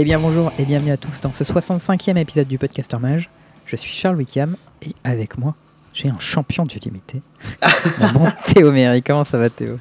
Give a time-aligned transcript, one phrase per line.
[0.00, 3.30] Eh bien bonjour et bienvenue à tous dans ce 65e épisode du Podcaster Mage.
[3.66, 5.56] Je suis Charles Wickham et avec moi,
[5.92, 7.20] j'ai un champion du limité.
[8.00, 9.78] Mon bon Théo Méry, comment ça va Théo?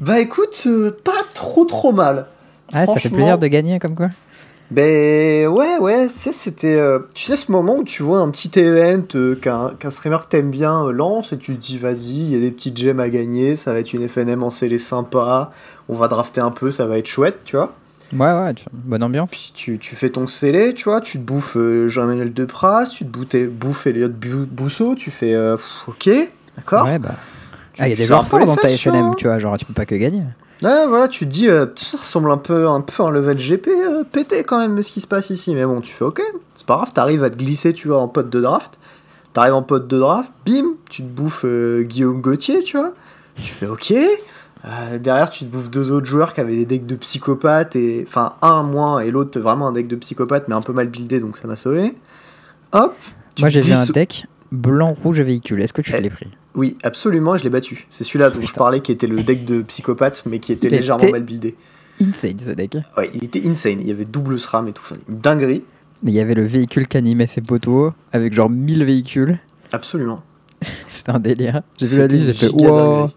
[0.00, 2.26] Bah écoute, euh, pas trop trop mal.
[2.72, 4.08] Ah, ça fait plaisir de gagner comme quoi?
[4.72, 6.74] Ben ouais, ouais, tu sais, c'était.
[6.74, 10.18] euh, tu sais, ce moment où tu vois un petit event euh, qu'un qu'un streamer
[10.24, 12.76] que t'aimes bien euh, lance et tu te dis, vas-y, il y a des petites
[12.76, 15.52] gemmes à gagner, ça va être une FNM en scellé sympa,
[15.88, 17.72] on va drafter un peu, ça va être chouette, tu vois.
[18.14, 19.30] Ouais, ouais, tu- bonne ambiance.
[19.30, 23.04] Puis tu, tu fais ton scellé, tu vois, tu te bouffes euh, Jean-Emmanuel Depras, tu
[23.04, 26.10] te bouffes, bouffes Elliot Bousseau, tu fais, euh, pff, ok,
[26.56, 26.84] d'accord.
[26.86, 27.14] Ouais, bah.
[27.72, 29.14] Tu- Ah, il y a des joueurs forts dans ta FNM, vois.
[29.16, 30.22] tu vois, genre tu peux pas que gagner.
[30.62, 33.36] Ouais, voilà, tu te dis, euh, ça ressemble un peu, un peu à un level
[33.36, 33.68] GP
[34.12, 35.52] pété quand même, ce qui se passe ici.
[35.54, 36.22] Mais bon, tu fais ok,
[36.54, 38.78] c'est pas grave, t'arrives à te glisser, tu vois, en pote de draft.
[39.32, 41.44] T'arrives en pote de draft, bim, tu te bouffes
[41.82, 42.92] Guillaume Gauthier, tu vois.
[43.36, 43.92] Tu fais ok.
[44.66, 48.04] Euh, derrière, tu te bouffes deux autres joueurs qui avaient des decks de psychopathes, et
[48.06, 51.20] enfin, un moins et l'autre vraiment un deck de psychopathe, mais un peu mal buildé,
[51.20, 51.94] donc ça m'a sauvé.
[52.72, 52.96] Hop.
[53.40, 55.60] Moi j'ai vu un deck blanc, rouge véhicule.
[55.60, 56.28] Est-ce que tu Eh, l'as pris?
[56.54, 57.86] Oui, absolument, je l'ai battu.
[57.90, 60.72] C'est celui-là dont je parlais qui était le deck de psychopathe, mais qui était Il
[60.72, 61.56] légèrement était- mal buildé.
[62.00, 62.76] Insane ce deck.
[62.96, 63.78] Ouais, il était insane.
[63.80, 64.82] Il y avait double SRAM et tout.
[64.84, 65.62] Enfin, une dinguerie.
[66.02, 69.38] Mais il y avait le véhicule qui animait ses poteaux avec genre 1000 véhicules.
[69.72, 70.22] Absolument.
[70.88, 71.62] C'était un délire.
[71.78, 73.10] J'ai vu la liste, j'ai fait wow.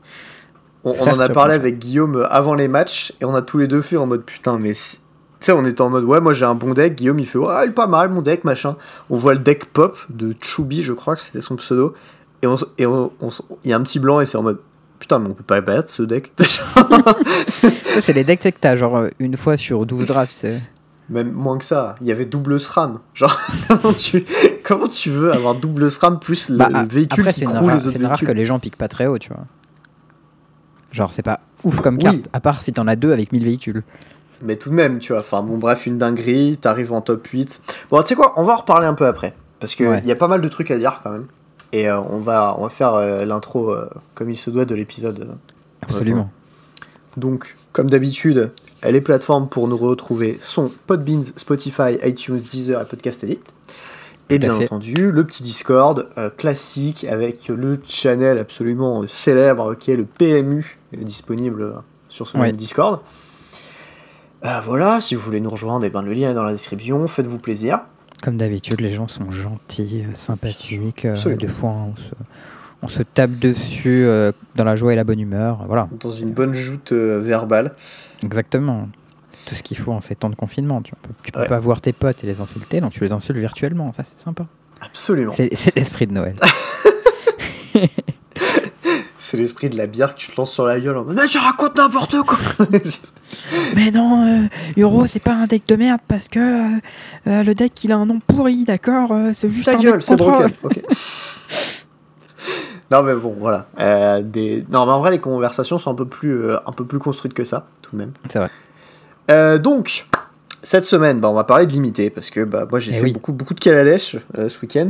[0.99, 3.81] On, en a parlé avec Guillaume avant les matchs et on a tous les deux
[3.81, 4.73] fait en mode putain, mais.
[5.39, 6.95] Tu sais, on était en mode ouais, moi j'ai un bon deck.
[6.95, 8.75] Guillaume il fait ouais, il est pas mal mon deck, machin.
[9.09, 11.93] On voit le deck pop de Choubi, je crois que c'était son pseudo.
[12.41, 13.11] Et on et on-
[13.63, 14.59] il y a un petit blanc et c'est en mode
[14.99, 16.33] putain, mais on peut pas battre ce deck.
[17.47, 20.45] Ça, c'est les decks que t'as genre une fois sur 12 drafts.
[21.09, 22.99] Même moins que ça, il y avait double SRAM.
[23.13, 24.25] Genre, comment tu,
[24.65, 27.75] comment tu veux avoir double SRAM plus le, Bah, le véhicule Après, qui croule rare-
[27.77, 29.45] les autres c'est rare que les gens piquent pas très haut, tu vois.
[30.97, 32.02] Genre, c'est pas ouf comme Oui.
[32.03, 33.83] carte, à part si t'en as deux avec 1000 véhicules.
[34.41, 35.21] Mais tout de même, tu vois.
[35.21, 37.61] Enfin, bon, bref, une dinguerie, t'arrives en top 8.
[37.91, 39.33] Bon, tu sais quoi, on va en reparler un peu après.
[39.59, 40.02] Parce qu'il Ouais.
[40.03, 41.27] y a pas mal de trucs à dire quand même.
[41.71, 44.73] Et euh, on, va, on va faire euh, l'intro euh, comme il se doit de
[44.73, 45.27] l'épisode.
[45.83, 46.31] Absolument.
[47.15, 48.52] Donc, comme d'habitude,
[48.87, 53.39] les plateformes pour nous retrouver sont Podbeans, Spotify, iTunes, Deezer et Podcast Edit.
[54.29, 54.65] Et bien fait.
[54.65, 61.81] entendu, le petit Discord classique avec le channel absolument célèbre qui est le PMU, disponible
[62.09, 62.48] sur ce Ouais.
[62.48, 63.02] même Discord.
[64.45, 67.08] Euh, voilà, si vous voulez nous rejoindre, eh ben, le lien est dans la description,
[67.08, 67.80] faites-vous plaisir.
[68.23, 71.05] Comme d'habitude, les gens sont gentils, euh, sympathiques.
[71.05, 72.09] euh, des fois, on se,
[72.81, 75.64] on se tape dessus euh, dans la joie et la bonne humeur.
[75.67, 77.73] Voilà, Dans une bonne joute verbale.
[78.23, 78.87] exactement.
[79.47, 80.81] Tout ce qu'il faut en ces temps de confinement.
[80.81, 81.47] Tu peux, tu peux Ouais.
[81.47, 83.93] pas voir tes potes et les insulter, donc tu les insultes virtuellement.
[83.93, 84.45] Ça, c'est sympa.
[84.81, 85.31] Absolument.
[85.31, 86.36] C'est l'esprit de Noël.
[89.30, 91.27] C'est l'esprit de la bière que tu te lances sur la gueule en mode Mais
[91.27, 92.38] tu racontes n'importe quoi
[93.76, 94.48] Mais non, euh,
[94.82, 96.80] Euro, c'est pas un deck de merde parce que euh,
[97.27, 99.93] euh, le deck il a un nom pourri, d'accord euh, C'est juste Ta un gueule,
[99.95, 100.32] deck c'est contrôle.
[100.33, 100.54] broken.
[100.64, 100.82] Ok.
[102.89, 103.67] non mais bon, voilà.
[103.82, 104.65] Euh, des...
[104.71, 107.33] Non mais en vrai les conversations sont un peu plus, euh, un peu plus construites
[107.33, 108.14] que ça, tout de même.
[108.32, 108.49] C'est vrai.
[109.30, 110.05] Euh, donc,
[110.64, 113.04] cette semaine, bah, on va parler de limité, parce que bah, moi j'ai Eh fait
[113.04, 113.11] oui.
[113.11, 114.88] beaucoup, beaucoup de Kaladesh euh, ce week-end.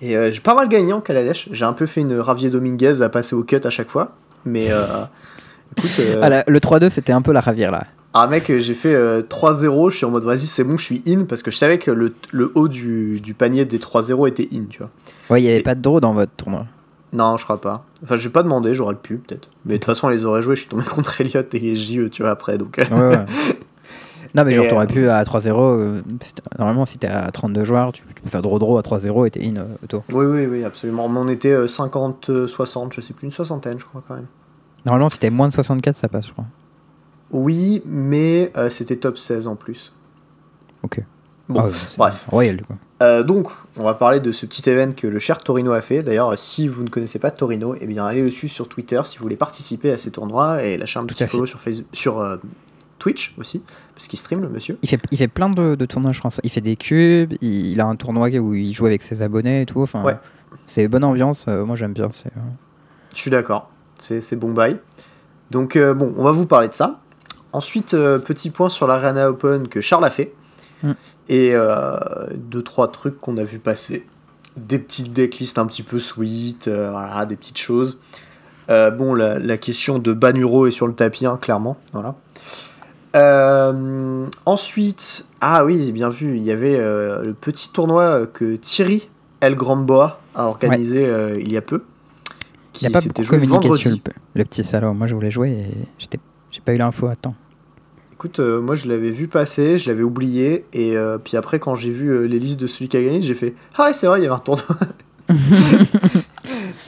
[0.00, 1.48] Et euh, j'ai pas mal gagné en Kaladesh.
[1.52, 4.12] J'ai un peu fait une Ravier Dominguez à passer au cut à chaque fois.
[4.44, 4.84] Mais euh,
[5.76, 7.84] écoute, euh, Ah, la- le 3-2, c'était un peu la ravière là.
[8.14, 9.90] ah mec, j'ai fait euh, 3-0.
[9.90, 11.90] Je suis en mode vas-y, c'est bon, je suis in, parce que je savais que
[11.90, 14.90] le, le haut du, du panier des 3-0 était in, tu vois.
[15.30, 16.66] Ouais, il y avait Et- pas de draw dans votre tournoi.
[17.12, 17.84] Non, je crois pas.
[18.04, 19.48] Enfin, j'ai pas demandé, j'aurais pu peut-être.
[19.64, 20.54] Mais de toute façon, on les aurait joués.
[20.56, 22.58] Je suis tombé contre Elliot et JE, tu vois, après.
[22.58, 23.24] Donc, Ouais, ouais.
[24.34, 25.50] non, mais genre, euh, t'aurais pu à 3-0.
[25.56, 26.02] euh,
[26.58, 29.56] normalement, si t'es à 32 joueurs, tu, peux faire draw-draw à 3-0 et t'es in
[29.56, 30.02] euh, auto.
[30.12, 31.08] oui, oui, oui, absolument.
[31.08, 34.14] Mais on était euh, 50, euh, 60, je sais plus, une soixantaine, je crois quand
[34.14, 34.26] même.
[34.86, 36.46] Normalement, si t'es moins de 64, ça passe, je crois.
[37.30, 39.92] Oui, mais euh, c'était top 16 en plus.
[40.82, 41.00] Ok.
[41.48, 42.26] Bon, Ah ouais, bref.
[42.28, 42.60] Royal.
[43.02, 46.02] Euh, donc, on va parler de ce petit event que le cher Torino a fait.
[46.02, 49.18] D'ailleurs, si vous ne connaissez pas Torino, eh bien, allez le suivre sur Twitter si
[49.18, 52.20] vous voulez participer à ces tournois et lâcher un Tout petit follow sur, Facebook, sur
[52.20, 52.36] euh,
[52.98, 53.62] Twitch aussi,
[53.94, 54.78] parce qu'il stream le monsieur.
[54.82, 56.40] Il fait, il fait plein de, de tournois, je pense.
[56.42, 59.62] Il fait des cubes, il, il a un tournoi où il joue avec ses abonnés
[59.62, 59.80] et tout.
[59.82, 60.16] Enfin, Ouais.
[60.66, 62.08] C'est bonne ambiance, euh, moi j'aime bien.
[62.10, 62.40] c'est, euh,
[63.14, 64.78] Je suis d'accord, c'est bon bail.
[65.50, 67.00] Donc, euh, bon, on va vous parler de ça.
[67.52, 70.34] Ensuite, euh, petit point sur l'Arena Open que Charles a fait.
[70.82, 70.92] Mm.
[71.28, 71.54] Et
[72.34, 74.06] deux, trois trucs qu'on a vu passer.
[74.56, 77.98] Des petites decklists un petit peu sweet, voilà, des petites choses.
[78.70, 81.76] Euh, bon, la, la question de Banuro est sur le tapis, hein, clairement.
[81.92, 82.14] Voilà.
[83.18, 89.08] Euh, ensuite, ah oui, bien vu, il y avait euh, le petit tournoi que Thierry
[89.40, 91.82] El Grandboa a organisé euh, il y a peu.
[92.80, 94.02] Il n'a pas s'était beaucoup joué communiqué vendredi.
[94.34, 94.94] le, petit salaud.
[94.94, 95.66] Moi je voulais jouer et
[96.50, 97.34] j'ai pas eu l'info à temps.
[98.12, 100.94] Écoute, moi je l'avais vu passer, je l'avais oublié, et
[101.24, 103.90] puis après quand j'ai vu les listes de celui qui a gagné, j'ai fait Ah
[103.92, 104.64] c'est vrai, il y avait un tournoi.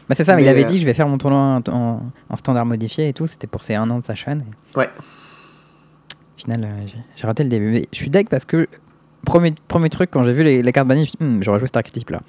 [0.08, 2.36] Bah c'est ça, mais il avait dit je vais faire mon tournoi en, en- en
[2.36, 4.44] standard modifié et tout, c'était pour ses un an de sa chaîne.
[4.74, 4.88] Ouais.
[6.40, 7.70] Au final, euh, j'ai- raté le début.
[7.70, 8.66] Mais je suis deg parce que,
[9.26, 11.42] premier, premier truc, quand j'ai vu les, les cartes bannies, je me suis dit, Hum,
[11.42, 12.20] j'aurais joué cet archétype là.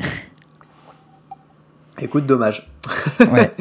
[1.98, 2.70] Écoute, dommage.
[3.20, 3.52] Ouais.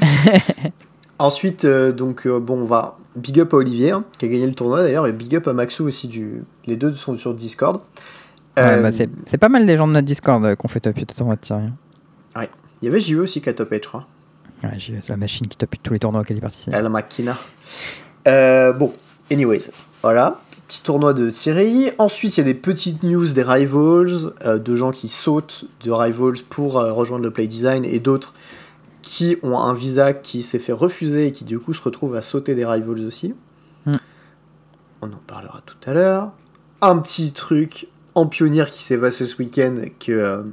[1.20, 2.98] Ensuite, euh, donc, euh, bon, on va.
[3.16, 5.54] Big up à Olivier, hein, qui a gagné le tournoi d'ailleurs, et big up à
[5.54, 6.08] Maxou aussi.
[6.08, 6.44] Du...
[6.66, 7.82] Les deux sont sur Discord.
[8.58, 10.96] Ouais, Euh, bah, c'est pas mal les gens de notre Discord euh, qu'on fait top
[10.98, 11.72] 8 au tournoi de Tyrion.
[12.82, 14.08] Il y avait JE aussi qui a top 8, je crois.
[14.64, 16.74] Ouais, j'ai- c'est la machine qui top 8 tous les tournois auxquels il participe.
[16.74, 17.38] La Makina.
[18.28, 18.94] Euh, bon,
[19.32, 19.72] anyways,
[20.02, 20.40] voilà.
[20.68, 21.90] Petit tournoi de Thierry.
[21.98, 25.92] Ensuite, il y a des petites news des Rivals, euh, de gens qui sautent de
[25.92, 28.34] Rivals pour euh, rejoindre le Play Design et d'autres
[29.02, 32.22] qui ont un visa qui s'est fait refuser et qui du coup se retrouvent à
[32.22, 33.34] sauter des Rivals aussi.
[33.86, 33.94] Hmm.
[35.02, 36.32] On en parlera tout à l'heure.
[36.82, 40.44] Un petit truc en pionnier qui s'est passé ce week-end que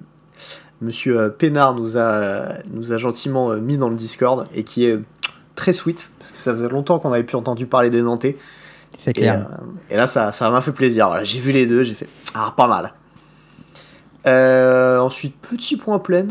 [0.81, 4.99] Monsieur Pénard nous a, nous a gentiment mis dans le Discord et qui est
[5.59, 8.37] très sweet parce que ça faisait longtemps qu'on avait pu entendu parler des Nantais
[9.05, 9.49] C'est et, clair.
[9.51, 9.55] euh,
[9.91, 12.55] et là ça ça m'a fait plaisir voilà, j'ai vu les deux j'ai fait ah
[12.57, 12.93] pas mal
[14.27, 16.27] Euh, ensuite petit point plein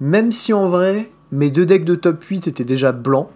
[0.00, 3.28] même si en vrai mes deux decks de top 8 étaient déjà blancs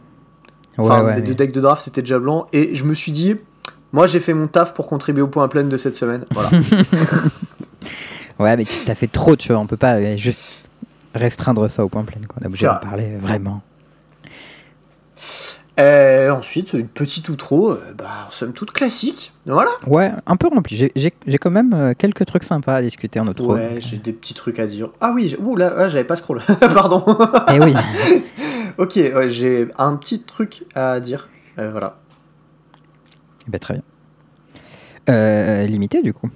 [0.76, 2.94] enfin ouais, ouais, mes mais- deux decks de draft étaient déjà blancs et je me
[2.94, 3.36] suis dit
[3.92, 6.50] moi j'ai fait mon taf pour contribuer au point plein de cette semaine voilà
[8.38, 9.60] ouais, mais tu t'as fait trop, tu vois.
[9.60, 10.40] On peut pas euh, juste
[11.14, 12.20] restreindre ça au point plein.
[12.28, 12.36] Quoi.
[12.40, 13.62] On est obligé d'en parler vraiment.
[15.78, 20.76] Euh, ensuite une petite outro euh, bah somme toute classique voilà Ouais, un peu rempli.
[20.96, 24.34] J'ai- quand même euh, quelques trucs sympas à discuter en autre Ouais, j'ai des petits
[24.34, 24.90] trucs à dire.
[25.00, 26.42] Ah oui, ouh là, ah, j'avais pas scroll.
[26.60, 27.04] Pardon.
[27.54, 27.74] Et oui.
[28.78, 31.28] ok, ouais, j'ai un petit truc à dire.
[31.56, 31.98] Voilà.
[33.46, 33.74] Eh ben, très
[35.06, 35.64] bien.
[35.66, 36.28] Limité du coup.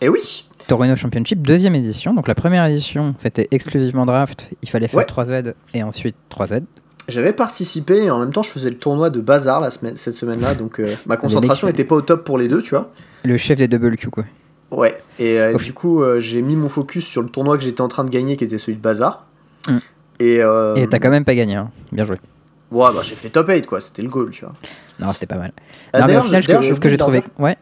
[0.00, 0.48] Et oui.
[0.68, 2.12] Torino Championship, deuxième édition.
[2.14, 4.50] Donc la première édition, c'était exclusivement draft.
[4.62, 5.04] Il fallait faire Ouais.
[5.04, 6.62] 3Z et ensuite 3Z.
[7.08, 10.14] J'avais participé et en même temps je faisais le tournoi de bazar la semaine, cette
[10.14, 11.68] semaine-là, donc euh, ma concentration L'élixir.
[11.68, 12.90] était pas au top pour les deux, tu vois.
[13.24, 14.24] Le chef des double Q quoi.
[14.72, 14.98] Ouais.
[15.18, 17.88] Et euh, du coup euh, j'ai mis mon focus sur le tournoi que j'étais en
[17.88, 19.26] train de gagner, qui était celui de bazar.
[19.68, 19.78] Mm.
[20.18, 20.40] Et,
[20.90, 21.54] t'as quand même pas gagné.
[21.54, 21.68] hein.
[21.92, 22.16] Bien joué.
[22.72, 24.54] Ouais, bah j'ai fait top 8 quoi, c'était le goal, tu vois.
[24.98, 25.52] Non, c'était pas mal.
[25.94, 27.22] Au d'ailleurs, ce que, j'ai trouvé.
[27.38, 27.56] Ouais.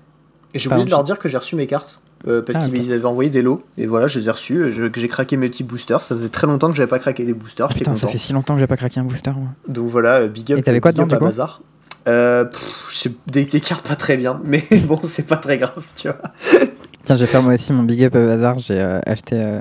[0.54, 2.00] J'ai oublié de leur dire que j'ai reçu mes cartes.
[2.26, 3.62] Euh, parce Ah, qu'ils avaient envoyé des lots.
[3.78, 4.72] Et voilà, je les ai reçus.
[4.92, 6.02] que j'ai craqué mes petits boosters.
[6.02, 7.68] Ça faisait très longtemps que j'avais pas craqué des boosters.
[7.70, 9.30] J'étais Putain, ça fait si longtemps que j'ai pas craqué un booster.
[9.32, 9.48] moi.
[9.68, 10.58] Donc voilà, euh, big up.
[10.58, 11.60] Et t'avais quoi big up dedans, coup bazar.
[12.06, 16.08] Euh, pff, des, des cartes pas très bien, mais bon, c'est pas très grave, tu
[16.08, 16.18] vois.
[17.04, 18.58] Tiens, je vais faire moi aussi mon big up hasard.
[18.58, 19.60] J'ai euh, acheté euh,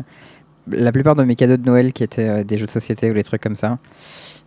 [0.71, 3.13] la plupart de mes cadeaux de Noël qui étaient euh, des jeux de société ou
[3.13, 3.77] des trucs comme ça.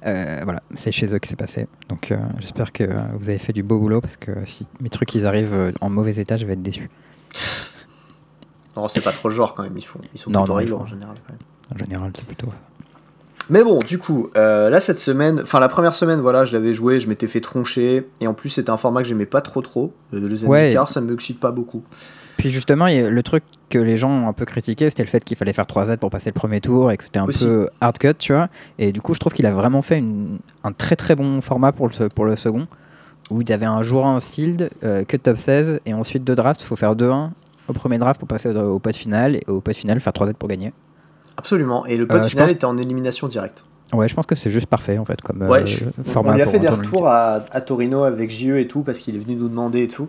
[0.07, 1.67] Euh, voilà, c'est chez eux que c'est passé.
[1.89, 4.89] Donc euh, j'espère que euh, vous avez fait du beau boulot parce que si mes
[4.91, 6.89] trucs ils arrivent euh, en mauvais état, je vais être déçu.
[8.77, 10.83] Non, c'est pas trop le genre quand même, ils, font, ils sont Non, plutôt non,
[10.83, 11.17] en général.
[11.27, 11.39] Quand même.
[11.75, 12.49] En général, c'est plutôt.
[13.49, 16.73] Mais bon, du coup, euh, là cette semaine, enfin la première semaine, voilà, je l'avais
[16.75, 18.09] joué, je m'étais fait troncher.
[18.21, 19.93] Et en plus, c'était un format que j'aimais pas trop trop.
[20.13, 20.63] Euh, le Ouais.
[20.63, 21.83] Zendikar, ça me excite pas beaucoup.
[22.39, 25.37] Puis justement, le truc que les gens ont un peu critiqué, c'était le fait qu'il
[25.37, 27.47] fallait faire 3Z pour passer le premier tour et que c'était un Aussi.
[27.47, 28.49] peu hard cut, tu vois.
[28.79, 31.73] Et du coup, je trouve qu'il a vraiment fait une- un très très bon format
[31.73, 32.67] pour le, pour le second,
[33.31, 36.25] où il y avait un jour 1 en sealed, euh, que top 16, et ensuite
[36.25, 37.31] deux drafts, il faut faire 2-1
[37.69, 40.35] au premier draft pour passer au, au pot final, et au pot final, faire 3Z
[40.35, 40.73] pour gagner.
[41.37, 41.85] Absolument.
[41.87, 43.65] Et le Euh, je final pense- était en élimination directe.
[43.93, 46.35] Ouais, je pense que c'est juste parfait en fait, comme euh, Ouais, je- format on
[46.35, 49.19] lui a fait des retours à, à Torino avec JE et tout parce qu'il est
[49.19, 50.09] venu nous demander et tout.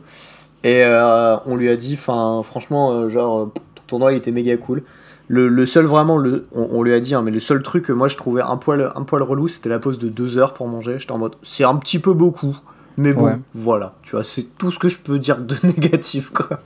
[0.63, 3.45] Et euh, on lui a dit, enfin, franchement, euh, genre, euh,
[3.75, 4.81] ton tournoi il était méga cool.
[5.27, 7.83] Le, le seul vraiment, le, on, on lui a dit, hein, mais le seul truc
[7.85, 10.53] que moi je trouvais un poil, un poil relou, c'était la pause de deux heures
[10.55, 10.97] pour manger.
[10.97, 12.55] J'étais en mode, c'est un petit peu beaucoup.
[12.99, 13.37] Mais bon, Ouais.
[13.53, 16.61] voilà, tu vois, c'est tout ce que je peux dire de négatif, quoi.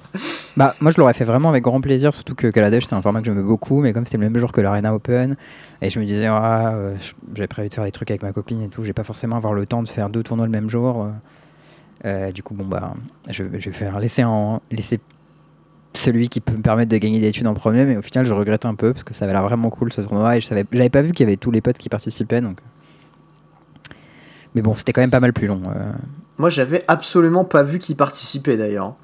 [0.58, 3.20] Bah, moi je l'aurais fait vraiment avec grand plaisir, surtout que Kaladesh c'est un format
[3.20, 5.38] que j'aimais beaucoup, mais comme c'était le même jour que l'Arena Open,
[5.82, 6.96] et je me disais, ah, euh,
[7.34, 9.54] j'avais prévu de faire des trucs avec ma copine et tout, j'ai pas forcément avoir
[9.54, 11.04] le temps de faire deux tournois le même jour.
[11.04, 11.10] euh.
[12.04, 12.96] Euh, du coup, bon, bah,
[13.30, 15.00] je, vais faire laisser, en, laisser
[15.94, 18.34] celui qui peut me permettre de gagner des thunes en premier, mais au final je
[18.34, 20.66] regrette un peu parce que ça avait l'air vraiment cool ce tournoi, et je savais,
[20.72, 22.58] j'avais pas vu qu'il y avait tous les potes qui participaient, donc.
[24.54, 25.62] Mais bon, c'était quand même pas mal plus long.
[26.42, 28.96] Moi, j'avais absolument pas vu qu'il participait d'ailleurs.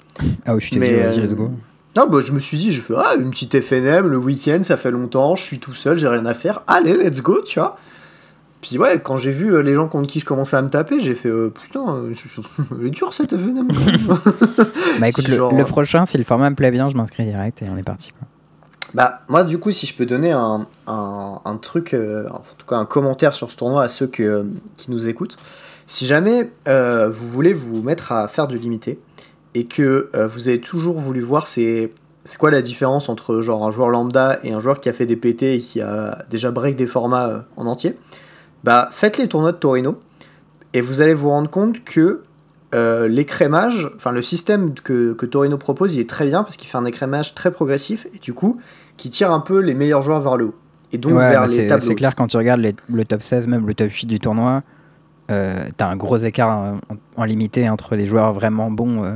[0.48, 1.52] Ah oui, je t'ai dit, vas-y, euh, let's go.
[1.96, 4.76] Non, bah, je me suis dit, je fais ah, une petite FNM le week-end, ça
[4.76, 7.78] fait longtemps, je suis tout seul, j'ai rien à faire, allez, let's go, tu vois.
[8.62, 11.00] Puis ouais, quand j'ai vu euh, les gens contre qui je commençais à me taper,
[11.00, 12.06] j'ai fait euh, putain,
[12.72, 13.68] elle est dure cette FNM.
[15.00, 17.62] Bah écoute, le- genre, le, prochain, si le format me plaît bien, je m'inscris direct
[17.62, 18.14] et on est parti.
[18.14, 18.28] Quoi.
[18.96, 22.66] bah, moi, du coup, si je peux donner un, un, un truc, euh, en tout
[22.68, 24.44] cas un commentaire sur ce tournoi à ceux que,
[24.76, 25.38] qui nous écoutent,
[25.88, 29.00] Si jamais euh, vous voulez vous mettre à faire du limité
[29.56, 31.92] et que euh, vous avez toujours voulu voir c'est
[32.26, 35.06] c'est quoi la différence entre genre un joueur lambda et un joueur qui a fait
[35.06, 37.96] des PT et qui a déjà break des formats euh, en entier,
[38.66, 39.98] bah faites les tournois de Torino
[40.74, 42.22] et vous allez vous rendre compte que
[43.08, 46.78] l'écrémage, enfin le système que, que Torino propose, il est très bien parce qu'il fait
[46.78, 48.60] un écrémage très progressif et du coup
[48.98, 50.56] qui tire un peu les meilleurs joueurs vers le haut
[50.92, 51.86] et donc Ouais, vers les c'est tableaux.
[51.88, 54.64] c'est clair quand tu regardes les- le top 16, même le top 8 du tournoi,
[55.30, 56.80] euh, t'as un gros écart en,
[57.16, 59.16] en limité entre les joueurs vraiment bons euh,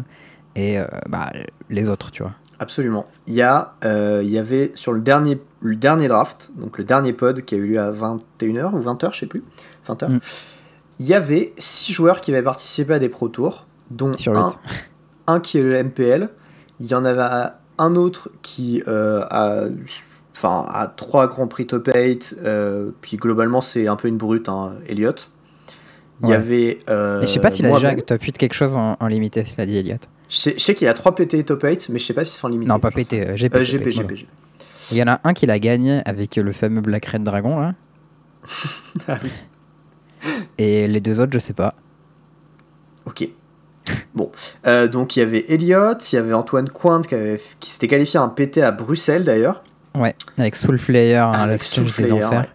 [0.55, 1.31] et euh, bah,
[1.69, 2.33] les autres, tu vois.
[2.59, 3.07] Absolument.
[3.25, 6.83] Il y, a, euh, il y avait sur le dernier, le dernier draft, donc le
[6.83, 9.43] dernier pod qui a eu lieu à 21h ou 20h, je sais plus,
[9.87, 10.19] 20h, Mm.
[10.99, 14.55] il y avait 6 joueurs qui avaient participé à des Pro Tours, dont Sur
[15.27, 16.29] un, qui est le MPL,
[16.79, 17.49] il y en avait
[17.79, 19.67] un autre qui a,
[20.35, 24.49] enfin, a 3 grands prix top 8, euh, puis globalement c'est un peu une brute,
[24.49, 25.15] hein, Elliot.
[26.23, 26.79] Il y avait.
[26.89, 29.59] euh, je sais pas s'il a déjà top 8 quelque chose en, en limité, s'il
[29.59, 29.95] a dit Elliot.
[30.29, 32.47] Je sais, sais qu'il a 3 PT top 8, mais je sais pas s'ils sont
[32.47, 32.69] limités.
[32.69, 32.91] Non, pas.
[32.91, 33.55] PT, euh, GP.
[33.55, 34.07] Euh, GP, voilà.
[34.07, 34.27] GP, GP.
[34.91, 37.73] Il y en a un qui l'a gagné avec le fameux Black Red Dragon, là.
[39.07, 39.31] Ah oui.
[40.57, 41.73] Et les deux autres, je sais pas.
[43.05, 43.27] Ok.
[44.13, 44.31] Bon,
[44.67, 47.87] Euh, donc il y avait Elliot, il y avait Antoine Cointe qui, avait- qui s'était
[47.87, 49.63] qualifié à un PT à Bruxelles d'ailleurs.
[49.95, 52.39] Ouais, avec Soul Flayer, hein, Avec la Soul stage des Flayer, enfers.
[52.41, 52.47] ouais.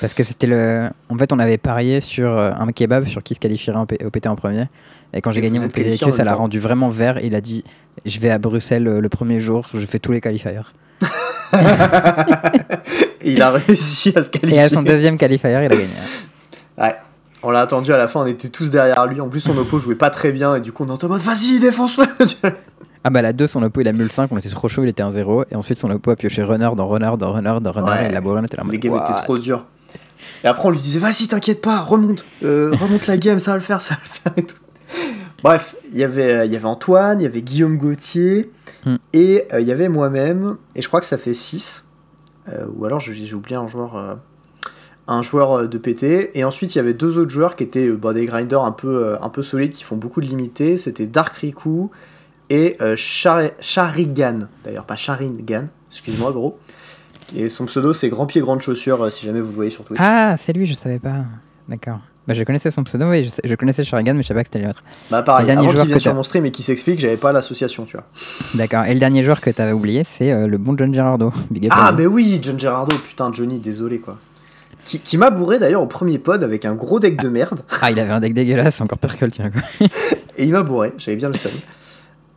[0.00, 0.88] Parce que c'était le.
[1.08, 4.26] En fait, on avait parié sur euh, un kebab sur qui se qualifierait au PT
[4.26, 4.66] en premier.
[5.12, 7.18] Et quand j'ai gagné mon PDQ, ça l'a rendu vraiment vert.
[7.22, 7.64] Il a dit
[8.04, 10.60] Je vais à Bruxelles euh, le premier jour, je fais tous les qualifiers.
[13.24, 14.58] Il a réussi à se qualifier.
[14.58, 15.86] Et à son deuxième qualifier, il a gagné.
[16.76, 16.94] Ouais.
[17.42, 19.20] On l'a attendu à la fin, on était tous derrière lui.
[19.20, 21.20] En plus, son oppo jouait pas très bien et du coup, on était en mode
[21.20, 22.04] vas-y, défonce-le
[23.04, 24.82] Ah bah la 2, son oppo, il a mis le 5, on était trop chaud,
[24.82, 25.44] il était en 0.
[25.50, 27.90] Et ensuite, son oppo a pioché runner dans runner dans runner dans runner.
[27.90, 28.08] Ouais.
[28.08, 28.62] Et la bourrine était là.
[28.70, 29.64] Les games étaient trop durs.
[30.42, 33.56] Et après, on lui disait vas-y, t'inquiète pas, remonte, euh, remonte la game, ça va
[33.58, 34.56] le faire, ça va le faire et tout.
[35.42, 38.50] Bref, il y avait, euh, il y avait Antoine, il y avait Guillaume Gauthier
[38.86, 38.96] Hmm.
[39.14, 40.56] et euh, il y avait moi-même.
[40.74, 41.86] Et je crois que ça fait 6.
[42.76, 44.14] ou alors j'ai oublié un joueur, euh,
[45.08, 46.32] un joueur euh, de PT.
[46.34, 48.72] Et ensuite, il y avait deux autres joueurs qui étaient euh, bah, des grinders un
[48.72, 50.76] peu, euh, un peu solides qui font beaucoup de limités.
[50.76, 51.90] C'était Dark Riku
[52.50, 54.40] et euh, Char- Charigan.
[54.64, 56.58] D'ailleurs, pas Sharingan, excuse-moi, gros.
[57.34, 59.84] Et son pseudo, c'est Grand Pied, Grande Chaussure, euh, si jamais vous le voyez sur
[59.84, 59.98] Twitch.
[60.02, 61.24] Ah, c'est lui, je savais pas.
[61.68, 61.98] D'accord.
[62.26, 64.44] Bah, je connaissais son pseudo, oui, je, sais- je connaissais Shurigan, mais je savais pas
[64.44, 64.82] que c'était l'autre.
[65.10, 66.98] bah, pareil, le dernier avant joueur qu'il vienne que sur mon stream et qu'il s'explique,
[66.98, 68.06] j'avais pas l'association, tu vois.
[68.54, 68.84] D'accord.
[68.86, 71.32] Et le dernier joueur que t'avais oublié, c'est euh, le bon John Gerardo.
[71.50, 74.18] Big Ah, mais oui, John Gerardo, putain, Johnny, désolé, quoi.
[74.86, 77.60] Qui, qui m'a bourré d'ailleurs au premier pod avec un gros deck de merde.
[77.82, 79.62] Ah, il avait un deck dégueulasse, encore pire que le tien, quoi.
[80.36, 81.52] Et il m'a bourré, j'avais bien le seum.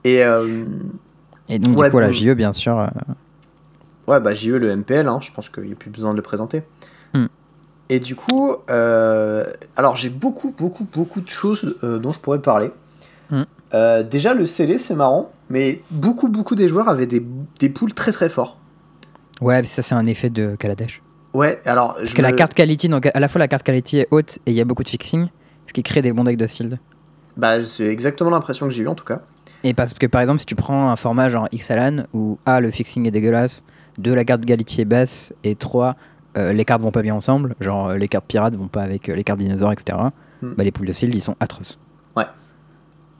[0.03, 0.63] Et euh,
[1.49, 2.11] Et donc, Ouais, du coup, la.
[2.11, 2.77] JE, bien sûr.
[2.79, 2.87] euh,
[4.07, 6.17] ouais, bah j'ai eu le MPL, hein, je pense qu'il n'y a plus besoin de
[6.17, 6.63] le présenter.
[7.13, 7.27] Hmm.
[7.89, 9.45] Et du coup, euh,
[9.75, 12.71] alors j'ai beaucoup, beaucoup, beaucoup de choses euh, dont je pourrais parler.
[13.29, 13.43] Hmm.
[13.73, 17.25] Euh, déjà, le CD, c'est marrant, mais beaucoup, beaucoup des joueurs avaient des,
[17.59, 18.57] des poules très, très forts.
[19.41, 21.01] Ouais, mais ça, c'est un effet de Kaladesh.
[21.33, 21.95] Ouais, alors.
[21.95, 24.51] Parce que la carte quality, donc à la fois la carte quality est haute et
[24.51, 25.27] il y a beaucoup de fixing,
[25.67, 26.79] ce qui crée des bons decks de shield.
[27.35, 29.21] Bah, c'est exactement l'impression que j'ai eu en tout cas.
[29.63, 32.71] Et parce que par exemple, si tu prends un format genre Xalan où A, le
[32.71, 33.63] fixing est dégueulasse,
[33.97, 35.95] 2, la carte quality est basse, et 3,
[36.35, 39.15] les cartes vont pas bien ensemble, genre euh, les cartes pirates vont pas avec euh,
[39.15, 39.97] les cartes dinosaures, etc.
[40.43, 40.53] Hmm.
[40.55, 41.79] Bah, les poules de shield, ils sont atroces.
[42.15, 42.25] Ouais.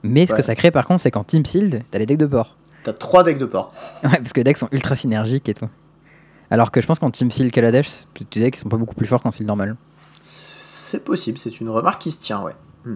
[0.04, 0.38] Mais ce Ouais.
[0.38, 2.56] que ça crée par contre, c'est qu'en Team Shield, t'as les decks de port.
[2.84, 3.74] T'as trois decks de port.
[4.04, 5.68] Ouais, parce que les decks sont ultra synergiques et tout.
[6.52, 9.22] Alors que je pense qu'en Team Seal Kaladesh, tes decks sont pas beaucoup plus forts
[9.24, 9.76] qu'en Seal normal.
[10.22, 12.54] C'est possible, c'est une remarque qui se tient, ouais.
[12.86, 12.96] Hmm.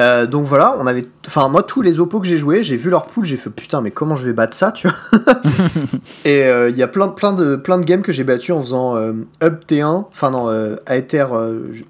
[0.00, 1.06] Euh, donc voilà, on avait.
[1.26, 3.82] Enfin, moi, tous les oppos que j'ai joués, j'ai vu leur pool, j'ai fait putain,
[3.82, 4.96] mais comment je vais battre ça, tu vois
[6.24, 8.60] Et euh, il y a plein, plein, de, plein de games que j'ai battu en
[8.62, 11.26] faisant euh, Up T1, enfin non, euh, Aether,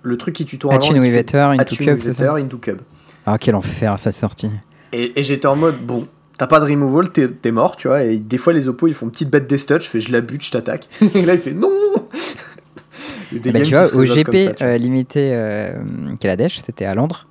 [0.03, 2.79] le truc qui tutoie with Ether, into Cube, ça into Cub.
[3.25, 4.51] Ah, quel enfer cette sortie.
[4.93, 8.03] Et, et j'étais en mode, bon, t'as pas de removal, t'es mort, tu vois.
[8.03, 10.11] Et des fois, les oppos, ils font une petite bête des studs, je fais, je
[10.11, 10.89] la bute, je t'attaque.
[11.15, 11.71] et là, il fait, non
[13.33, 15.73] des Bah, tu vois, au GP ça, tu limité
[16.19, 17.29] Kaladesh, c'était à Londres,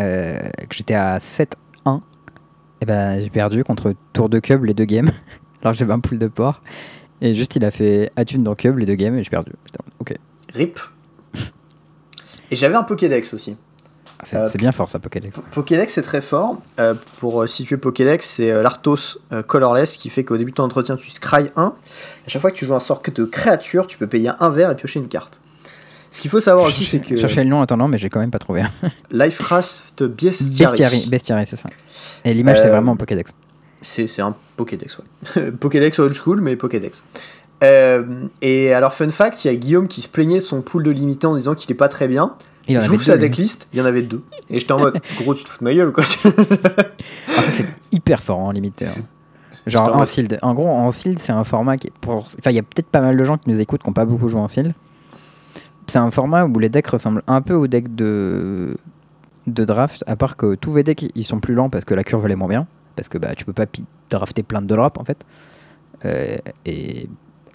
[0.00, 0.38] euh,
[0.68, 2.00] que j'étais à 7-1.
[2.82, 5.10] Et ben j'ai perdu contre Tour de Cub les deux games,
[5.62, 6.62] alors j'avais un pool de port.
[7.20, 9.52] Et juste, il a fait Attune dans Cub les deux games et j'ai perdu.
[9.98, 10.14] Ok,
[10.54, 10.78] RIP.
[12.50, 13.56] Et j'avais un Pokédex aussi.
[14.18, 15.36] Ah, c'est Euh, bien fort ça, Pokédex.
[15.52, 16.60] Pokédex c'est très fort.
[16.78, 20.56] Euh, pour euh, situer Pokédex, c'est euh, l'Arthos euh, Colorless qui fait qu'au début de
[20.56, 21.62] ton entretien, tu scry 1.
[21.64, 21.72] À
[22.26, 24.76] chaque fois que tu joues un sort de créature, tu peux payer un verre et
[24.76, 25.39] piocher une carte.
[26.10, 28.08] Ce qu'il faut savoir aussi, c'est que Je cherchais le nom en attendant, mais j'ai
[28.10, 28.62] quand même pas trouvé.
[29.10, 31.68] Lifecraft Bestiary, Bestiary, Bestiary c'est ça.
[32.24, 33.32] Et l'image, c'est Euh, vraiment un Pokédex.
[33.82, 34.98] c'est un Pokédex,
[35.36, 35.50] ouais.
[35.60, 37.04] Pokédex old school, mais Pokédex.
[37.62, 40.82] Euh, et alors, fun fact, il y a Guillaume qui se plaignait de son pool
[40.82, 42.34] de limité en disant qu'il est pas très bien.
[42.68, 44.22] Il en J'ouvre sa decklist, il y en avait deux.
[44.48, 46.04] Et j'étais en mode, gros, tu te fous de ma gueule ou quoi?
[46.24, 48.86] Ah, ça, c'est hyper fort en limité.
[48.86, 49.02] hein.
[49.66, 50.38] Genre en sealed.
[50.42, 52.16] En gros, en sealed, c'est un format qui est pour.
[52.38, 54.04] Enfin, il y a peut-être pas mal de gens qui nous écoutent qui n'ont pas
[54.06, 54.72] beaucoup joué en sealed.
[55.86, 58.76] C'est un format où les decks ressemblent un peu aux decks de
[59.46, 62.04] de draft, à part que tous les decks ils sont plus lents parce que la
[62.04, 63.66] curve elle est moins bien, parce que bah tu peux pas
[64.10, 65.24] drafter plein de drop en fait.
[66.04, 67.08] Euh, et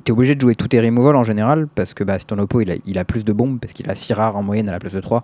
[0.04, 2.62] t'es obligé de jouer tous tes removals en général parce que bah, si ton oppo
[2.62, 4.72] il a, il a plus de bombes parce qu'il a 6 rares en moyenne à
[4.72, 5.24] la place de 3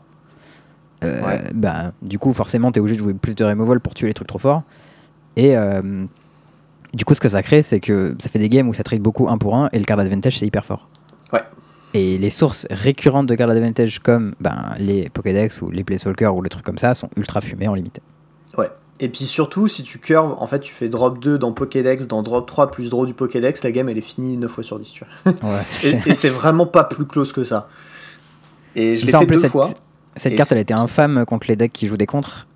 [1.03, 1.41] euh, Ouais.
[1.53, 4.27] bah, du coup forcément t'es obligé de jouer plus de removal pour tuer les trucs
[4.27, 4.63] trop forts
[5.35, 6.05] et euh,
[6.93, 9.01] du coup ce que ça crée c'est que ça fait des games où ça trade
[9.01, 10.87] beaucoup 1 pour 1 et le card advantage c'est hyper fort
[11.31, 11.41] Ouais.
[11.93, 16.41] Et les sources récurrentes de card advantage comme ben, les Pokédex ou les Planeswalkers ou
[16.41, 18.01] les trucs comme ça sont ultra fumés en limité
[18.57, 18.69] Ouais.
[18.99, 22.21] Et puis surtout, si tu curves, en fait, tu fais drop 2 dans Pokédex, dans
[22.21, 24.91] drop 3 plus draw du Pokédex, la game elle est finie 9 fois sur 10.
[24.91, 25.33] Tu vois.
[25.49, 27.67] ouais, Et, c'est- et c'est vraiment pas plus close que ça.
[28.75, 29.69] Et je l'ai en fait plus, deux cette- fois.
[30.15, 32.47] Cette Et carte, elle était infâme contre les decks qui jouent des contres.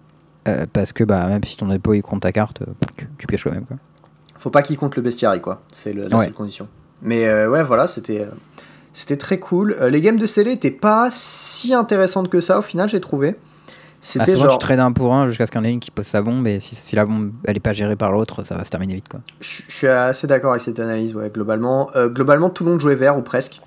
[0.48, 2.65] euh, parce que bah, même si ton dépôt il compte ta carte, euh,
[2.98, 3.65] tu, tu quand même.
[3.65, 3.77] Quoi.
[4.38, 5.62] Faut pas qu'il compte le bestiary, quoi.
[5.72, 6.25] C'est la Ouais.
[6.25, 6.68] seule condition.
[7.01, 8.27] Mais euh, ouais, voilà, c'était
[8.98, 9.75] c'était très cool.
[9.80, 13.32] Euh, les games de scellé étaient pas si intéressantes que ça, au final, j'ai trouvé.
[13.32, 13.38] Bah,
[14.02, 14.52] C'était genre.
[14.54, 16.22] tu trades un pour un jusqu'à ce qu'il y en ait une qui pose sa
[16.22, 16.46] bombe.
[16.48, 18.94] Et si, si la bombe elle est pas gérée par l'autre, ça va se terminer
[18.96, 19.10] vite.
[19.10, 19.20] Quoi.
[19.42, 21.90] Je je suis assez d'accord avec cette analyse, ouais, globalement.
[21.96, 23.62] Euh, globalement, tout le monde jouait vert ou presque.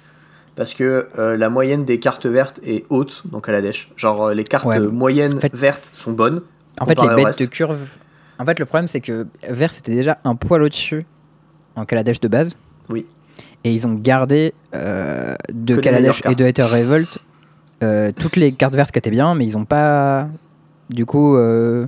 [0.54, 3.90] Parce que euh, la moyenne des cartes vertes est haute, donc à la dèche.
[3.96, 4.78] Genre, les cartes Ouais.
[4.80, 6.42] moyennes En fait- vertes sont bonnes.
[6.80, 7.90] En fait, les bêtes de curve.
[8.38, 11.04] En fait, le problème, c'est que vert c'était déjà un poil au-dessus
[11.74, 12.56] en Kaladesh de base.
[12.90, 13.06] Oui.
[13.64, 17.18] Et ils ont gardé euh, de Kaladesh et de Ether Revolt
[17.82, 20.28] euh, toutes les cartes vertes qui étaient bien, mais ils ont pas
[20.90, 21.86] du coup euh,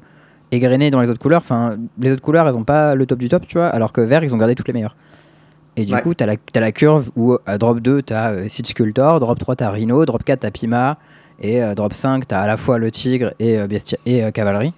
[0.52, 1.40] égrené dans les autres couleurs.
[1.40, 4.00] Enfin, les autres couleurs, elles ont pas le top du top, tu vois, alors que
[4.00, 4.96] vert, ils ont gardé toutes les meilleures.
[5.76, 6.02] Et du Ouais.
[6.02, 9.56] coup, la, t'as la curve où à drop 2, t'as euh, Seed Sculptor, drop 3,
[9.56, 10.98] t'as Rhino, drop 4, t'as Pima,
[11.40, 14.74] et euh, drop 5, t'as à la fois le tigre et, bestia- et cavalerie.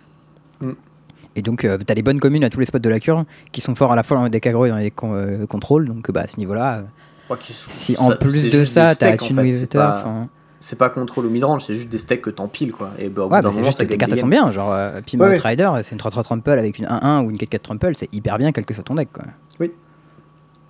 [1.36, 3.60] Et donc, euh, t'as les bonnes communes à tous les spots de la curve qui
[3.60, 5.86] sont forts à la fois dans les deck aggro et dans les con- euh, contrôles.
[5.86, 6.82] Donc, bah, à ce niveau-là, euh,
[7.30, 10.28] Ouais, si en ça- plus de ça, stacks, en Tune c'est Weaver, pas- enfin.
[10.60, 12.90] C'est pas contrôle ou midrange, c'est juste des stacks que t'empiles, quoi.
[12.98, 14.50] Et bah, au Ouais, bah, c'est juste que tes cartes elles sont bien.
[14.50, 15.36] Genre, euh, Pima Ouais, ouais.
[15.38, 18.52] Outrider, c'est une 3-3 Trample avec une 1-1 ou une 4-4 Trample, c'est hyper bien,
[18.52, 19.08] quel que soit ton deck.
[19.12, 19.24] Quoi.
[19.58, 19.72] Oui.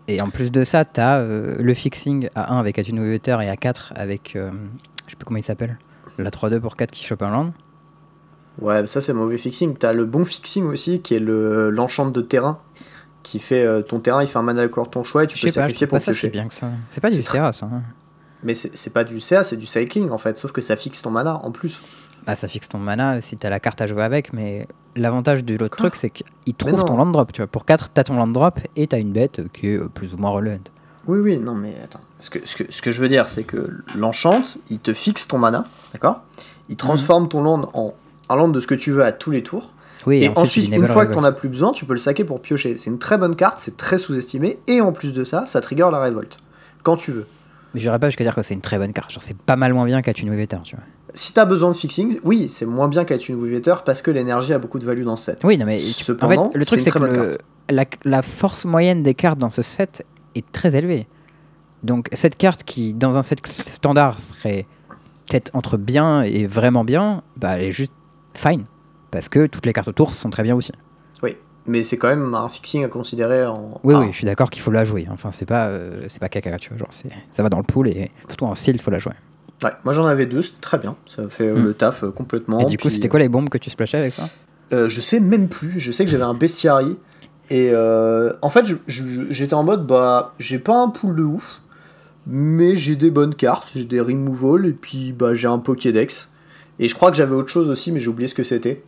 [0.09, 3.57] Et en plus de ça, t'as euh, le fixing à 1 avec Weaver et à
[3.57, 4.35] 4 avec.
[4.37, 4.51] euh,
[5.07, 5.79] je sais plus comment il s'appelle.
[6.18, 7.53] La 3-2 pour 4 qui chope un land.
[8.60, 9.76] Ouais, ça c'est mauvais fixing.
[9.76, 12.58] T'as le bon fixing aussi, qui est le l'enchant de terrain,
[13.22, 15.38] qui fait euh, ton terrain, il fait un mana couleur de ton choix et tu
[15.38, 16.28] peux pas, sacrifier pour piocher.
[16.28, 16.68] bien que ça.
[16.90, 17.66] C'est pas du C'est CA ça.
[17.66, 17.82] hein.
[18.42, 21.00] Mais c'est c'est pas du CA, c'est du cycling en fait, sauf que ça fixe
[21.02, 21.80] ton mana en plus.
[22.26, 25.56] Bah, ça fixe ton mana si t'as la carte à jouer avec, mais l'avantage de
[25.56, 27.32] l'autre truc, c'est qu'il trouve ton land drop.
[27.32, 27.48] Tu vois.
[27.48, 30.30] Pour 4, t'as ton land drop et t'as une bête qui est plus ou moins
[30.30, 30.58] relevant.
[31.08, 32.00] Oui, oui, non mais attends.
[32.20, 35.26] Ce que, ce que, ce que je veux dire, c'est que l'enchant, il te fixe
[35.26, 36.20] ton mana, d'accord?
[36.68, 37.92] Il transforme ton land en
[38.28, 39.72] un land de ce que tu veux à tous les tours.
[40.06, 42.40] Oui, Et, ensuite, une fois que t'en as plus besoin, tu peux le saquer pour
[42.40, 42.76] piocher.
[42.76, 45.88] C'est une très bonne carte, c'est très sous-estimé, et en plus de ça, ça trigger
[45.92, 46.38] la révolte.
[46.82, 47.26] Quand tu veux.
[47.72, 49.12] Mais j'irais pas jusqu'à dire que c'est une très bonne carte.
[49.12, 50.85] Genre, c'est pas mal moins bien qu'Attune Weaver, tu vois.
[51.14, 54.52] Si t'as besoin de fixing, oui, c'est moins bien qu'à une Weaver parce que l'énergie
[54.52, 55.40] a beaucoup de value dans ce set.
[55.44, 57.38] Oui, non, mais tu- en Cependant, fait, le truc, c'est que le-
[57.70, 60.04] la, la force moyenne des cartes dans ce set
[60.35, 61.06] est très élevée.
[61.82, 64.66] Donc, cette carte qui, dans un set standard, serait
[65.30, 67.92] peut-être entre bien et vraiment bien, bah, elle est juste
[68.34, 68.64] fine.
[69.10, 70.72] Parce que toutes les cartes autour sont très bien aussi.
[71.22, 73.80] Oui, mais c'est quand même un fixing à considérer en.
[73.84, 75.06] Oui, Ah, oui, je suis d'accord qu'il faut la jouer.
[75.10, 76.78] Enfin, c'est pas, euh, c'est pas caca, tu vois.
[76.78, 76.88] Genre,
[77.32, 79.12] ça va dans le pool et surtout en style, il faut la jouer.
[79.62, 80.96] Ouais, moi j'en avais deux, c'est très bien.
[81.06, 81.64] Ça fait euh, Hmm.
[81.66, 82.60] le taf euh, complètement.
[82.60, 84.28] et du coup, c'était quoi les bombes que tu splashais avec ça?
[84.72, 85.78] euh, Je sais même plus.
[85.78, 86.96] Je sais que j'avais un bestiary.
[87.50, 91.60] Et en fait, j'étais en mode, bah, j'ai pas un pool de ouf,
[92.26, 96.30] mais j'ai des bonnes cartes, j'ai des removal, et puis bah, j'ai un Pokédex.
[96.78, 98.82] Et je crois que j'avais autre chose aussi, mais j'ai oublié ce que c'était.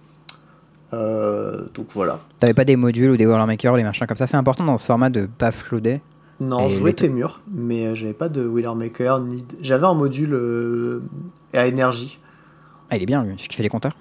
[0.93, 2.21] Euh, donc voilà.
[2.39, 4.87] T'avais pas des modules ou des Warhammer, les machins comme ça C'est important dans ce
[4.87, 6.01] format de pas floader.
[6.41, 9.95] Non, je jouais les- Témur, mais euh, j'avais pas de Wheelermaker, ni de- J'avais un
[9.95, 11.03] module euh,
[11.53, 12.19] à énergie.
[12.91, 13.97] Ah, il est bien, lui, celui qui fait les compteurs.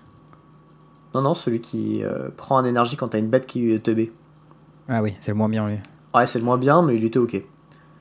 [1.13, 4.09] Non, non, celui qui euh, prend un énergie quand t'as une bête qui te B.
[4.89, 5.77] Ah oui, c'est le moins bien, lui.
[6.13, 7.39] Ouais, c'est le moins bien, mais il était ok.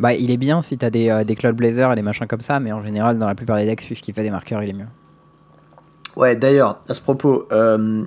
[0.01, 2.41] Bah, il est bien si t'as des, euh, des Cloud Blazer et des machins comme
[2.41, 4.71] ça, mais en général, dans la plupart des decks, celui qui fait des marqueurs, il
[4.71, 4.87] est mieux.
[6.17, 8.05] Ouais, d'ailleurs, à ce propos, euh,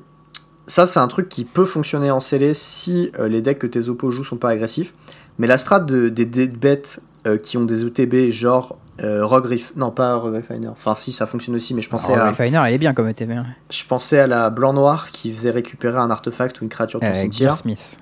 [0.67, 3.89] ça c'est un truc qui peut fonctionner en scellé si euh, les decks que tes
[3.89, 4.93] oppos jouent sont pas agressifs.
[5.39, 9.91] Mais la strat de- des, des bêtes euh, qui ont des ETB genre Rogue non
[9.91, 12.73] pas Rogue Refiner, enfin si ça fonctionne aussi, mais je pensais, Alors, à, Refiner, il
[12.73, 13.45] est bien comme hein.
[13.69, 17.13] je pensais à la blanc-noir qui faisait récupérer un artefact ou une créature de ton
[17.13, 17.55] cimetière.
[17.57, 17.99] Smith.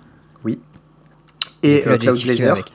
[1.63, 1.97] Et Donc, euh, là,
[2.35, 2.65] Cloud.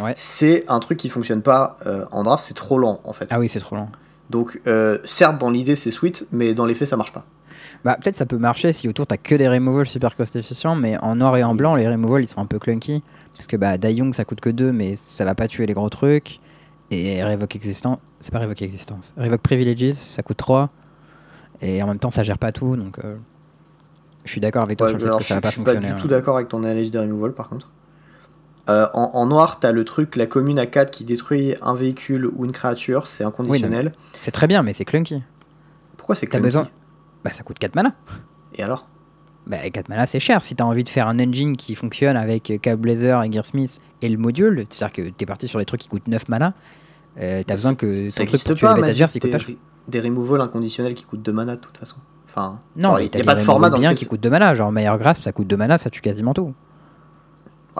[0.00, 0.14] Ouais.
[0.16, 1.76] c'est un truc qui fonctionne pas
[2.10, 3.26] en draft, c'est trop lent en fait.
[3.30, 3.88] Ah oui, c'est trop long.
[4.30, 7.24] Donc, euh, certes, dans l'idée, c'est sweet, mais dans les faits, ça marche pas.
[7.84, 10.98] Bah, peut-être ça peut marcher si autour t'as que des removals super cost efficients, mais
[10.98, 13.02] en noir et en blanc, les removals ils sont un peu clunky.
[13.34, 15.88] Parce que bah, Young ça coûte que 2, mais ça va pas tuer les gros
[15.88, 16.40] trucs.
[16.90, 19.14] Et Revoke Existence, c'est pas Revoke Existence.
[19.16, 20.70] Revoke Privileges, ça coûte 3.
[21.60, 23.16] Et en même temps, ça gère pas tout, donc euh,
[24.24, 25.50] je suis d'accord avec toi Ouais, sur le fait que je ça va je pas
[25.50, 25.94] suis pas fonctionner.
[25.94, 26.10] du tout hein.
[26.10, 27.70] d'accord avec ton analyse des removals, par contre.
[28.68, 32.26] Euh, en, en noir, t'as le truc, la commune à 4 qui détruit un véhicule
[32.26, 33.92] ou une créature, c'est inconditionnel.
[34.20, 35.22] C'est très bien, mais c'est clunky.
[35.96, 36.68] Pourquoi c'est T'as clunky besoin.
[37.24, 37.94] Bah, ça coûte 4 mana.
[38.54, 38.86] Et alors?
[39.46, 40.42] Bah, 4 mana, c'est cher.
[40.42, 43.80] Si t'as envie de faire un engine qui fonctionne avec euh, Cab Blazer et Gearsmith
[44.02, 46.52] et le module, c'est-à-dire que t'es parti sur des trucs qui coûtent 9 mana,
[47.18, 49.54] euh, t'as besoin que ton truc pour tuer les il coûte des, pas cher.
[49.88, 51.96] des removals inconditionnels qui coûtent 2 mana de toute façon.
[52.26, 54.52] Enfin, Non, il y y a pas de format dans bien qui coûte 2 mana.
[54.54, 56.52] Genre Meilleur Grasp, ça coûte 2 mana, ça tue quasiment tout.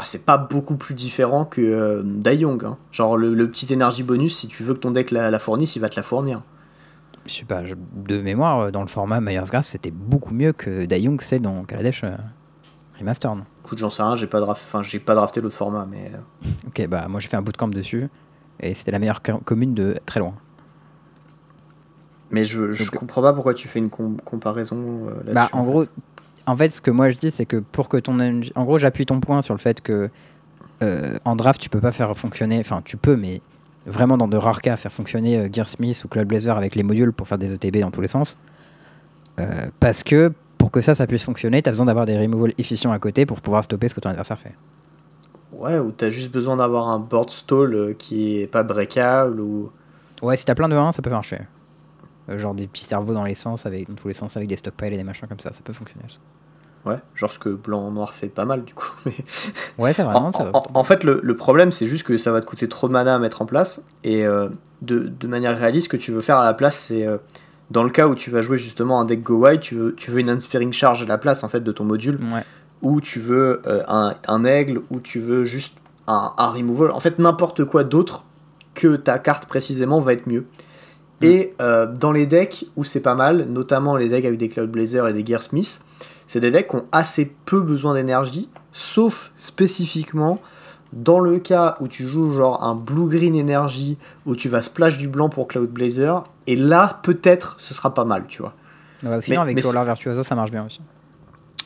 [0.01, 2.65] Ah, c'est pas beaucoup plus différent que euh, Dayong.
[2.65, 2.77] Hein.
[2.93, 5.75] Genre le, le petit énergie bonus, si tu veux que ton deck la, la fournisse,
[5.77, 6.43] il va te la fournir.
[7.27, 7.75] Je sais pas, je-
[8.07, 11.65] de mémoire, euh, dans le format Meilleur Grasp, c'était beaucoup mieux que Dayung c'est dans
[11.65, 12.13] Kaladesh euh,
[12.99, 13.41] Remastered.
[13.65, 16.13] Écoute, j'en sais rien, j'ai pas, enfin, j'ai pas drafté l'autre format, mais.
[16.15, 18.09] euh, Ok, bah moi j'ai fait un bootcamp dessus
[18.61, 20.35] et c'était la meilleure co- commune de très loin.
[22.31, 24.77] Mais je, je Donc- comprends pas pourquoi tu fais une com- comparaison
[25.09, 25.35] euh, là-dessus.
[25.35, 25.85] Bah en gros,
[26.49, 28.19] en fait, ce que moi je dis, c'est que pour que ton
[28.55, 30.11] en gros, j'appuie ton point sur le fait que
[30.83, 33.41] euh, en draft, tu peux pas faire fonctionner, enfin tu peux, mais
[33.87, 37.13] vraiment dans de rares cas, faire fonctionner euh, Gearsmith ou Cloud Blazer avec les modules
[37.13, 38.39] pour faire des ETB dans tous les sens.
[39.39, 42.55] Euh, parce que pour que ça, ça puisse fonctionner, tu as besoin d'avoir des removals
[42.59, 44.55] efficients à côté pour pouvoir stopper ce que ton adversaire fait.
[45.53, 49.71] Ouais, ou t'as juste besoin d'avoir un board stall euh, qui est pas breakable ou.
[50.23, 51.41] Ouais, si t'as plein de 1, ça peut marcher.
[52.29, 54.93] Genre des petits cerveaux dans les sens, avec, dans tous les sens, avec des stockpiles
[54.93, 56.05] et des machins comme ça, ça peut fonctionner.
[56.09, 56.19] ça.
[56.87, 58.91] Ouais, genre ce que blanc noir fait pas mal du coup.
[59.07, 59.13] Mais...
[59.79, 60.15] Ouais, c'est vrai.
[60.15, 62.87] En, en- en fait, le, le problème, c'est juste que ça va te coûter trop
[62.89, 63.83] de mana à mettre en place.
[64.05, 64.49] Et euh,
[64.83, 67.19] de, de manière réaliste, ce que tu veux faire à la place, c'est euh,
[67.71, 70.11] dans le cas où tu vas jouer justement un deck Go Wide, tu veux, tu
[70.11, 72.45] veux une Inspiring Charge à la place en fait de ton module, Ouais.
[72.83, 76.93] ou tu veux euh, un, un aigle, ou tu veux juste un, un removal.
[76.93, 78.25] En fait, n'importe quoi d'autre
[78.75, 80.47] que ta carte précisément va être mieux.
[81.21, 84.71] Et euh, dans les decks où c'est pas mal, notamment les decks avec des Cloud
[84.71, 85.81] Blazer et des Gearsmith,
[86.29, 90.39] c'est des decks qui ont assez peu besoin d'énergie, sauf spécifiquement
[90.93, 95.09] dans le cas où tu joues genre un blue-green énergie, où tu vas splash du
[95.09, 98.55] blanc pour Cloud Blazer, et là peut-être ce sera pas mal, tu vois.
[99.03, 100.81] Ouais, sinon, Mais- avec mais Roller Virtuoso, ça marche bien aussi.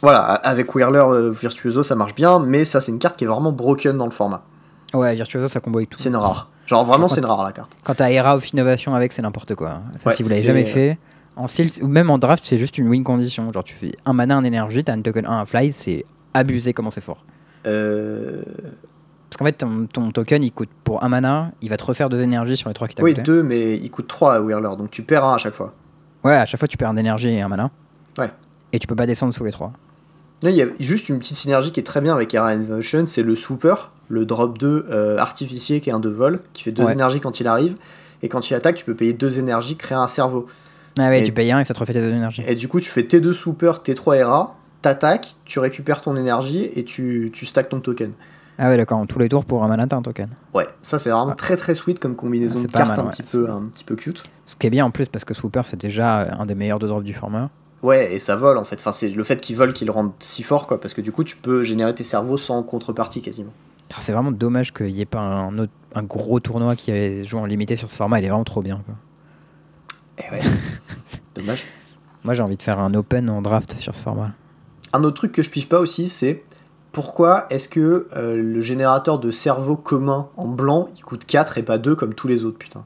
[0.01, 3.29] Voilà, avec Whirler euh, Virtuoso ça marche bien, mais ça c'est une carte qui est
[3.29, 4.43] vraiment broken dans le format.
[4.95, 5.99] Ouais, Virtuoso, ça combo avec tout.
[6.01, 6.51] C'est une rare.
[6.67, 7.73] Genre vraiment c'est une rare la carte.
[7.85, 9.83] Quand t'as Era of Innovation avec, c'est n'importe quoi.
[9.99, 10.99] Ça, Ouais, si vous l'avez jamais fait,
[11.37, 13.51] en style, ou même en draft, c'est juste une win condition.
[13.53, 16.73] Genre, tu fais un mana, un énergie, t'as un token 1 à fly, c'est abusé
[16.73, 17.25] comment c'est fort.
[17.67, 18.43] Euh...
[19.31, 22.11] Parce qu'en fait, ton, ton token, il coûte pour un mana, il va te refaire
[22.11, 23.23] deux énergies sur les trois qui t'a Oui, coûté.
[23.23, 25.73] deux, mais il coûte 3 à Whirler, donc tu perds un à chaque fois.
[26.23, 27.71] Ouais, à chaque fois, tu perds un énergie et un mana.
[28.19, 28.31] Ouais.
[28.75, 29.73] Et tu peux pas descendre sous les trois.
[30.43, 33.07] Là, il y a juste une petite synergie qui est très bien avec Era Invocation,
[33.07, 33.75] c'est le Swooper,
[34.09, 36.93] le drop 2 euh, artificier qui est un de vol, qui fait deux Ouais.
[36.93, 37.77] énergies quand il arrive,
[38.23, 40.47] et quand il attaque, tu peux payer deux énergies, créer un cerveau.
[40.99, 42.43] Ah ouais, Et- tu payes un et ça te refait tes deux énergies.
[42.47, 46.85] Et du coup, tu fais T2 Swooper, T3 Era, t'attaques, tu récupères ton énergie et
[46.85, 48.13] tu, tu stacks ton token.
[48.59, 50.29] Ah ouais, d'accord, tous les tours pour un mana, t'as un token.
[50.53, 51.35] Ouais, ça c'est vraiment Ah.
[51.35, 53.85] très très sweet comme combinaison Ah, de cartes mal, un, ouais, petit peu, un petit
[53.85, 54.23] peu cute.
[54.45, 56.79] Ce qui est bien en plus, parce que Swooper, c'est déjà euh, un des meilleurs
[56.79, 57.49] deux drops du format.
[57.83, 58.77] Ouais, et ça vole en fait.
[58.79, 61.11] Enfin, c'est le fait qu'il vole qui le rend si fort, quoi, parce que du
[61.11, 63.53] coup, tu peux générer tes cerveaux sans contrepartie quasiment.
[63.95, 67.41] Ah, C'est vraiment dommage qu'il n'y ait pas un, autre, un gros tournoi qui joué
[67.41, 68.81] en limité sur ce format, il est vraiment trop bien.
[68.87, 68.95] Quoi.
[70.31, 70.41] Ouais,
[71.35, 71.67] dommage.
[72.25, 74.33] Moi j'ai envie de faire un open en draft sur ce format.
[74.93, 76.45] Un autre truc que je pige pas aussi, c'est
[76.93, 81.63] pourquoi est-ce que euh, le générateur de cerveau commun en blanc, il coûte 4 et
[81.63, 82.85] pas 2 comme tous les autres, putain?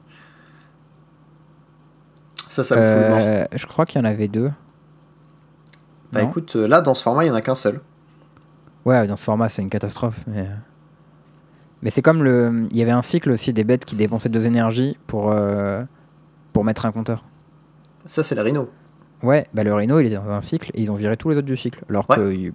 [2.49, 3.19] Ça, ça me fout le mort.
[3.21, 4.51] Euh, je crois qu'il y en avait deux.
[6.11, 7.81] Bah non écoute, euh, là, dans ce format, il y en a qu'un seul.
[8.85, 10.21] Ouais, dans ce format c'est une catastrophe.
[10.27, 10.47] Mais,
[11.81, 12.67] mais c'est comme le.
[12.71, 15.83] Il y avait un cycle aussi des bêtes qui dépensaient deux énergies pour, euh,
[16.57, 17.23] pour mettre un compteur.
[18.07, 18.67] Ça, c'est le Rhino.
[19.21, 21.37] Ouais, bah le Rhino il est dans un cycle et ils ont viré tous les
[21.37, 21.83] autres du cycle.
[21.87, 22.15] Alors Ouais.
[22.15, 22.53] que il-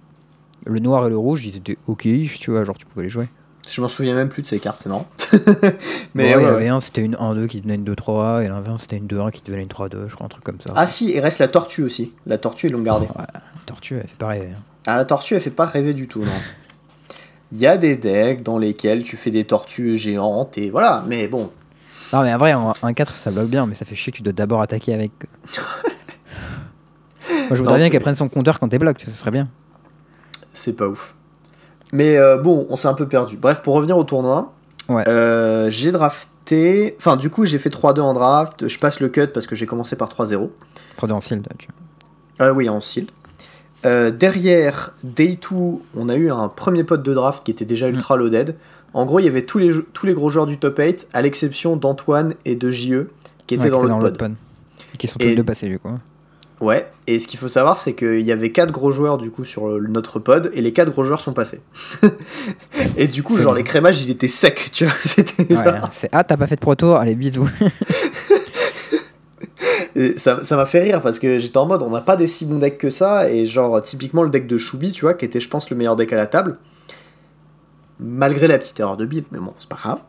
[0.65, 2.01] le noir et le rouge ils étaient ok,
[2.39, 3.29] tu vois, genre tu pouvais les jouer.
[3.69, 5.07] Je m'en souviens même plus de ces cartes, c'est marrant.
[5.31, 5.39] Mais
[6.15, 6.51] Mais ouais, ouais, il y ouais.
[6.51, 9.41] avait un c'était une 1-2 qui devenait une 2-3 et l'un c'était une 2-1 qui
[9.41, 10.73] devenait une 3-2, je crois, un truc comme ça.
[10.75, 12.11] Ah si, il reste la tortue aussi.
[12.25, 13.07] La tortue, ils l'ont gardée.
[13.65, 14.41] Tortue, elle fait pareil.
[14.53, 14.59] hein.
[14.85, 16.27] Ah, la tortue, elle fait pas rêver du tout, non.
[17.53, 21.27] Il y a des decks dans lesquels tu fais des tortues géantes et voilà, mais
[21.27, 21.51] bon.
[22.13, 24.23] Non, mais en vrai, en 1-4 ça bloque bien, mais ça fait chier que tu
[24.23, 25.11] dois d'abord attaquer avec.
[27.29, 29.31] Moi je voudrais Non, bien c'est- qu'elle prenne son compteur quand t'es bloqué, ce serait
[29.31, 29.47] bien.
[30.53, 31.15] c'est pas ouf.
[31.91, 33.37] Mais euh, bon, on s'est un peu perdu.
[33.37, 34.53] Bref, pour revenir au tournoi,
[34.89, 35.07] Ouais.
[35.07, 36.29] euh, j'ai draft.
[36.45, 36.93] drafté.
[36.97, 38.67] Enfin, du coup, j'ai fait 3-2 en draft.
[38.67, 40.51] Je passe le cut parce que j'ai commencé par 3-0.
[40.97, 41.47] 3-2 en sealed.
[41.57, 41.69] tu-
[42.41, 43.05] Euh, oui, en seal.
[43.85, 47.87] Euh, derrière, Day 2, on a eu un premier pote de draft qui était déjà
[47.87, 48.55] ultra loaded.
[48.93, 51.07] En gros, il y avait tous les, jou- tous les gros joueurs du top 8,
[51.13, 53.07] à l'exception d'Antoine et de JE,
[53.47, 54.17] qui étaient Ouais, dans l'autre pod.
[54.17, 54.33] pod.
[54.93, 55.89] Et qui sont tous les deux passés du coup.
[56.61, 59.43] Ouais, et ce qu'il faut savoir, c'est qu'il y avait 4 gros joueurs du coup
[59.43, 61.59] sur le- notre pod, et les 4 gros joueurs sont passés.
[62.97, 63.57] et du coup, genre, bon.
[63.57, 64.93] les crémages, il était sec, tu vois.
[64.99, 67.49] C'était Ouais, genre- c'est ah t'as pas fait de pro tour, allez bisous.
[69.95, 72.25] Et ça ça m'a fait rire parce que j'étais en mode on n'a pas des
[72.25, 75.23] si bons decks que ça et genre typiquement le deck de Shubi tu vois qui
[75.25, 76.57] était je pense le meilleur deck à la table
[77.99, 79.99] malgré la petite erreur de build mais bon c'est pas grave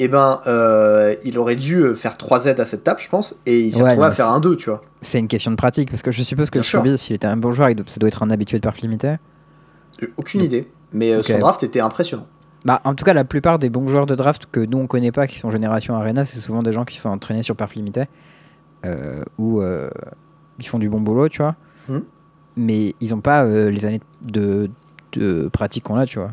[0.00, 3.36] et ben euh, il aurait dû euh, faire 3 Z à cette table je pense
[3.46, 5.56] et il s'est Ouais, retrouvé à faire un 2 tu vois c'est une question de
[5.56, 6.62] pratique parce que je suppose que.
[6.62, 9.16] Shubi, s'il était un bon joueur, ça doit être un habitué de perf limité.
[10.00, 12.26] J'ai aucune idée mais euh, son draft était impressionnant
[12.64, 15.12] Bah, en tout cas, la plupart des bons joueurs de draft que nous on connaît
[15.12, 18.04] pas, qui sont génération Arena, c'est souvent des gens qui sont entraînés sur perf limité
[18.86, 19.90] euh, ou euh,
[20.58, 21.56] ils font du bon boulot, tu vois.
[21.88, 22.02] Mhm.
[22.56, 24.70] Mais ils ont pas euh, les années de,
[25.12, 26.30] de pratique qu'on a, tu vois.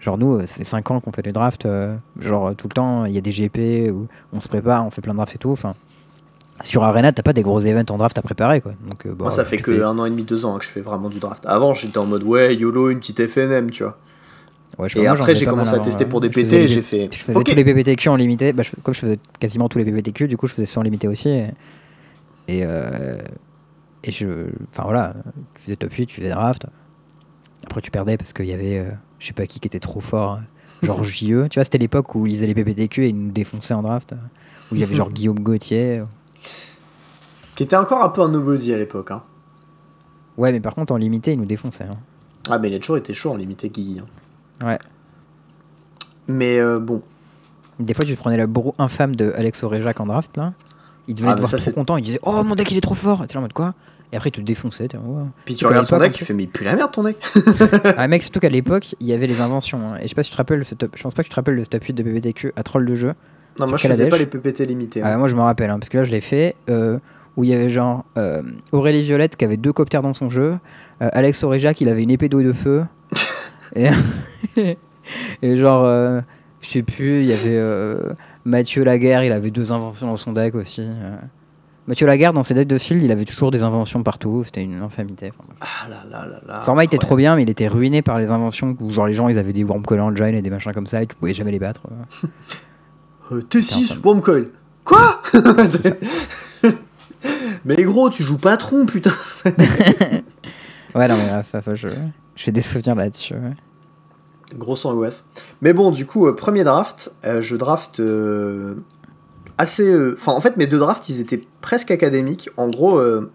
[0.00, 2.68] Genre nous, euh, ça fait 5 ans qu'on fait des drafts, euh, genre euh, tout
[2.68, 5.18] le temps, il y a des GP où on se prépare, on fait plein de
[5.18, 5.50] drafts et tout.
[5.50, 5.74] Enfin,
[6.62, 8.72] sur Arena, t'as pas des gros events en draft à préparer, quoi.
[8.88, 10.64] Donc, euh, moi ça fait que fais- un an et demi deux ans hein, que
[10.64, 13.82] je fais vraiment du draft avant j'étais en mode ouais YOLO une petite FNM tu
[13.82, 13.98] vois
[14.78, 17.18] Ouais, et moi, après j'ai commencé à tester euh, pour des PT j'ai fait Je
[17.18, 20.28] faisais tous les PPTQ en limité, bah, je- comme je faisais quasiment tous les PPTQ,
[20.28, 21.28] du coup je faisais ça en limité aussi.
[21.28, 21.48] Et,
[22.48, 23.18] et, euh,
[24.04, 24.26] et je.
[24.72, 25.14] Enfin voilà,
[25.56, 26.66] tu faisais top 8, tu faisais draft.
[27.66, 28.86] Après tu perdais parce qu'il y avait,
[29.20, 30.40] je sais pas qui qui était trop fort,
[30.82, 31.46] genre JE.
[31.48, 34.14] Tu vois, c'était l'époque où ils faisaient les PPTQ et ils nous défonçaient en draft.
[34.72, 36.02] Où il y avait genre Guillaume Gauthier.
[37.54, 39.22] qui était encore un peu un nobody à l'époque hein.
[40.36, 41.84] Ouais, mais par contre en limité, ils nous défonçaient.
[41.84, 41.98] hein.
[42.48, 44.00] Ah, mais il a toujours été chaud en limité Guigui.
[44.00, 44.66] hein.
[44.66, 44.78] Ouais.
[46.28, 47.02] Mais euh, bon,
[47.78, 50.52] Des fois, tu prenais la bourreau infâme de Alex Orejac en draft là.
[51.08, 53.24] Il devenait Ah, ça, trop content, il disait Oh mon deck il est trop fort!
[53.24, 53.74] Et t'es là en mode quoi?
[54.12, 55.22] Et après, il te t'es Ouais.
[55.44, 57.04] puis tu Tu regardes ton deck, tu tu- fais, mais il pue la merde ton
[57.04, 57.16] deck.
[57.96, 59.80] Ah mec, surtout qu'à l'époque, il y avait les inventions.
[59.92, 59.98] hein.
[59.98, 61.30] Et je sais pas si tu te rappelles, ce top- je pense pas que tu
[61.30, 63.14] te rappelles le top 8 de PPTQ à troll de jeu.
[63.58, 65.00] Non, moi je faisais pas les PPT limités.
[65.04, 65.18] Ah, hein.
[65.18, 66.98] moi je me rappelle, hein, parce que là je l'ai fait, euh,
[67.36, 68.42] où il y avait genre euh,
[68.72, 70.56] Aurélie Violette qui avait deux coptères dans son jeu,
[71.02, 72.84] euh, Alex Orejac il avait une épée d'eau et de feu,
[73.76, 73.88] et,
[75.42, 75.84] et genre,
[76.60, 77.60] je sais plus, il y avait
[78.44, 80.88] Mathieu Laguerre, il avait deux inventions dans son deck aussi.
[81.86, 84.80] Mathieu Laguerre dans ses decks de field, il avait toujours des inventions partout, c'était une
[84.80, 85.32] infamité.
[85.36, 85.48] Enfin.
[85.60, 86.54] Ah là là là là.
[86.58, 89.14] Le format était trop bien, mais il était ruiné par les inventions où genre les
[89.14, 91.50] gens ils avaient des Wormcoil Engine et des machins comme ça et tu pouvais jamais
[91.50, 91.82] les battre.
[93.32, 94.48] Euh, T6, Putain, Wormcoil.
[94.84, 95.22] Quoi
[97.64, 99.12] Mais gros, tu joues patron, putain.
[100.92, 101.86] Ouais, non, mais bref, je,
[102.34, 103.34] je fais des souvenirs là-dessus.
[103.34, 103.54] ouais.
[104.58, 105.24] Grosse angoisse.
[105.60, 108.00] Mais bon, du coup, euh, premier draft, euh, je draft
[109.60, 109.86] assez.
[109.86, 112.50] euh, Enfin, en fait, mes deux drafts, ils étaient presque académiques.
[112.56, 113.30] En gros, euh,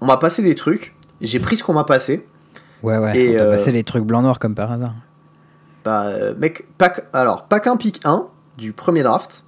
[0.00, 2.26] on m'a passé des trucs, j'ai pris ce qu'on m'a passé.
[2.82, 4.94] Ouais, ouais, Et, on t'a euh, passé les trucs blanc-noir comme par hasard.
[5.84, 9.44] Bah, mec, pack, alors, pack 1, pick 1 du premier draft,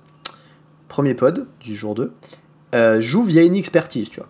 [0.89, 2.13] premier pod du jour 2,
[2.75, 4.29] euh, joue via une expertise, tu vois.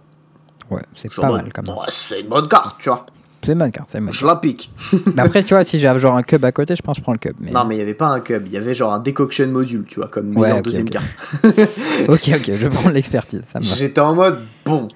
[0.79, 1.77] Ouais, c'est pas mode, mal quand même.
[1.77, 3.07] Ouais, c'est une bonne carte, tu vois.
[3.47, 4.71] C'est une bonne carte, c'est une bonne Je la pique.
[5.15, 7.03] Mais après, tu vois, si j'ai genre un cub à côté, je pense que je
[7.03, 7.37] prends le cub.
[7.39, 7.53] Mais...
[7.53, 9.85] Non, mais il n'y avait pas un cub, il y avait genre un decoction module,
[9.87, 11.07] tu vois, comme Ouais, ok, deuxième carte.
[11.45, 13.43] ok, ok, je prends l'expertise.
[13.61, 14.89] J'étais en mode, bon,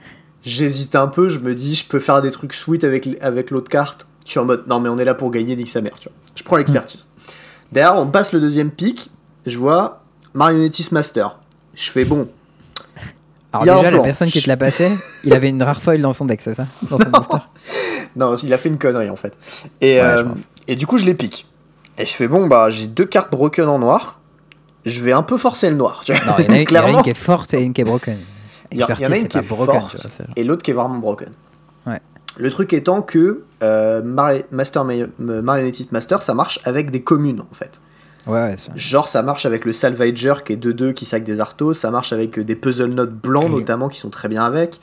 [0.45, 3.71] j'hésite un peu, je me dis, je peux faire des trucs sweet avec, avec l'autre
[3.71, 4.07] carte.
[4.25, 6.09] Je suis en mode, non, mais on est là pour gagner, nique sa mère, tu
[6.09, 6.17] vois.
[6.35, 7.07] Je prends l'expertise.
[7.71, 9.11] Derrière, on passe le deuxième pic,
[9.47, 10.03] je vois
[10.35, 11.39] Marionnettist Master.
[11.75, 12.29] Je fais, bon,
[13.53, 14.91] Alors il déjà, la personne qui te l'a passé,
[15.25, 16.67] il avait une rare foil dans son deck, c'est ça?
[16.89, 17.37] Dans son monster
[18.17, 19.37] non, il a fait une connerie en fait.
[19.81, 20.25] Et, Ouais, euh,
[20.67, 21.47] et du coup, je les pique.
[21.97, 24.19] Et je fais, bon, bah, j'ai deux cartes broken en noir.
[24.85, 26.25] Je vais un peu forcer le noir, tu vois.
[26.25, 26.99] Non, il y, en a une- il y en a Clairement.
[26.99, 28.17] une qui est forte et une qui est broken.
[28.73, 30.99] Il y, en a une qui est broken, forte vois, et l'autre qui est vraiment
[30.99, 31.29] broken.
[31.87, 32.01] Ouais.
[32.37, 34.03] Le truc étant que euh,
[34.51, 37.81] Master Ma- Marionnettist Master, ça marche avec des communes en fait.
[38.31, 41.41] Ouais, ouais, ça- Genre ça marche avec le Salvager qui est 2-2 qui sac des
[41.41, 43.57] arthos, ça marche avec euh, des puzzle notes blancs Oui.
[43.61, 44.81] notamment qui sont très bien avec.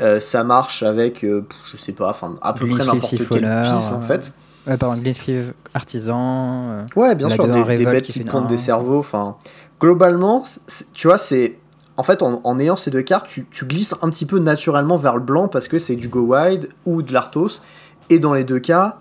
[0.00, 4.00] Euh, ça marche avec, euh, je sais pas, enfin à peu près n'importe quelle en
[4.02, 4.32] fait.
[4.66, 6.84] Ouais, pardon, Gleescliff Artisan.
[6.94, 8.98] Ouais, bien sûr, des, bêtes qui qui pondent des cerveaux.
[8.98, 9.36] Enfin,
[9.80, 10.44] globalement,
[10.92, 11.58] tu vois, c'est
[11.96, 14.96] en fait en, en ayant ces deux cartes, tu, tu glisses un petit peu naturellement
[14.96, 17.62] vers le blanc parce que c'est du go wide ou de l'Arthos.
[18.10, 18.98] Et dans les deux cas,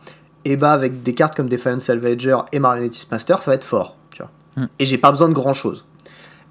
[0.48, 3.98] et bah avec des cartes comme Defiant Salvager et Marionnettist Master, ça va être fort.
[4.12, 4.32] Tu vois.
[4.56, 4.70] Hmm.
[4.80, 5.86] Et j'ai pas besoin de grand chose.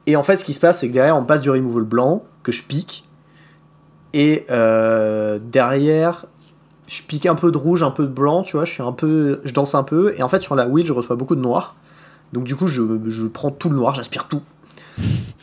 [0.06, 2.22] Et en fait, ce qui se passe, c'est que derrière, on passe du removal blanc
[2.42, 3.08] que je pique.
[4.12, 6.26] Et euh, derrière,
[6.86, 8.92] je pique un peu de rouge, un peu de blanc, tu vois, je suis un
[8.92, 11.40] peu, je danse un peu, et en fait sur la wheel je reçois beaucoup de
[11.40, 11.74] noir,
[12.32, 14.42] donc du coup je, je prends tout le noir, j'aspire tout,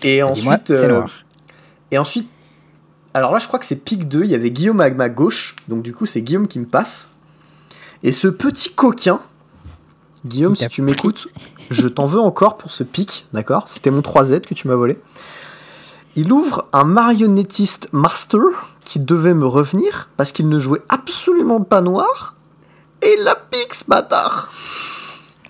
[0.01, 1.11] Et ensuite, c'est euh, noir.
[1.91, 2.29] et ensuite,
[3.13, 4.23] alors là, je crois que c'est pique 2.
[4.23, 5.55] Il y avait Guillaume à ma gauche.
[5.67, 7.09] Donc, du coup, c'est Guillaume qui me passe.
[8.03, 9.21] Et ce petit coquin,
[10.25, 11.27] Guillaume, Il si tu m'écoutes,
[11.69, 13.67] je t'en veux encore pour ce pic, d'accord?
[13.67, 14.99] C'était mon 3Z que tu m'as volé.
[16.15, 18.41] Il ouvre un marionnettiste master
[18.83, 22.35] qui devait me revenir parce qu'il ne jouait absolument pas noir.
[23.01, 24.51] Et il la pique, ce bâtard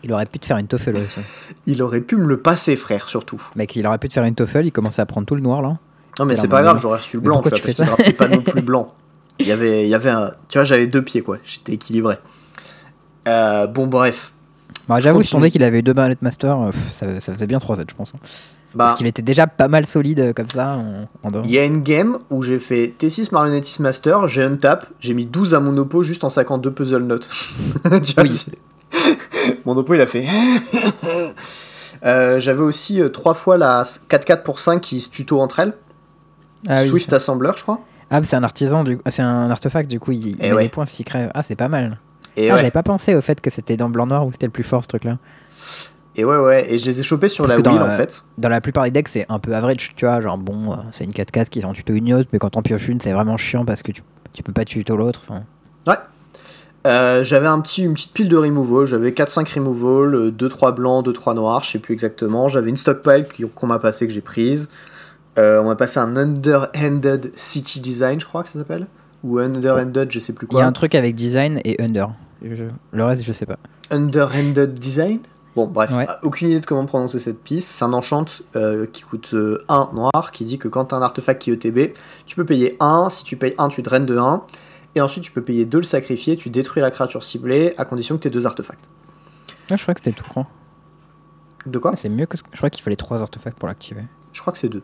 [0.03, 1.19] Il aurait pu te faire une toffel aussi.
[1.65, 3.41] Il aurait pu me le passer, frère, surtout.
[3.55, 5.61] Mec, il aurait pu te faire une toffel, il commençait à prendre tout le noir
[5.61, 5.77] là.
[6.19, 8.41] Non, mais c'est pas grave, j'aurais reçu le blanc, tu vois, parce qu'il pas non
[8.41, 8.93] plus blanc.
[9.39, 10.31] Il y avait, il y avait un.
[10.47, 11.37] Tu vois, j'avais deux pieds, quoi.
[11.43, 12.17] J'étais équilibré.
[13.27, 14.31] Euh, bon, bref.
[14.87, 15.47] Bah, J'avoue, si ton Continue.
[15.49, 18.11] deck il avait deux barrettes master, euh, pff, ça, ça faisait bien 3Z, je pense.
[18.15, 18.19] hein.
[18.75, 21.45] Bah, Parce qu'il était déjà pas mal solide euh, comme ça en, en dehors.
[21.45, 25.13] il y a une game où j'ai fait T6 Marionnettist Master, j'ai un tap, j'ai
[25.13, 27.29] mis 12 à mon oppo juste en saquant deux puzzle notes.
[28.03, 28.45] Tu vois, Oui.
[29.65, 30.25] mon oppo, il a fait.
[32.39, 35.73] J'avais aussi trois fois la 4-4 pour 5 qui se tuto entre elles.
[36.67, 36.89] Ah, oui.
[36.89, 37.79] Swift Assembler, je crois.
[38.09, 38.99] Ah, c'est un artisan, du...
[39.05, 40.63] ah, c'est un artefact, du coup, il, il Eh met ouais.
[40.63, 41.31] des points s'il crève.
[41.33, 41.97] Ah, c'est pas mal.
[42.35, 42.59] Et ah, ouais.
[42.59, 44.87] j'avais pas pensé au fait que c'était dans blanc-noir où c'était le plus fort ce
[44.87, 45.17] truc-là.
[46.15, 46.73] et ouais, ouais.
[46.73, 48.23] Et je les ai chopés sur Parce la dans en fait.
[48.37, 50.21] Dans la plupart des decks, c'est un peu average, tu vois.
[50.21, 52.87] Genre, bon, euh, c'est une 4-4 qui s'en tuto une autre, mais quand t'en pioches
[52.87, 54.01] une, c'est vraiment chiant parce que tu,
[54.33, 55.21] tu peux pas tuto l'autre.
[55.27, 55.43] enfin.
[56.85, 61.35] Euh, j'avais un petit, une petite pile de removal, j'avais 4-5 removal, 2-3 blancs, 2-3
[61.35, 62.49] noirs, je sais plus exactement.
[62.49, 64.67] J'avais une stockpile qu'on m'a passé, que j'ai prise.
[65.37, 68.87] Euh, on m'a passé un underhanded city design, je crois que ça s'appelle.
[69.23, 70.65] Ou underhanded, je sais plus Il y a quoi.
[70.65, 72.09] un truc avec design et under.
[72.41, 73.57] Je- Le reste, je sais pas.
[73.89, 75.19] Underhanded design?
[75.55, 76.07] Bon, bref, Ouais.
[76.23, 77.69] aucune idée de comment prononcer cette piste.
[77.69, 79.33] C'est un enchant euh, qui coûte
[79.69, 81.93] 1 noir, qui dit que quand t'as un artefact qui est ETB,
[82.25, 83.09] tu peux payer 1.
[83.09, 84.43] Si tu payes 1, tu draines de 1.
[84.95, 88.15] Et ensuite, tu peux payer 2, le sacrifier, tu détruis la créature ciblée, à condition
[88.17, 88.89] que tu aies deux artefacts.
[89.71, 90.47] Ah, je crois que c'était tout grand.
[91.65, 91.91] De quoi?
[91.93, 94.03] Ah, c'est mieux que ce Je crois qu'il fallait 3 artefacts pour l'activer.
[94.33, 94.83] Je crois que c'est deux.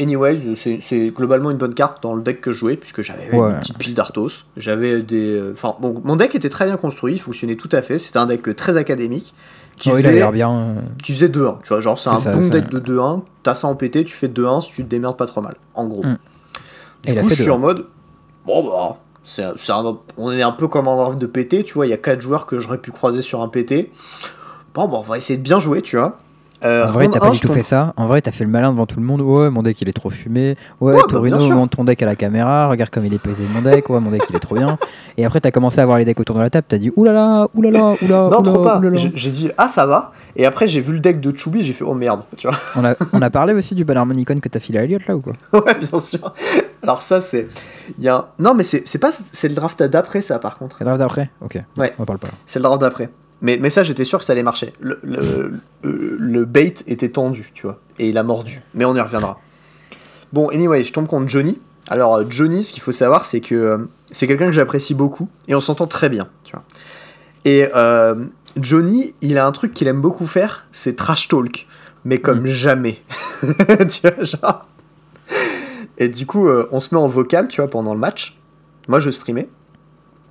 [0.00, 0.78] Anyways, c'est-
[1.14, 3.50] globalement une bonne carte dans le deck que je jouais, puisque j'avais Ouais.
[3.50, 4.46] une petite pile d'Arthos.
[4.56, 5.36] J'avais des.
[5.36, 7.98] euh, Enfin, bon, mon deck était très bien construit, il fonctionnait tout à fait.
[7.98, 9.34] C'était un deck très académique.
[9.76, 10.52] Qui Oh, il faisait, l'air bien.
[10.52, 11.58] euh, qui faisait 2-1.
[11.62, 13.22] Tu vois, genre, c'est un ça, bon deck de 2-1.
[13.42, 15.54] T'as ça en PT, tu fais 2-1 si tu te démerdes pas trop mal.
[15.74, 16.02] En gros.
[16.04, 16.18] Mm.
[17.04, 17.50] Et Du il a coup, je suis 2-1.
[17.54, 17.86] en mode.
[18.46, 18.98] Bon, bah.
[19.68, 21.86] un- on est un peu comme en de PT, tu vois.
[21.86, 23.90] Il y a 4 joueurs que j'aurais pu croiser sur un PT.
[24.74, 26.16] Bon, bah, on va essayer de bien jouer, tu vois.
[26.64, 27.92] Euh, En vrai, t'as pas du tout fait ça.
[27.96, 29.20] En vrai, t'as fait le malin devant tout le monde.
[29.20, 30.56] Ouais, mon deck il est trop fumé.
[30.80, 32.68] Ouais, bah, Torino, montre ton deck à la caméra.
[32.68, 33.88] Regarde comme il est pesé mon deck.
[33.90, 34.78] Ouais, mon deck il est trop bien.
[35.16, 36.66] Et après, t'as commencé à voir les decks autour de la table.
[36.68, 38.28] T'as dit oulala, oulala, oulala.
[38.30, 38.80] Non, trop pas.
[39.14, 40.12] J'ai dit, ah, ça va.
[40.36, 42.56] Et après, j'ai vu le deck de Choubi, j'ai fait, oh merde, tu vois.
[42.76, 45.20] On a, on a parlé aussi du Banharmonicon que t'as filé à Elliot là ou
[45.20, 45.32] quoi?
[45.52, 46.32] Ouais, bien sûr.
[46.82, 47.48] Alors, ça, c'est.
[47.98, 49.10] Il y a un- Non, mais c'est pas.
[49.12, 50.76] C'est le draft d'après, ça, par contre.
[50.80, 51.30] Le draft d'après?
[51.40, 51.58] Ok.
[51.76, 51.92] Ouais.
[51.98, 52.28] On en parle pas.
[52.46, 53.10] C'est le draft d'après.
[53.42, 54.72] Mais, mais ça, j'étais sûr que ça allait marcher.
[54.80, 57.78] Le, le, le- bait était tendu, tu vois.
[57.98, 58.62] Et il a mordu.
[58.74, 59.38] Mais on y reviendra.
[60.32, 61.58] Bon, anyway, je tombe contre Johnny.
[61.88, 63.78] Alors, euh, Johnny, ce qu'il faut savoir, c'est que euh,
[64.12, 65.28] c'est quelqu'un que j'apprécie beaucoup.
[65.48, 66.62] Et on s'entend très bien, tu vois.
[67.44, 68.14] Et euh,
[68.56, 71.66] Johnny, il a un truc qu'il aime beaucoup faire, c'est trash talk.
[72.04, 72.46] Mais comme Mm.
[72.46, 73.02] jamais.
[73.42, 74.66] tu vois, genre.
[75.98, 78.38] Et du coup, euh, on se met en vocal, tu vois, pendant le match.
[78.88, 79.48] Moi, je streamais.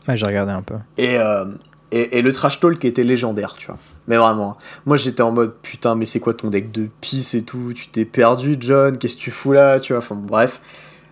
[0.07, 0.75] Ouais, j'ai regardé un peu.
[0.97, 1.45] Et, euh,
[1.91, 3.77] et, et le trash talk était légendaire, tu vois.
[4.07, 4.51] Mais vraiment.
[4.51, 4.55] hein.
[4.85, 7.73] Moi, j'étais en mode, putain, mais c'est quoi ton deck de pisse et tout?
[7.73, 9.79] Tu t'es perdu, John Qu'est-ce que tu fous là?
[9.79, 10.61] Tu vois, enfin, bref.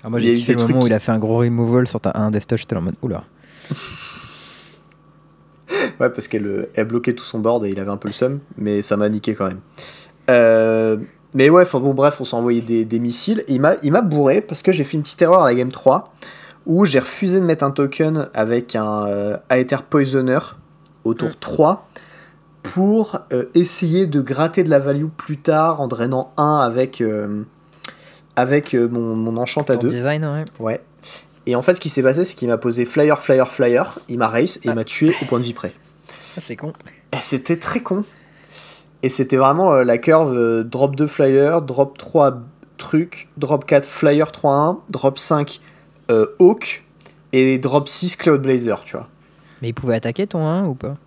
[0.03, 1.99] Ah, moi, a j'ai eu le moment où il a fait un gros removal sur
[1.99, 2.61] ta 1 Destoche.
[2.61, 3.23] J'étais en mode oula.
[5.99, 8.13] Ouais, parce qu'elle euh, elle bloquait tout son board et il avait un peu le
[8.13, 9.59] seum, mais ça m'a niqué quand même.
[10.29, 10.97] Euh,
[11.33, 13.43] mais ouais, enfin bon, bref, on s'est envoyé des, des missiles.
[13.47, 15.53] Et il m'a il m'a bourré parce que j'ai fait une petite erreur à la
[15.55, 16.13] game 3
[16.65, 20.39] où j'ai refusé de mettre un token avec un euh, Aether Poisoner
[21.09, 21.35] au tour Mm.
[21.39, 21.87] 3
[22.63, 27.43] pour euh, essayer de gratter de la value plus tard en drainant 1 avec, euh,
[28.35, 29.87] avec euh, mon, mon enchant à Ton 2.
[29.87, 30.45] design, ouais.
[30.59, 30.81] Ouais.
[31.45, 34.17] Et en fait, ce qui s'est passé, c'est qu'il m'a posé flyer, flyer, flyer, il
[34.17, 34.75] m'a race et il Ah.
[34.75, 35.73] m'a tué au point de vie près.
[36.37, 36.73] Ah, c'est con.
[37.21, 38.03] C'était très con.
[39.01, 42.41] Et c'était vraiment euh, la curve drop 2 flyer, drop 3
[42.77, 45.59] truc, drop 4 flyer 3-1, drop 5
[46.11, 46.83] euh, hawk
[47.33, 49.07] et drop 6 cloud blazer, tu vois.
[49.61, 50.97] Mais il pouvait attaquer ton 1 ou pas?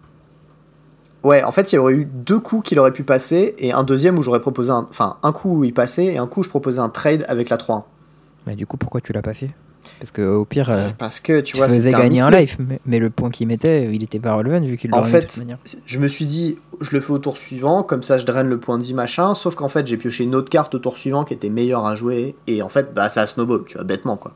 [1.22, 3.84] Ouais, en fait, il y aurait eu deux coups qu'il aurait pu passer et un
[3.84, 4.86] deuxième où j'aurais proposé un.
[4.90, 7.48] Enfin, un coup où il passait et un coup où je proposais un trade avec
[7.48, 7.84] la 3-1.
[8.46, 9.50] Mais du coup, pourquoi tu l'as pas fait?
[9.98, 12.80] Parce que au pire, euh, Parce que tu tu vois, faisais gagner un, life, mais,
[12.86, 15.40] mais le point qu'il mettait, il était pas relevant vu qu'il En de fait,
[15.86, 18.58] je me suis dit, je le fais au tour suivant, comme ça je draine le
[18.58, 21.24] point de vie machin, sauf qu'en fait j'ai pioché une autre carte au tour suivant
[21.24, 24.32] qui était meilleure à jouer, et en fait bah ça snowball, tu vois, bêtement quoi.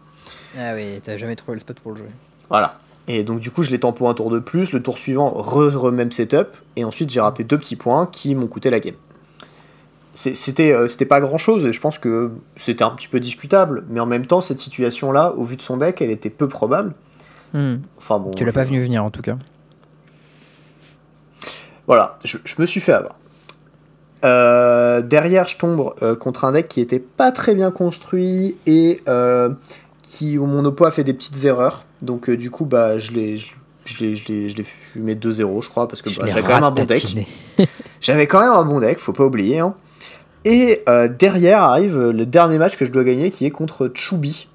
[0.56, 2.10] Ah oui, t'as jamais trouvé le spot pour le jouer.
[2.48, 2.78] Voilà.
[3.08, 5.68] Et donc du coup je l'ai tempo un tour de plus, le tour suivant re,
[5.74, 8.96] re setup, et ensuite j'ai raté deux petits points qui m'ont coûté la game.
[10.14, 14.00] c'était euh, pas grand chose et je pense que c'était un petit peu discutable mais
[14.00, 16.94] en même temps cette situation là au vu de son deck elle était peu probable
[17.52, 17.76] Hmm.
[17.96, 19.38] enfin bon Tu l'as pas venu venir en tout cas.
[21.86, 23.14] voilà je, je me suis fait avoir
[24.24, 29.00] Euh, derrière je tombe euh, contre un deck qui était pas très bien construit et
[29.08, 29.50] euh,
[30.08, 33.10] qui où mon oppo a fait des petites erreurs donc euh, du coup bah je
[33.12, 33.46] l'ai je,
[33.84, 37.00] je l'ai- fumé 2-0 je crois parce que bah, j'avais quand même un bon deck.
[38.00, 39.58] J'avais quand même un bon deck, faut pas oublier.
[39.60, 39.74] hein.
[40.44, 44.48] Et euh, derrière arrive le dernier match que je dois gagner qui est contre Choubi.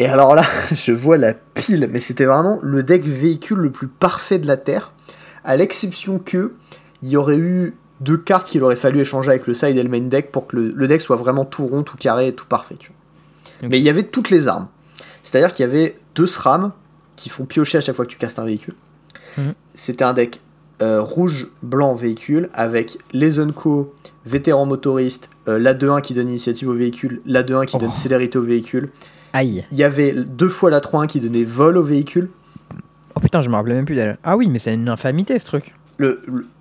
[0.00, 3.86] Et alors là, je vois la pile, mais c'était vraiment le deck véhicule le plus
[3.88, 4.92] parfait de la Terre.
[5.44, 6.54] À l'exception que
[7.02, 9.88] il y aurait eu deux cartes qu'il aurait fallu échanger avec le side et le
[9.88, 12.76] main deck pour que le, le deck soit vraiment tout rond, tout carré, tout parfait.
[12.78, 12.96] Tu vois.
[13.62, 14.68] Mais il y avait toutes les armes.
[15.22, 16.72] C'est-à-dire qu'il y avait deux SRAM
[17.16, 18.74] qui font piocher à chaque fois que tu castes un véhicule.
[19.36, 19.54] Mhm.
[19.74, 20.40] C'était un deck
[20.80, 23.92] euh, rouge, blanc, véhicule, avec les Unco,
[24.24, 27.80] vétéran motoriste, euh, la 2-1 qui donne initiative au véhicule, la 2-1 qui Oh.
[27.80, 28.90] donne célérité au véhicule.
[29.32, 29.64] Aïe.
[29.72, 32.30] Il y avait deux fois la 3-1 qui donnait vol au véhicule.
[33.16, 34.18] Oh putain, je me rappelais même plus d'elle.
[34.22, 35.74] Ah oui, mais c'est une infamité ce truc.
[35.96, 36.20] Le,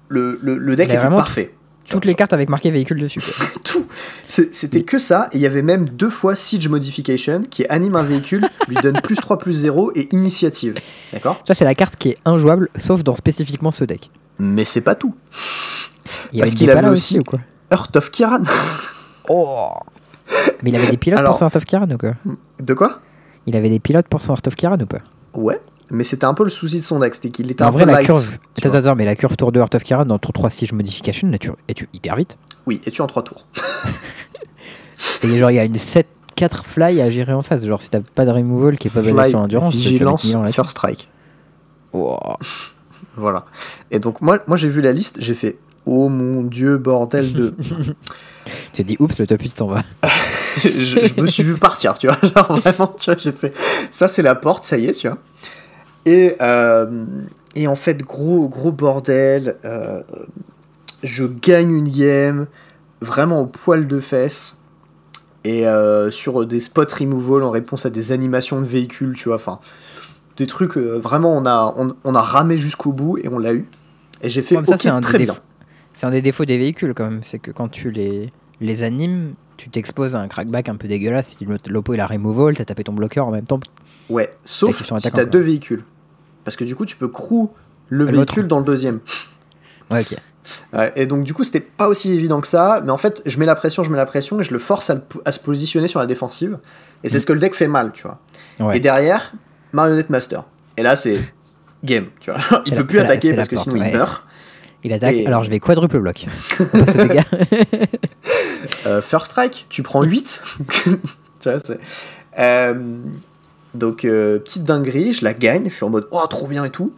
[0.09, 1.53] le, le, le- deck vraiment parfait.
[1.87, 3.21] Toutes les cartes avec marqué véhicule dessus.
[3.21, 3.45] quoi.
[3.63, 3.85] Tout.
[4.25, 8.03] C'était que ça, et il y avait même deux fois Siege Modification qui anime un
[8.03, 10.75] véhicule, lui donne plus 3 plus 0 et initiative.
[11.13, 11.39] D'accord?
[11.47, 14.11] Ça, c'est la carte qui est injouable, sauf dans spécifiquement ce deck.
[14.39, 15.15] Mais c'est pas tout.
[16.33, 17.39] Il y Parce qu'il avait aussi- aussi ou quoi?
[17.71, 18.43] Heart of Kiran.
[19.29, 19.69] Oh
[20.63, 22.13] Mais il avait des pilotes Alors- pour son Heart of Kiran ou quoi?
[22.59, 22.99] De quoi?
[23.45, 24.99] Il avait des pilotes pour son Heart of Kiran ou pas?
[25.33, 27.71] Ouais, mais c'était un peu le souci de son deck, c'était qu'il était En un
[27.71, 28.05] vrai, peu la light.
[28.07, 28.37] curve.
[28.63, 31.37] Attends, mais la curve tour de Heart of Kiran dans tour 3 Siege Modification, là,
[31.37, 32.37] tu es-tu hyper vite?
[32.67, 33.45] Oui, et tu en 3 tours.
[35.23, 36.03] Et genre, il y a une 7-4
[36.63, 37.65] fly à gérer en face.
[37.65, 41.09] Genre, si t'as pas de removal qui est pas basé sur l'endurance, vigilance, first strike.
[41.93, 42.17] Oh.
[43.15, 43.45] Voilà.
[43.89, 45.57] Et donc moi, moi j'ai vu la liste, j'ai fait
[45.87, 47.55] Oh mon dieu, bordel de.
[48.73, 49.83] Tu te dis, oups, le top 8 s'en va.
[50.63, 52.17] je me suis vu partir, tu vois.
[52.21, 53.53] Genre vraiment, tu vois, j'ai fait
[53.89, 55.17] ça, c'est la porte, ça y est, tu vois.
[56.05, 57.05] Et, euh,
[57.55, 59.55] et en fait, gros, gros bordel.
[59.65, 60.01] euh,
[61.03, 62.47] je gagne une game,
[63.01, 64.57] vraiment au poil de fesses.
[65.43, 69.35] Et euh, sur des spots removal en réponse à des animations de véhicules, tu vois.
[69.35, 69.59] Enfin,
[70.35, 73.53] des trucs, euh, vraiment, on a, on, on a ramé jusqu'au bout et on l'a
[73.53, 73.65] eu.
[74.21, 75.35] Et j'ai fait Comme ça, c'est un, très bien.
[75.93, 77.23] c'est un des défauts des véhicules quand même.
[77.23, 81.37] C'est que quand tu les, les animes, tu t'exposes à un crackback un peu dégueulasse.
[81.37, 83.59] Si l'oppo il a removal, t'as tapé ton bloqueur en même temps.
[84.09, 85.83] Ouais, sauf si t'as deux véhicules.
[86.43, 87.49] Parce que du coup, tu peux crew
[87.89, 88.99] le véhicule dans le deuxième.
[89.89, 90.17] Ouais, ok.
[90.73, 92.81] Ouais, et donc, du coup, c'était pas aussi évident que ça.
[92.83, 94.89] Mais en fait, je mets la pression, je mets la pression et je le force
[94.89, 96.57] à, le- à se positionner sur la défensive.
[97.03, 97.19] Et c'est Mm.
[97.21, 98.19] ce que le deck fait mal, tu vois.
[98.59, 98.77] Ouais.
[98.77, 99.33] Et derrière,
[99.73, 100.43] Marionnette Master.
[100.77, 101.17] Et là, c'est
[101.83, 102.39] game, tu vois.
[102.65, 103.91] Il peut la- plus attaquer la parce que porte, sinon ouais.
[103.91, 104.23] il meurt.
[104.83, 105.15] Il attaque.
[105.15, 106.25] Et- Alors, je vais quadruple bloc.
[108.85, 110.43] Euh, first strike, tu prends 8.
[110.77, 111.79] tu vois, c'est.
[112.39, 112.73] Euh,
[113.73, 116.69] donc, euh, petite dinguerie, je la gagne, je suis en mode oh, trop bien et
[116.69, 116.93] tout.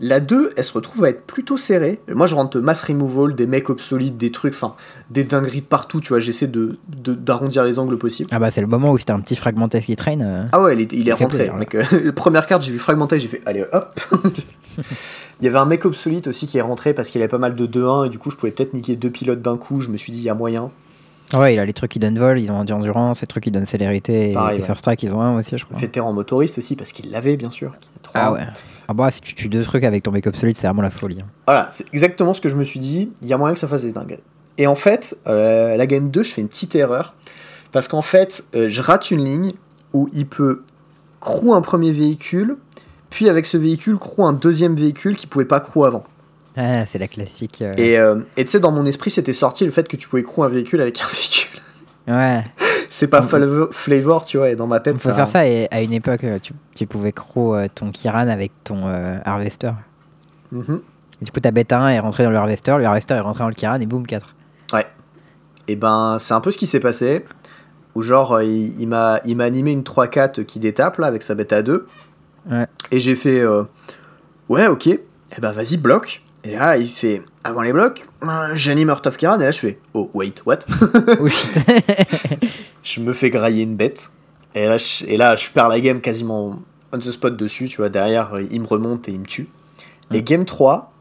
[0.00, 2.00] La 2, elle se retrouve à être plutôt serrée.
[2.08, 4.74] Moi, je rentre mass removal, des mecs obsolètes, des trucs, enfin,
[5.10, 6.18] des dingueries partout, tu vois.
[6.18, 8.28] J'essaie de, d'arrondir les angles possibles.
[8.32, 10.22] ah bah, c'est le moment où c'était un petit fragmenté qui traîne.
[10.22, 10.46] euh.
[10.52, 11.46] Ah ouais, il est, il rentré.
[11.48, 11.74] plaisir, mec.
[11.92, 14.00] Euh, première carte, j'ai vu fragmenté, j'ai fait allez hop.
[15.40, 17.54] il y avait un mec obsolète aussi qui est rentré parce qu'il avait pas mal
[17.54, 19.80] de 2-1 et du coup, je pouvais peut-être niquer deux pilotes d'un coup.
[19.80, 20.70] Je me suis dit, il y a moyen.
[21.36, 23.66] Ouais, il a les trucs qui donnent vol, ils ont endurance, les trucs qui donnent
[23.66, 24.30] célérité.
[24.30, 24.66] Et Pareil, les ouais.
[24.66, 25.78] First Strike, ils ont un aussi, je crois.
[25.78, 27.72] Vétéran motoriste aussi parce qu'il l'avait, bien sûr.
[28.14, 28.40] Ah ouais.
[28.88, 31.18] Ah bah, si tu tues deux trucs avec ton make-up solide, c'est vraiment la folie.
[31.22, 31.26] hein.
[31.46, 33.10] Voilà, c'est exactement ce que je me suis dit.
[33.22, 34.22] Il y a moyen que ça fasse des dingueries.
[34.58, 37.14] Et en fait, euh, la game 2, je fais une petite erreur.
[37.72, 39.52] Parce qu'en fait, euh, je rate une ligne
[39.92, 40.62] où il peut
[41.20, 42.56] crew un premier véhicule,
[43.10, 46.04] puis avec ce véhicule, crew un deuxième véhicule qui pouvait pas crew avant.
[46.56, 47.62] Ah, c'est la classique.
[47.62, 50.22] euh, Et euh, tu sais, dans mon esprit, c'était sorti le fait que tu pouvais
[50.22, 51.60] crew un véhicule avec un véhicule.
[52.06, 52.44] Ouais,
[52.90, 55.80] C'est pas flavor, tu vois, et dans ma on tête, peut faire ça et à
[55.80, 59.72] une époque, euh, tu, tu pouvais crow euh, ton Kiran avec ton euh, Harvester.
[60.52, 60.80] Mhm.
[61.22, 63.42] Et du coup, ta bête 1 est rentrée dans le Harvester, le Harvester est rentré
[63.42, 64.34] dans le Kiran et boum, 4.
[65.66, 67.24] Et ben, c'est un peu ce qui s'est passé.
[67.94, 71.62] Où genre, il, il m'a animé une 3-4 qui détape, là, avec sa bête à
[71.62, 71.86] 2.
[72.50, 72.66] Ouais.
[72.90, 73.42] Et j'ai fait,
[74.50, 75.00] ouais, ok, et
[75.40, 76.20] ben vas-y, bloque.
[76.44, 78.06] Et là, il fait, avant les blocs,
[78.54, 80.58] j'anime Heart of Kiran, et là, je fais, oh, wait, what?
[82.82, 84.10] Je me fais grailler une bête.
[84.54, 86.56] Et là, je, et là, je perds la game quasiment
[86.92, 89.48] on the spot dessus, tu vois, derrière, euh, il me remonte et il me tue.
[90.12, 90.24] Et Mm.
[90.24, 90.92] game 3,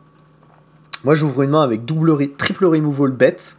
[1.04, 3.58] moi, j'ouvre une main avec double triple removal bête,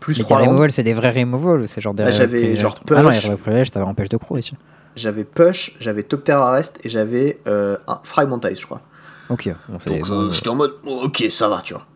[0.00, 0.48] plus Mais tes 3 landes.
[0.48, 3.70] removals, c'est des vrais removals, c'est genre des j'avais genre Ah non, les push.
[3.72, 4.54] va empêcher de crow ici.
[4.94, 8.82] J'avais Push, j'avais Tocter Arrest et j'avais euh, un Fragmentize, je crois.
[9.30, 9.48] Ok,
[9.86, 11.86] Donc euh, j'étais en mode, oh, ok, ça va, tu vois.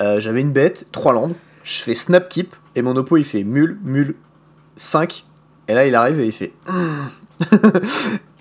[0.00, 3.44] Euh, j'avais une bête, 3 landes, je fais snap keep, et mon oppo il fait
[3.44, 4.16] mule, mule,
[4.76, 5.24] 5.
[5.68, 6.52] Et là il arrive et il fait.
[6.68, 7.04] Hmm.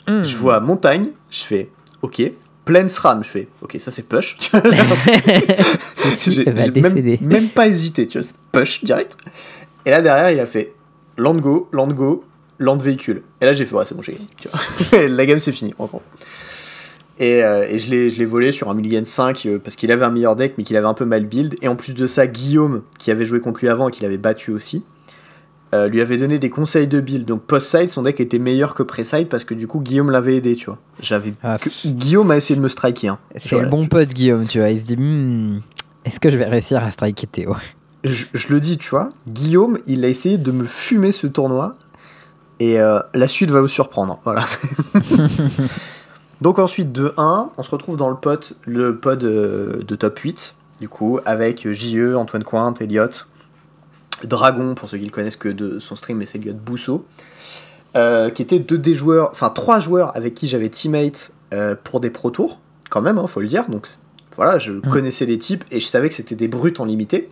[0.24, 1.70] Je vois montagne, je fais
[2.02, 2.22] ok.
[2.66, 4.38] Plaine SRAM, je fais ok, ça c'est push.
[6.28, 6.74] J'ai même,
[7.22, 9.18] même pas hésité, tu vois, c'est push direct.
[9.86, 10.74] Et là derrière il a fait
[11.18, 12.24] land go, land go,
[12.60, 13.24] land véhicule.
[13.40, 15.08] Et là j'ai fait ouais, c'est bon, j'ai gagné.
[15.16, 16.02] La game c'est fini, en gros.
[17.22, 19.92] Et, euh, et je l'ai je l'ai volé sur un Mulligan 5 euh, parce qu'il
[19.92, 21.56] avait un meilleur deck mais qu'il avait un peu mal build.
[21.62, 24.18] Et en plus de ça, Guillaume, qui avait joué contre lui avant et qui l'avait
[24.18, 24.84] battu aussi,
[25.76, 27.26] euh, lui avait donné des conseils de build.
[27.26, 30.56] Donc post-side, son deck était meilleur que pré-side parce que du coup Guillaume l'avait aidé,
[30.56, 30.80] tu vois.
[31.00, 33.10] J'avais Ah, Guillaume a essayé de me striker.
[33.10, 33.20] Hein.
[33.38, 34.72] C'est le bon pote Guillaume, tu vois.
[34.72, 35.60] Il se dit, Hmm,
[36.06, 37.56] est-ce que je vais réussir à striker Théo?
[38.04, 39.10] Je, je le dis, tu vois.
[39.28, 41.76] Guillaume, il a essayé de me fumer ce tournoi.
[42.60, 44.20] Et euh, la suite va vous surprendre.
[44.24, 44.44] Voilà.
[46.42, 50.18] Donc ensuite, de 1, on se retrouve dans le pod, le pod euh, de top
[50.20, 53.10] 8, du coup, avec JE, Antoine Cointe, Elliot,
[54.24, 57.06] Dragon, pour ceux qui le connaissent que de son stream, mais c'est Elliot Bousseau,
[57.96, 62.00] euh, qui étaient deux des joueurs, enfin trois joueurs avec qui j'avais teammate euh, pour
[62.00, 63.70] des pro tours, quand même, hein, faut le dire.
[63.70, 63.88] Donc
[64.36, 67.30] voilà, je connaissais les types et je savais que c'était des brutes en limité.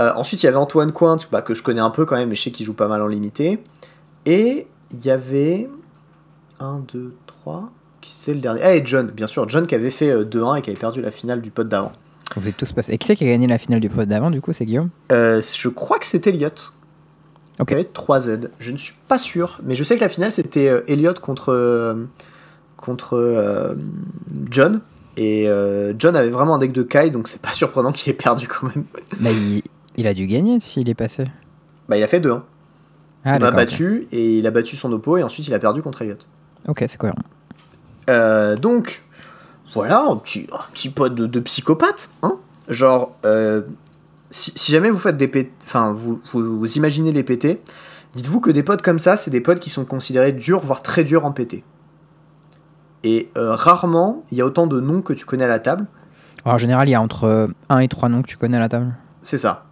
[0.00, 2.28] Euh, ensuite, il y avait Antoine Cointe, bah, que je connais un peu quand même,
[2.28, 3.62] mais je sais qu'il joue pas mal en limité.
[4.26, 5.68] Et il y avait
[6.60, 7.70] 1, 2, 3.
[8.02, 8.60] Qui c'était le dernier?
[8.62, 9.48] Ah, et John, bien sûr.
[9.48, 11.92] John qui avait fait euh, 2-1 et qui avait perdu la finale du pote d'avant.
[12.36, 12.92] Vous êtes tous passés.
[12.92, 14.90] Et qui c'est qui a gagné la finale du pod d'avant, du coup C'est Guillaume?
[15.10, 16.48] Euh, je crois que c'était Elliot.
[17.60, 17.68] Ok.
[17.68, 18.48] Qui avait 3Z.
[18.58, 21.52] Je ne suis pas sûr, mais je sais que la finale c'était euh, Elliot contre,
[21.52, 22.06] euh,
[22.76, 23.74] contre euh,
[24.50, 24.80] John.
[25.18, 28.16] Et euh, John avait vraiment un deck de Kai, donc c'est pas surprenant qu'il ait
[28.16, 28.84] perdu quand même.
[29.20, 29.62] Bah, il,
[29.96, 31.24] il a dû gagner s'il est passé.
[31.88, 32.40] Bah, il a fait 2-1.
[32.40, 32.40] Ah,
[33.24, 33.56] il m'a d'accord.
[33.56, 36.16] battu et il a battu son oppo et ensuite il a perdu contre Elliot.
[36.66, 37.18] Ok, c'est cohérent.
[38.10, 39.02] Euh, donc,
[39.74, 42.10] voilà, un petit, un petit pote de, de psychopathe.
[42.22, 42.36] Hein
[42.68, 43.62] Genre, euh,
[44.30, 47.60] si, si jamais vous faites des enfin, vous, vous, vous imaginez les PT,
[48.14, 51.04] dites-vous que des potes comme ça, c'est des potes qui sont considérés durs, voire très
[51.04, 51.64] durs en PT.
[53.04, 55.86] Et euh, rarement, il y a autant de noms que tu connais à la table.
[56.44, 58.60] Alors, en général, il y a entre 1 et 3 noms que tu connais à
[58.60, 58.94] la table.
[59.22, 59.64] C'est ça.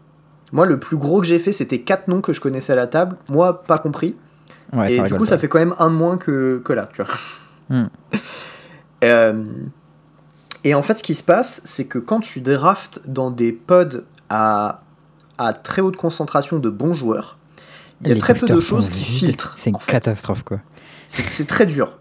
[0.52, 2.86] Moi, le plus gros que j'ai fait, c'était 4 noms que je connaissais à la
[2.86, 3.16] table.
[3.28, 4.16] Moi, pas compris.
[4.72, 5.26] Ouais, et du coup, pas.
[5.26, 7.12] ça fait quand même un de moins que, que là, tu vois.
[7.70, 7.86] Hmm.
[9.04, 9.44] Euh,
[10.64, 14.04] et en fait, ce qui se passe, c'est que quand tu draftes dans des pods
[14.28, 14.82] à,
[15.38, 17.38] à très haute concentration de bons joueurs,
[18.02, 19.54] il y a Les très peu de choses qui filtrent.
[19.56, 19.92] C'est une fait.
[19.92, 20.58] catastrophe, quoi.
[21.08, 21.98] C'est très dur.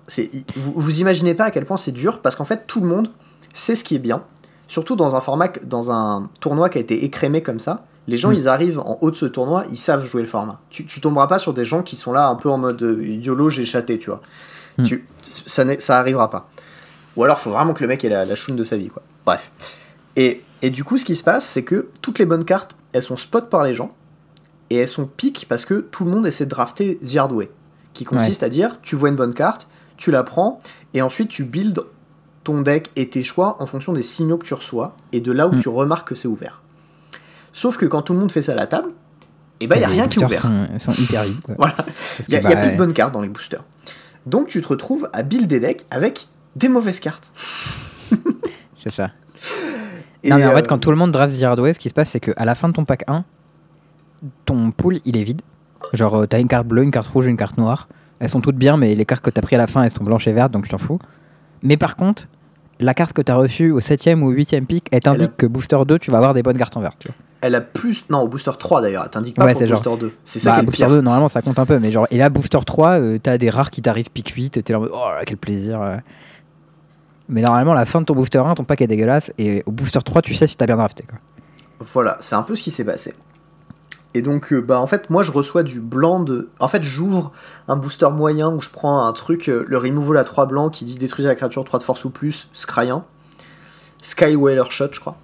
[0.55, 3.09] Vous, vous imaginez pas à quel point c'est dur parce qu'en fait, tout le monde
[3.53, 4.23] sait ce qui est bien.
[4.67, 7.85] Surtout dans un format, dans un tournoi qui a été écrémé comme ça.
[8.07, 8.35] Les gens, Mm.
[8.35, 10.59] ils arrivent en haut de ce tournoi, ils savent jouer le format.
[10.69, 13.01] Tu, tu tomberas pas sur des gens qui sont là un peu en mode euh,
[13.03, 14.21] YOLO, j'ai chaté, tu vois.
[14.79, 14.83] Mm.
[14.83, 16.49] Tu, ça, ça arrivera pas.
[17.15, 19.01] Ou alors, faut vraiment que le mec ait la, la choune de sa vie, quoi.
[19.25, 19.51] Bref.
[20.15, 23.03] Et, et du coup, ce qui se passe, c'est que toutes les bonnes cartes, elles
[23.03, 23.91] sont spot par les gens.
[24.69, 27.49] Et elles sont piques parce que tout le monde essaie de drafter The Hard Way.
[27.93, 29.67] Qui consiste à dire, tu vois une bonne carte,
[29.97, 30.59] tu la prends,
[30.93, 31.81] et ensuite tu builds
[32.43, 35.47] ton deck et tes choix en fonction des signaux que tu reçois et de là
[35.47, 35.61] où Mm.
[35.61, 36.61] tu remarques que c'est ouvert.
[37.51, 38.91] Sauf que quand tout le monde fait ça à la table,
[39.59, 40.41] et ben il y a rien qui est ouvert.
[40.41, 41.55] Sont, sont hyper vides, quoi.
[41.57, 41.75] Voilà.
[42.27, 43.63] Il n'y a, y a bah, plus de bonnes cartes dans les boosters.
[44.29, 47.31] Donc tu te retrouves à build des decks avec des mauvaises cartes.
[48.75, 49.11] C'est ça.
[50.23, 51.79] Et, non, mais en euh, fait, quand tout le monde draft The Hard Way, ce
[51.79, 53.23] qui se passe, c'est qu'à la fin de ton pack 1,
[54.45, 55.41] ton pool, il est vide.
[55.93, 57.87] Genre, euh, t'as une carte bleue, une carte rouge, une carte noire.
[58.19, 60.03] Elles sont toutes bien, mais les cartes que t'as pris à la fin, elles sont
[60.03, 60.99] blanches et vertes, donc tu t'en fous.
[61.63, 62.27] Mais par contre,
[62.79, 65.77] la carte que t'as reçue au 7ème ou 8ème pick, elle t'indique a- que Booster
[65.87, 66.93] 2, tu vas avoir des bonnes cartes en vert.
[66.99, 67.15] tu vois.
[67.41, 68.03] Elle a plus.
[68.09, 70.11] Non, au booster 3 d'ailleurs, elle t'indique pas Ouais, pour genre- booster 2.
[70.25, 70.89] C'est ça Bah, qui est Booster pire.
[70.89, 73.49] 2, normalement, ça compte un peu, mais genre, et là, Booster 3, euh, t'as des
[73.49, 75.81] rares qui t'arrivent pick 8, t'es là en mode, oh quel plaisir.
[75.81, 75.97] euh.
[77.29, 79.99] Mais normalement, la fin de ton Booster 1, ton pack est dégueulasse, et au Booster
[80.03, 81.05] 3, tu sais si t'as bien drafté.
[81.07, 81.19] Quoi.
[81.79, 83.13] Voilà, c'est un peu ce qui s'est passé.
[84.15, 86.49] Et donc, euh, bah en fait, moi je reçois du blanc de.
[86.59, 87.31] En fait, j'ouvre
[87.67, 90.83] un booster moyen où je prends un truc, euh, le removal à 3 blancs qui
[90.83, 93.05] dit détruisez la créature 3 de force ou plus, Scryan.
[94.01, 95.15] Skywhaler Shot, je crois.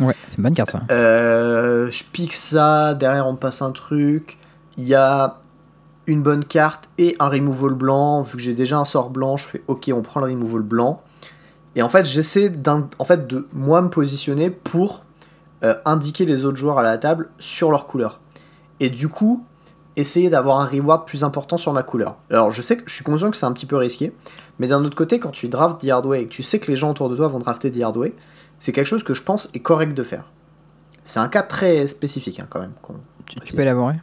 [0.00, 0.80] Ouais, c'est une bonne carte ça.
[0.90, 4.38] Euh, je pique ça, derrière on passe un truc.
[4.76, 5.38] Il y a
[6.06, 8.22] une bonne carte et un removal blanc.
[8.22, 11.02] Vu que j'ai déjà un sort blanc, je fais ok, on prend le removal blanc.
[11.76, 12.52] Et en fait, j'essaie
[12.98, 15.04] en fait, de moi me positionner pour
[15.62, 18.20] euh, indiquer les autres joueurs à la table sur leur couleur.
[18.80, 19.44] Et du coup,
[19.96, 22.16] essayer d'avoir un reward plus important sur ma couleur.
[22.30, 24.12] Alors, je sais que je suis conscient que c'est un petit peu risqué,
[24.60, 26.70] mais d'un autre côté, quand tu drafts The Hard Way et que tu sais que
[26.70, 28.12] les gens autour de toi vont drafter The Hard Way,
[28.58, 30.24] c'est quelque chose que je pense est correct de faire.
[31.02, 32.74] C'est un cas très spécifique hein, quand même.
[33.26, 33.94] tu peux élaborer?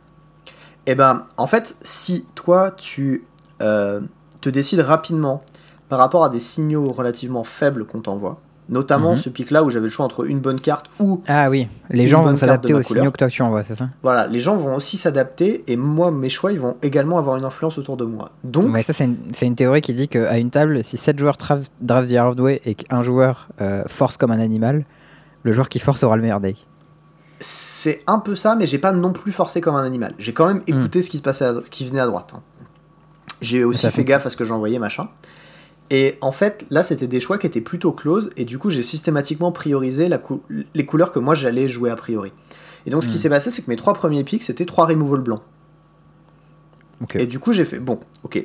[0.88, 3.28] Eh ben, en fait, si toi, tu
[3.62, 4.02] euh,
[4.42, 5.44] te décides rapidement
[5.90, 9.18] par rapport à des signaux relativement faibles qu'on t'envoie, Notamment Mhm.
[9.18, 11.22] ce pic-là où j'avais le choix entre une bonne carte ou.
[11.28, 14.28] Ah oui, les gens vont s'adapter aux signaux que toi tu envoies, c'est ça Voilà,
[14.28, 17.78] les gens vont aussi s'adapter et moi, mes choix, ils vont également avoir une influence
[17.78, 18.32] autour de moi.
[18.44, 21.38] Donc, Ouais, ça c'est une, une théorie qui dit qu'à une table, si 7 joueurs
[21.38, 24.84] draft, draft The Hard Way et qu'un joueur euh, force comme un animal,
[25.44, 26.68] le joueur qui force aura le meilleur deck.
[27.40, 30.14] c'est un peu ça, mais j'ai pas non plus forcé comme un animal.
[30.18, 30.64] J'ai quand même Hmm.
[30.80, 32.34] écouté ce qui se passait, à ce qui venait à droite.
[32.36, 32.42] hein.
[33.42, 35.08] J'ai aussi fait- gaffe à ce que j'envoyais, machin.
[35.90, 38.82] Et en fait, là, c'était des choix qui étaient plutôt close, et du coup, j'ai
[38.84, 40.42] systématiquement priorisé la cou-
[40.74, 42.34] les couleurs que moi j'allais jouer a priori.
[42.86, 43.20] Et donc, ce qui Hmm.
[43.20, 45.42] s'est passé, c'est que mes trois premiers pics, c'était trois removal blancs.
[47.16, 48.44] Et du coup, j'ai fait, bon, ok,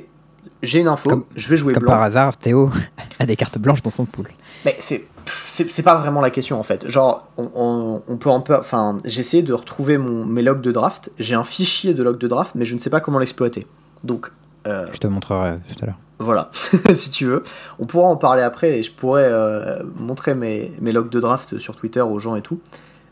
[0.61, 1.93] j'ai une info, Comme- je vais jouer Comme blanc.
[1.93, 2.69] par hasard, Théo
[3.19, 4.27] a des cartes blanches dans son pool.
[4.65, 6.89] Mais c'est c'est pas vraiment la question en fait.
[6.89, 8.55] Genre, on, on- on peut un peu.
[8.57, 11.11] Enfin, j'ai essayé de retrouver mon, mes logs de draft.
[11.17, 13.65] J'ai un fichier de log de draft, mais je ne sais pas comment l'exploiter.
[14.03, 14.31] Donc,
[14.67, 15.97] euh, Je te montrerai tout à l'heure.
[16.23, 16.49] Voilà,
[16.93, 17.43] si tu veux.
[17.79, 21.57] On pourra en parler après et je pourrais euh, montrer mes, mes logs de draft
[21.57, 22.59] sur Twitter aux gens et tout.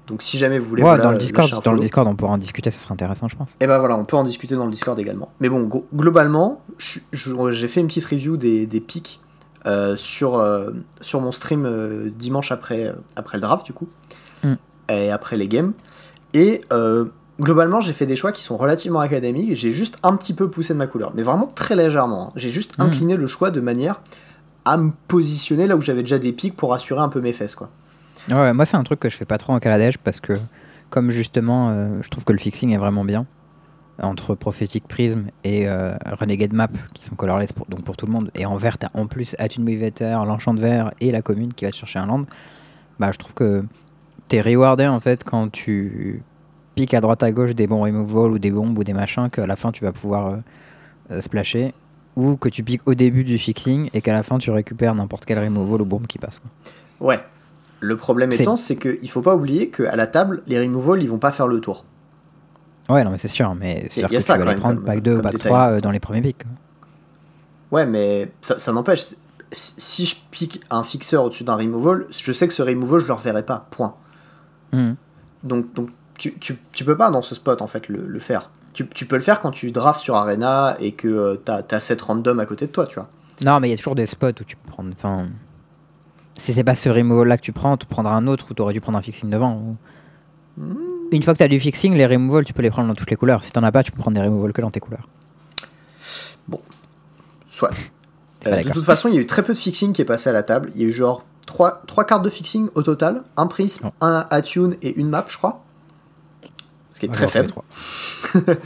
[0.08, 0.82] Donc, si jamais vous voulez.
[0.82, 1.80] Ouais, voilà, dans, le Discord, dans le.
[1.80, 3.56] Discord, on pourra en discuter, ça serait intéressant, je pense.
[3.60, 5.32] Et ben voilà, on peut en discuter dans le Discord également.
[5.40, 6.62] Mais bon, globalement,
[7.14, 9.22] j'ai fait une petite review des, des pics
[9.68, 13.88] euh, sur, euh, sur mon stream dimanche après, après le draft, du coup,
[14.44, 14.54] Mm.
[14.90, 15.74] et après les games.
[16.34, 17.06] Et euh,
[17.42, 19.56] globalement, j'ai fait des choix qui sont relativement académiques.
[19.56, 22.28] J'ai juste un petit peu poussé de ma couleur, mais vraiment très légèrement.
[22.28, 22.34] hein.
[22.36, 22.82] J'ai juste Mm.
[22.84, 24.00] incliné le choix de manière
[24.66, 27.56] à me positionner là où j'avais déjà des pics pour assurer un peu mes fesses,
[27.56, 27.70] quoi.
[28.30, 30.34] Ouais, moi c'est un truc que je fais pas trop en Kaladesh parce que
[30.92, 33.26] comme justement euh, je trouve que le fixing est vraiment bien
[34.00, 38.12] entre Prophetic Prism et euh, Renegade Map qui sont colorless pour, donc pour tout le
[38.12, 39.90] monde et en vert en plus Attune Weaver,
[40.26, 42.22] l'enchant de vert et la commune qui va te chercher un land
[43.00, 43.64] bah je trouve que
[44.28, 46.22] t'es rewardé en fait quand tu
[46.76, 49.46] piques à droite à gauche des bons removal ou des bombes ou des machins qu'à
[49.46, 50.38] la fin tu vas pouvoir euh,
[51.12, 51.74] euh, splasher
[52.16, 55.26] ou que tu piques au début du fixing et qu'à la fin tu récupères n'importe
[55.26, 56.50] quel removal ou bombe qui passe quoi.
[57.02, 57.20] Ouais.
[57.82, 61.18] Le problème étant, c'est qu'il faut pas oublier qu'à la table, les removals, ils vont
[61.18, 61.84] pas faire le tour.
[62.88, 64.84] Ouais, non, mais c'est sûr, mais c'est que ça tu vas quand les même prendre
[64.84, 65.50] pack 2 ou pack détail.
[65.50, 66.44] 3 euh, dans les premiers pics.
[67.72, 69.06] Ouais, mais ça, ça n'empêche.
[69.52, 73.14] Si je pique un fixeur au-dessus d'un removal, je sais que ce removal, je le
[73.14, 73.68] reverrai pas.
[73.72, 73.96] Point.
[74.74, 74.96] Mhm.
[75.44, 75.90] Donc, donc
[76.22, 78.52] tu, tu, tu peux pas dans ce spot en fait le, le faire.
[78.74, 81.80] Tu, tu peux le faire quand tu drafts sur Arena et que euh, t'as as
[81.80, 83.10] 7 random à côté de toi, tu vois.
[83.44, 84.92] Non, mais il y a toujours des spots où tu peux prendre.
[84.96, 85.28] Enfin,
[86.38, 88.62] si c'est pas ce removal là que tu prends, tu prendras un autre où tu
[88.62, 89.56] aurais dû prendre un fixing devant.
[89.56, 89.78] ou-
[90.58, 90.76] Hmm.
[91.12, 93.10] Une fois que tu as du fixing, les removals, tu peux les prendre dans toutes
[93.10, 93.44] les couleurs.
[93.44, 95.08] Si t'en as pas, tu peux prendre des removals que dans tes couleurs.
[97.50, 97.70] Soit.
[97.70, 97.76] Pas
[98.48, 100.30] Euh, de toute façon, il y a eu très peu de fixing qui est passé
[100.30, 100.72] à la table.
[100.76, 104.76] Il y a eu genre 3, cartes de fixing au total un prisme, un attune
[104.82, 105.64] et une map, je crois.
[107.02, 107.32] Qui est très Ouais,
[108.34, 108.58] j'en faible.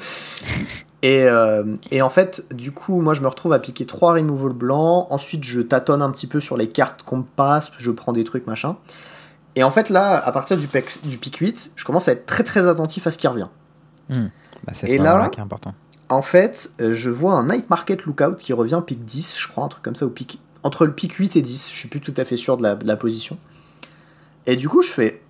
[1.02, 4.54] Et, euh, et en fait, du coup, moi je me retrouve à piquer 3 removal
[4.54, 5.06] blancs.
[5.12, 7.72] Ensuite, je tâtonne un petit peu sur les cartes qu'on me passe.
[7.78, 8.76] Je prends des trucs, machin.
[9.56, 12.26] Et en fait, là, à partir du, pec- du pic 8, je commence à être
[12.26, 13.50] très très attentif à ce qui revient.
[14.10, 14.28] Hmm.
[14.66, 15.76] Bah, c'est Et ce là- moment-là qui est important.
[16.10, 19.64] En fait, euh, je vois un Night Market Lookout qui revient pic 10, je crois,
[19.64, 20.40] un truc comme ça, au pic...
[20.64, 21.70] entre le pic 8 et 10.
[21.72, 23.38] Je suis plus tout à fait sûr de la, de la position.
[24.48, 25.22] Et du coup, je fais.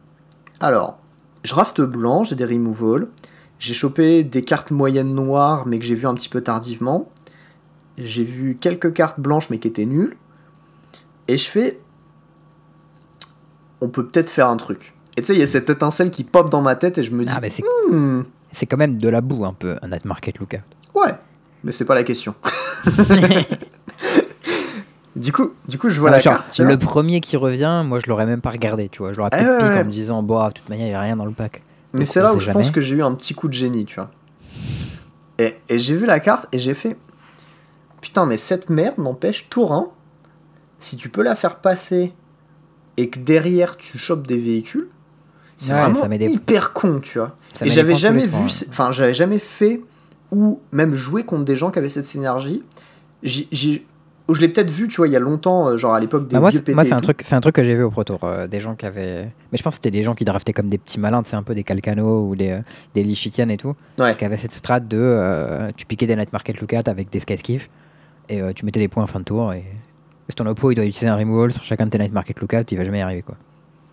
[0.61, 0.99] Alors,
[1.45, 3.07] je rafte blanc, j'ai des removals.
[3.59, 7.09] J'ai chopé des cartes moyennes noires, mais que j'ai vu un petit peu tardivement.
[7.97, 10.17] J'ai vu quelques cartes blanches, mais qui étaient nulles.
[11.27, 11.79] Et je fais.
[13.79, 14.93] On peut peut-être faire un truc.
[15.17, 17.11] Et tu sais, il y a cette étincelle qui pop dans ma tête et je
[17.11, 17.31] me dis.
[17.33, 20.39] Ah, mais c'est Hmm, c'est quand même de la boue un peu, un night market
[20.39, 20.61] lookout.
[20.93, 21.13] Ouais,
[21.63, 22.35] mais c'est pas la question.
[25.15, 26.59] du coup, du coup, je vois la genre, carte.
[26.59, 29.13] le premier qui revient, moi je l'aurais même pas regardé, tu vois.
[29.13, 30.93] Je l'aurais Ah, peut-être ouais, en me disant, bon, ah, de toute manière, il y
[30.93, 31.61] a rien dans le pack.
[31.93, 32.53] Mais c'est là où je jamais.
[32.61, 34.09] pense que j'ai eu un petit coup de génie, tu vois.
[35.37, 36.97] Et, et j'ai vu la carte et j'ai fait
[38.01, 39.87] Putain, mais cette merde n'empêche Tourin,
[40.79, 42.13] si tu peux la faire passer
[42.97, 44.87] et que derrière tu chopes des véhicules,
[45.57, 47.35] c'est Ouais, vraiment ça met des- hyper con, tu vois.
[47.53, 49.81] Ça et j'avais jamais vu, enfin, j'avais jamais fait
[50.31, 52.61] ou même joué contre des gens qui avaient cette synergie.
[53.23, 53.85] J'ai-
[54.33, 56.33] je l'ai peut-être vu, tu vois, il y a longtemps, euh, genre à l'époque des
[56.33, 57.91] Bah, moi, vieux moi, et c'est un truc, c'est un truc que j'ai vu au
[57.91, 59.25] Pro Tour, euh, des gens qui avaient.
[59.51, 61.43] Mais je pense que c'était des gens qui draftaient comme des petits malins, c'est un
[61.43, 62.59] peu des Calcano ou des, euh,
[62.95, 64.15] des Lichitian et tout, Ouais.
[64.17, 67.69] qui avaient cette strat de euh, tu piquais des night market lookout avec des skyskiff
[68.29, 69.63] et euh, tu mettais des points en fin de tour et
[70.27, 72.71] si ton oppo il doit utiliser un removal sur chacun de tes night market lookout,
[72.71, 73.35] il va jamais y arriver quoi.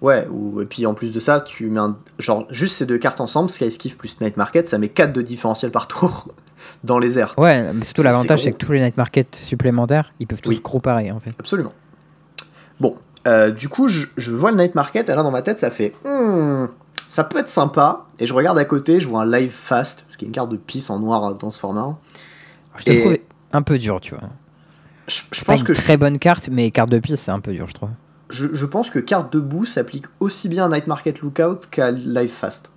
[0.01, 2.99] Ouais, ou, et puis en plus de ça, tu mets un, genre juste ces deux
[2.99, 6.28] cartes ensemble, Skyskiff plus Night Market, ça met 4 de différentiel par tour
[6.84, 7.34] dans les airs.
[7.38, 10.60] Ouais, mais surtout l'avantage c'est que tous les night market supplémentaires ils peuvent tous Oui.
[10.62, 11.32] gros pareil en fait.
[11.38, 11.72] Absolument.
[12.80, 12.96] Bon,
[13.28, 15.70] euh, du coup, je, je vois le Night Market, et là dans ma tête, ça
[15.70, 16.66] fait Hmm,
[17.08, 18.06] ça peut être sympa.
[18.18, 20.50] Et je regarde à côté, je vois un Live Fast, ce qui est une carte
[20.50, 21.96] de pisse en noir euh, dans ce format.
[22.78, 23.16] Je te Et- trouve
[23.52, 24.24] un peu dur, tu vois.
[25.06, 27.18] Je, je C'est pas pense une que je, très bonne carte, mais carte de piste
[27.18, 27.90] c'est un peu dur, je trouve.
[28.30, 32.30] je, je pense que carte debout s'applique aussi bien à Night Market Lookout qu'à Live
[32.32, 32.71] Fast.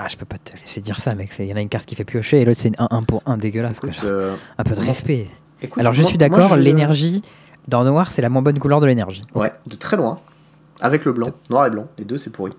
[0.00, 1.30] Ah, je peux pas te laisser dire ça, mec.
[1.40, 3.02] Il y en a une carte qui fait piocher et l'autre, c'est une 1 1
[3.02, 3.80] pour 1 dégueulasse.
[3.80, 3.90] quoi.
[4.04, 5.28] Euh, Un peu de respect.
[5.60, 7.22] écoute, Alors, je moi- suis d'accord, je- l'énergie
[7.66, 9.22] dans noir, c'est la moins bonne couleur de l'énergie.
[9.34, 10.20] Ouais, de très loin.
[10.80, 11.88] Avec le blanc, noir et blanc.
[11.98, 12.52] Les deux, c'est pourri.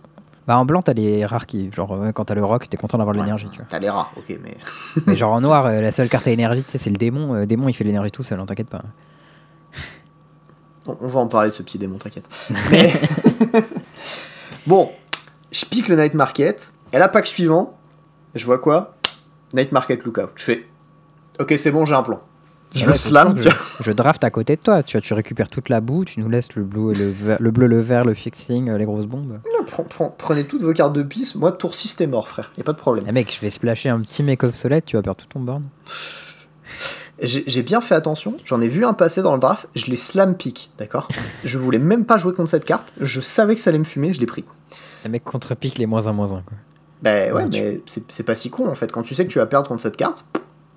[0.48, 1.72] Bah, en blanc, t'as les rares qui.
[1.72, 3.48] Genre, euh, quand t'as le rock, t'es content d'avoir de l'énergie.
[3.70, 4.58] T'as les rats, ok, mais.
[5.08, 7.46] Mais genre, en noir, euh, la seule carte à énergie, c'est le démon.
[7.46, 8.82] Démon, il fait l'énergie tout seul, hein, t'inquiète pas.
[10.88, 12.28] On, on va en parler de ce petit démon, t'inquiète.
[12.72, 12.92] Mais-
[14.68, 14.90] bon,
[15.52, 16.74] je pique le Night Market.
[16.94, 17.78] Et là, pack suivant,
[18.36, 18.96] je vois quoi?
[19.54, 20.30] Night Market Lookout.
[20.36, 20.68] Je fais.
[21.40, 22.22] Ok, c'est bon, j'ai un plan.
[22.76, 23.36] Je Ah le slam.
[23.42, 26.20] Je, je draft à côté de toi, tu vois, tu récupères toute la boue, tu
[26.20, 29.08] nous laisses le bleu, le, vert- le bleu, le vert, le fixing, euh, les grosses
[29.08, 29.40] bombes.
[29.58, 31.34] Non, prends- prends- prenez toutes vos cartes de piste.
[31.36, 32.52] Moi, tour 6, t'es mort, frère.
[32.58, 33.06] Y a pas de problème.
[33.08, 35.64] Eh mec, je vais splasher un petit mec obsolète, tu vas perdre tout ton board.
[37.22, 38.38] J'ai bien fait attention.
[38.46, 39.68] J'en ai vu un passer dans le draft.
[39.76, 41.10] Je l'ai slam pick, d'accord?
[41.44, 42.94] Je voulais même pas jouer contre cette carte.
[43.02, 44.14] Je savais que ça allait me fumer.
[44.14, 44.46] Je l'ai pris.
[45.04, 46.58] Les mecs contre-pique les moins 1 moins 1 quoi.
[47.02, 48.92] Ben ouais, mais c'est c'est pas si con en fait.
[48.92, 50.26] Quand tu sais que tu vas perdre contre cette carte,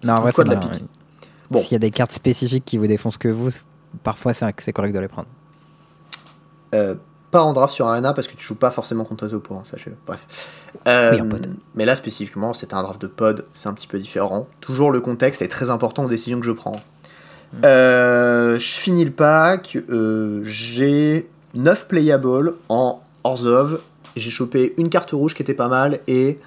[0.02, 0.72] c'est Non, en vrai, quoi de la pique.
[0.72, 0.82] ouais.
[1.50, 1.60] Bon.
[1.60, 3.50] S'il y a des cartes spécifiques qui vous défoncent que vous,
[4.02, 5.28] parfois c'est correct de les prendre.
[6.74, 6.94] Euh,
[7.30, 9.96] pas en draft sur Arena parce que tu joues pas forcément contre tes opposants, sachez-le.
[10.06, 10.48] Bref.
[10.88, 11.46] Euh, Oui, en pod.
[11.74, 14.46] Mais là spécifiquement, c'était un draft de pod, c'est un petit peu différent.
[14.60, 16.76] Toujours le contexte est très important aux décisions que je prends.
[17.52, 17.64] Mm.
[17.64, 19.76] Euh, je finis le pack,
[20.44, 23.80] j'ai 9 playables en Orzhov,
[24.16, 26.38] j'ai chopé une carte rouge qui était pas mal et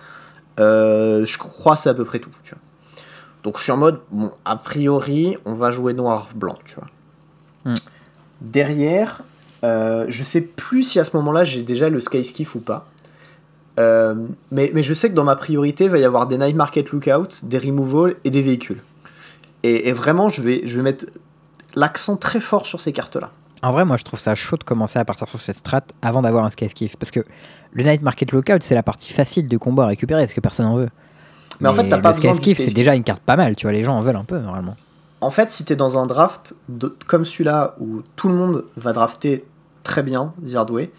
[0.59, 2.32] euh, je crois c'est à peu près tout.
[2.43, 2.61] Tu vois.
[3.43, 6.88] Donc je suis en mode, bon, a priori, on va jouer noir-blanc, tu vois.
[7.66, 7.78] Mm.
[8.41, 9.22] Derrière,
[9.63, 12.88] euh, je sais plus si à ce moment-là j'ai déjà le Sky Skiff ou pas.
[13.80, 14.16] Euh,
[14.51, 16.89] mais, mais je sais que dans ma priorité, il va y avoir des Night Market
[16.91, 18.82] Lookout, des Removal et des véhicules.
[19.63, 21.05] Et, et vraiment, je vais, je vais mettre
[21.76, 23.32] l'accent très fort sur ces cartes-là.
[23.66, 26.22] En vrai, moi je trouve ça chaud de commencer à partir sur cette strat avant
[26.22, 26.97] d'avoir un Sky Skiff.
[26.97, 27.22] Parce que
[27.74, 30.68] le Night Market Lookout, c'est la partie facile de combat à récupérer parce que personne
[30.68, 30.89] en veut.
[31.59, 33.24] Mais en fait, t'as le pas Sky besoin du Skiff, Sky c'est déjà une carte
[33.24, 34.76] pas mal, tu vois, les gens en veulent un peu normalement.
[35.20, 38.93] En fait, si t'es dans un draft de- comme celui-là où tout le monde va
[38.93, 39.45] drafter
[39.82, 40.91] très bien Zardway,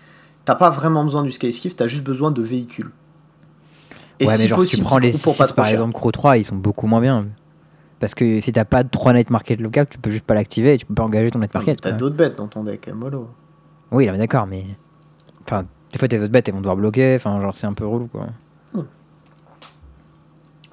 [0.44, 2.90] t'as pas vraiment besoin du Sky Skiff, t'as juste besoin de véhicules.
[4.18, 5.66] Et ouais, si mais genre si tu prends les coûtent pour pas 6 trop par
[5.66, 5.74] cher.
[5.74, 7.26] exemple, Crow 3, ils sont beaucoup moins bien.
[7.98, 10.74] Parce que si t'as pas de 3 Night Market Lookout, tu peux juste pas l'activer
[10.74, 11.80] et tu peux pas engager ton mais Market.
[11.80, 13.30] T'as d'autres bêtes dans ton deck, mollo.
[13.90, 14.66] Oui, non, mais d'accord, mais.
[15.42, 17.86] Enfin, des fois tes autres bêtes elles vont devoir bloquer, enfin, genre c'est un peu
[17.86, 18.26] relou quoi.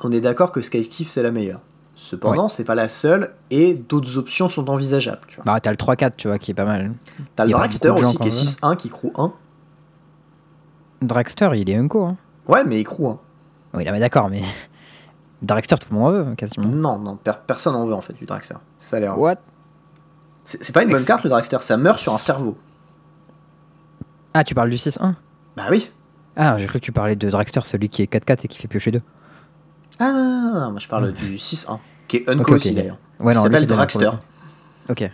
[0.06, 1.62] On est d'accord que Sky Skiff c'est la meilleure.
[1.96, 5.22] Cependant, c'est pas la seule et d'autres options sont envisageables.
[5.28, 5.46] Tu vois.
[5.46, 6.92] Bah, t'as le 3-4, tu vois, qui est pas mal.
[7.36, 9.32] T'as le Dragster aussi qui est qui en 6-1 qui crew 1.
[11.04, 12.18] Dragster, il est unco, hein.
[12.48, 13.20] Ouais, mais il crew 1.
[13.76, 14.42] Oui, non, mais d'accord, mais.
[15.44, 16.68] Dragster, tout le monde en veut, quasiment.
[16.68, 18.56] Non, non, per- personne en veut en fait du Dragster.
[18.78, 19.20] Ça a l'air.
[19.20, 19.36] What?
[20.46, 22.58] C'est pas une bonne carte le Dragster, ça meurt sur un cerveau.
[24.34, 25.14] Ah, tu parles du 6-1
[25.56, 25.92] Bah oui.
[26.36, 28.68] Ah, j'ai cru que tu parlais de Dragster, celui qui est 4-4 et qui fait
[28.68, 29.02] piocher 2.
[30.00, 31.78] Ah non, non, non, non, moi je parle du 6-1,
[32.08, 32.56] qui est Unco Ok, ok.
[32.56, 32.98] aussi d'ailleurs.
[33.20, 34.10] Ouais, non, lui, s'appelle Dragster.
[34.90, 35.10] Ok.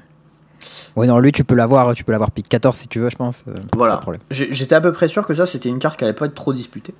[0.95, 3.15] Ouais, non, lui, tu peux l'avoir, tu peux l'avoir pick 14 si tu veux, je
[3.17, 3.43] pense.
[3.47, 3.99] euh, Voilà.
[4.29, 6.53] J'étais à peu près sûr que ça c'était une carte qui allait pas être trop
[6.53, 6.93] disputée.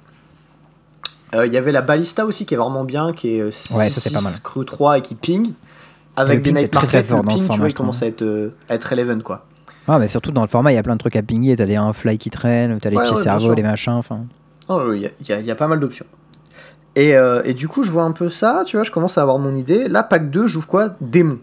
[1.35, 3.89] Euh, Il y avait la Ballista aussi qui est vraiment bien, qui est euh, Ouais,
[3.89, 4.33] ça, c'est 6, pas mal.
[4.43, 5.53] crew 3 et qui ping.
[6.15, 8.23] Avec des Night très, très Market, fort le ping, tu vois, il commence à être,
[8.23, 9.45] euh, à être relevant quoi.
[9.87, 11.55] Ah, mais surtout dans le format, il y a plein de trucs à pinguer.
[11.55, 13.55] T'as des un fly qui traîne, t'as les Ouais, pieds ouais, sûr.
[13.55, 14.21] les machins, enfin.
[14.67, 16.05] Oh, Il y, a- il y a- il y a pas mal d'options.
[16.95, 19.21] Et, euh, et du coup, je vois un peu ça, tu vois, je commence à
[19.21, 19.87] avoir mon idée.
[19.87, 20.89] Là, pack 2, j'ouvre quoi?
[21.01, 21.39] Démon.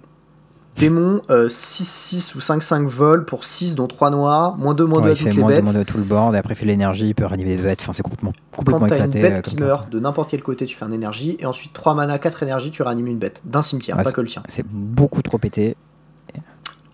[0.76, 5.06] Démon, euh, 6-6 ou 5-5 vol pour 6, dont 3 noirs, moins 2, moins 2
[5.06, 5.64] Ouais, à toutes les moins de, bêtes.
[5.64, 7.78] moins de tout le board, et après il fait l'énergie, il peut ranimer des bêtes,
[7.80, 9.20] enfin c'est complètement, Quand complètement t'as une éclaté.
[9.20, 11.94] bête euh, qui meurt de n'importe quel côté, tu fais un énergie, et ensuite 3
[11.94, 13.40] mana, 4 énergies, tu ranimes une bête.
[13.44, 14.42] D'un cimetière, Ouais, pas que le tien.
[14.48, 15.76] C'est beaucoup trop pété.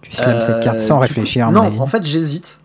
[0.00, 1.78] Tu slams Euh, cette carte sans réfléchir, coup- Non, avis.
[1.80, 2.60] en fait, j'hésite.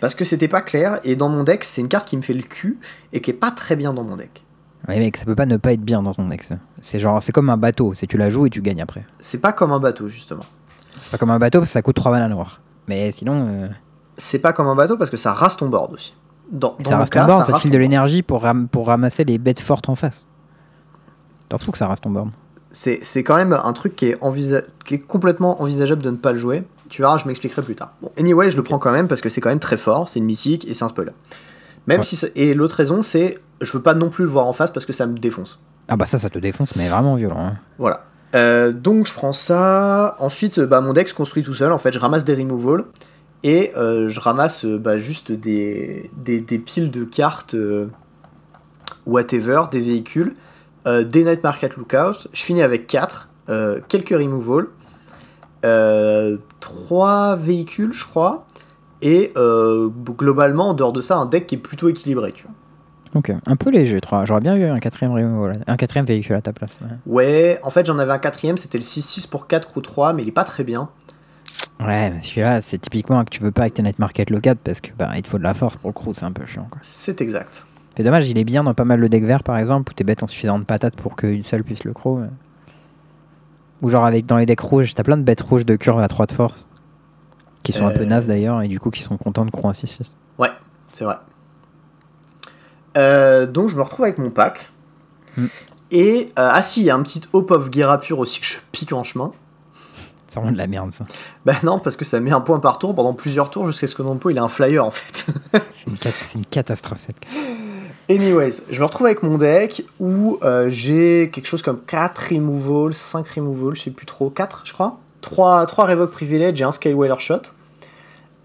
[0.00, 2.32] Parce que c'était pas clair, et dans mon deck, c'est une carte qui me fait
[2.34, 2.78] le cul,
[3.12, 4.44] et qui est pas très bien dans mon deck.
[4.88, 6.54] Ouais, mec, ça peut pas ne pas être bien dans ton ça.
[6.82, 9.04] C'est genre, c'est comme un bateau, c'est tu la joues et tu gagnes après.
[9.18, 10.42] C'est pas comme un bateau, justement.
[11.00, 12.60] C'est pas comme un bateau parce que ça coûte 3 mana noir.
[12.88, 13.68] Mais sinon, euh,
[14.16, 16.14] C'est pas comme un bateau parce que ça rase ton board aussi.
[16.50, 19.24] Dans, dans ça cas, ton board, ça, rase file de l'énergie pour, ram- pour ramasser
[19.24, 20.26] les bêtes fortes en face.
[21.48, 22.30] T'en fous que ça reste ton board.
[22.72, 24.18] C'est quand même un truc qui est,
[24.84, 26.64] qui est complètement envisageable de ne pas le jouer.
[26.88, 27.92] Tu verras, je m'expliquerai plus tard.
[28.02, 30.18] Bon, anyway, je le prends quand même parce que c'est quand même très fort, c'est
[30.20, 31.12] une mythique et c'est un spoiler.
[31.86, 32.04] Même Ouais.
[32.04, 34.86] si et l'autre raison, c'est je veux pas non plus le voir en face parce
[34.86, 35.58] que ça me défonce.
[35.88, 37.38] Ah bah ça, ça te défonce, mais vraiment violent.
[37.46, 37.56] hein.
[37.78, 38.04] Voilà.
[38.36, 40.14] Euh, donc je prends ça.
[40.20, 41.72] Ensuite, euh, bah, mon deck se construit tout seul.
[41.72, 42.84] En fait, je ramasse des removals
[43.42, 47.86] et euh, je ramasse bah, juste des, des, des piles de cartes, euh,
[49.06, 50.34] whatever, des véhicules,
[50.86, 52.28] des Night Market Lookout.
[52.32, 53.28] Je finis avec 4,
[53.88, 54.68] quelques removals,
[56.60, 58.46] 3 véhicules, je crois,
[59.02, 62.52] Et euh, globalement, en dehors de ça, un deck qui est plutôt équilibré, tu vois.
[63.14, 64.24] Ok, un peu léger, 3.
[64.24, 65.12] J'aurais bien eu un quatrième,
[65.66, 66.78] un quatrième véhicule à ta place.
[66.82, 66.88] ouais.
[67.06, 70.22] Ouais, en fait, j'en avais un quatrième, c'était le 6-6 pour 4 ou 3, mais
[70.22, 70.88] il est pas très bien.
[71.80, 74.58] Ouais, mais celui-là, c'est typiquement que tu veux pas avec tes Night Market le 4
[74.58, 76.46] parce que bah, il te faut de la force pour le crew, c'est un peu
[76.46, 76.68] chiant.
[76.82, 77.66] C'est exact.
[77.96, 80.04] C'est dommage, il est bien dans pas mal de decks verts par exemple, où t'es
[80.04, 82.18] bêtes en suffisamment de patates pour qu'une seule puisse le crow.
[82.18, 82.28] mais-
[83.82, 86.06] Ou genre avec dans les decks rouges, t'as plein de bêtes rouges de curve à
[86.08, 86.68] 3 de force.
[87.62, 88.06] Qui sont un peu Euh.
[88.06, 90.16] nazes d'ailleurs, et du coup qui sont contents de crow un 6-6.
[90.92, 91.16] C'est vrai.
[92.96, 94.68] Euh, donc je me retrouve avec mon pack.
[95.36, 95.46] Mm.
[95.92, 98.56] Et euh, ah si, il y a un petit Hope of Guérapure aussi que je
[98.72, 99.30] pique en chemin.
[100.26, 101.04] C'est vraiment de la merde ça.
[101.44, 103.94] Bah non, parce que ça met un point par tour pendant plusieurs tours jusqu'à ce
[103.94, 105.26] que mon pot il a un flyer en fait.
[105.74, 107.34] C'est une, cat- c'est une catastrophe cette carte.
[108.08, 112.94] Anyways, je me retrouve avec mon deck où euh, j'ai quelque chose comme 4 removals,
[112.94, 114.98] 5 removals, je sais plus trop, 4 je crois.
[115.20, 117.42] 3, 3 Revoke Privilege et un Skywaller Shot.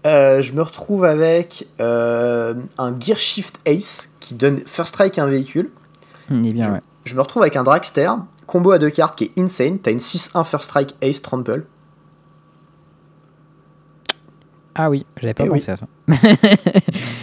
[0.06, 5.24] Euh, je me retrouve avec euh, un Gear Shift Ace qui donne First Strike à
[5.24, 5.70] un véhicule.
[6.30, 6.80] Il est bien, ouais.
[7.04, 8.10] Je me retrouve avec un Dragster,
[8.46, 9.78] combo à deux cartes qui est insane.
[9.78, 11.64] T'as une 6-1 First Strike Ace Trample.
[14.78, 15.58] Ah oui, j'avais pas Eh oui.
[15.58, 15.86] pensé à ça.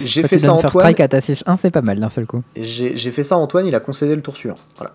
[0.04, 0.82] J'ai fait ça à First Antoine.
[0.94, 2.42] Strike à ta 6-1, c'est pas mal d'un seul coup.
[2.56, 4.58] J'ai j'ai fait ça Antoine, il a concédé le tour suivant.
[4.78, 4.92] Voilà.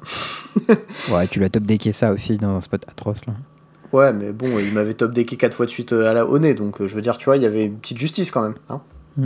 [1.12, 3.34] Ouais, tu l'as top decké ça aussi dans un spot atroce là.
[3.92, 6.38] Ouais, mais bon, il m'avait top decké 4 fois de suite euh, à la, au
[6.38, 8.42] nez, donc euh, je veux dire, tu vois, il y avait une petite justice quand
[8.42, 8.54] même.
[8.68, 8.80] hein.
[9.16, 9.24] Mm.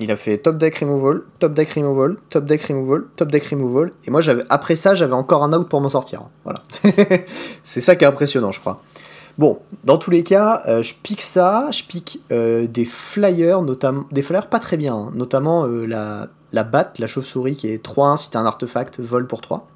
[0.00, 3.92] Il a fait top deck removal, top deck removal, top deck removal, top deck removal,
[4.04, 6.22] et moi, j'avais après ça, j'avais encore un out pour m'en sortir.
[6.44, 6.60] Voilà.
[7.62, 8.82] C'est ça qui est impressionnant, je crois.
[9.38, 14.04] Bon, dans tous les cas, euh, je pique ça, je pique euh, des flyers, notamment
[14.10, 17.82] des flyers pas très bien, hein, notamment euh, la, la batte, la chauve-souris qui est
[17.82, 19.66] 3-1 si t'as un artefact, vol pour 3.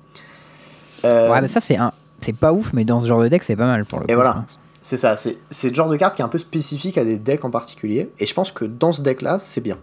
[1.04, 1.92] Euh, Ouais, mais ça c'est un.
[2.20, 4.12] C'est pas ouf, mais dans ce genre de deck, c'est pas mal pour le coup.
[4.12, 4.44] Et voilà.
[4.82, 7.44] C'est ça, c'est le genre de carte qui est un peu spécifique à des decks
[7.44, 9.78] en particulier, et je pense que dans ce deck-là, c'est bien.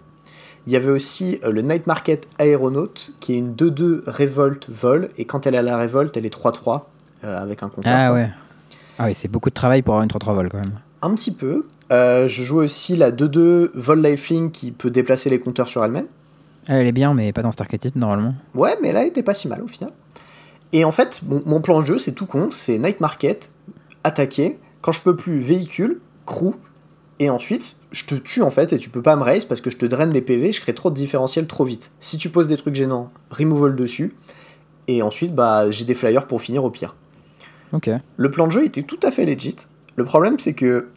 [0.66, 5.10] Il y avait aussi euh, le Night Market Aeronaut, qui est une 2-2 révolte vol,
[5.18, 6.84] et quand elle est à la révolte, elle est 3-3,
[7.26, 7.94] euh, avec un compteur.
[7.94, 8.16] Ah quoi.
[8.16, 8.30] ouais.
[8.98, 10.80] Ah oui, c'est beaucoup de travail pour avoir une 3-3 vol quand même.
[11.02, 11.66] Un petit peu.
[11.92, 16.08] Euh, je jouais aussi la 2-2 vol lifelink qui peut déplacer les compteurs sur elle-même.
[16.68, 18.36] Elle, est bien, mais pas dans Star Archetype normalement.
[18.56, 19.92] Ouais, mais là, elle était pas si mal au final.
[20.74, 23.50] Et en fait, mon, mon plan de jeu, c'est tout con, c'est Night Market,
[24.04, 26.56] attaquer, quand je peux plus, véhicule, crew,
[27.20, 29.70] et ensuite, je te tue en fait, et tu peux pas me raise parce que
[29.70, 31.92] je te draine des PV, je crée trop de différentiel trop vite.
[32.00, 34.16] Si tu poses des trucs gênants, removal dessus,
[34.88, 36.96] et ensuite, bah, j'ai des flyers pour finir au pire.
[37.72, 37.90] Ok.
[38.18, 39.56] Le plan de jeu était tout à fait legit.
[39.96, 40.90] Le problème, c'est que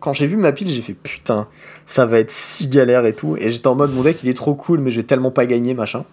[0.00, 1.48] quand j'ai vu ma pile, j'ai fait putain,
[1.86, 3.36] ça va être si galère et tout.
[3.38, 5.46] Et j'étais en mode mon deck il est trop cool, mais je vais tellement pas
[5.46, 6.04] gagner, machin.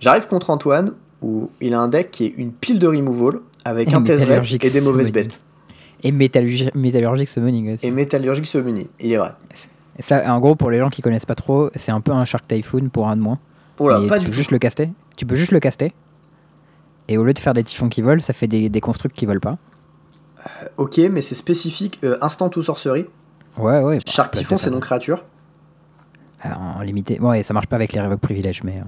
[0.00, 3.90] J'arrive contre Antoine, où il a un deck qui est une pile de removal avec
[3.90, 5.28] Et un Métallurgique et des mauvaises Summoning.
[5.28, 5.40] bêtes.
[6.04, 7.86] Et métallurgi- métallurgique summoning aussi.
[7.86, 9.30] Et Métallurgique Summoning, il est vrai.
[9.98, 12.24] Et ça, en gros, pour les gens qui connaissent pas trop, c'est un peu un
[12.24, 13.38] Shark Typhoon pour un de moins.
[13.78, 14.38] Oh là, pas tu du peux tout.
[14.38, 14.90] juste le caster.
[15.16, 15.92] Tu peux juste le caster.
[17.08, 19.26] Et au lieu de faire des typhons qui volent, ça fait des, des constructs qui
[19.26, 19.58] volent pas.
[20.76, 23.06] Ok, mais c'est spécifique euh, instant ou sorcerie.
[23.58, 23.98] Ouais, ouais.
[23.98, 25.24] bah, Shark Typhon, c'est non créature.
[26.40, 27.20] Alors, en limité.
[27.20, 28.78] Ouais, ça marche pas avec les Revoke Privilege, mais.
[28.78, 28.84] euh,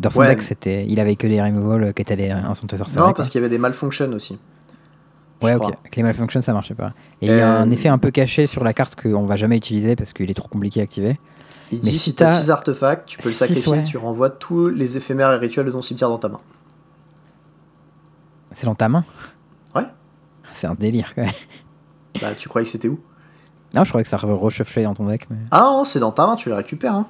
[0.00, 0.28] Dans son Ouais.
[0.28, 2.96] deck, c'était, il avait que des removals qui étaient des sorcerie.
[2.98, 3.14] Non, quoi.
[3.14, 4.38] parce qu'il y avait des malfunctions aussi.
[5.42, 5.60] Ouais, ok.
[5.62, 5.72] crois.
[5.80, 6.92] Avec les malfunctions, ça marchait pas.
[7.22, 9.36] Et il y a Euh, un effet un peu caché sur la carte qu'on va
[9.36, 11.18] jamais utiliser parce qu'il est trop compliqué à activer.
[11.72, 13.82] Il Mais dit si t'as t'as 6 artefacts, tu peux le sacrifier, ouais.
[13.82, 16.38] tu renvoies tous les éphémères et rituels de ton cimetière dans ta main.
[18.52, 19.04] C'est dans ta main?
[19.74, 19.82] Ouais.
[20.52, 21.32] C'est un délire, quand même.
[22.20, 22.98] Bah, tu croyais que c'était où?
[23.74, 25.26] Non, je croyais que ça reshufflait dans ton deck.
[25.28, 26.94] Mais, Ah non, c'est dans ta main, tu les récupères.
[26.94, 27.06] Hein.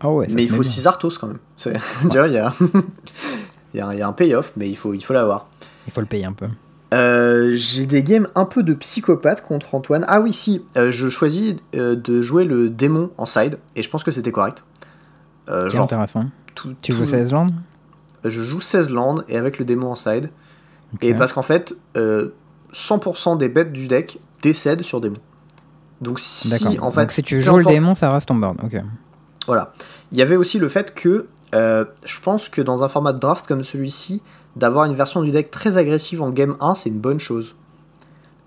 [0.00, 0.70] Ah ouais, mais il faut bien.
[0.70, 1.38] 6 Arthos quand même.
[1.56, 1.72] C'est-
[2.02, 2.52] tu vois, il y a,
[3.74, 5.48] il y a un, il y a un payoff, mais il faut, il faut l'avoir.
[5.86, 6.46] Il faut le payer un peu.
[6.94, 10.04] Euh, J'ai des games un peu de psychopathe contre Antoine.
[10.08, 13.88] Ah oui, si, euh, je choisis euh, de jouer le démon en side, et je
[13.88, 14.62] pense que c'était correct.
[15.48, 16.26] C'est intéressant.
[16.54, 17.52] tout- Tu tout- joues 16 landes?
[18.24, 20.30] Je joue 16 landes et avec le démon en side.
[21.00, 22.28] Et parce qu'en fait, euh,
[22.72, 25.16] 100% des bêtes du deck décèdent sur démon.
[26.02, 26.48] Donc si,
[26.80, 28.58] en fait, Donc si tu joues le démon, ça reste ton board.
[28.62, 28.76] Ok.
[29.46, 29.72] Voilà.
[30.12, 33.18] Il y avait aussi le fait que euh, je pense que dans un format de
[33.18, 34.22] draft comme celui-ci,
[34.56, 37.54] d'avoir une version du deck très agressive en game 1, c'est une bonne chose.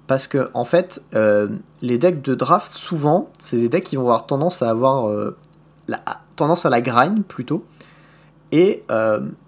[0.08, 1.50] Parce que, en fait, euh,
[1.82, 5.36] les decks de draft, souvent, c'est des decks qui vont avoir tendance à avoir euh,
[5.88, 6.00] la,
[6.36, 7.66] tendance à la grind plutôt.
[8.52, 8.84] Et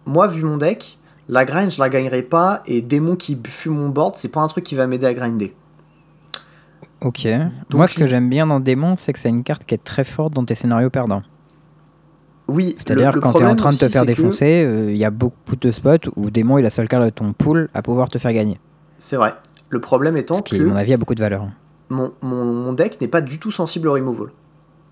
[0.05, 0.97] moi, vu mon deck,
[1.29, 2.61] la grind, je la gagnerai pas.
[2.65, 5.55] Et démon qui fume mon board, c'est pas un truc qui va m'aider à grinder.
[7.01, 7.27] Ok.
[7.69, 9.83] Donc, Moi, ce que j'aime bien dans Démon, c'est que c'est une carte qui est
[9.83, 11.21] très forte dans tes scénarios perdants.
[12.47, 15.03] Oui, C'est-à-dire, quand tu es en train de te faire que- défoncer, euh, il y
[15.05, 18.09] a beaucoup de spots où Démon est la seule carte de ton pool à pouvoir
[18.09, 18.59] te faire gagner.
[18.99, 19.33] C'est vrai.
[19.69, 20.63] Le problème étant Ce qui, que.
[20.63, 21.45] à mon avis, a beaucoup de valeur.
[21.89, 24.29] mon, mon, mon deck n'est pas du tout sensible au removal.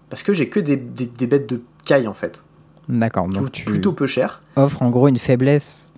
[0.09, 2.43] Parce que j'ai que des, des, des bêtes de caille en fait.
[2.89, 4.41] D'accord, donc tu Plutôt peu cher.
[4.57, 5.91] offres en gros une faiblesse.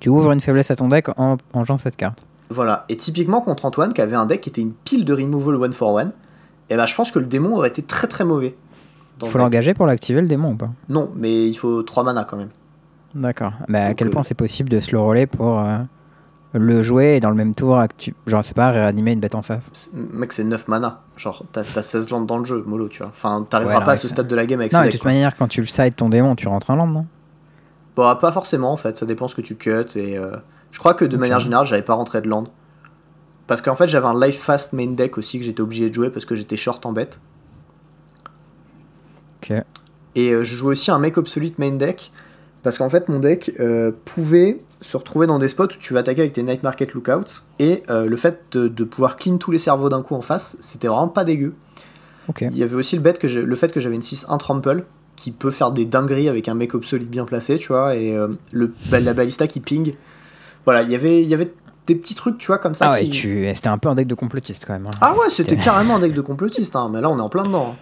[0.00, 2.18] Tu ouvres une faiblesse à ton deck en, en jouant cette carte.
[2.50, 2.84] Voilà.
[2.90, 5.72] Et typiquement contre Antoine, qui avait un deck qui était une pile de removal one
[5.72, 6.10] for one,
[6.68, 8.54] et ben je pense que le démon aurait été très très mauvais.
[9.18, 10.70] Dans Faut l'engager pour l'activer le démon ou pas?
[10.88, 12.50] Non, mais il faut 3 mana quand même.
[13.14, 13.52] D'accord.
[13.68, 15.78] Mais à Donc, quel euh, point c'est possible de slow roller pour euh,
[16.52, 19.34] le jouer et dans le même tour, actu- genre, je sais pas, réanimer une bête
[19.36, 19.70] en face?
[19.92, 21.02] Mec, c'est 9 mana.
[21.16, 23.08] Genre, t'as t'as 16 landes dans le jeu, mollo, tu vois.
[23.08, 25.02] Enfin, t'arriveras Ouais, pas à ce stade de la game avec Non, ce de toute
[25.02, 25.10] quoi.
[25.12, 27.06] manière, quand tu le side ton démon, tu rentres un land, non?
[27.96, 29.84] Bon, pas forcément en fait, ça dépend ce que tu cut.
[29.96, 30.36] Et euh,
[30.72, 32.44] je crois que de manière générale, j'avais pas rentré de land.
[33.46, 36.10] Parce qu'en fait, j'avais un life fast main deck aussi que j'étais obligé de jouer
[36.10, 37.20] parce que j'étais short en bête.
[40.16, 42.12] Et euh, je jouais aussi un make obsolete main deck
[42.62, 46.00] parce qu'en fait, mon deck euh, pouvait se retrouver dans des spots où tu vas
[46.00, 47.42] attaquer avec tes night market lookouts.
[47.58, 50.56] Et euh, le fait de, de pouvoir clean tous les cerveaux d'un coup en face,
[50.60, 51.54] c'était vraiment pas dégueu.
[52.50, 54.84] Il y avait aussi le, bet que le fait que j'avais une 6-1 trample
[55.16, 58.16] qui peut faire des dingueries avec un mec obsolete bien placé, tu vois, et
[58.52, 59.94] le, la balista qui ping.
[60.64, 61.52] Voilà, il y avait- il y avait
[61.86, 62.86] des petits trucs, tu vois, comme ça.
[62.86, 63.10] Ah ouais, qui...
[63.10, 63.46] tu...
[63.54, 64.86] c'était un peu un deck de complotiste quand même.
[64.86, 64.90] hein.
[65.02, 67.44] Ah ouais, c'était carrément un deck de complotiste, hein, mais là on est en plein
[67.44, 67.74] dedans.
[67.74, 67.76] hein.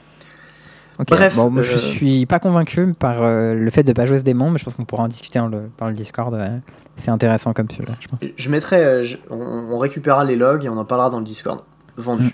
[1.09, 4.19] Bref, Bon, moi, je euh, suis pas convaincu par euh, le fait de pas jouer
[4.19, 6.33] ce démon, mais je pense qu'on pourra en discuter dans le, dans le Discord.
[6.35, 6.61] ouais.
[6.97, 8.19] C'est intéressant comme sujet, je pense.
[8.37, 9.37] Je mettrai, euh, je- on,
[9.73, 11.61] on récupérera les logs et on en parlera dans le Discord.
[11.97, 12.25] Vendu.
[12.27, 12.31] Mm.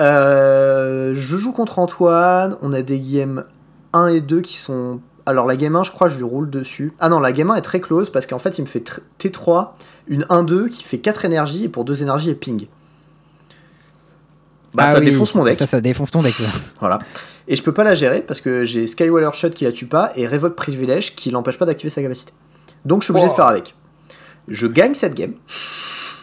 [0.00, 3.44] Euh, je joue contre Antoine, on a des games
[3.92, 5.00] 1 et 2 qui sont...
[5.26, 6.92] Alors la game 1, je crois, je lui roule dessus.
[7.00, 8.98] Ah non, la game 1 est très close parce qu'en fait, il me fait tr-
[9.18, 9.68] T3,
[10.08, 12.66] une 1-2 qui fait 4 énergies et pour 2 énergies et ping.
[14.74, 15.56] Bah Ah ça oui, défonce mon deck.
[15.56, 16.34] Ça, ça défonce ton deck.
[16.80, 16.98] Voilà.
[17.46, 20.10] Et je peux pas la gérer parce que j'ai Skywaller Shot qui la tue pas
[20.16, 22.32] et Revoke Privilege qui l'empêche pas d'activer sa capacité.
[22.84, 23.30] Donc je suis obligé Oh.
[23.30, 23.74] de faire avec.
[24.48, 25.34] Je gagne cette game.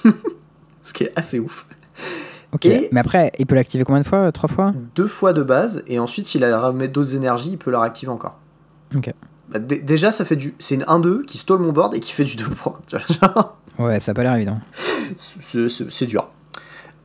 [0.84, 1.68] Ce qui est assez ouf.
[2.54, 2.66] Ok.
[2.66, 5.44] Et- Mais après, il peut l'activer combien de fois euh, Trois fois Deux fois de
[5.44, 8.38] base et ensuite s'il a remet d'autres énergies, il peut la réactiver encore.
[8.96, 9.14] Ok.
[9.50, 10.54] Bah, dé- déjà ça fait du.
[10.60, 12.80] C'est une 1-2 qui stole mon board et qui fait du 2 points.
[13.80, 14.60] Ouais, ça a pas l'air évident.
[15.40, 16.28] c'est dur.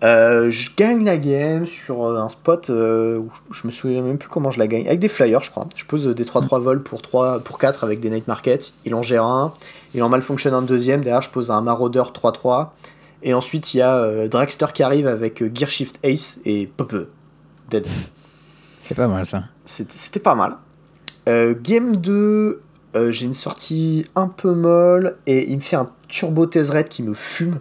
[0.04, 4.18] Euh, je gagne la game sur euh, un spot euh, où je me souviens même
[4.18, 4.86] plus comment je la gagne.
[4.86, 5.66] Avec des flyers, je crois.
[5.74, 8.72] Je pose des 3-3 vols pour, 3, pour 4 avec des night markets.
[8.84, 9.52] Il en gère un.
[9.94, 11.02] Il en malfonctionne un deuxième.
[11.02, 12.68] Derrière, je pose un maraudeur 3-3.
[13.22, 16.94] Et ensuite, il y a euh, Dragster qui arrive avec Gear Shift Ace et pop
[17.70, 17.86] dead.
[18.86, 19.44] C'est pas mal ça.
[19.64, 20.56] C'était pas mal.
[21.26, 22.62] Game 2,
[22.96, 27.02] euh, j'ai une sortie un peu molle et il me fait un turbo Tezzeret qui
[27.02, 27.58] me fume.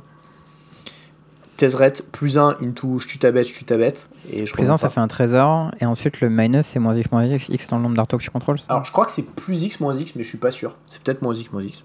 [1.57, 4.09] Tezzeret plus 1 into je tue ta bête, je tue ta bête.
[4.29, 5.71] Et je Plus reviens 1, ça fait un trésor.
[5.79, 8.23] Et ensuite, le minus, c'est moins x, moins x, x dans le nombre d'artos que
[8.23, 8.57] tu contrôles.
[8.67, 10.75] Alors je crois que c'est plus X moins X, mais je suis pas sûr.
[10.87, 11.83] C'est peut-être moins X moins X.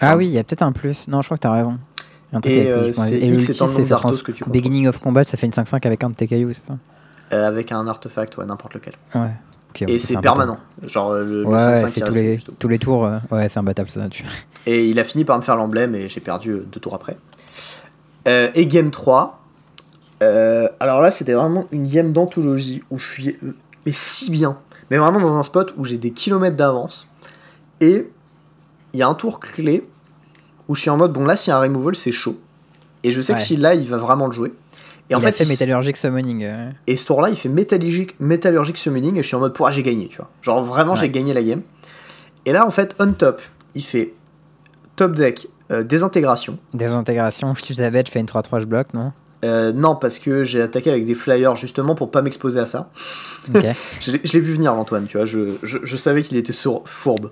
[0.00, 1.08] Ah oui, il y a peut-être un plus.
[1.08, 1.78] Non, je crois que t'as raison.
[2.32, 4.52] Et, avec euh, c'est Et X le c'est nombre que tu contrôles.
[4.52, 6.76] Beginning of combat, ça fait une 5-5 avec un de tes cailloux, c'est ça
[7.32, 8.92] Euh, avec un artefact, ouais, n'importe lequel.
[9.14, 9.30] Ouais.
[9.86, 10.58] Et c'est permanent.
[10.86, 13.04] Genre euh, le, le Ouais, 5-5 c'est tous les, tous les tours.
[13.06, 14.08] euh, Ouais, c'est imbattable ça.
[14.08, 14.24] Tu...
[14.66, 17.16] Et il a fini par me faire l'emblème et j'ai perdu deux tours après.
[18.26, 19.40] Euh, et game 3.
[20.22, 23.36] euh, alors là, c'était vraiment une game d'anthologie où je suis.
[23.86, 24.58] Mais si bien.
[24.90, 27.06] Mais vraiment dans un spot où j'ai des kilomètres d'avance.
[27.80, 28.10] Et
[28.94, 29.86] il y a un tour clé
[30.66, 32.36] où je suis en mode bon, là, s'il y a un removal, c'est chaud.
[33.04, 34.52] Et je sais que si là, il va vraiment le jouer.
[35.10, 36.44] Et en il a fait, fait il- Metallurgic Summoning.
[36.44, 36.70] euh.
[36.86, 39.82] et ce tour-là, il fait métalligique, métallurgique summoning et je suis en mode, pourquoi j'ai
[39.82, 40.28] gagné, tu vois.
[40.42, 40.98] Genre vraiment, Ouais.
[41.00, 41.62] j'ai gagné la game.
[42.44, 43.40] Et là, en fait, on top,
[43.74, 44.12] il fait
[44.96, 46.58] top deck, euh, désintégration.
[46.74, 49.12] Désintégration, je fais une 3-3, je bloque, non?
[49.44, 52.90] Euh, non, parce que j'ai attaqué avec des flyers justement pour pas m'exposer à ça.
[53.54, 53.64] Ok.
[54.00, 55.26] Je l'ai vu venir, Antoine, tu vois.
[55.26, 57.30] Je, je, je savais qu'il était sour- fourbe.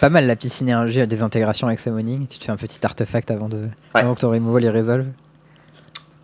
[0.00, 2.26] Pas mal la petite synergie à désintégration avec Summoning.
[2.26, 3.68] Tu te fais un petit artefact avant, de...
[3.94, 5.06] avant que ton removal il résolve.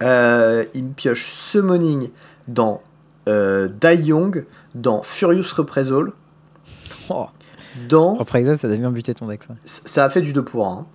[0.02, 2.08] Euh, il me pioche summoning
[2.48, 2.82] dans
[3.28, 6.10] euh, Dai Young, dans Furious Reprisal,
[7.08, 7.26] Oh.
[7.88, 8.14] dans.
[8.14, 9.54] Reprisal, ça doit bien buter ton deck ça.
[9.64, 10.86] Ça a fait du 2 pour 1.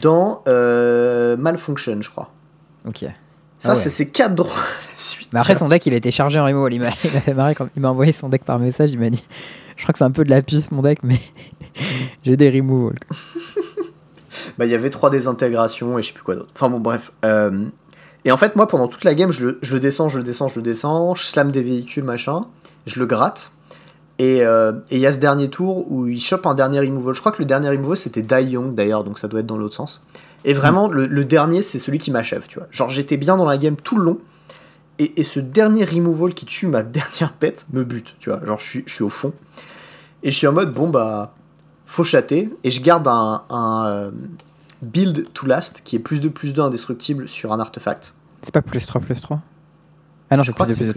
[0.00, 2.30] Dans euh, Malfunction, je crois.
[2.86, 2.98] Ok.
[3.00, 3.10] Ça,
[3.64, 3.76] Ah ouais.
[3.76, 4.50] c'est ces 4 droits.
[5.32, 6.72] Mais après, son deck il a été chargé en removal.
[6.74, 8.90] Il m'a quand il m'a envoyé son deck par message.
[8.92, 9.24] Il m'a dit
[9.76, 11.20] Je crois que c'est un peu de la puce mon deck, mais
[12.24, 12.98] j'ai des removals.
[14.58, 16.50] Bah, il y avait 3 désintégrations et je sais plus quoi d'autre.
[16.54, 17.12] Enfin bon, bref.
[17.24, 17.66] Euh,
[18.24, 20.24] Et en fait, moi, pendant toute la game, je le, je le descends, je le
[20.24, 22.42] descends, je le descends, je slam des véhicules, machin,
[22.86, 23.52] je le gratte.
[24.22, 27.12] Et euh, et il y a ce dernier tour où il chope un dernier removal.
[27.12, 29.58] Je crois que le dernier removal c'était Dai Young d'ailleurs, donc ça doit être dans
[29.58, 30.00] l'autre sens.
[30.44, 32.68] Et vraiment, le, dernier, c'est celui qui m'achève, tu vois.
[32.70, 34.18] Genre, j'étais bien dans la game tout le long.
[34.98, 38.44] Et, ce dernier removal qui tue ma dernière pète me bute, tu vois.
[38.44, 39.32] Genre, je suis, au fond.
[40.22, 41.34] Et je suis en mode, bon, bah,
[41.86, 42.48] faut chatter.
[42.64, 44.10] Et je garde un, un, euh,
[44.82, 48.14] build to last qui est plus de plus 2 indestructible sur un artefact.
[48.42, 49.40] C'est pas plus 3 plus 3
[50.32, 50.90] Ah non, j'ai crois que c'est.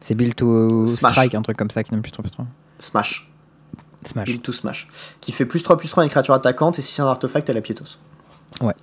[0.00, 1.12] C'est Build to Smash.
[1.12, 2.46] Strike, un truc comme ça qui donne plus 3 plus 3.
[2.78, 3.32] Smash.
[4.04, 4.26] Smash.
[4.26, 4.88] Build to Smash.
[5.22, 7.48] Qui fait plus 3 plus 3 à une créature attaquante et si c'est un artefact,
[7.48, 7.96] elle a piétos.
[8.60, 8.74] Ouais.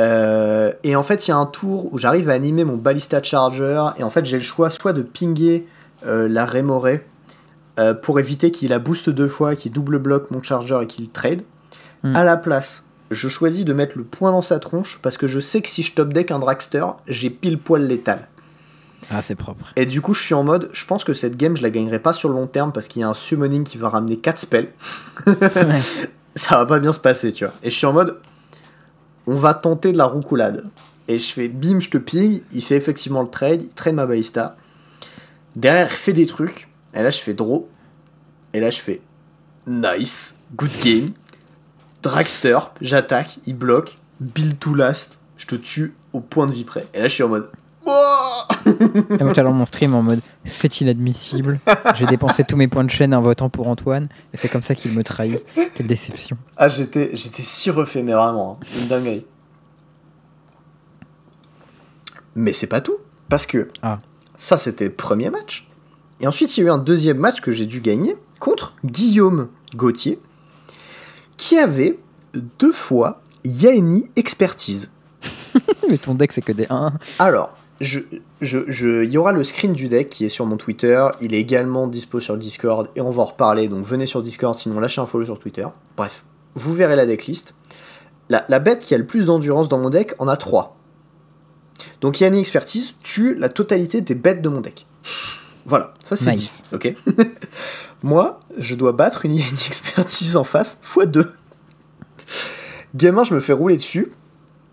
[0.00, 3.22] Euh, et en fait, il y a un tour où j'arrive à animer mon Ballista
[3.22, 5.68] Charger et en fait, j'ai le choix soit de pinguer
[6.04, 7.06] euh, la Remoré
[7.78, 11.10] euh, pour éviter qu'il la booste deux fois, qu'il double bloque mon Charger et qu'il
[11.10, 11.42] trade.
[12.02, 12.16] Hmm.
[12.16, 15.38] À la place, je choisis de mettre le point dans sa tronche parce que je
[15.38, 18.26] sais que si je top deck un Dragster, j'ai pile poil létal.
[19.10, 19.72] Ah, c'est propre.
[19.76, 21.98] Et du coup, je suis en mode, je pense que cette game, je la gagnerai
[21.98, 24.38] pas sur le long terme parce qu'il y a un summoning qui va ramener 4
[24.38, 24.68] spells.
[25.26, 25.80] Ouais.
[26.34, 27.52] Ça va pas bien se passer, tu vois.
[27.62, 28.18] Et je suis en mode,
[29.26, 30.64] on va tenter de la roucoulade.
[31.08, 32.40] Et je fais, bim, je te ping.
[32.52, 34.56] Il fait effectivement le trade, il trade ma ballista.
[35.56, 36.68] Derrière, il fait des trucs.
[36.94, 37.68] Et là, je fais draw.
[38.54, 39.02] Et là, je fais,
[39.66, 41.10] nice, good game.
[42.02, 43.94] Dragster, j'attaque, il bloque.
[44.20, 46.86] Build to last, je te tue au point de vie près.
[46.94, 47.50] Et là, je suis en mode,
[48.66, 51.58] Et moi, j'étais dans mon stream en mode c'est inadmissible.
[51.94, 54.08] J'ai dépensé tous mes points de chaîne en votant pour Antoine.
[54.32, 55.44] Et c'est comme ça qu'il me trahit.
[55.74, 56.36] Quelle déception.
[56.56, 59.26] Ah, j'étais, j'étais si refait, mais vraiment, hein, une dinguerie.
[62.34, 62.96] Mais c'est pas tout,
[63.28, 63.98] parce que Ah.
[64.36, 65.68] ça c'était le premier match.
[66.20, 69.48] Et ensuite, il y a eu un deuxième match que j'ai dû gagner contre Guillaume
[69.74, 70.20] Gauthier,
[71.36, 71.98] qui avait
[72.58, 74.90] deux fois Yaeni Expertise.
[75.90, 76.92] Mais ton deck, c'est que des 1.
[77.18, 78.00] Alors, je,
[78.40, 81.06] je, je- il y aura le screen du deck qui est sur mon Twitter.
[81.20, 83.68] Il est également dispo sur Discord et on va en reparler.
[83.68, 85.66] Donc venez sur Discord, sinon lâchez un follow sur Twitter.
[85.96, 86.24] Bref,
[86.54, 87.54] vous verrez la decklist.
[88.28, 90.76] La, la bête qui a le plus d'endurance dans mon deck en a 3.
[92.00, 94.86] Donc Yanni Expertise tue la totalité des bêtes de mon deck.
[95.66, 96.62] Voilà, ça c'est Nice.
[96.72, 96.94] Ok?
[98.02, 101.32] Moi, je dois battre une Yanni Expertise en face x 2.
[102.94, 104.12] Gamin, je me fais rouler dessus.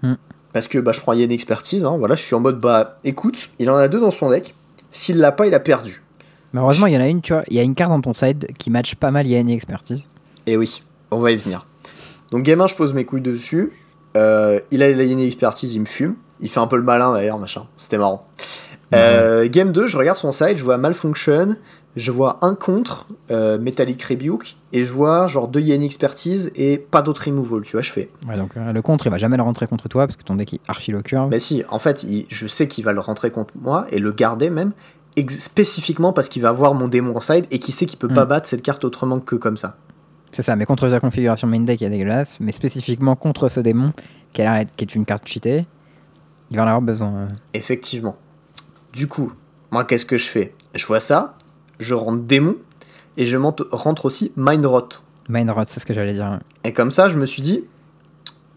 [0.02, 0.16] Hmm.
[0.54, 3.50] Parce que bah, je prends Yann Expertise, hein, voilà, je suis en mode bah écoute,
[3.60, 4.56] il en a deux dans son deck,
[4.90, 6.02] s'il l'a pas, il a perdu.
[6.54, 7.44] Mais heureusement, il y en a une, tu vois.
[7.50, 10.06] Il y a une carte dans ton side qui match pas mal Yanni Expertise.
[10.48, 10.82] Et oui,
[11.12, 11.68] on va y venir.
[12.32, 13.72] Donc gamin, je pose mes couilles dessus,
[14.18, 17.14] euh, il a la Yann Expertise, il me fume, il fait un peu le malin
[17.14, 18.26] d'ailleurs, machin, c'était marrant.
[18.94, 21.56] Euh, game 2, je regarde son side, je vois Malfunction,
[21.96, 26.78] je vois un contre, euh, Metallic Rebuke, et je vois genre deux Yann Expertise et
[26.78, 28.10] pas d'autre removal, tu vois, je fais.
[28.28, 30.36] Ouais, donc euh, le contre, il va jamais le rentrer contre toi parce que ton
[30.36, 31.30] deck est archi curve.
[31.32, 34.12] Mais si, en fait, il- je sais qu'il va le rentrer contre moi et le
[34.12, 34.72] garder même,
[35.28, 38.26] spécifiquement parce qu'il va voir mon démon en side et qu'il sait qu'il peut pas
[38.26, 38.30] Mm.
[38.30, 39.76] battre cette carte autrement que comme ça.
[40.32, 42.40] C'est ça, mais contre sa configuration main deck, il est dégueulasse.
[42.40, 43.94] Mais spécifiquement contre ce démon,
[44.32, 45.66] qui, est une carte cheatée,
[46.52, 47.14] il va en avoir besoin.
[47.14, 47.28] euh.
[47.54, 48.16] Effectivement.
[48.94, 49.34] Du coup,
[49.72, 50.54] moi, qu'est-ce que je fais?
[50.76, 51.36] Je vois ça,
[51.80, 52.56] je rentre démon
[53.18, 54.90] et je rentre aussi mind rot.
[55.30, 56.40] Mind rot, c'est ce que j'allais dire.
[56.64, 57.64] Et comme ça, je me suis dit,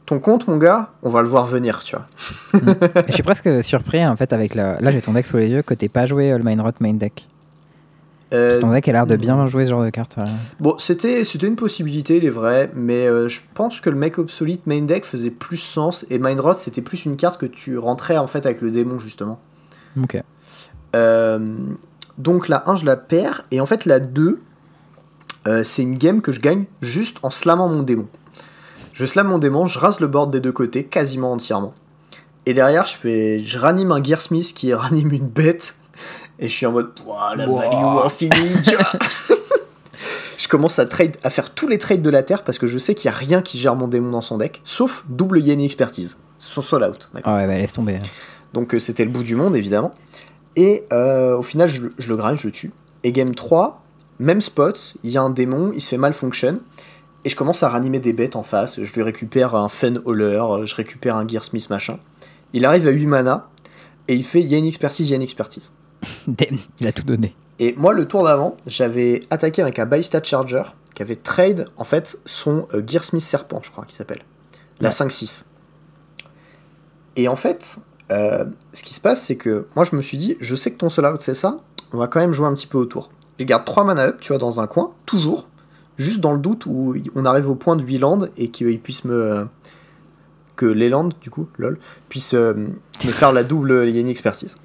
[0.07, 2.07] ton compte, mon gars, on va le voir venir, tu vois.
[3.09, 4.81] Je suis presque surpris en fait avec la.
[4.81, 6.71] Là, j'ai ton deck sous les yeux que t'aies pas joué euh, le Mind rot
[6.81, 7.27] main deck.
[8.33, 10.17] Euh, Ton deck a l'air de bien jouer ce genre de carte.
[10.59, 14.19] Bon, c'était c'était une possibilité, il est vrai, mais euh, je pense que le mec
[14.19, 17.77] obsolete main deck faisait plus sens et Mind Rot c'était plus une carte que tu
[17.77, 19.39] rentrais en fait avec le démon justement.
[20.03, 20.23] Ok.
[20.97, 21.39] Euh,
[22.19, 24.41] donc la 1 je la perds et en fait la 2
[25.49, 28.07] euh, c'est une game que je gagne juste en slammant mon démon.
[28.93, 31.75] Je slam mon démon, je rase le board des deux côtés quasiment entièrement.
[32.47, 35.77] Et derrière je fais je ranime un Gearsmith qui ranime une bête
[36.39, 36.91] et je suis en mode
[37.37, 37.63] la Ouah.
[37.63, 38.63] value infinie.
[38.65, 38.93] tu vois.
[40.39, 42.79] je commence à trade à faire tous les trades de la terre parce que je
[42.79, 45.65] sais qu'il y a rien qui gère mon démon dans son deck sauf double Yeni
[45.65, 46.19] expertise.
[46.39, 47.09] Son soul out.
[47.23, 47.99] Ah ouais, bah, laisse tomber.
[48.53, 49.93] donc euh, c'était le bout du monde évidemment.
[50.57, 52.73] Et euh, au final je, le- je le grind, je le tue.
[53.05, 53.83] Et game 3,
[54.19, 56.61] même spot, il y a un démon, il se fait malfunction.
[57.25, 58.83] Et je commence à ranimer des bêtes en face.
[58.83, 61.99] Je lui récupère un Fen Hauler, euh, je récupère un Gearsmith machin.
[62.53, 63.49] Il arrive à 8 mana
[64.09, 65.73] et il fait il y a une expertise, il y a une expertise.
[66.27, 67.35] Damn, il a tout donné.
[67.59, 70.63] Et moi, le tour d'avant, j'avais attaqué avec un Ballista Charger
[70.95, 74.23] qui avait trade en fait son euh, Gearsmith Serpent, je crois qu'il s'appelle.
[74.81, 74.95] La Ouais.
[74.95, 75.45] 5-6.
[77.17, 77.77] Et en fait,
[78.13, 80.79] euh, ce qui se passe, c'est que moi je me suis dit, je sais que
[80.79, 81.59] ton solo out c'est ça,
[81.93, 83.11] on va quand même jouer un petit peu autour.
[83.39, 85.49] Je garde 3 mana up, tu vois, dans un coin, toujours,
[85.99, 89.05] juste dans le doute où on arrive au point de 8 lands et qu'il puisse
[89.05, 89.15] me.
[89.15, 89.45] euh,
[90.55, 91.79] que les lands, du coup, lol,
[92.09, 94.57] puissent euh, me faire la double Yeni expertise.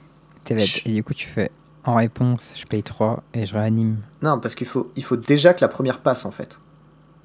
[0.43, 0.81] T'es bête.
[0.85, 1.49] Et du coup, tu fais
[1.85, 3.97] en réponse, je paye 3 et je réanime.
[4.21, 6.59] Non, parce qu'il faut, il faut déjà que la première passe en fait.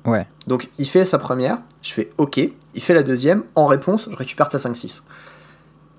[0.04, 0.26] Ouais.
[0.46, 4.16] Donc il fait sa première, je fais OK, il fait la deuxième, en réponse, je
[4.16, 5.02] récupère ta 5-6.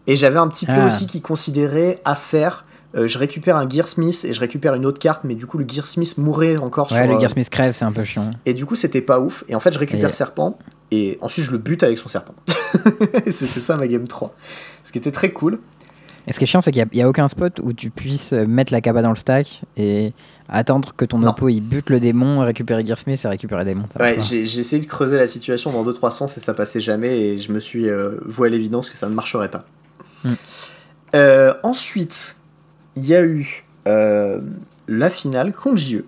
[0.07, 0.85] Et j'avais un petit peu Ah.
[0.87, 2.65] aussi qui considérait à faire,
[2.95, 5.65] euh, je récupère un Gearsmith et je récupère une autre carte, mais du coup le
[5.67, 7.07] Gearsmith mourait encore Ouais, sur...
[7.07, 8.29] le euh, Gearsmith crève, c'est un peu chiant.
[8.45, 10.57] Et du coup c'était pas ouf, et en fait je récupère Et- Serpent,
[10.91, 12.35] et ensuite je le bute avec son Serpent.
[13.25, 14.35] Et c'était ça ma game 3.
[14.83, 15.59] Ce qui était très cool.
[16.25, 18.71] Et ce qui est chiant, c'est qu'il n'y a, aucun spot où tu puisses mettre
[18.71, 20.13] la capa dans le stack et
[20.47, 21.29] attendre que ton Non.
[21.31, 23.65] oppo il bute le démon, récupérer Gearsmith et récupérer.
[23.95, 27.19] Ça Ouais, j'ai essayé de creuser la situation dans 2-3 sens et ça passait jamais
[27.19, 29.65] et je me suis euh, voué à l'évidence que ça ne marcherait pas.
[31.15, 32.37] Euh, ensuite,
[32.95, 34.39] il y a eu euh,
[34.87, 36.03] la finale contre JE.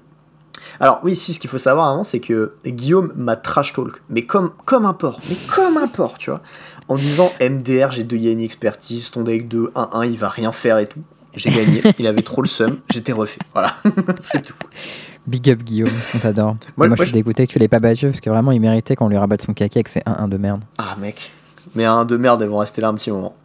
[0.79, 4.23] Alors oui, si ce qu'il faut savoir avant, c'est que Guillaume m'a trash talk, mais
[4.23, 6.41] comme, comme un porc, mais comme un porc, tu vois,
[6.89, 10.77] en disant MDR, j'ai deux Yanni expertise, ton deck 2, 1-1, il va rien faire
[10.79, 11.01] et tout.
[11.33, 13.39] J'ai gagné, il avait trop le seum, j'étais refait.
[13.53, 13.75] Voilà,
[14.21, 14.55] c'est tout.
[15.27, 16.57] Big up Guillaume, on t'adore.
[16.77, 19.07] Moi- je suis dégoûté que tu l'aies pas battu parce que vraiment il méritait qu'on
[19.07, 20.63] lui rabatte son caca avec ses 1-1 de merde.
[20.77, 21.31] Ah mec,
[21.75, 23.35] mais un de merde, elles vont rester là un petit moment.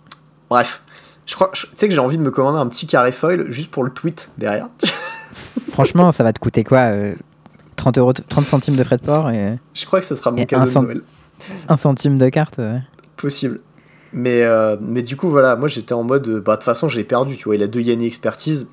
[0.51, 0.82] Bref,
[1.27, 3.70] je crois, tu sais que j'ai envie de me commander un petit carré foil juste
[3.70, 4.68] pour le tweet derrière.
[5.70, 7.14] Franchement, ça va te coûter quoi euh,
[7.77, 10.44] 30, euros, 30 centimes de frais de port et Je crois que ce sera mon
[10.44, 11.01] cadeau un de Noël.
[11.68, 12.59] 1 centime de carte.
[12.59, 12.78] euh.
[13.16, 13.60] Possible.
[14.12, 16.89] Mais, euh, mais du coup, voilà, moi j'étais en mode, euh, bah de toute façon
[16.89, 18.66] j'ai perdu, tu vois, il a deux Yanni expertise.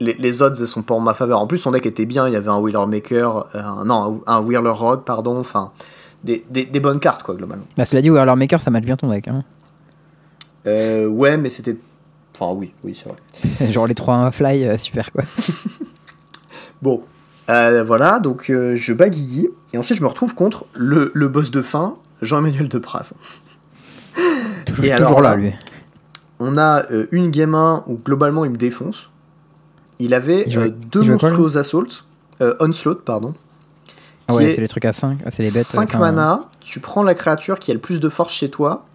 [0.00, 1.38] Les, les odds elles sont pas en ma faveur.
[1.40, 4.22] En plus, son deck était bien, il y avait un Wheeler Maker, euh, un- non,
[4.26, 5.70] un, un Wheeler Rod, pardon, enfin,
[6.24, 7.64] des, des, des bonnes cartes quoi, globalement.
[7.76, 9.28] Bah, cela dit, Warlord Maker ça match bien ton deck.
[9.28, 9.44] Hein.
[10.66, 11.76] Euh, ouais, mais c'était.
[12.34, 13.66] Enfin, oui, oui, c'est vrai.
[13.72, 15.24] Genre les 3-1 fly, euh, super quoi.
[16.82, 17.02] Bon,
[17.50, 21.28] euh, voilà, donc euh, je bats Guigui, et ensuite je me retrouve contre le, le
[21.28, 23.12] boss de fin, Jean-Emmanuel Depraz.
[24.64, 25.52] Toujours, Et alors toujours là lui.
[26.38, 29.10] On a euh, une game 1 où globalement il me défonce.
[29.98, 31.86] Il avait Il jouait- euh, deux il jouait quoi, lui Monstrous Assault,
[32.40, 33.34] euh, Onslaught, pardon.
[34.28, 35.66] Ah ouais, est c'est les trucs à 5, c'est les bêtes.
[35.66, 38.86] 5 euh, mana, tu prends la créature qui a le plus de force chez toi,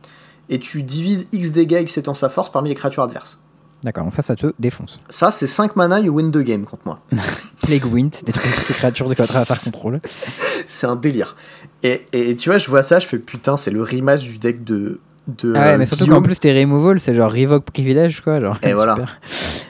[0.49, 3.39] et tu divises X dégâts X étant sa force parmi les créatures adverses.
[3.83, 4.99] D'accord, donc ça, ça te défonce.
[5.09, 6.99] Ça, c'est 5 mana, you win the game contre moi.
[7.61, 10.01] Plague Wind, des trucs de créatures de à contrôle.
[10.65, 11.35] c'est un délire.
[11.83, 14.63] Et, et tu vois, je vois ça, je fais putain, c'est le rematch du deck
[14.63, 14.99] de.
[15.27, 18.41] de Ah ouais, euh, mais surtout qu'en plus, tes removal, c'est genre revoke privilège, quoi.
[18.41, 18.97] Genre, Et voilà.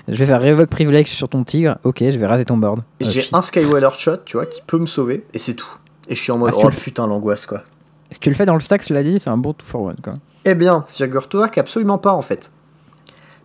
[0.08, 1.78] Je vais faire revoke privilège sur ton tigre.
[1.84, 2.80] Ok, je vais raser ton board.
[3.02, 5.68] Euh, J'ai un Skywalker shot, tu vois, qui peut me sauver, et c'est tout.
[6.08, 7.64] Et je suis en mode, Ah, oh le- putain, l'angoisse, quoi.
[8.12, 9.96] Si tu le fais dans le stack, cela dit, c'est un bon 2 for 1,
[10.02, 10.14] quoi.
[10.46, 12.52] Eh bien, figure-toi qu'absolument pas, en fait.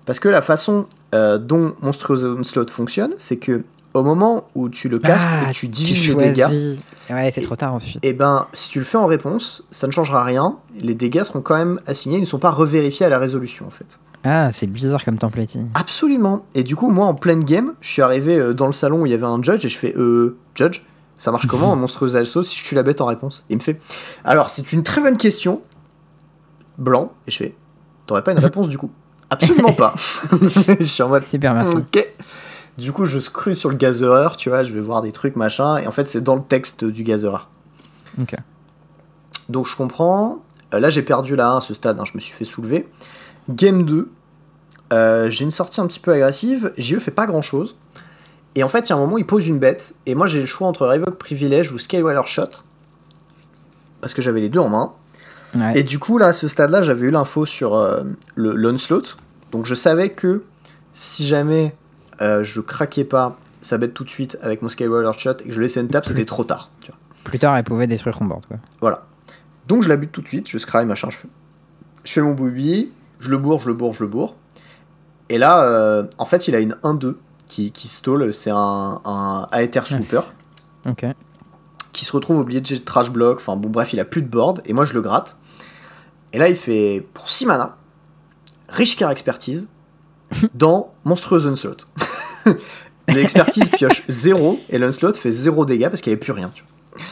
[0.06, 3.62] Parce que la façon euh, dont Monstrous Onslaught fonctionne, c'est que
[3.93, 6.78] au moment où tu le castes Ah, et tu divises le dégât, choisis.
[7.10, 7.98] Ouais, c'est trop tard ensuite.
[8.02, 10.56] eh ben, si tu le fais en réponse, ça ne changera rien.
[10.78, 13.70] Les dégâts seront quand même assignés, ils ne sont pas revérifiés à la résolution, en
[13.70, 13.98] fait.
[14.22, 15.66] Ah, c'est bizarre comme templating.
[15.74, 16.44] Absolument.
[16.55, 19.06] Et du coup, moi, en pleine game, je suis arrivé euh, dans le salon où
[19.06, 20.82] il y avait un judge et je fais euh, Judge,
[21.16, 23.44] ça marche comment un monstrueux assaut si je suis la bête en réponse?
[23.48, 23.81] Il me fait
[24.24, 25.62] Alors, c'est une très bonne question.
[26.81, 27.12] Blanc.
[27.27, 27.55] Et je fais
[28.07, 28.90] T'aurais pas une réponse du coup
[29.31, 29.94] Absolument pas.
[30.81, 31.77] je suis en mode Super, merci.
[31.77, 32.09] Ok.
[32.77, 35.77] Du coup, je scrute sur le gazereur, tu vois, je vais voir des trucs, machin,
[35.77, 37.48] et en fait, c'est dans le texte du gazereur.
[38.20, 38.35] Ok.
[39.48, 40.43] Donc, je comprends.
[40.73, 42.89] Euh, là, j'ai perdu la 1 à ce stade, hein, je me suis fait soulever.
[43.51, 44.11] Game 2,
[44.93, 47.77] euh, j'ai une sortie un petit peu agressive, JE fait pas grand chose.
[48.55, 50.40] Et en fait, il y a un moment, il pose une bête, et moi, j'ai
[50.40, 52.65] le choix entre Revoke Privilege ou Skywaller Shot,
[54.01, 54.93] parce que j'avais les deux en main.
[55.55, 55.81] Ouais.
[55.81, 58.05] Et du coup, là, à ce stade-là, j'avais eu l'info sur euh,
[58.36, 59.16] le l'onslaught.
[59.52, 60.44] Donc je savais que
[60.94, 61.74] si jamais
[62.20, 65.52] euh, je craquais pas sa bête tout de suite avec mon Skywalker Shot et que
[65.52, 66.70] je laissais une tape, c'était trop tard.
[66.81, 66.98] Tu vois.
[67.24, 68.59] Plus tard, elle pouvait détruire ton board, quoi.
[68.81, 69.06] Voilà.
[69.66, 71.28] Donc je la bute tout de suite, je scry, machin, je fais,
[72.05, 72.90] je fais mon booby,
[73.20, 74.35] je le bourre, je le bourre, je le bourre.
[75.28, 77.14] Et là, euh, en fait, il a une 1-2
[77.47, 80.22] qui, qui stall, c'est un, un Aether Swooper.
[80.89, 81.05] Ok.
[81.93, 83.39] qui se retrouve obligé de trash block.
[83.39, 85.36] Enfin bon, bref, il a plus de board et moi je le gratte.
[86.32, 87.77] Et là, il fait pour 6 mana,
[88.69, 89.69] riche car expertise
[90.55, 91.86] dans monstrueuse onslaught.
[93.09, 96.51] L'expertise pioche 0 et l'onslaught fait 0 dégâts parce qu'il n'y avait plus rien.
[96.55, 97.05] Tu vois.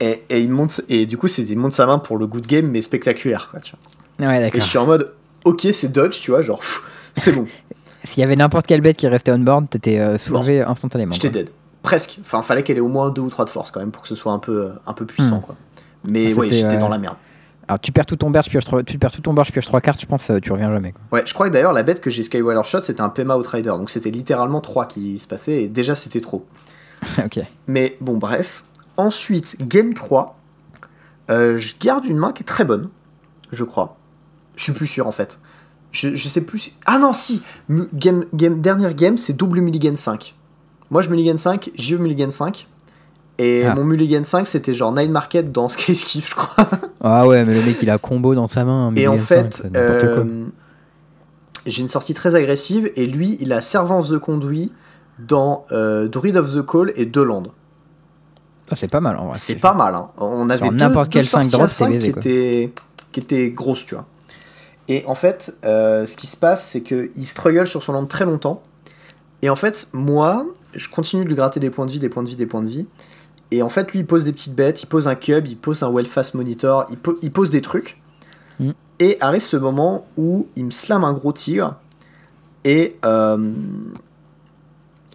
[0.00, 2.46] Et, et il monte et du coup, c'est il monte sa main pour le good
[2.46, 3.48] game mais spectaculaire.
[3.50, 3.74] Quoi, tu
[4.18, 4.28] vois.
[4.28, 5.12] Ouais, Et je suis en mode,
[5.44, 6.60] ok, c'est dodge, tu vois, genre
[7.16, 7.46] c'est bon,
[8.04, 11.12] S'il y avait n'importe quelle bête qui restait on board, t'étais euh, soulevé instantanément.
[11.12, 11.50] j'étais dead.
[11.82, 12.18] Presque.
[12.20, 14.08] Enfin, fallait qu'elle ait au moins 2 ou 3 de force quand même pour que
[14.08, 15.38] ce soit un peu, un peu puissant.
[15.38, 15.42] Hmm.
[15.42, 15.56] Quoi.
[16.04, 17.16] Mais Ah, ouais, j'étais euh, dans la merde.
[17.68, 19.64] Alors, tu perds tout ton je pioche 3, tu perds tout ton board, je pioche
[19.66, 20.92] 3 cartes, je pense, euh, tu reviens jamais.
[20.92, 21.00] Quoi.
[21.18, 23.70] Ouais, je crois que d'ailleurs la bête que j'ai Skywalker Shot c'était un Pema Outrider,
[23.70, 26.46] donc c'était littéralement 3 qui se passaient et déjà c'était trop.
[27.24, 27.40] ok.
[27.66, 28.64] Mais bon, bref.
[28.96, 30.38] Ensuite, Game 3,
[31.30, 32.90] euh, je garde une main qui est très bonne,
[33.50, 33.96] je crois.
[34.56, 35.40] Je suis plus sûr en fait.
[35.90, 36.58] Je, je sais plus.
[36.58, 37.42] si- Ah non, si
[37.94, 40.34] game, game, Dernière game, c'est double mulligan 5.
[40.90, 42.68] Moi je mulligan 5, JE mulligan 5.
[43.38, 43.74] Et Ah.
[43.74, 46.66] mon mulligan 5 c'était genre Night Market dans Sky Skiff, je crois.
[47.02, 48.92] Ah ouais, mais le mec il a combo dans sa main.
[48.94, 50.46] Et en fait, euh,
[51.66, 54.72] j'ai une sortie très agressive et lui, il a Servant of the Conduit
[55.18, 57.50] dans euh, Druid of the Call et deux landes.
[58.70, 59.34] Ah, c'est pas mal en vrai.
[59.38, 59.94] c'est pas mal.
[59.94, 60.08] Hein.
[60.18, 62.72] On avait n'importe quel cinq sorties à drops, c'est qui étaient
[63.12, 64.06] qui étaient grosses, tu vois.
[64.88, 68.24] Et en fait, euh, ce qui se passe, c'est qu'il struggle sur son land très
[68.24, 68.62] longtemps.
[69.42, 72.22] Et en fait, moi, je continue de lui gratter des points de vie, des points
[72.22, 72.86] de vie, des points de vie.
[73.50, 75.82] Et en fait, lui, il pose des petites bêtes, il pose un cub, il pose
[75.82, 78.00] un well fast monitor, il, po- il pose des trucs.
[78.58, 78.70] Mm.
[79.00, 81.76] Et arrive ce moment où il me slame un gros tigre.
[82.64, 83.52] Et, euh,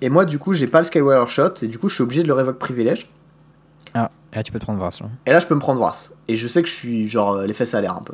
[0.01, 1.55] et moi, du coup, j'ai pas le Skywire Shot.
[1.63, 3.09] Et du coup, je suis obligé de le révoque privilège.
[3.93, 5.07] Ah, là tu peux te prendre Vras là.
[5.25, 6.11] Et là, je peux me prendre Vras.
[6.27, 8.13] Et je sais que je suis genre euh, les fesses à l'air un peu.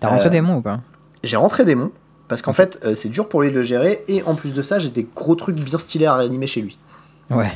[0.00, 0.80] T'as rentré Euh, des mots ou pas?
[1.24, 1.90] J'ai rentré démon.
[2.28, 4.04] Parce qu'en fait, euh, c'est dur pour lui de le gérer.
[4.08, 6.78] Et en plus de ça, j'ai des gros trucs bien stylés à réanimer chez lui.
[7.30, 7.50] Ouais.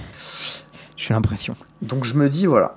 [1.00, 1.54] J'ai l'impression.
[1.80, 2.76] Donc je me dis, voilà.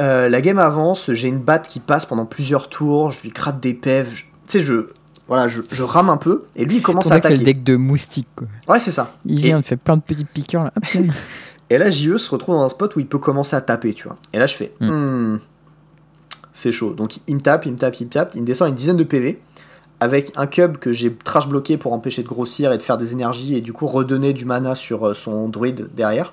[0.00, 3.60] Euh, la game avance, j'ai une batte qui passe pendant plusieurs tours, je lui gratte
[3.60, 4.12] des pèves.
[4.14, 4.86] je- Tu sais, je,
[5.28, 7.34] voilà, je, je rame un peu, et lui il commence Ton à deck c'est le
[7.36, 7.52] attaquer.
[7.54, 8.48] deck de moustique quoi.
[8.66, 9.14] Ouais, c'est ça.
[9.24, 10.72] Il Et- vient, il fait plein de petits piqueurs là.
[11.72, 14.08] Et là, JE se retrouve dans un spot où il peut commencer à taper, tu
[14.08, 14.16] vois.
[14.32, 14.88] Et là, je fais, Mm.
[14.90, 15.38] Hmm,
[16.52, 16.94] c'est chaud.
[16.94, 18.96] Donc il me tape, il me tape, il me tape, il me descend une dizaine
[18.96, 19.40] de PV.
[20.02, 23.12] Avec un cub que j'ai trash bloqué pour empêcher de grossir et de faire des
[23.12, 26.32] énergies et du coup redonner du mana sur euh, son druide derrière.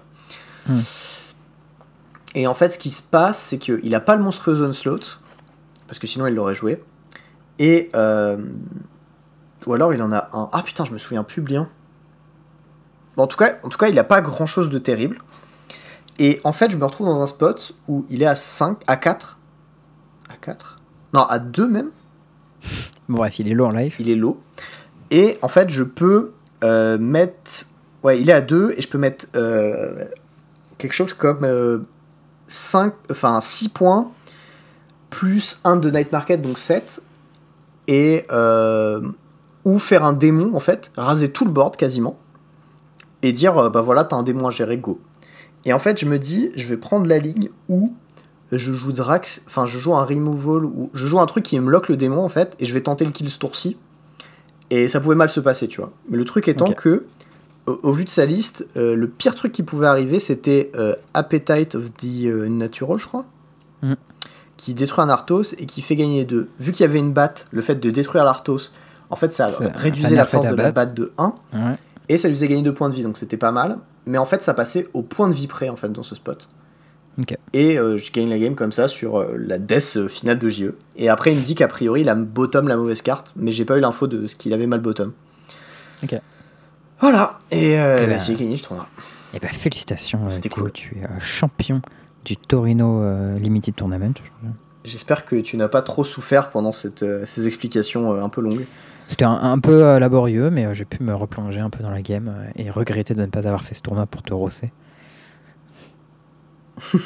[2.36, 5.22] Et en fait, ce qui se passe, c'est qu'il a pas le monstrueux onslaught,
[5.88, 6.84] parce que sinon il l'aurait joué.
[7.60, 7.90] Et.
[7.96, 8.38] euh,
[9.66, 10.50] ou alors il en a un.
[10.54, 11.68] Ah putain, je me souviens plus bien.
[13.16, 15.18] Bon, en, tout cas, en tout cas, il a pas grand chose de terrible.
[16.20, 18.96] Et en fait, je me retrouve dans un spot où il est à 5, à
[18.96, 19.38] 4.
[20.30, 20.80] À 4
[21.14, 21.90] Non, à 2 même.
[23.10, 23.96] Bon, bref, il est low en life.
[24.00, 24.42] Il est low.
[25.12, 26.34] Et en fait, je peux
[26.66, 27.66] euh, mettre.
[28.04, 30.06] Ouais, il est à 2 et je peux mettre euh,
[30.78, 31.86] quelque chose comme
[32.48, 34.12] 5, enfin 6 points
[35.10, 37.02] plus 1 de Night Market, donc 7.
[37.88, 38.26] Et.
[38.32, 39.02] euh,
[39.68, 42.18] ou faire un démon en fait, raser tout le board quasiment.
[43.22, 45.02] Et dire, euh, bah voilà, t'as un démon à gérer, go.
[45.66, 47.94] Et en fait, je me dis, je vais prendre la ligne où
[48.54, 51.70] je joue Drax, enfin je joue un removal, ou je joue un truc qui me
[51.70, 53.78] lock le démon en fait, et je vais tenter le kill ce tour-ci.
[54.70, 55.92] Et ça pouvait mal se passer, tu vois.
[56.10, 57.06] Mais le truc étant que,
[57.68, 60.96] au, au vu de sa liste, euh, le pire truc qui pouvait arriver, c'était euh,
[61.14, 63.26] Appetite of the euh, Natural, je crois,
[63.82, 63.94] Mm.
[64.58, 66.50] qui détruit un Arthos et qui fait gagner 2.
[66.60, 68.72] Vu qu'il y avait une batte, le fait de détruire l'Arthos,
[69.10, 70.94] en fait, ça, réduisait la force de la batte.
[70.94, 71.34] de 1.
[71.54, 71.60] Ouais.
[72.10, 73.78] Et ça lui faisait gagner 2 points de vie, donc c'était pas mal.
[74.06, 76.50] Mais en fait, ça passait au point de vie près, en fait, dans ce spot.
[77.54, 80.50] Et euh, je gagne la game comme ça sur euh, la death euh, finale de
[80.50, 80.74] JE.
[80.96, 83.66] Et après, il me dit qu'a priori, il a bottom la mauvaise carte, mais j'ai
[83.66, 85.14] pas eu l'info de ce qu'il avait mal bottom.
[87.00, 88.88] Voilà, et euh, Eh bah, gagné le tournoi.
[89.34, 90.22] Et bah, félicitations.
[90.26, 90.72] euh, C'était cool.
[90.72, 91.82] Tu es euh, champion
[92.26, 94.14] du Torino euh, Limited Tournament.
[94.84, 98.66] J'espère que tu n'as pas trop souffert pendant cette, ces explications un peu longues.
[99.10, 102.34] C'était un, un peu laborieux, mais j'ai pu me replonger un peu dans la game
[102.56, 104.72] et regretter de ne pas avoir fait ce tournoi pour te rosser.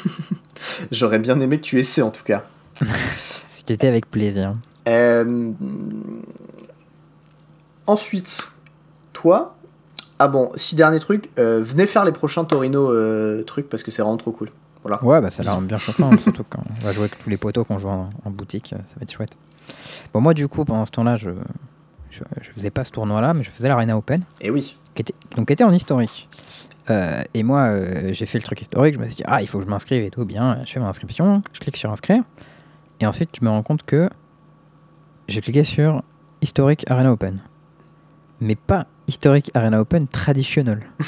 [0.90, 2.44] J'aurais bien aimé que tu essaies en tout cas.
[3.16, 4.54] C'était avec plaisir.
[4.88, 5.52] Euh,
[7.86, 8.50] Ensuite,
[9.12, 9.56] toi.
[10.18, 11.30] Ah bon, six derniers trucs.
[11.38, 14.50] euh, venez faire les prochains Torino euh, trucs parce que c'est vraiment trop cool.
[14.84, 15.02] Voilà.
[15.04, 17.36] Ouais, bah ça a l'air bien chauffant, surtout quand on va jouer avec tous les
[17.36, 19.36] poteaux qu'on joue en, en boutique, euh, ça va être chouette.
[20.12, 21.30] Bon, moi, du coup, pendant ce temps-là, je,
[22.10, 24.76] je, je faisais pas ce tournoi-là, mais je faisais l'Arena Open, Et oui.
[24.94, 26.28] qui était, donc qui était en historique.
[26.90, 29.46] Euh, et moi, euh, j'ai fait le truc historique, je me suis dit, ah, il
[29.48, 32.24] faut que je m'inscrive et tout, bien, je fais mon inscription, je clique sur inscrire,
[32.98, 34.10] et ensuite, je me rends compte que
[35.28, 36.02] j'ai cliqué sur
[36.40, 37.38] historique Arena Open,
[38.40, 40.80] mais pas historique Arena Open traditionnel.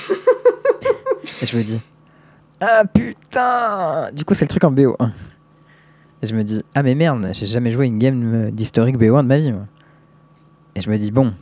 [1.42, 1.80] et je me dis,
[2.60, 5.10] ah putain Du coup, c'est le truc en BO1.
[6.22, 9.22] Et je me dis, ah mais merde, j'ai jamais joué une game euh, d'historique BO1
[9.22, 9.52] de ma vie.
[9.52, 9.66] moi.
[10.74, 11.34] Et je me dis, bon,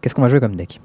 [0.00, 0.80] qu'est-ce qu'on va jouer comme deck?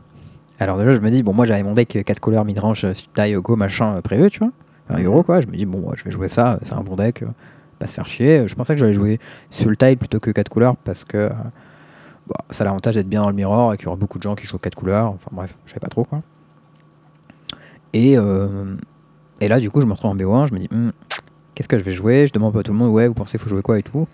[0.59, 3.35] Alors déjà, je me dis, bon, moi j'avais mon deck 4 couleurs, midrange, euh, taille,
[3.35, 4.51] go, machin euh, prévu, tu vois.
[4.89, 5.41] Un euro quoi.
[5.41, 7.23] Je me dis, bon, ouais, je vais jouer ça, c'est un bon deck,
[7.77, 8.47] pas se faire chier.
[8.47, 11.29] Je pensais que j'allais jouer sur le tile plutôt que 4 couleurs parce que
[12.27, 14.23] bah, ça a l'avantage d'être bien dans le mirror et qu'il y aura beaucoup de
[14.23, 15.07] gens qui jouent 4 couleurs.
[15.11, 16.21] Enfin bref, je sais pas trop quoi.
[17.93, 18.75] Et, euh,
[19.39, 20.89] et là, du coup, je me retrouve en BO1, je me dis, Hmm,
[21.55, 22.27] qu'est-ce que je vais jouer?
[22.27, 24.07] Je demande pas à tout le monde, ouais, vous pensez faut jouer quoi et tout.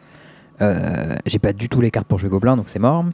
[0.61, 3.05] Euh, j'ai pas du tout les cartes pour jouer Gobelin, donc c'est mort.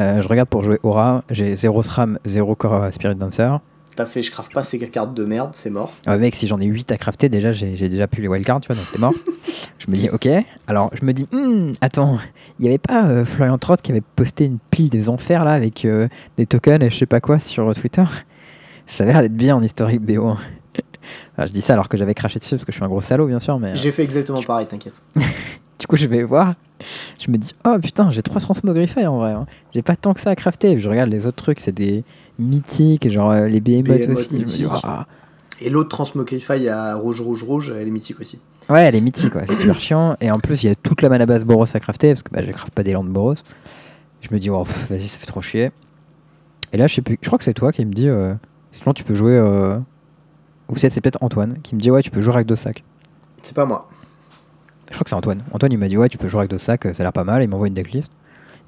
[0.00, 3.58] Euh, je regarde pour jouer Aura, j'ai 0 SRAM, 0 Core Spirit Dancer.
[3.94, 5.92] T'as fait, je crave pas ces cartes de merde, c'est mort.
[6.06, 8.68] Ah, mec, si j'en ai 8 à crafter, déjà, j'ai déjà pu les wildcards, tu
[8.68, 9.12] vois, donc c'est mort.
[9.78, 10.26] je me dis, ok.
[10.66, 12.16] Alors, je me dis, Hmm, attends,
[12.58, 15.52] il y avait pas euh, Florian Trott qui avait posté une pile des enfers, là,
[15.52, 16.08] avec euh,
[16.38, 18.04] des tokens et je sais pas quoi sur euh, Twitter?
[18.86, 20.34] Ça avait l'air d'être bien en historique BO.
[21.36, 23.00] Enfin, je dis ça alors que j'avais craché dessus, parce que je suis un gros
[23.00, 23.70] salaud, bien sûr, mais...
[23.72, 25.02] euh, J'ai fait exactement pareil, t'inquiète.
[25.80, 26.54] Du coup, je vais voir.
[27.18, 29.32] Je me dis, oh putain, j'ai trois transmogrify en vrai.
[29.32, 29.46] hein.
[29.74, 30.78] J'ai pas tant que ça à crafter.
[30.78, 32.04] Je regarde les autres trucs, c'est des
[32.38, 34.28] mythiques, genre euh, les Behemoth Behemoth aussi.
[34.28, 34.66] Dis, mythique.
[34.82, 35.06] Ah.
[35.60, 38.38] Et l'autre Transmogrify à rouge, rouge, rouge, elle est mythique aussi.
[38.68, 40.16] Ouais, elle est mythique, ouais, c'est super chiant.
[40.20, 42.30] Et en plus, il y a toute la mana base Boros à crafter, parce que
[42.30, 43.34] bah, je crafte pas des landes Boros.
[44.20, 45.70] Je me dis, oh, vas-y, ça fait trop chier.
[46.72, 48.34] Et là, je sais plus, je crois que c'est toi qui me dis, euh,
[48.72, 49.32] sinon tu peux jouer.
[49.36, 49.78] euh,
[50.68, 52.82] Ou c'est peut-être Antoine qui me dit, ouais, tu peux jouer avec deux sacs.
[53.42, 53.88] C'est pas moi.
[54.88, 55.42] Je crois que c'est Antoine.
[55.52, 57.12] Antoine, il m'a dit, ouais, tu peux jouer avec deux sacs, euh, ça a l'air
[57.12, 57.42] pas mal.
[57.42, 58.10] Il m'envoie une decklist.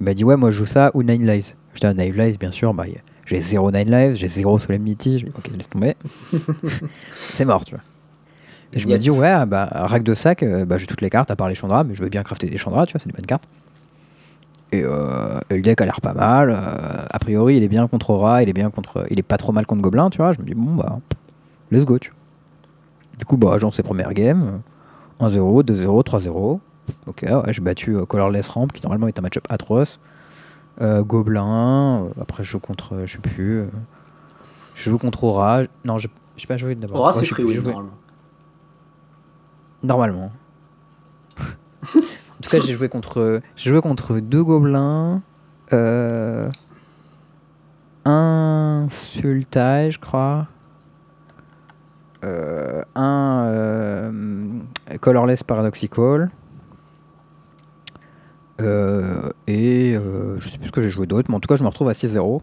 [0.00, 1.52] Il m'a dit, ouais, moi je joue ça ou Nine Lives.
[1.74, 2.74] J'étais à Nine Lives, bien sûr.
[2.74, 5.18] Bah, y a- j'ai zéro Nine Lives, j'ai zéro Solemnity.
[5.18, 5.94] Je dis, ok, laisse tomber.
[7.14, 7.82] c'est mort, tu vois.
[8.72, 11.30] Et je me dis, ouais, bah, rack de sac, euh, bah, j'ai toutes les cartes
[11.30, 13.12] à part les Chandra, mais je veux bien crafter des Chandra, tu vois, c'est des
[13.16, 13.44] bonnes cartes.
[14.72, 16.50] Et, euh, le deck a l'air pas mal.
[16.50, 19.06] euh, a priori, il est bien contre Aura, il est bien contre.
[19.10, 20.32] Il est pas trop mal contre Gobelin, tu vois.
[20.32, 20.98] Je me dis, bon, bah,
[21.70, 22.18] let's go, tu vois.
[23.18, 24.60] Du coup, bah, j'en sais première game.
[25.22, 26.58] euh, 1-0, 2-0, 3-0.
[27.06, 30.00] Ok, ouais, j'ai battu euh, Colorless Ramp, qui normalement est un match-up atroce.
[30.80, 33.64] Euh, Gobelin, euh, après je joue contre, euh, je sais plus.
[34.74, 35.62] je joue contre Aura.
[35.84, 37.00] Non, je j'ai pas joué d'abord.
[37.00, 37.92] Aura, c'est free win normalement.
[39.82, 40.32] Normalement.
[41.94, 42.00] en
[42.42, 45.22] tout cas, j'ai joué contre, j'ai joué contre deux gobelins,
[45.72, 46.48] euh,
[48.04, 50.48] un sultai, je crois,
[52.24, 54.60] euh, un euh,
[55.00, 56.30] colorless paradoxical,
[58.60, 61.56] euh, et euh, je sais plus ce que j'ai joué d'autre, mais en tout cas,
[61.56, 62.40] je me retrouve à 6-0.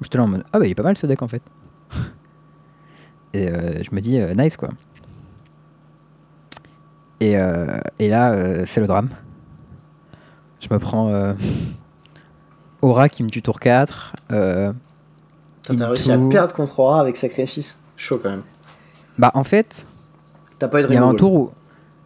[0.00, 1.42] J'étais là en mode ah bah il est pas mal ce deck en fait.
[3.34, 4.70] et euh, je me dis nice quoi.
[7.20, 7.32] Et,
[7.98, 9.10] et là, c'est le drame.
[10.60, 11.34] Je me prends
[12.82, 14.14] Aura qui me tue tour 4.
[14.32, 14.72] euh,
[15.62, 17.78] Putain, T'as réussi à perdre contre Aura avec sacrifice.
[17.96, 18.42] Chaud quand même.
[19.18, 19.86] bah, en fait,
[20.58, 21.50] T'as pas eu de il y avait un tour où.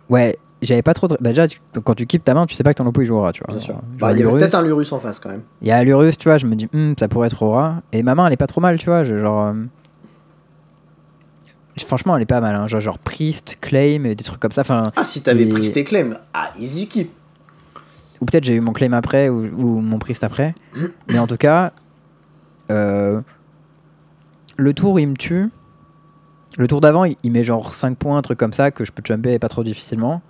[0.09, 1.17] Ouais, j'avais pas trop de.
[1.21, 3.07] Bah, déjà, tu- quand tu kippes ta main, tu sais pas que ton oppo il
[3.07, 3.55] joue Aura, tu vois.
[3.55, 3.75] Bien sûr.
[3.99, 5.43] Bah, il y avait peut-être un Lurus en face quand même.
[5.63, 7.83] Il y a Lurus, tu vois, je me dis, Hmm, ça pourrait être Aura.
[7.93, 9.05] Et ma main, elle est pas trop mal, tu vois.
[9.05, 9.47] je- genre.
[9.49, 9.53] euh,
[11.87, 12.55] Franchement, elle est pas mal.
[12.57, 12.67] Hein.
[12.67, 14.61] Genre, genre Priest, Claim, et des trucs comme ça.
[14.61, 16.19] Enfin, Ah, si t'avais Et- pris tes claims.
[16.33, 17.11] Ah, easy keep.
[18.21, 20.55] ou peut-être j'ai eu mon claim après ou, ou mon priest après.
[21.11, 21.73] Mais en tout cas,
[22.71, 23.21] euh,
[24.57, 25.51] le tour il me tue,
[26.57, 28.93] le tour d'avant il, il met genre 5 points, un truc comme ça que je
[28.93, 30.23] peux jumper pas trop difficilement.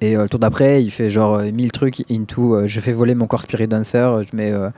[0.00, 2.54] Et euh, le tour d'après, il fait genre euh, 1000 trucs into.
[2.54, 4.70] euh, je fais voler mon corps Spirit Dancer, je mets euh,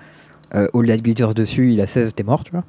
[0.55, 2.65] euh, All Light Glitters dessus, il a 16, t'es mort, tu vois.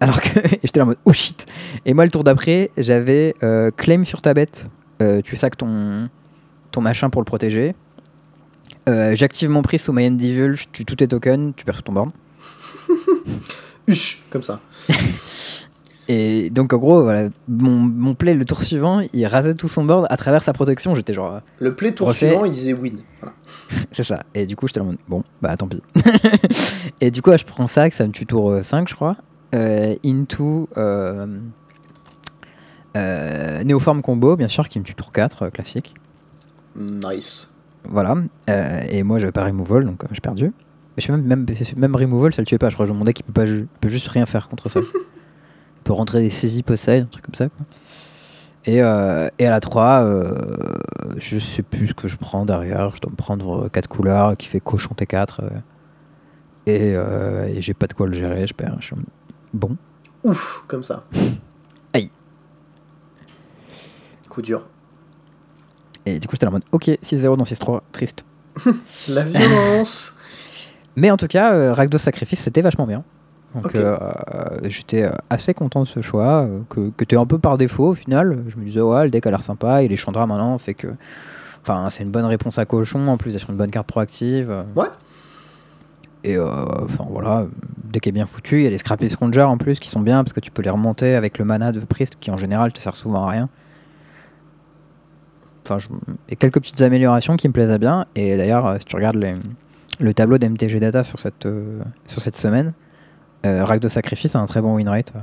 [0.00, 1.46] Alors que j'étais là en mode oh shit.
[1.84, 4.68] Et moi, le tour d'après, j'avais euh, Claim sur ta bête,
[5.02, 6.08] euh, tu sacs ton,
[6.70, 7.74] ton machin pour le protéger.
[8.88, 11.92] Euh, J'active mon prix sous my Devil, tue tous tes tokens, tu perds tout ton
[11.92, 12.10] board.
[13.88, 14.60] Huch, comme ça.
[16.12, 19.84] Et donc en gros, voilà, mon, mon play le tour suivant, il rasait tout son
[19.84, 20.96] board à travers sa protection.
[20.96, 22.30] J'étais genre, euh, Le play tour Refait.
[22.30, 22.98] suivant, il disait win.
[23.20, 23.36] Voilà.
[23.92, 24.24] c'est ça.
[24.34, 25.80] Et du coup, j'étais en mode, bon, bah tant pis.
[27.00, 29.18] et du coup, je prends ça, que ça me tue tour euh, 5, je crois.
[29.54, 31.38] Euh, into euh,
[32.96, 35.94] euh, combo, bien sûr, qui me tue tour 4, euh, classique.
[36.76, 37.52] Nice.
[37.84, 38.16] Voilà.
[38.48, 40.46] Euh, et moi, j'avais pas removal, donc euh, j'ai perdu.
[40.46, 41.46] Mais je sais même, même,
[41.76, 42.68] même removal, ça le tuait pas.
[42.68, 43.44] Je crois que mon deck, il peut, pas,
[43.80, 44.80] peut juste rien faire contre ça.
[45.92, 47.48] rentrer des saisies possède, un truc comme ça.
[47.48, 47.66] Quoi.
[48.66, 50.34] Et, euh, et à la 3, euh,
[51.16, 52.94] je sais plus ce que je prends derrière.
[52.94, 55.36] Je dois me prendre 4 couleurs qui fait cochon T4.
[55.42, 55.48] euh,
[56.66, 58.76] et euh, et j'ai pas de quoi le gérer, je perds.
[58.80, 58.96] Je suis
[59.54, 59.76] Bon.
[60.24, 61.04] Ouf, comme ça.
[61.94, 62.10] Aïe.
[64.28, 64.66] Coup dur.
[66.06, 68.24] Et du coup, j'étais en mode, ok, 6-0 dans 6-3, triste.
[69.08, 70.16] La violence.
[70.96, 73.04] Mais en tout cas, euh, de Sacrifice, c'était vachement bien.
[73.54, 73.96] Donc euh,
[74.64, 77.88] j'étais euh, assez content de ce choix, euh, que, que tu un peu par défaut
[77.88, 78.44] au final.
[78.46, 80.88] Je me disais, ouais, le deck a l'air sympa, et les Chandra maintenant fait que.
[81.62, 84.64] Enfin, c'est une bonne réponse à cochon, en plus d'être une bonne carte proactive.
[84.76, 84.86] Ouais.
[86.22, 86.46] Et euh,
[86.84, 87.40] enfin voilà,
[87.84, 88.58] le deck est bien foutu.
[88.60, 90.62] Il y a les Scrappy Scrounger en plus qui sont bien parce que tu peux
[90.62, 93.48] les remonter avec le mana de Priest qui en général te sert souvent à rien.
[95.64, 95.88] Enfin, je-
[96.28, 98.06] et quelques petites améliorations qui me plaisaient bien.
[98.16, 99.34] Et d'ailleurs, si tu regardes les-
[99.98, 102.72] le tableau d'MTG Data sur cette, euh, sur cette semaine,
[103.44, 105.12] Rack de Sacrifice a un très bon win rate.
[105.16, 105.18] euh,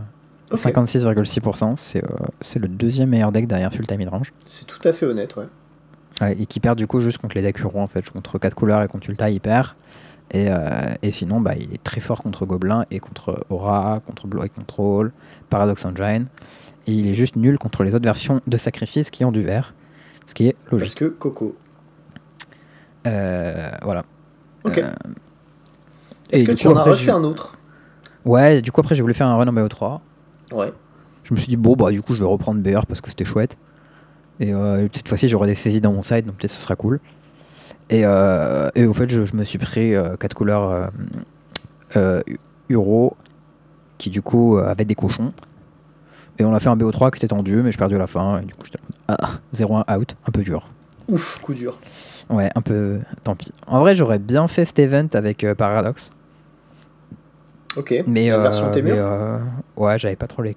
[0.52, 0.60] Ok.
[0.60, 1.76] 56,6%.
[1.78, 2.08] C'est euh,
[2.42, 4.32] c'est le deuxième meilleur deck derrière Full Time Midrange.
[4.46, 5.46] C'est tout à fait honnête, ouais.
[6.22, 8.56] Ouais, et qui perd du coup juste contre les decks Hurons en fait, contre 4
[8.56, 9.68] couleurs et contre Ulta il perd.
[10.32, 14.26] Et, euh, et sinon bah, il est très fort contre Gobelin et contre Aura, contre
[14.28, 15.12] Blow Control,
[15.50, 16.26] Paradox Engine.
[16.88, 19.74] Et il est juste nul contre les autres versions de Sacrifice qui ont du vert.
[20.26, 20.98] Ce qui est Parce logique.
[21.00, 21.56] que Coco.
[23.06, 24.04] Euh, voilà.
[24.64, 24.78] Ok.
[24.80, 24.92] Euh,
[26.32, 27.56] Est-ce que tu en as refait un autre?
[28.28, 30.00] Ouais, du coup après j'ai voulu faire un run en BO3.
[30.54, 30.72] Ouais.
[31.24, 33.26] Je me suis dit bon bah du coup je vais reprendre BR parce que c'était
[33.26, 33.58] chouette.
[34.40, 37.00] Et euh, cette fois-ci j'aurai des saisies dans mon side donc peut-être ce sera cool.
[37.90, 40.88] Et, euh, et au fait je, je me suis pris 4 couleurs euh,
[41.96, 42.22] euh,
[42.70, 43.16] Uro
[43.98, 45.34] qui du coup euh, avaient des cochons.
[46.40, 48.42] Et on a fait un BO3 qui était tendu mais j'ai perdu à la fin
[48.42, 50.68] et du coup j'étais Ah, 0-1 out, un peu dur.
[51.08, 51.80] Ouf, coup dur.
[52.30, 53.00] Ouais, un peu.
[53.24, 53.54] Tant pis.
[53.66, 56.10] En vrai, j'aurais bien fait cet event avec euh, Paradox.
[57.78, 57.94] Ok.
[58.08, 59.38] Mais, La euh, version mais, euh,
[59.76, 60.56] Ouais, j'avais pas trop les.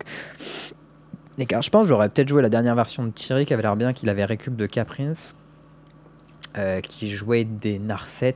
[1.38, 1.64] Les cartes.
[1.64, 4.08] Je pense j'aurais peut-être joué la dernière version de Thierry qui avait l'air bien, qu'il
[4.08, 5.12] avait récup de Caprins.
[6.58, 8.34] euh, qui jouait des Narset.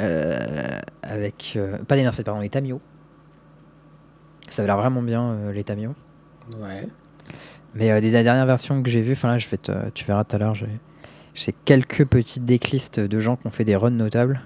[0.00, 1.54] euh, avec.
[1.56, 2.80] euh, pas des Narset, pardon, les Tamio.
[4.48, 5.94] Ça avait l'air vraiment bien, les Tamio.
[6.60, 6.88] Ouais.
[7.74, 10.24] Mais des des dernières versions que j'ai vues, enfin là, je vais te- tu verras
[10.24, 10.54] tout à l'heure,
[11.34, 14.40] j'ai quelques petites decklists de gens qui ont fait des runs notables,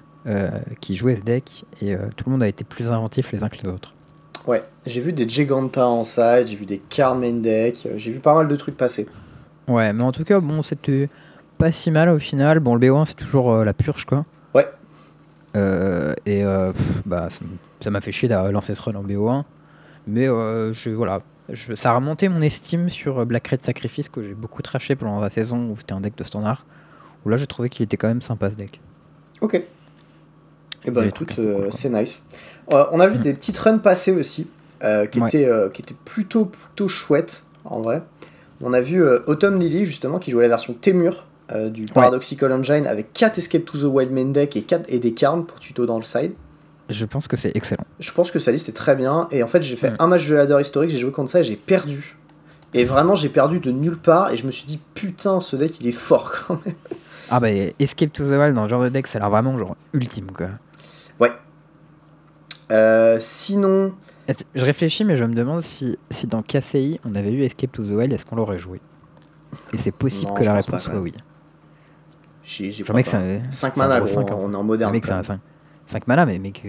[0.81, 3.49] qui jouaient ce deck, et euh, tout le monde a été plus inventif les uns
[3.49, 3.93] que les autres.
[4.47, 4.63] Ouais.
[4.85, 8.33] J'ai vu des Giganta en side, j'ai vu des Carmen deck, euh, j'ai vu pas
[8.35, 9.07] mal de trucs passer.
[9.67, 11.09] Ouais, mais en tout cas, bon, c'était
[11.57, 12.59] pas si mal au final.
[12.59, 14.25] Bon, le BO1, c'est toujours euh, la purge, quoi.
[14.53, 14.67] Ouais.
[15.55, 17.29] Euh, et euh, pff, bah,
[17.81, 19.43] ça m'a fait chier d'avoir lancé ce run en BO1.
[20.07, 24.09] Mais euh, je, voilà, je- ça a remonté mon estime sur euh, Black Red Sacrifice,
[24.09, 26.65] que j'ai beaucoup traché pendant la saison où c'était un deck de standard.
[27.25, 28.79] Où là, j'ai trouvé qu'il était quand même sympa ce deck.
[29.41, 29.63] Ok.
[30.85, 32.23] Et bah Des écoute, euh, cool, c'est nice.
[32.71, 33.21] Euh, on a vu Mm.
[33.21, 34.47] des petites runs passer aussi,
[34.83, 35.27] euh, qui, Ouais.
[35.29, 38.01] étaient, qui étaient plutôt, plutôt chouettes, en vrai.
[38.61, 42.87] On a vu Autumn Lily, justement, qui jouait la version Témur euh, du Paradoxical Engine
[42.87, 45.85] avec 4 Escape to the Wild Main deck et, 4, et des carnes pour tuto
[45.85, 46.31] dans le side.
[46.89, 47.83] Je pense que c'est excellent.
[47.99, 49.27] Je pense que sa liste est très bien.
[49.31, 51.43] Et en fait, j'ai fait un match de ladder historique, j'ai joué contre ça et
[51.43, 52.15] j'ai perdu.
[52.73, 54.31] Et vraiment, j'ai perdu de nulle part.
[54.31, 56.75] Et je me suis dit, putain, ce deck, il est fort quand même.
[57.31, 57.47] Ah bah,
[57.79, 60.31] Escape to the Wild dans ce genre de deck, ça a l'air vraiment genre ultime,
[60.31, 60.47] quoi.
[62.71, 63.93] Euh, sinon,
[64.55, 67.83] Je réfléchis, mais je me demande si, si dans KCI, on avait eu Escape to
[67.83, 68.81] the Wild, est-ce qu'on l'aurait joué?
[69.73, 71.13] Et c'est possible Non, que la réponse soit oui.
[72.43, 73.11] j'ai j'ai Je mec, pas.
[73.11, 74.37] c'est 5 c'est un mana, gros gros, cinq, hein.
[74.39, 74.91] on est en moderne.
[74.91, 75.39] mec, c'est 5.
[75.85, 76.63] 5 mana, mais mec,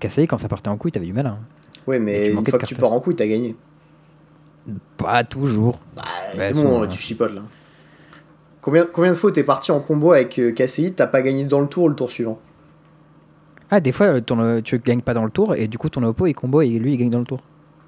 [0.00, 1.26] KCI, quand ça partait en couille, t'avais du mal.
[1.26, 1.38] Hein.
[1.86, 3.56] Ouais, mais une fois que tu pars en couille, t'as gagné.
[4.96, 5.80] Pas toujours.
[5.94, 6.02] Bah,
[6.36, 6.94] Ouais, c'est bon, tu ouais.
[6.96, 7.42] chipotes là.
[8.60, 11.60] Combien, combien de fois t'es parti en combo avec euh, KCI, t'as pas gagné dans
[11.60, 12.40] le tour ou le tour suivant?
[13.70, 15.88] Ah, des fois, euh, ton, euh, tu gagnes pas dans le tour, et du coup,
[15.88, 17.40] ton oppo, il combo, et lui, il gagne dans le tour.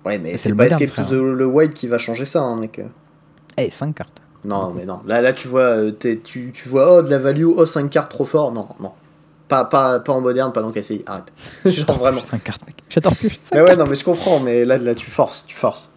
[0.05, 1.09] Ouais, mais C'est pas moderne, Escape to frère.
[1.09, 2.81] the le Wild qui va changer ça, hein, mec.
[3.57, 4.21] Eh, 5 cartes.
[4.45, 5.01] Non, mais non.
[5.07, 5.93] Là, là tu vois, euh,
[6.25, 8.53] tu, tu vois, oh, de la value, oh, 5 cartes trop fort.
[8.53, 8.93] Non, non.
[9.49, 11.33] Pas, pas, pas en moderne, pas dans KCI, arrête.
[11.65, 12.23] Genre vraiment.
[12.23, 12.77] 5 cartes, mec.
[12.89, 13.39] J'adore plus.
[13.53, 15.91] Mais ouais, non, mais je comprends, mais là, là tu forces, tu forces.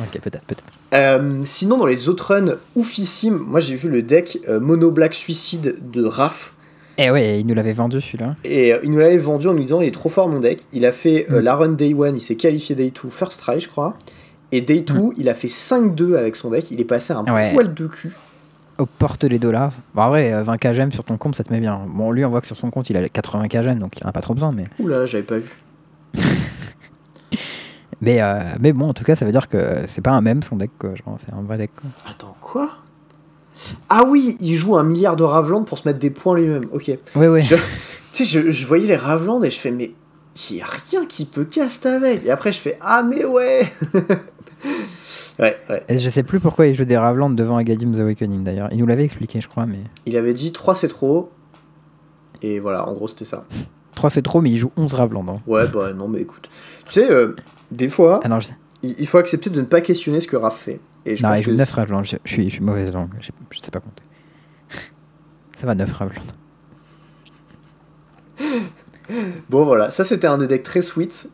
[0.00, 0.64] Ok, peut-être, peut-être.
[0.94, 5.14] Euh, sinon, dans les autres runs oufissimes, moi j'ai vu le deck euh, Mono Black
[5.14, 6.51] Suicide de Raph.
[6.98, 8.36] Eh ouais, il nous l'avait vendu celui-là.
[8.44, 10.64] Et euh, il nous l'avait vendu en nous disant il est trop fort mon deck.
[10.72, 11.44] Il a fait euh, Mm.
[11.44, 13.96] la run Day 1, il s'est qualifié Day 2, First try je crois.
[14.52, 16.70] Et Day 2, il a fait 5-2 avec son deck.
[16.70, 17.30] Il est passé à un Mm.
[17.34, 17.52] Ouais.
[17.54, 18.10] poil de cul.
[18.78, 19.72] Aux portes des dollars.
[19.94, 21.80] Bon, en vrai, euh, 20k gemmes sur ton compte, ça te met bien.
[21.88, 24.08] Bon, lui, on voit que sur son compte, il a 80k gemmes, donc il en
[24.08, 24.64] a pas trop besoin, mais.
[24.78, 25.48] Oula, j'avais pas vu.
[28.00, 30.42] Mais, euh, mais bon, en tout cas, ça veut dire que c'est pas un même
[30.42, 30.90] son deck, quoi.
[30.96, 31.88] Genre, c'est un vrai deck, quoi.
[32.10, 32.68] Attends, quoi?
[33.88, 36.66] Ah oui, il joue un milliard de Ravland pour se mettre des points lui-même.
[36.72, 36.90] Ok.
[37.16, 37.42] Ouais, ouais.
[37.42, 37.56] Je-
[38.12, 39.92] Tu sais, je, je voyais les Ravland et je fais, mais
[40.50, 42.24] il a rien qui peut caster avec.
[42.24, 43.66] Et après, je fais, ah, mais ouais
[45.38, 45.82] Ouais, ouais.
[45.88, 48.68] Et je sais plus pourquoi il joue des Ravland devant Agadim The Awakening d'ailleurs.
[48.70, 49.78] Il nous l'avait expliqué, je crois, mais.
[50.06, 51.30] Il avait dit 3 c'est trop.
[52.42, 53.44] Et voilà, en gros, c'était ça.
[53.94, 55.26] 3 c'est trop, mais il joue 11 Ravland.
[55.28, 55.34] hein.
[55.46, 56.48] Ouais, bah non, mais écoute.
[56.86, 57.34] Tu sais, euh,
[57.70, 58.56] des fois, Ah non, je sais.
[58.82, 60.80] il, il faut accepter de ne pas questionner ce que Raph fait.
[61.04, 62.02] Et je non, pense il joue que 9 Ravland.
[62.04, 63.10] Je, je suis, je suis mauvaise langue.
[63.20, 64.02] Je, je sais pas compter.
[65.58, 66.22] ça va, 9 Ravland.
[69.50, 71.28] Bon, voilà, ça c'était un des decks très sweet.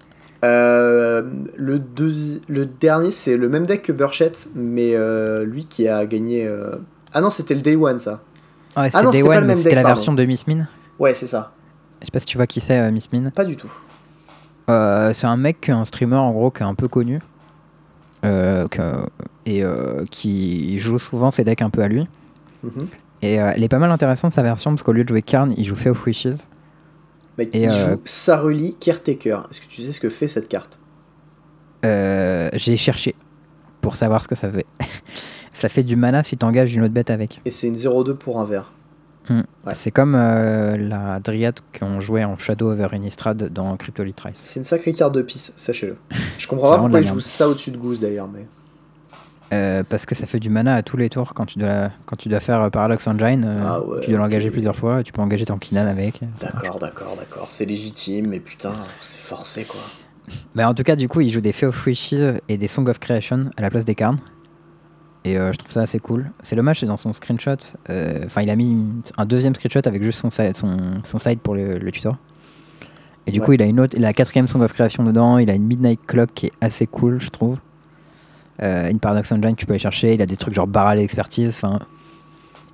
[0.44, 1.22] Euh,
[1.56, 6.06] le, deuxi- le dernier, c'est le même deck que Burchett, mais euh, lui qui a
[6.06, 6.46] gagné.
[6.46, 6.76] euh,
[7.12, 8.20] Ah non, c'était le Day One, ça.
[8.76, 9.94] Ah, ouais, Ah non, c'était Day c'était pas One, le mais même c'était la pardon.
[9.96, 10.68] version de Miss Min.
[10.98, 11.52] Ouais, c'est ça.
[12.00, 13.30] Je sais pas si tu vois qui c'est, Miss Min.
[13.30, 13.70] Pas du tout.
[14.68, 17.20] C'est un mec, un streamer en gros, qui est un peu connu.
[18.22, 19.06] Que-
[19.48, 22.06] et euh, qui joue souvent ses decks un peu à lui.
[22.62, 22.88] Mhm.
[23.22, 25.52] Et euh, elle est pas mal intéressante sa version parce qu'au lieu de jouer Karn,
[25.56, 26.48] il joue Fate of Wishes.
[27.38, 29.40] Mec, Et, il euh, joue Saruli Caretaker.
[29.50, 30.78] Est-ce que tu sais ce que fait cette carte?
[31.82, 33.14] J'ai cherché
[33.80, 34.66] pour savoir ce que ça faisait.
[35.52, 37.40] ça fait du mana si t'engages une autre bête avec.
[37.44, 38.72] Et c'est une 0-2 pour un vert.
[39.30, 39.74] Ouais.
[39.74, 44.36] C'est comme euh, la Dryad qu'on jouait en Shadow over Innistrad dans Cryptolith Rise.
[44.36, 45.96] C'est une sacrée carte de pisse, sachez-le.
[46.38, 47.26] Je comprends pas pourquoi la il joue merde.
[47.26, 48.46] ça au-dessus de Goose d'ailleurs, mais.
[49.50, 52.16] Euh, parce que ça fait du mana à tous les tours quand tu dois, quand
[52.16, 53.44] tu dois faire euh, Paradox Engine.
[53.46, 55.02] euh, Ah ouais, tu dois l'engager plusieurs fois.
[55.02, 56.20] Tu peux engager ton Kinan avec.
[56.40, 57.46] D'accord, d'accord, d'accord.
[57.48, 59.80] C'est légitime, mais putain, c'est forcé quoi.
[60.54, 62.86] Mais en tout cas, du coup, il joue des Fate of Wishes et des Song
[62.90, 64.18] of Creation à la place des carnes.
[65.24, 66.30] Et euh, je trouve ça assez cool.
[66.42, 67.56] C'est dommage, c'est dans son screenshot.
[67.88, 68.76] Enfin, il a mis
[69.16, 72.16] un deuxième screenshot avec juste son side, son, son side pour le, le tutor.
[73.26, 73.46] Et du Ouais.
[73.46, 75.38] coup, il a une autre, il a la quatrième Song of Creation dedans.
[75.38, 77.58] Il a une Midnight Clock qui est assez cool, je trouve.
[78.62, 80.14] Euh, une Paradox Engine, tu peux aller chercher.
[80.14, 81.54] Il a des trucs genre barrel expertise.
[81.56, 81.80] Enfin,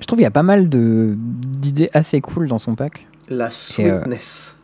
[0.00, 3.06] je trouve qu'il y a pas mal d'idées assez cool dans son pack.
[3.28, 4.58] La sweetness.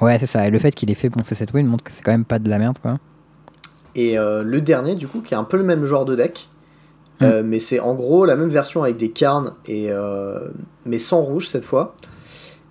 [0.00, 0.46] Ouais, c'est ça.
[0.46, 2.38] Et le fait qu'il ait fait bon C7 win montre que c'est quand même pas
[2.38, 2.98] de la merde, quoi.
[3.94, 6.48] Et euh, le dernier, du coup, qui est un peu le même genre de deck,
[7.22, 10.48] euh, mais c'est en gros la même version avec des carnes, et, euh,
[10.84, 11.94] mais sans rouge cette fois,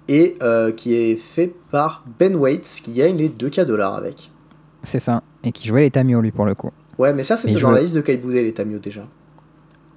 [0.10, 0.38] et
[0.76, 4.32] qui est fait par Ben Waits, qui gagne les 2K dollars avec.
[4.84, 5.24] C'est ça.
[5.46, 6.72] Et qui jouait les Tamio, lui, pour le coup.
[6.98, 9.04] Ouais, mais ça, c'était dans la liste de Kaiboudet, les Tamio, déjà.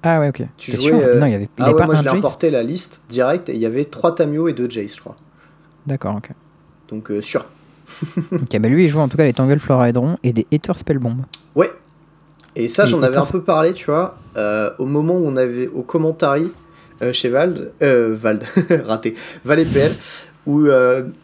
[0.03, 0.43] Ah ouais, ok.
[0.57, 1.17] Tu jouais.
[1.17, 1.49] Non, il y avait.
[1.57, 4.15] Il ah ouais, moi, je l'ai importé la liste direct, et il y avait 3
[4.15, 5.15] Tamio et 2 Jace, je crois.
[5.85, 6.31] D'accord, ok.
[6.89, 7.45] Donc, sûr.
[8.31, 11.25] ok, bah lui il joue en tout cas les Tangle Floraedron et des Hater Spellbomb.
[11.55, 11.71] Ouais.
[12.55, 15.67] Et ça, j'en avais un peu parlé, tu vois, euh, au moment où on avait
[15.67, 16.51] au commentary
[17.03, 18.43] euh, chez Vald, euh, Vald,
[18.85, 19.13] raté,
[19.45, 19.91] Val PL,
[20.47, 20.67] où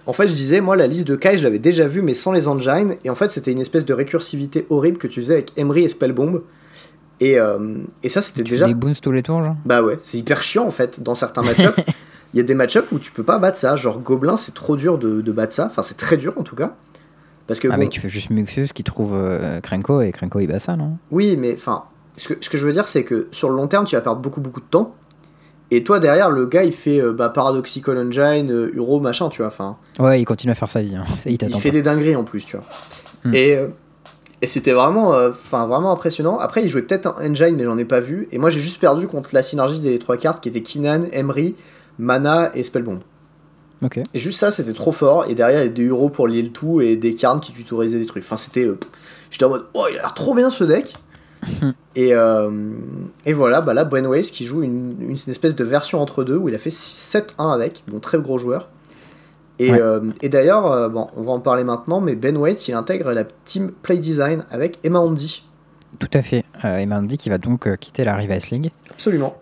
[0.06, 2.32] en fait je disais, moi la liste de Kai je l'avais déjà vue mais sans
[2.32, 5.54] les engines, et en fait c'était une espèce de récursivité horrible que tu faisais avec
[5.58, 6.42] Emery et Spellbomb.
[7.20, 7.38] Et,
[8.04, 8.68] et ça c'était déjà.
[8.68, 11.42] Des boons tous les tours, genre Bah ouais, c'est hyper chiant en fait dans certains
[11.42, 11.74] match-ups.
[12.34, 13.76] Il y a des match-ups où tu peux pas battre ça.
[13.76, 15.68] Genre Gobelin, c'est trop dur de, de, battre ça.
[15.68, 16.76] Enfin, c'est très dur en tout cas.
[17.46, 20.48] Parce que, ah, mais tu fais juste Muxus qui trouve euh, Krenko et Krenko il
[20.48, 20.98] bat ça, non?
[21.12, 21.84] Oui, mais enfin,
[22.16, 24.02] ce que, ce que je veux dire, c'est que sur le long terme, tu vas
[24.02, 24.96] perdre beaucoup, beaucoup de temps.
[25.72, 29.42] Et toi, derrière, le gars, il fait euh, bah, Paradoxical Engine, euh, Euro, machin, tu
[29.42, 29.48] vois.
[29.48, 30.96] Enfin, ouais, il continue à faire sa vie.
[30.96, 31.04] Hein.
[31.26, 32.66] Il, il fait des dingueries en plus, tu vois.
[33.24, 33.34] Hmm.
[33.34, 33.58] Et,
[34.42, 36.38] et c'était vraiment, enfin vraiment impressionnant.
[36.38, 38.28] Après, il jouait peut-être un engine, mais j'en ai pas vu.
[38.32, 41.56] Et moi, j'ai juste perdu contre la synergie des trois cartes qui étaient Kinan, Emery,
[41.98, 43.00] Mana et Spellbomb.
[43.84, 44.00] Ok.
[44.14, 45.26] Et juste ça, c'était trop fort.
[45.30, 47.52] Et derrière, il y a des euros pour lier le tout et des cartes qui
[47.52, 48.24] tutorisaient des trucs.
[48.24, 48.66] Enfin, c'était.
[48.66, 48.78] Euh,
[49.32, 50.96] j'étais en mode, oh, il a l'air trop bien ce deck.
[51.96, 52.74] et, euh,
[53.26, 56.50] et voilà, bah là, Brainways qui joue une, une, espèce de version entre deux où
[56.50, 57.84] il a fait 7-1 avec.
[57.88, 58.70] Bon, très gros joueur.
[59.60, 63.14] Et, euh, et d'ailleurs, bon, on va en parler maintenant, mais Ben Waits, il intègre
[63.14, 65.46] la team Play Design avec Emma Andy.
[66.00, 66.44] Tout à fait.
[66.66, 68.72] Euh, Emma Andy qui va donc quitter la Rivals League.
[68.90, 69.36] Absolument.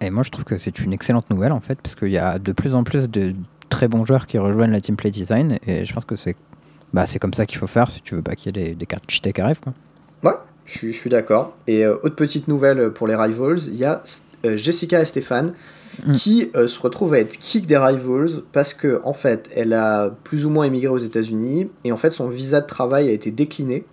[0.00, 2.38] et moi, je trouve que c'est une excellente nouvelle en fait, parce qu'il y a
[2.38, 3.32] de plus en plus de
[3.68, 6.36] très bons joueurs qui rejoignent la team play design et je pense que c'est
[6.92, 8.86] bah, comme ça qu'il faut faire si tu veux pas qu'il y ait des, des
[8.86, 9.60] cartes cheatées qui arrivent.
[9.60, 9.72] Quoi.
[10.22, 11.56] Ouais, je suis, je suis d'accord.
[11.66, 14.02] Et euh, autre petite nouvelle pour les Rivals, il y a
[14.44, 15.54] euh, Jessica et Stéphane
[16.06, 16.12] mm.
[16.12, 20.10] qui euh, se retrouvent à être kick des Rivals parce que en fait elle a
[20.24, 23.30] plus ou moins émigré aux États-Unis et en fait son visa de travail a été
[23.30, 23.84] décliné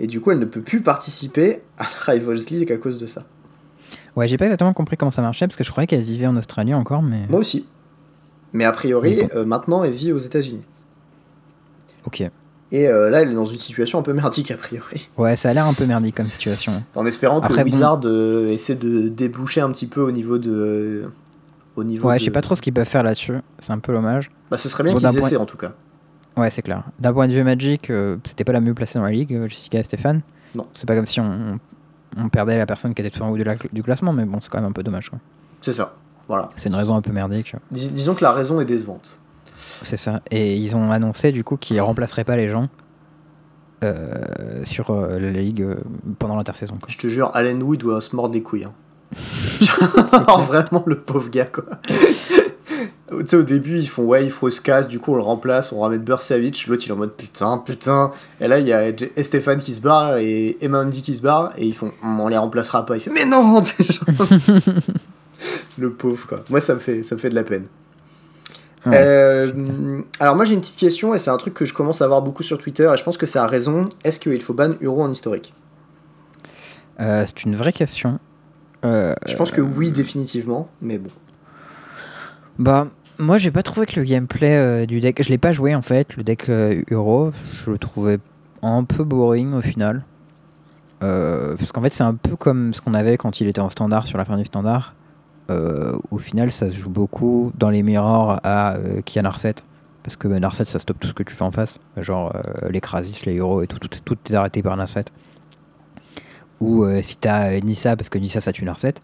[0.00, 3.06] et du coup elle ne peut plus participer à la Rivals League à cause de
[3.06, 3.24] ça.
[4.16, 6.36] Ouais, j'ai pas exactement compris comment ça marchait parce que je croyais qu'elle vivait en
[6.36, 7.26] Australie encore, mais.
[7.28, 7.66] Moi aussi.
[8.52, 10.62] Mais a priori, euh, maintenant, elle vit aux États-Unis.
[12.04, 12.22] Ok.
[12.72, 15.08] Et euh, là, elle est dans une situation un peu merdique, a priori.
[15.18, 16.72] Ouais, ça a l'air un peu merdique comme situation.
[16.94, 21.04] En espérant que Après, Wizard euh, essaie de déboucher un petit peu au niveau de.
[21.76, 23.36] Au niveau ouais, je sais pas trop ce qu'ils peuvent faire là-dessus.
[23.58, 24.30] C'est un peu dommage.
[24.50, 25.72] Bah, ce serait bien qu'ils essaient en tout cas.
[26.36, 26.82] Ouais, c'est clair.
[26.98, 27.92] D'un point de vue Magic,
[28.26, 30.22] c'était pas la mieux placée dans la ligue, Jessica et Stéphane.
[30.54, 30.66] Non.
[30.74, 31.58] C'est pas comme si on,
[32.18, 33.38] on, perdait la personne qui était tout en haut
[33.72, 35.10] du classement, mais bon, c'est quand même un peu dommage.
[35.60, 35.94] C'est ça.
[36.56, 37.54] C'est une raison un peu merdique.
[37.70, 39.18] disons que la raison est décevante.
[39.82, 40.22] C'est ça.
[40.30, 42.68] Et ils ont annoncé du coup qu'ils remplaceraient pas les gens
[43.82, 44.06] euh,
[44.64, 45.76] sur euh, la ligue euh,
[46.18, 46.78] pendant l'intersaison.
[46.86, 48.64] Je te jure, Allen Wood doit se mordre des couilles.
[48.64, 48.72] Hein.
[50.46, 51.64] vraiment le pauvre gars quoi.
[51.86, 55.22] tu sais, au début, ils font ouais, il faut se casse, du coup on le
[55.22, 56.66] remplace, on ramène Burr Savage.
[56.66, 58.12] L'autre il est en mode putain, putain.
[58.40, 61.52] Et là, il y a Stéphane qui se barre et Emma Andy qui se barre
[61.58, 62.96] et ils font on les remplacera pas.
[62.96, 63.62] Il fait mais non
[65.78, 66.38] le pauvre, quoi.
[66.50, 67.66] Moi, ça me fait, ça me fait de la peine.
[68.86, 72.08] Euh, alors moi j'ai une petite question et c'est un truc que je commence à
[72.08, 73.84] voir beaucoup sur Twitter et je pense que ça a raison.
[74.04, 75.54] Est-ce qu'il faut ban Euro en historique?
[77.00, 78.18] Euh, C'est une vraie question.
[78.84, 81.10] Euh, je pense que oui définitivement, mais bon.
[82.58, 82.88] Bah
[83.18, 86.16] moi j'ai pas trouvé que le gameplay du deck, je l'ai pas joué en fait,
[86.16, 86.50] le deck
[86.90, 88.18] Euro, je le trouvais
[88.62, 90.04] un peu boring au final.
[90.98, 94.08] parce qu'en fait c'est un peu comme ce qu'on avait quand il était en standard
[94.08, 94.94] sur la fin du standard
[95.50, 99.56] euh, au final, ça se joue beaucoup dans les mirrors à euh, Kian Arset.
[100.02, 101.78] Parce que Narset, ça stoppe tout ce que tu fais en face.
[101.96, 105.04] Genre euh, les Krasis, les Euro et tout, tout, tout est arrêté par Narset.
[106.60, 108.94] Ou si t'as Nissa, parce que Nissa ça tue Narset.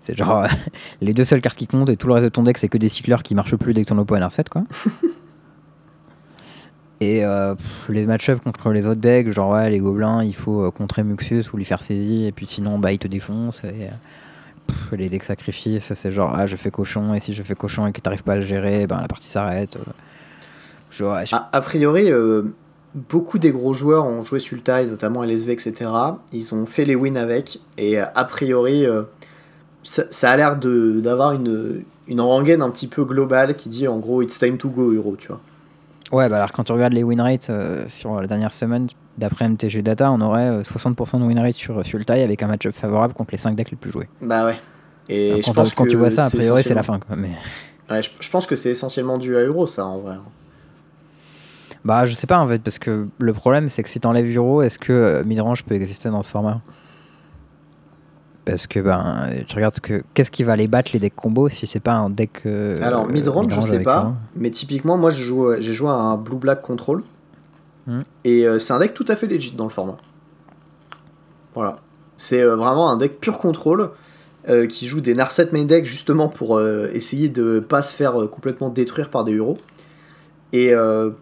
[0.00, 0.46] C'est genre
[1.00, 2.78] les deux seules cartes qui comptent et tout le reste de ton deck, c'est que
[2.78, 4.64] des cycleurs qui marchent plus dès que ton oppo a Narset, quoi.
[7.00, 7.22] Et
[7.90, 11.58] les match-ups contre les autres decks, genre ouais, les gobelins, il faut contrer Muxus ou
[11.58, 13.62] lui faire saisie, et puis sinon, bah, il te défonce.
[13.64, 13.88] Et,
[14.92, 17.92] les decks sacrifices, c'est genre, ah, je fais cochon, et si je fais cochon et
[17.92, 19.76] que t'arrives pas à le gérer, ben, la partie s'arrête.
[21.52, 22.42] a, priori, euh,
[22.94, 25.90] beaucoup des gros joueurs ont joué Sultai, notamment LSV, etc.
[26.32, 29.02] Ils ont fait les wins avec, et euh, a priori, euh,
[29.82, 34.22] ça, a l'air d'avoir une, une rengaine un petit peu globale qui dit en gros,
[34.22, 35.40] it's time to go, Euro, tu vois.
[36.12, 38.86] Ouais, bah alors quand tu regardes les win rates euh, sur la dernière semaine,
[39.18, 42.72] d'après MTG Data, on aurait euh, 60% de win rate sur Sultai avec un match-up
[42.72, 44.08] favorable contre les 5 decks les plus joués.
[44.20, 44.58] Bah ouais.
[45.08, 46.98] Et Alors, je quand, pense quand que tu vois ça, a priori, c'est la fin.
[46.98, 47.16] Quoi.
[47.16, 47.30] Mais...
[47.90, 50.16] Ouais, je, je pense que c'est essentiellement dû à Euro, ça, en vrai.
[51.84, 54.62] Bah, je sais pas en fait, parce que le problème, c'est que si t'enlèves Euro,
[54.62, 56.62] est-ce que euh, midrange peut exister dans ce format?
[58.46, 60.02] Parce que, ben, tu regardes ce que.
[60.12, 62.42] Qu'est-ce qui va les battre les decks combo si c'est pas un deck.
[62.46, 66.36] euh, Alors, midrange, je sais pas, mais typiquement, moi, euh, j'ai joué à un Blue
[66.36, 67.02] Black Control.
[67.86, 68.00] Hmm.
[68.24, 69.96] Et euh, c'est un deck tout à fait legit dans le format.
[71.54, 71.76] Voilà.
[72.16, 73.90] C'est euh, vraiment un deck pur contrôle
[74.48, 78.68] euh, qui joue des Narset main deck justement pour essayer de pas se faire complètement
[78.68, 79.58] détruire par des euros.
[80.52, 80.72] Et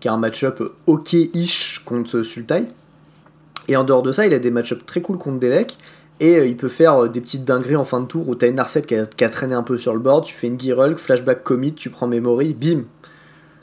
[0.00, 2.64] qui a un match-up ok-ish contre Sultai.
[3.66, 5.78] Et en dehors de ça, il a des match-ups très cool contre des decks.
[6.20, 8.82] Et il peut faire des petites dingueries en fin de tour où t'as une Narset
[8.82, 11.88] qui a, traîné un peu sur le board, tu fais une Gear flashback commit, tu
[11.88, 12.82] prends memory, bim,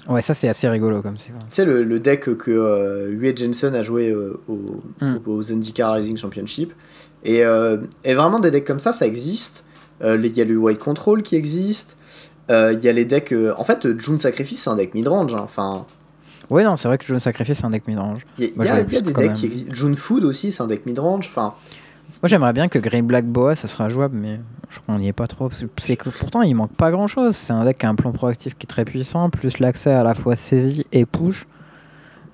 [0.07, 1.27] Ouais, ça, c'est assez rigolo comme c'est.
[1.31, 5.17] tu sais, le, le deck que euh, Yue Jensen a joué euh, au, Mm.
[5.27, 6.73] au- Zendikar Rising Championship.
[7.23, 9.63] Et, euh, et vraiment, des decks comme ça, ça existe.
[10.01, 11.97] Euh, Il y a le White Control qui existe.
[12.49, 13.34] Il y a les decks.
[13.57, 15.34] en fait, June Sacrifice, c'est un deck midrange.
[15.35, 15.41] hein.
[15.43, 15.85] Enfin,
[16.49, 18.19] Ouais, non, c'est vrai que June Sacrifice, c'est un deck midrange.
[18.39, 19.34] il y a, y y des decks même.
[19.34, 19.76] qui existent.
[19.76, 21.27] June Food aussi, c'est un deck midrange.
[21.30, 21.53] Enfin,
[22.22, 25.07] Moi, j'aimerais bien que Green Black Boa, ça sera jouable, mais je crois qu'on n'y
[25.07, 25.49] est pas trop.
[25.80, 27.36] C'est que pourtant, il manque pas grand chose.
[27.36, 30.03] C'est un deck qui a un plan proactif qui est très puissant, plus l'accès à
[30.03, 31.48] la fois saisie et push.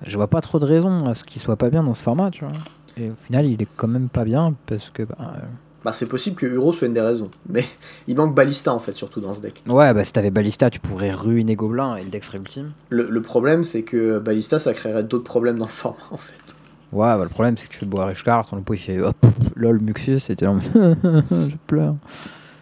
[0.04, 2.30] Je vois pas trop de raison à ce qu'il soit pas bien dans ce format,
[2.30, 2.52] tu vois.
[2.96, 5.02] Et au final, il est quand même pas bien parce que.
[5.04, 5.40] Bah, euh,
[5.84, 7.30] bah, c'est possible que Uro soit une des raisons.
[7.48, 7.64] Mais
[8.08, 9.62] il manque Ballista, en fait, surtout dans ce deck.
[9.68, 12.72] Ouais, bah si t'avais Ballista, tu pourrais ruiner Gobelin et le deck serait ultime.
[12.88, 16.55] Le, le problème, c'est que Ballista, ça créerait d'autres problèmes dans le format, en fait.
[16.96, 19.16] Ouais, bah le problème, c'est que tu fais boire Richcard, ton oppo il fait hop,
[19.56, 21.96] lol, Muxus, et t'es là, je pleure.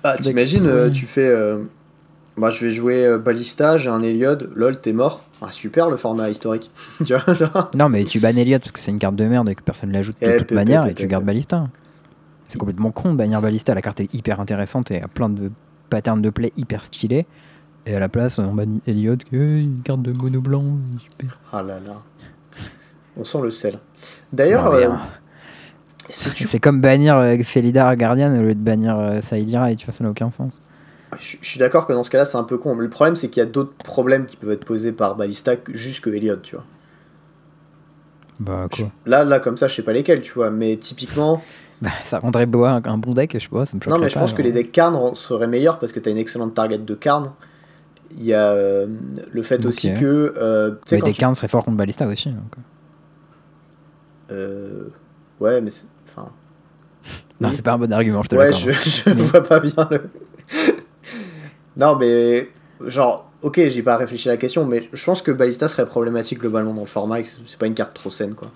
[0.03, 1.27] Ah, t'imagines, euh, tu fais.
[1.29, 1.63] euh,
[2.37, 5.25] Moi, je vais jouer euh, Ballista, j'ai un Eliod, lol, t'es mort.
[5.41, 6.71] Ah, super le format historique.
[7.05, 7.71] tu vois, genre.
[7.77, 9.91] Non, mais tu bannes Elliot parce que c'est une carte de merde et que personne
[9.91, 11.25] ne l'ajoute de Eh, toute manière et tu gardes.
[11.25, 11.69] Ballista.
[12.49, 13.75] C'est complètement con de bannir Ballista.
[13.75, 15.51] La carte est hyper intéressante et a plein de
[15.91, 17.27] patterns de play hyper stylés.
[17.87, 20.65] Et à la place, on bannit Elliot, qui est une carte de mono blanc.
[20.99, 21.39] Super.
[21.53, 22.01] Ah là là.
[23.17, 23.79] On sent le sel.
[24.33, 25.01] D'ailleurs, euh, hein,
[26.09, 26.45] si tu.
[26.49, 29.93] C'est comme bannir euh, Felidar Guardian au lieu de bannir euh, Saïdira et tu vois,
[29.95, 30.61] ça n'a aucun sens.
[31.21, 32.75] Je, je suis d'accord que dans ce cas-là, c'est un peu con.
[32.75, 35.53] Mais le problème, c'est qu'il y a d'autres problèmes qui peuvent être posés par Ballista
[35.69, 36.65] juste que Eliod, tu vois.
[38.41, 38.91] Bah quoi?
[39.07, 40.51] Là, là, comme ça, je sais pas lesquels, tu vois.
[40.51, 41.43] Mais typiquement.
[41.83, 44.09] Bah, ça rendrait Boa un, un bon deck, je sais pas, ça me Non, mais
[44.09, 44.47] je pas, pense que genre.
[44.47, 47.33] les decks Karn seraient meilleurs parce que t'as une excellente target de Karn.
[48.17, 48.87] Il y a euh,
[49.33, 50.33] le fait aussi que.
[50.39, 52.31] euh, Mais des tu- carnes seraient forts contre Ballista aussi.
[52.31, 52.55] donc.
[54.35, 54.89] Euh,
[55.41, 55.87] Ouais, mais c'est.
[56.09, 56.31] Enfin.
[57.41, 57.55] Non, Oui.
[57.55, 60.03] c'est pas un bon argument, je te Ouais, je, je vois pas bien le.
[61.77, 62.49] non, mais.
[62.87, 66.39] Genre, ok, j'ai pas réfléchi à la question, mais je pense que Ballista serait problématique
[66.41, 68.51] globalement dans le format et que c'est pas une carte trop saine, quoi.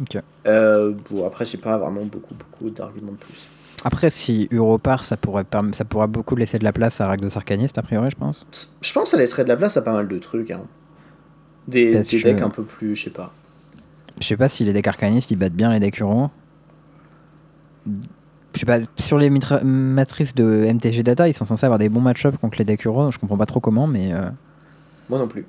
[0.00, 0.20] Ok.
[0.46, 3.48] Euh, bon, après, j'ai pas vraiment beaucoup, beaucoup d'arguments de plus.
[3.84, 7.36] Après, si Euro part, ça pourrait, ça pourra beaucoup laisser de la place à Ragdos
[7.36, 8.46] Arcanist, a priori, je pense.
[8.80, 10.62] Je pense que ça laisserait de la place à pas mal de trucs, hein.
[11.68, 13.32] Des, des decks un peu plus, je sais pas.
[14.20, 16.28] Je sais pas si les decks Arcanistes, ils battent bien les decks Euro.
[18.54, 22.00] Je sais pas, sur les matrices de MTG Data, ils sont censés avoir des bons
[22.00, 24.12] match-ups contre les decks Euro, je comprends pas trop comment, mais...
[24.12, 24.30] euh,
[25.10, 25.44] Moi non plus.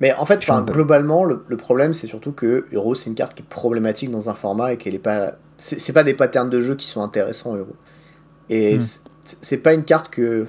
[0.00, 3.42] Mais en fait, globalement, le, le problème, c'est surtout que Euro, c'est une carte qui
[3.42, 5.34] est problématique dans un format et qu'elle est pas.
[5.56, 7.76] C'est pas des patterns de jeu qui sont intéressants, Euro.
[8.50, 8.80] Et Hmm.
[8.80, 9.00] c'est-
[9.40, 10.48] c'est pas une carte que,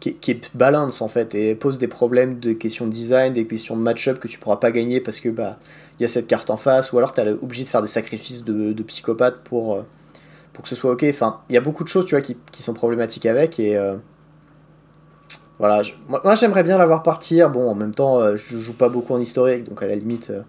[0.00, 3.46] qui, qui est balance en fait et pose des problèmes de questions de design, des
[3.46, 5.58] questions de match-up que tu pourras pas gagner parce que bah
[5.98, 7.88] il y a cette carte en face ou alors tu es obligé de faire des
[7.88, 9.82] sacrifices de, de psychopathe pour, euh,
[10.52, 11.04] pour que ce soit ok.
[11.08, 13.76] Enfin, il y a beaucoup de choses tu vois qui, qui sont problématiques avec et
[13.76, 13.94] euh,
[15.58, 15.82] voilà.
[15.82, 17.50] je- moi, j'aimerais bien la voir partir.
[17.50, 20.30] Bon, en même temps, euh, je joue pas beaucoup en historique donc à la limite.
[20.30, 20.42] euh,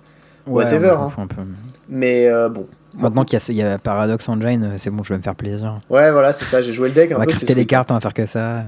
[0.47, 1.09] Whatever, hein.
[1.09, 1.41] fous un peu.
[1.87, 2.65] mais euh, bon.
[2.95, 5.79] Maintenant qu'il y y a Paradox Engine, c'est bon, je vais me faire plaisir.
[5.91, 6.59] Ouais, voilà, c'est ça.
[6.61, 7.33] J'ai joué le deck un On va peu.
[7.33, 8.63] c'est les cartes, on va faire que ça.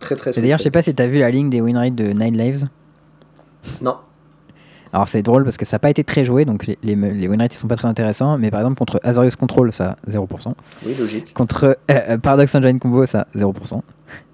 [0.00, 0.32] Très très.
[0.32, 2.64] D'ailleurs, je sais pas si t'as vu la ligne des win rates de Nine Lives.
[3.80, 3.96] Non.
[4.92, 7.28] Alors c'est drôle parce que ça n'a pas été très joué, donc les, les, les
[7.28, 10.52] win rates ils sont pas très intéressants, mais par exemple contre Azorius Control, ça 0%.
[10.84, 11.32] Oui, logique.
[11.32, 13.82] Contre euh, euh, Paradox Engine Combo, ça 0%.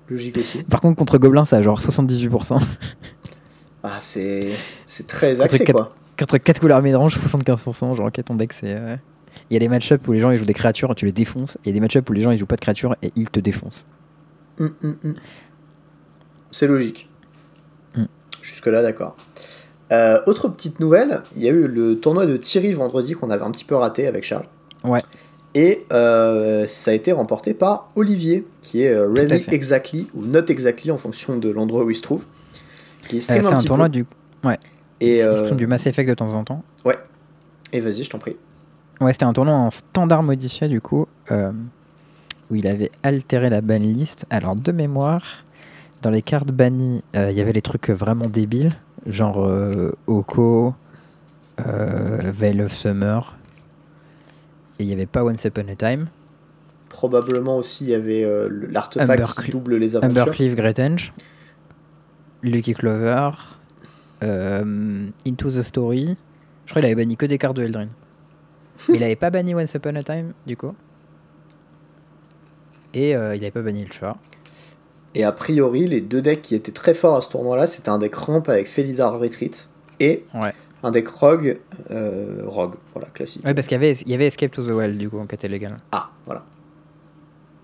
[0.08, 0.62] Logique aussi.
[0.62, 2.58] Par contre, contre Goblin, ça a genre 78%.
[3.82, 4.52] Ah, c'est
[4.86, 5.94] c'est très axé quoi.
[6.18, 7.94] contre 4 couleurs midrange, 75%.
[7.94, 8.74] Genre, ok, ton deck, c'est.
[8.76, 8.96] euh,
[9.50, 11.56] Il y a des match-ups où les gens ils jouent des créatures, tu les défonces.
[11.56, 13.12] Et il y a des match-ups où les gens ils jouent pas de créatures et
[13.14, 13.84] ils te défoncent.
[14.58, 15.14] Hum, hum, hum.
[16.50, 17.08] C'est logique.
[18.42, 19.16] Jusque-là, d'accord.
[19.92, 23.44] Euh, autre petite nouvelle, il y a eu le tournoi de Thierry vendredi qu'on avait
[23.44, 24.46] un petit peu raté avec Charles.
[24.84, 24.98] Ouais.
[25.54, 29.44] Et euh, ça a été remporté par Olivier, qui est euh, Really.
[29.48, 32.24] Exactly, ou Not Exactly en fonction de l'endroit où il se trouve.
[33.08, 33.92] Qui Euh, stream un un petit tournoi peu.
[33.92, 34.06] du.
[35.00, 36.62] Et, Il stream du Mass Effect de temps en temps.
[37.72, 38.36] et vas-y, je t'en prie.
[39.00, 44.26] Ouais, c'était un tournoi en standard modifié du coup, où il avait altéré la banlist.
[44.30, 45.22] Alors de mémoire,
[46.02, 48.72] dans les cartes bannies, il y avait les trucs vraiment débiles,
[49.06, 50.74] genre euh, Oko,
[51.66, 53.36] euh, Veil of Summer,
[54.78, 56.08] et il n'y avait pas Once Upon a Time,
[56.88, 60.22] Probablement aussi, il y avait euh, l'artefact qui double les aventures.
[60.22, 61.12] Umbercleave Great Henge,
[62.42, 63.30] Lucky Clover,
[64.22, 66.16] Into the Story.
[66.64, 67.88] Je crois qu'il avait banni que des cartes de Eldrin.
[68.88, 70.74] Mais il avait pas banni Once Upon a Time, du coup.
[72.94, 74.16] Et euh, il avait pas banni le chat.
[75.18, 77.97] Et a priori, les deux decks qui étaient très forts à ce tournoi-là, c'était un
[77.98, 79.68] deck ramp avec Felidar Retreat
[79.98, 80.52] et Ouais.
[80.82, 81.59] un deck Rogue.
[81.90, 83.43] euh, Rogue, voilà, classique.
[83.44, 85.34] Ouais, parce qu'il y avait, il y avait Escape to the Wild, du coup, qui
[85.34, 85.78] était légal.
[85.93, 86.44] Ah, voilà.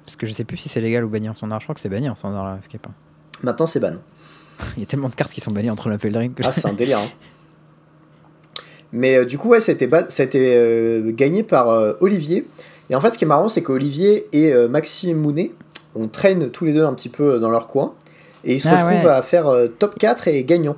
[0.07, 1.61] Parce que je sais plus si c'est légal ou bannir son art.
[1.61, 2.87] Je crois que c'est bannir son art, Escape.
[2.89, 2.95] hein.
[3.43, 3.97] Maintenant, c'est ban.
[4.79, 6.67] Il y a tellement de cartes qui sont bannies entre la Eldrin que Ah, c'est
[6.67, 7.01] un délire.
[7.01, 7.11] hein.
[8.93, 11.69] Mais euh, du coup, ouais, ça a été, ba- ça a été, euh, gagné par
[11.71, 12.47] euh, Olivier.
[12.91, 15.53] Et en fait, ce qui est marrant, c'est qu'Olivier et euh, Maxime Mounet,
[15.95, 17.95] on traîne tous les deux un petit peu dans leur coin.
[18.45, 19.11] Et ils se Ah, retrouvent ouais.
[19.11, 20.77] à faire euh, top 4 et gagnant.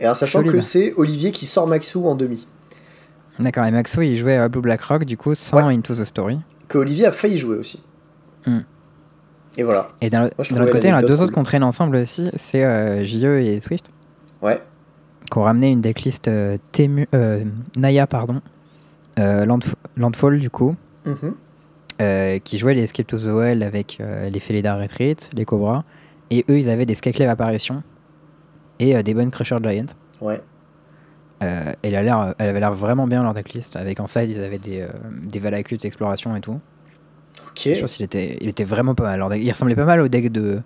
[0.00, 0.52] Et en sachant Solide.
[0.52, 2.46] que c'est Olivier qui sort Maxou en demi.
[3.38, 6.38] D'accord, et Maxo, il jouait à Blue Black Rock, du coup, sans Into the Story.
[6.68, 7.82] Que Olivier a failli jouer aussi.
[8.46, 8.60] Hmm.
[9.58, 9.88] Et voilà.
[10.00, 11.24] Et d'un Moi, je d'un trouvais autre côté, il y en a deux cool.
[11.24, 12.30] autres qu'on traîne ensemble aussi.
[12.36, 13.90] C'est euh, JE et Swift.
[14.40, 14.60] Ouais.
[15.30, 17.44] qui ont ramené une decklist euh, Temu- euh,
[17.76, 18.40] Naya, pardon,
[19.18, 20.74] euh, Landf- Landfall du coup,
[21.06, 21.34] Mhm.
[22.02, 25.84] Euh, qui jouait les Escape to the Well avec euh, les Felidar Retreat, les Cobras,
[26.30, 27.82] et eux ils avaient des Skyclave Apparition
[28.78, 29.86] et euh, des bonnes Crusher Giant.
[30.20, 30.40] Ouais.
[31.42, 33.76] Euh, elle, a l'air, elle avait l'air vraiment bien leur decklist.
[33.76, 34.86] Avec en side, ils avaient des,
[35.24, 36.60] des Valakut Exploration et tout.
[37.48, 37.68] Ok.
[37.74, 39.28] Je pense qu'il était, il était vraiment pas mal.
[39.30, 39.42] deck.
[39.42, 40.60] Il ressemblait pas mal au deck de,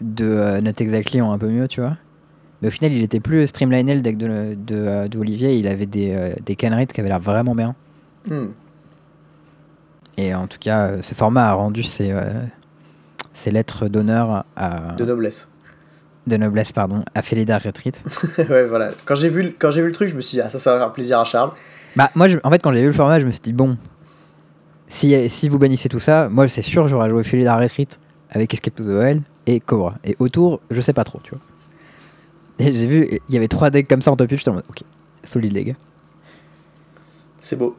[0.00, 1.96] de Not Exactly en un peu mieux, tu vois.
[2.60, 5.54] Mais au final, il était plus streamliné le deck de, de, de Olivier.
[5.54, 7.74] Il avait des, des qui avaient l'air vraiment bien.
[8.28, 8.48] Hmm.
[10.16, 12.42] Et en tout cas, euh, ce format a rendu ses, euh,
[13.32, 15.48] ses lettres d'honneur à, De noblesse.
[16.26, 18.02] de noblesse pardon, à Felidar Retreat.
[18.38, 18.90] ouais, voilà.
[19.04, 20.58] Quand j'ai vu, le- quand j'ai vu le truc, je me suis dit, ah, ça,
[20.58, 21.52] ça va faire plaisir à Charles.
[21.96, 23.78] bah, moi, je- en fait, quand j'ai vu le format, je me suis dit, bon,
[24.88, 27.98] si, si vous bannissez tout ça, moi, c'est sûr, j'aurais joué Felidar Retreat
[28.30, 29.94] avec Escape to the Wild et Cobra.
[30.04, 31.40] Et autour, je sais pas trop, tu vois.
[32.58, 34.54] Et j'ai vu, il y avait trois decks comme ça en top 8, j'étais en
[34.54, 34.82] mode, ok,
[35.24, 35.74] solide les gars.
[37.40, 37.76] C'est beau.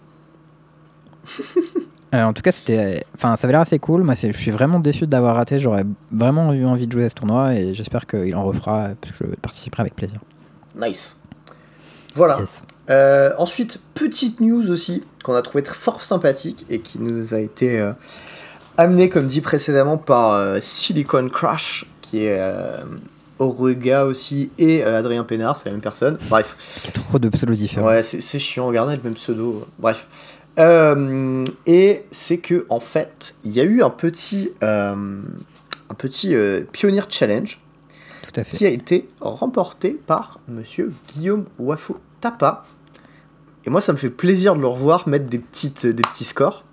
[2.13, 4.03] Euh, en tout cas, c'était, enfin, ça avait l'air assez cool.
[4.03, 5.59] Moi, je suis vraiment déçu de l'avoir raté.
[5.59, 8.89] J'aurais vraiment eu envie de jouer à ce tournoi et j'espère qu'il en refera.
[8.99, 10.19] Parce que je participerai avec plaisir.
[10.75, 11.17] Nice.
[12.15, 12.39] Voilà.
[12.39, 12.63] Yes.
[12.89, 17.39] Euh, ensuite, petite news aussi qu'on a trouvé très fort sympathique et qui nous a
[17.39, 17.93] été euh,
[18.77, 22.37] amenée, comme dit précédemment, par euh, Silicon Crash, qui est
[23.41, 26.17] Oruga aussi, et euh, Adrien Pénard, c'est la même personne.
[26.29, 27.87] Bref, Il y a trop de pseudos différents.
[27.87, 29.67] ouais, c'est chiant, regardez le même pseudo.
[29.79, 30.07] Bref.
[30.59, 35.21] Euh, et c'est que en fait, il y a eu un petit, euh,
[35.89, 37.59] un petit euh, Pioneer Challenge
[38.23, 38.57] Tout à fait.
[38.57, 42.65] qui a été remporté par monsieur Guillaume Wafo Tapa.
[43.65, 46.63] Et moi, ça me fait plaisir de le revoir mettre des, petites, des petits scores.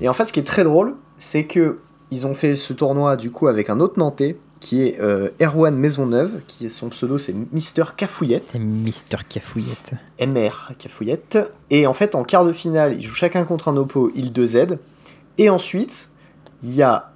[0.00, 1.78] Et en fait, ce qui est très drôle, c'est que
[2.10, 5.74] ils ont fait ce tournoi du coup avec un autre Nantais qui est euh, Erwan
[5.76, 9.92] Maisonneuve, qui est son pseudo, c'est Mister Cafouillette, C'est Mister Cafouillette.
[10.20, 11.36] MR Cafouillette.
[11.70, 14.78] Et en fait, en quart de finale, ils jouent chacun contre un oppo, il 2Z.
[15.38, 16.10] Et ensuite,
[16.62, 17.10] il y a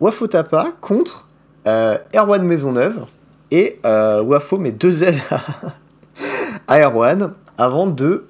[0.00, 1.28] Wafo Tapa contre
[1.66, 3.04] euh, Erwan Maisonneuve.
[3.50, 5.42] Et euh, Wafo met 2Z à,
[6.68, 8.24] à Erwan avant de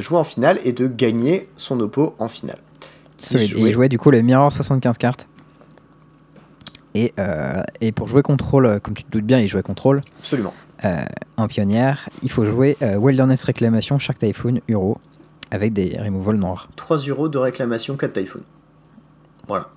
[0.00, 2.58] jouer en finale et de gagner son oppo en finale.
[3.18, 5.28] Qui jouait- il jouait du coup le Mirror 75 cartes.
[7.00, 10.00] Et, euh, et pour jouer contrôle, euh, comme tu te doutes bien, il jouait contrôle
[10.18, 10.52] Absolument.
[10.84, 11.04] euh,
[11.36, 12.08] en pionnière.
[12.24, 14.98] Il faut jouer euh, Wilderness Réclamation, Shark Typhoon, Uro,
[15.52, 16.68] avec des removals noirs.
[16.76, 18.40] 3 euros de réclamation 4 Typhoon.
[19.46, 19.68] Voilà.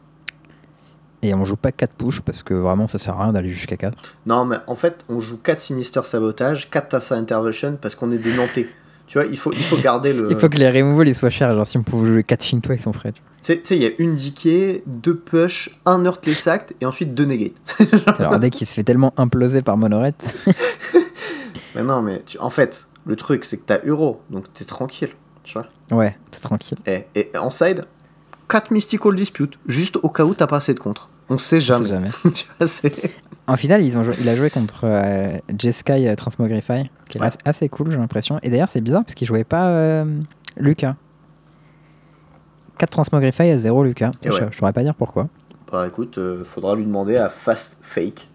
[1.21, 3.77] Et on joue pas 4 push parce que vraiment ça sert à rien d'aller jusqu'à
[3.77, 3.95] 4.
[4.25, 8.17] Non, mais en fait, on joue 4 Sinister Sabotage, 4 Tassa Intervention parce qu'on est
[8.17, 8.67] des Nantais.
[9.11, 10.31] Tu vois, il faut, il faut garder le.
[10.31, 11.53] Il faut que les removals ils soient chers.
[11.53, 13.11] Genre si on pouvait jouer 4 Shinto, ils sont frais.
[13.11, 17.25] tu sais- il y a une Decay, deux Push, un Earthless Act et ensuite deux
[17.25, 17.75] Negate.
[18.19, 20.33] Alors un deck qui se fait tellement imploser par Monorette.
[21.75, 25.09] mais non, mais tu- en fait, le truc, c'est que t'as Euro, donc t'es tranquille.
[25.43, 26.77] Tu vois ouais, c'est tranquille.
[26.85, 27.83] et, et en side,
[28.47, 31.09] 4 Mystical Dispute, juste au cas où t'as pas assez de contre.
[31.29, 31.87] On sait On jamais.
[31.87, 32.09] sait jamais.
[32.33, 33.13] tu vois, c'est.
[33.51, 37.21] En finale, ils ont joué- il a joué contre euh, Jeskai euh, Transmogrify, qui est
[37.21, 37.27] Ouais.
[37.45, 38.39] assez cool, j'ai l'impression.
[38.43, 40.05] Et d'ailleurs, c'est bizarre parce qu'il jouait pas euh,
[40.57, 40.95] Lucas.
[42.77, 44.11] 4 Transmogrify à 0 Lucas.
[44.23, 45.27] Je, je saurais pas dire pourquoi.
[45.71, 48.27] Bah écoute, euh, faudra lui demander à Fast Fake.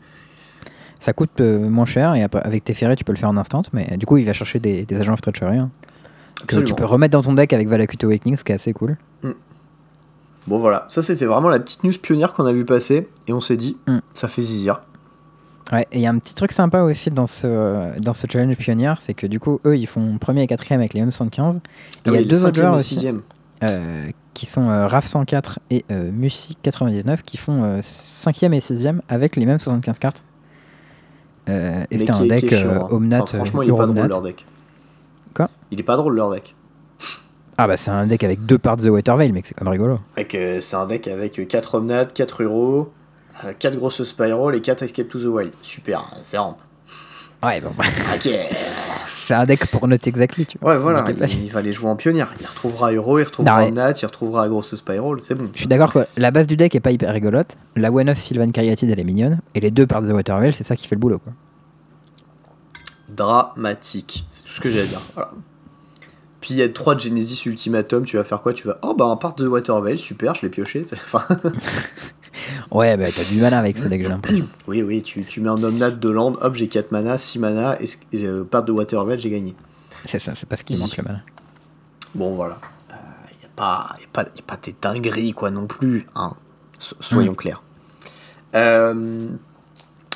[1.00, 3.36] Ça coûte euh, moins cher et après, avec tes ferrets, tu peux le faire en
[3.36, 3.62] instant.
[3.72, 5.70] Mais du coup, il va chercher des, des agents of treachery hein,
[6.46, 8.96] que tu peux remettre dans ton deck avec Valakut Awakening, ce qui est assez cool.
[10.46, 13.40] Bon voilà, ça c'était vraiment la petite news pionnière qu'on a vu passer et on
[13.40, 13.98] s'est dit, Mm.
[14.14, 14.80] ça fait zizir.
[15.72, 18.56] Ouais, et il y a un petit truc sympa aussi dans ce, dans ce challenge
[18.56, 21.56] pionnière, c'est que du coup, eux, ils font premier et quatrième avec les M75.
[21.56, 21.60] Et
[22.06, 22.94] il y a deux autres joueurs aussi.
[22.94, 23.22] sixième.
[23.64, 29.00] euh, qui sont euh, RAF 104 et euh, Music 99 qui font 5e et 6e
[29.08, 30.22] avec les mêmes 75 cartes.
[31.48, 32.88] Euh, et c'était un est- deck chiant, euh, hein.
[32.90, 34.44] Omnat, Enfin, franchement, euh, il est pas drôle leur deck.
[35.34, 35.48] Quoi?
[35.70, 36.54] Il est pas drôle leur deck.
[37.58, 39.98] Ah bah c'est un deck avec deux parts de Waterveil, mec, c'est quand même rigolo.
[40.34, 42.92] Euh, c'est un deck avec 4 Omnat, 4 Euro,
[43.58, 45.52] 4 grosses Spiral et 4 Escape to the Wild.
[45.62, 46.58] Super, c'est rampe.
[47.42, 47.68] Ouais, bon,
[48.14, 48.28] Ok.
[49.00, 50.72] c'est un deck pour noter exactly, tu vois.
[50.72, 52.32] Ouais, voilà, il, il va les jouer en pionnière.
[52.40, 53.68] Il retrouvera Euro, il Non, retrouvera ouais.
[53.68, 55.50] Omnat, il retrouvera grosse Spiral, c'est bon.
[55.52, 57.54] Je suis d'accord que la base du deck est pas hyper rigolote.
[57.76, 59.40] La One of Sylvan Caryatid, elle est mignonne.
[59.54, 61.32] Et les deux parts de Waterveil, c'est ça qui fait le boulot, quoi.
[63.08, 65.00] Dramatique, c'est tout ce que j'ai à dire.
[65.14, 65.30] Voilà.
[66.40, 68.52] Puis il y a 3 Genesis Ultimatum, tu vas faire quoi?
[68.52, 68.78] Tu vas.
[68.82, 70.84] Oh bah un part de Waterveil, super, je l'ai pioché.
[70.92, 71.22] Enfin,
[72.70, 74.46] Ouais, bah t'as du mana avec ce deck, j'ai l'impression.
[74.66, 77.78] oui, oui, tu, tu mets un Omnat de land, hop, j'ai 4 mana, 6 mana,
[77.80, 77.86] et,
[78.26, 79.54] euh, part de Waterveil, j'ai gagné.
[80.04, 80.82] C'est ça, c'est pas ce qui Easy.
[80.82, 81.20] manque le mana.
[82.14, 82.58] Bon, voilà.
[83.32, 86.06] Il n'y a, pas- y a, pas- y a pas des dingueries, quoi, non plus.
[86.14, 86.34] Hein.
[86.78, 87.62] So- soyons clairs.
[88.54, 89.28] Euh,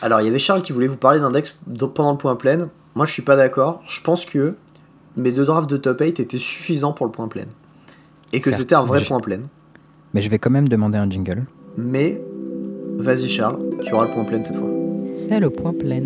[0.02, 1.54] alors, il y avait Charles qui voulait vous parler d'un deck
[1.94, 2.68] pendant le point plein.
[2.94, 3.82] Moi, je suis pas d'accord.
[3.88, 4.54] Je pense que
[5.16, 7.44] mes deux drafts de top 8 étaient suffisants pour le point plein.
[8.32, 9.40] Et que c'était un vrai point plein.
[10.14, 11.44] Mais je vais quand même demander un jingle.
[11.76, 12.20] Mais,
[12.98, 14.68] vas-y, Charles, tu auras le point plein cette fois.
[15.14, 16.02] C'est le point plein.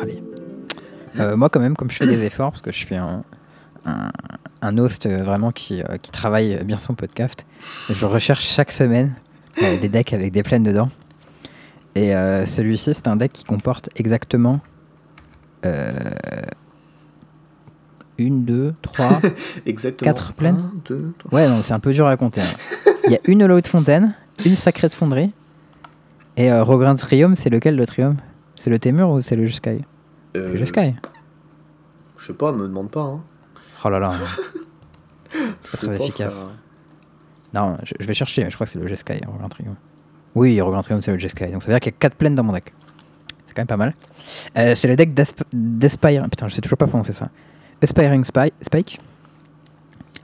[0.00, 0.22] Allez.
[1.18, 3.24] Euh, moi, quand même, comme je fais des efforts, parce que je suis un,
[3.84, 4.10] un,
[4.62, 7.46] un host euh, vraiment qui, euh, qui travaille bien son podcast,
[7.90, 9.14] je recherche chaque semaine
[9.62, 10.88] euh, des decks avec des plaines dedans.
[11.94, 14.60] Et euh, celui-ci, c'est un deck qui comporte exactement
[15.66, 15.90] euh,
[18.18, 19.20] une, deux, trois.
[19.66, 20.12] Exactement.
[20.12, 21.40] Quatre plaines Un, deux, trois.
[21.40, 22.40] Ouais, non, c'est un peu dur à compter.
[22.40, 22.92] hein.
[23.06, 24.14] Il y a une Hollow de Fontaine,
[24.44, 25.32] une Sacrée de Fonderie,
[26.36, 28.16] et euh, Rogrin Triumph, c'est lequel le Triumph
[28.54, 29.78] C'est le Témur ou c'est le Jeskai
[30.36, 30.94] Euh, Le Jeskai
[32.18, 33.02] Je sais pas, me demande pas.
[33.02, 33.20] Hein.
[33.84, 34.12] Oh là là.
[35.32, 36.42] Je très pas, efficace.
[36.42, 36.50] frère.
[37.54, 38.84] Non, je, je vais chercher, mais je crois que c'est le
[39.30, 39.76] Rogrin Triumph.
[40.34, 41.48] Oui, Rogrin Triumph, c'est le Jeskai.
[41.50, 42.72] Donc ça veut dire qu'il y a 4 plaines dans mon deck.
[43.46, 43.94] C'est quand même pas mal.
[44.56, 46.24] Euh, c'est le deck d'Asp- d'Aspire.
[46.28, 47.30] Putain, je sais toujours pas prononcer ça.
[47.82, 49.00] Aspiring Spy- Spike.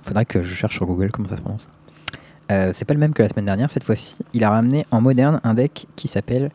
[0.03, 1.69] Faudrait que je cherche sur Google comment ça se prononce.
[2.53, 3.71] Euh, c'est pas le même que la semaine dernière.
[3.71, 6.51] Cette fois-ci, il a ramené en moderne un deck qui s'appelle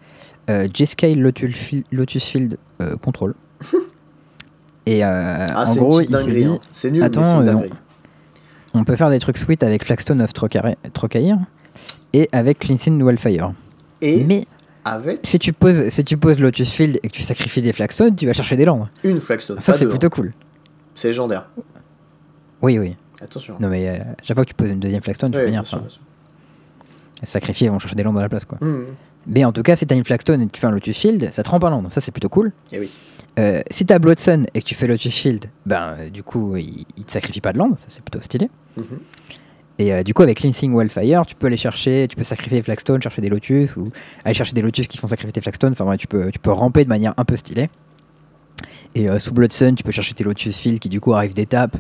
[0.49, 3.33] euh, J-Scale Lotus, Field- Lotus Field euh, Control.
[4.85, 6.35] Et euh, Ah, en gros, il s'est dinguerie.
[6.37, 6.59] dit hein.
[6.71, 7.51] C'est nul, Attends, mais
[8.73, 10.75] on peut faire des trucs sweet avec Flagstone of Trocaire
[12.13, 13.53] et avec Cleansing Wildfire.
[14.01, 14.45] Et Mais
[14.85, 18.15] avec si tu poses si tu poses Lotus Field et que tu sacrifies des Flagstones,
[18.15, 18.87] tu vas chercher des landes.
[19.03, 19.59] une Flagstone.
[19.59, 20.11] Ça c'est plutôt hein.
[20.11, 20.33] cool.
[20.99, 21.47] C'est légendaire.
[22.61, 22.97] Oui oui.
[23.21, 23.55] Attention.
[23.61, 25.63] Non mais euh, chaque fois que tu poses une deuxième Flagstone, tu peux venir
[27.23, 28.57] sacrifier, ils vont chercher des landes dans la place quoi.
[28.59, 28.85] Mmh.
[29.27, 31.29] Mais en tout cas, si t'as une Flagstone et que tu fais un Lotus Field,
[31.31, 31.89] ça te rend pas land.
[31.89, 32.51] Ça c'est plutôt cool.
[32.73, 32.89] Et oui.
[33.37, 36.85] Euh, si t'as Bloodsun et que tu fais Lotus Field, ben euh, du coup il,
[36.97, 38.49] il te sacrifie pas de land, ça c'est plutôt stylé.
[38.75, 38.99] Mhm.
[39.79, 42.63] Et euh, du coup, avec Cleansing Wildfire, tu peux aller chercher, tu peux sacrifier des
[42.63, 43.87] Flagstone, chercher des Lotus, ou
[44.25, 45.71] aller chercher des Lotus qui font sacrifier tes Flagstone.
[45.71, 47.69] Enfin, ouais, tu peux, tu peux ramper de manière un peu stylée.
[48.95, 51.33] Et euh, sous Blood Sun, tu peux chercher tes Lotus Field qui, du coup, arrivent
[51.33, 51.77] d'étape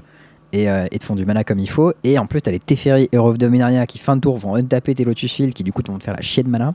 [0.53, 1.93] et, euh, et te font du mana comme il faut.
[2.03, 4.95] Et en plus, t'as les Teferi Hero of Dominaria qui, fin de tour, vont untaper
[4.95, 6.71] tes Lotus Field qui, du coup, te vont te faire la chier de mana.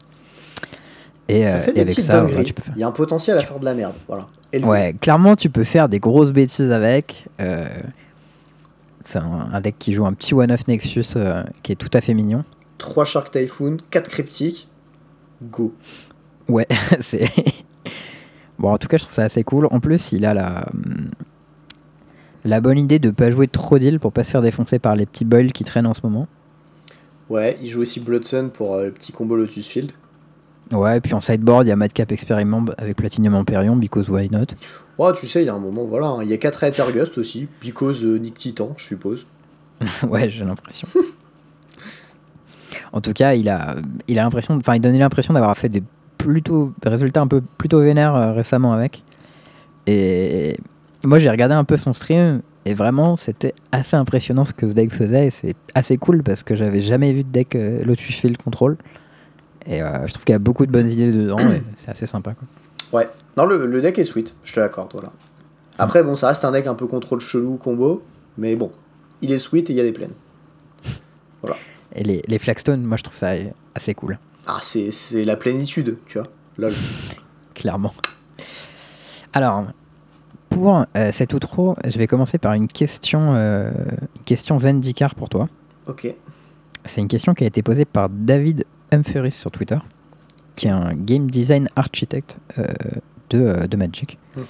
[1.28, 2.36] Et, ça euh, fait et des avec petites ça, dingueries.
[2.36, 2.74] ouais, tu peux faire.
[2.77, 3.94] Il y a un potentiel à faire de la merde.
[4.09, 4.27] Voilà.
[4.62, 7.27] Ouais, clairement, tu peux faire des grosses bêtises avec.
[9.02, 11.15] C'est un, un deck qui joue un petit one-off Nexus
[11.62, 12.44] qui est tout à fait mignon.
[12.78, 14.69] 3 Shark Typhoon, 4 cryptiques.
[15.43, 15.74] Go.
[16.48, 16.66] Ouais,
[17.01, 17.28] c'est.
[18.59, 19.66] Bon, en tout cas, je trouve ça assez cool.
[19.70, 20.66] En plus, il a la.
[22.47, 25.06] La bonne idée de pas jouer trop d'îles pour pas se faire défoncer par les
[25.06, 26.28] petits boils qui traînent en ce moment.
[27.31, 29.93] Ouais, il joue aussi Bloodsun pour euh, le petit combo Lotus Field.
[30.70, 34.28] Ouais, et puis en sideboard, il y a Madcap Experiment avec Platinum Empyrean, because why
[34.31, 34.47] not?
[34.98, 36.09] Ouais, tu sais, il y a un moment, voilà.
[36.09, 36.18] hein.
[36.22, 37.48] Il y a 4 Aethergust aussi.
[37.62, 39.24] Because euh, Nick Titan, je suppose.
[40.06, 40.86] Ouais, j'ai l'impression.
[42.93, 43.76] en tout cas, il a,
[44.06, 45.82] il a l'impression, enfin, il donnait l'impression d'avoir fait des
[46.26, 49.02] plutôt des résultats un peu plutôt vénères euh, récemment avec.
[49.86, 50.56] Et
[51.05, 54.72] moi, j'ai regardé un peu son stream et vraiment, c'était assez impressionnant ce que ce
[54.72, 55.26] deck faisait.
[55.26, 58.76] Et c'est assez cool parce que j'avais jamais vu de deck euh, Lotus Field Control.
[59.66, 62.06] Et euh, je trouve qu'il y a beaucoup de bonnes idées dedans et c'est assez
[62.06, 62.34] sympa.
[62.34, 63.01] Quoi.
[63.01, 63.09] Ouais.
[63.36, 65.10] Non, le, le deck est sweet, je te l'accorde, voilà.
[65.78, 68.02] Après, bon, ça reste un deck un peu contrôle chelou, combo.
[68.38, 68.70] Mais bon,
[69.22, 70.12] il est sweet et il y a des plaines.
[71.96, 73.30] Et les, les Flagstone, moi, je trouve ça
[73.74, 74.18] assez cool.
[74.47, 74.91] Ah, c'est
[75.25, 76.29] la plénitude, tu vois.
[76.59, 76.73] Lol.
[77.55, 77.95] clairement.
[79.33, 79.66] Alors,
[80.51, 83.71] pour euh, cet outro, je vais commencer par une question, euh,
[84.16, 85.49] une question Zendikar pour toi.
[85.87, 86.15] Ok.
[86.85, 89.79] C'est une question qui a été posée par David Humphreys sur Twitter,
[90.55, 92.66] qui est un game design architect euh,
[93.31, 94.19] de, euh, de Magic.
[94.37, 94.45] Mhm.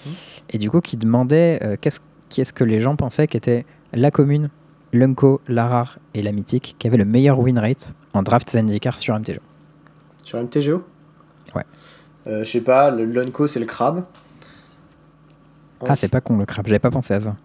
[0.50, 4.50] Et du coup, qui demandait qu'est-ce qu'est-ce que les gens pensaient qu'était la commune,
[4.92, 8.98] l'unco, la rare et la mythique qui avait le meilleur win rate en draft Zendikar
[8.98, 9.40] sur MTG.
[10.24, 10.82] Sur MTGO
[11.54, 11.64] Ouais.
[12.26, 14.04] Euh, je sais pas, le Lunko c'est le crabe.
[15.86, 17.36] Ah, c'est pas con le crabe, j'avais pas pensé à ça.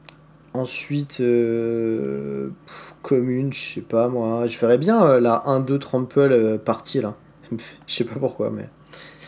[0.53, 4.47] Ensuite, euh, pff, commune, je sais pas moi.
[4.47, 7.15] Je ferais bien euh, la 1-2 trample partie là.
[7.51, 8.69] Je sais pas pourquoi, mais.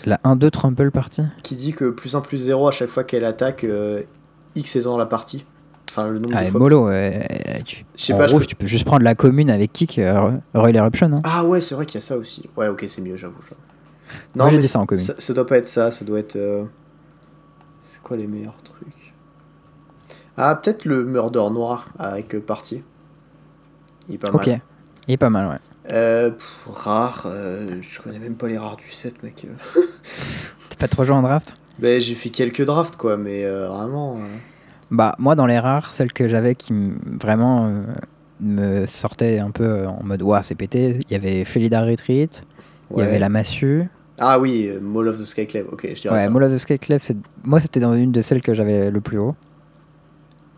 [0.05, 1.21] La 1-2 Trample partie?
[1.43, 3.67] Qui dit que plus 1 plus 0 à chaque fois qu'elle attaque,
[4.55, 5.45] X est dans la partie.
[5.91, 6.59] Enfin, le nombre Ah, de fois.
[6.61, 7.11] mollo, euh,
[7.65, 10.77] tu, Je sais pas, rouge, tu peux juste prendre la commune avec kick, euh, Royal
[10.77, 11.11] Eruption.
[11.11, 11.19] Hein.
[11.26, 12.49] Ah ouais, c'est vrai qu'il y a ça aussi.
[12.55, 13.41] Ouais, ok, c'est mieux, j'avoue.
[13.43, 13.61] j'avoue.
[14.35, 15.03] Moi, j'ai mais dit ça en commune.
[15.03, 16.38] Ça, ça doit pas être ça, ça doit être.
[16.38, 16.63] euh,
[17.81, 19.13] C'est quoi les meilleurs trucs?
[20.38, 22.84] Ah, peut-être le Murder Noir avec partie.
[24.07, 24.61] Il est pas Ok, mal.
[25.07, 25.91] il est pas mal, ouais.
[25.91, 29.45] Euh, pff, rare, euh, je connais même pas les rares du set, mec.
[30.69, 31.53] T'es pas trop joué en draft?
[31.80, 34.18] Ben, j'ai fait quelques drafts, quoi, mais euh, vraiment.
[34.91, 36.73] Bah, moi, dans les rares, celle que j'avais qui
[37.22, 37.81] vraiment euh,
[38.41, 42.43] me sortait un peu en mode ouah, c'est pété, il y avait Felidar Retreat,
[42.95, 43.89] il y avait la Massue.
[44.19, 46.31] Ah oui, euh, Mall of the Skyclave, ok, je dirais Ouais, ça.
[46.31, 47.01] Of the Skyclave,
[47.43, 49.35] moi, c'était dans une de celles que j'avais le plus haut.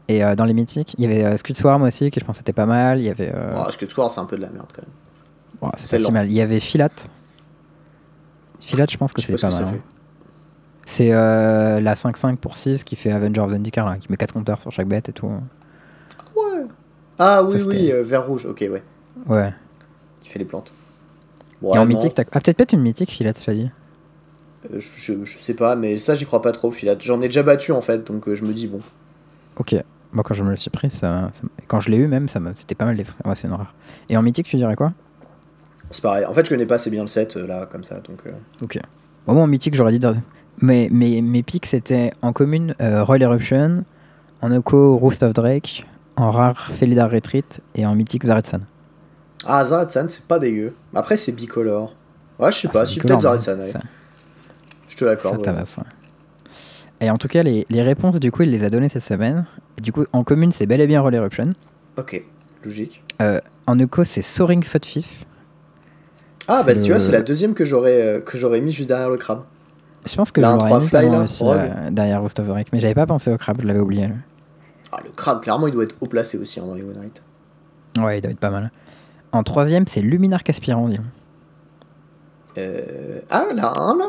[0.09, 2.41] Et euh, dans les mythiques, il y avait euh, Scud Swarm aussi, que je pensais
[2.41, 2.99] était pas mal.
[2.99, 3.33] Il y avait.
[3.55, 5.71] Oh, que c'est un peu de la merde, quand même.
[5.77, 6.27] c'est pas si mal.
[6.27, 6.89] Il y avait Filat.
[8.59, 9.79] Filat, je pense que c'est pas pas, que mal.
[10.85, 14.33] C'est euh, la 5-5 pour 6 qui fait Avenger of Zendikar, là, qui met 4
[14.33, 15.29] compteurs sur chaque bête et tout.
[15.29, 16.39] fait.
[16.39, 16.65] Ouais.
[17.19, 18.83] Ah oui, Ça, oui, euh, vert rouge, ok, ouais.
[19.27, 19.53] Ouais.
[20.21, 20.73] Qui fait les plantes.
[21.63, 22.23] et en non, mythique, t'as.
[22.31, 23.71] Ah, peut-être peut-être une mythique, Filat, tu l'as dit.
[24.73, 26.95] euh, je, je- sais pas, mais ça, j'y crois pas trop, Filat.
[26.99, 28.81] J'en ai déjà battu, en fait, donc euh, je me dis, bon.
[29.57, 29.75] Ok.
[30.11, 32.39] Moi, quand je me le suis pris, ça, ça- quand je l'ai eu même, ça
[32.39, 33.73] me- c'était pas mal des Ouais, c'est une rare.
[34.09, 34.93] Et en mythique, tu dirais quoi?
[35.91, 36.25] C'est pareil.
[36.25, 38.21] En fait, je connais pas assez bien le set, euh, là, comme ça, donc.
[38.25, 38.31] euh,
[38.61, 38.79] Ok.
[39.27, 39.99] Au moins en mythique, j'aurais dit.
[40.61, 43.83] Mais mes, mes pics, c'était en commune euh, Royal Eruption,
[44.41, 45.85] en Oko Roost of Drake,
[46.15, 48.61] en rare Felidar Retreat et en mythique Zaretsan.
[49.45, 50.73] Ah, Zaretsan, c'est pas dégueu.
[50.93, 51.93] Après, c'est bicolore.
[52.39, 53.71] Ouais, je sais Ah, pas, c'est si peut-être Zaretsan, allez.
[53.71, 53.79] Ça,
[54.89, 55.43] Je te l'accorde.
[55.43, 55.57] ça ouais.
[55.59, 55.83] ouais.
[57.01, 59.45] Et en tout cas, les, les réponses, du coup, il les a données cette semaine.
[59.81, 61.53] Du coup, en commune, c'est bel et bien Royal Eruption.
[61.97, 62.23] Ok,
[62.63, 63.03] logique.
[63.67, 65.25] En Oko, c'est Soaring Futfif.
[66.47, 68.89] Ah, C'est bah tu vois, c'est la deuxième que j'aurais euh, que j'aurais mis juste
[68.89, 69.43] derrière le crabe.
[70.05, 72.47] Je pense que Là, un j'aurais 3 mis fly, là, aussi euh, derrière Roost of.
[72.73, 74.09] Mais j'avais pas pensé au crabe, je l'avais oublié.
[74.91, 77.21] Ah, le crabe, clairement, il doit être haut placé aussi hein, dans les One Night.
[77.99, 78.71] Ouais, il doit être pas mal.
[79.31, 81.05] En troisième, c'est Luminarque Aspirant, dis donc.
[82.57, 83.19] Euh...
[83.29, 84.05] Ah, la 1 là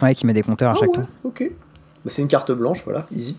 [0.00, 1.04] Ouais, qui met des compteurs à Ah chaque ouais, tour.
[1.24, 1.44] ok.
[1.50, 3.36] Bah, c'est une carte blanche, voilà, easy.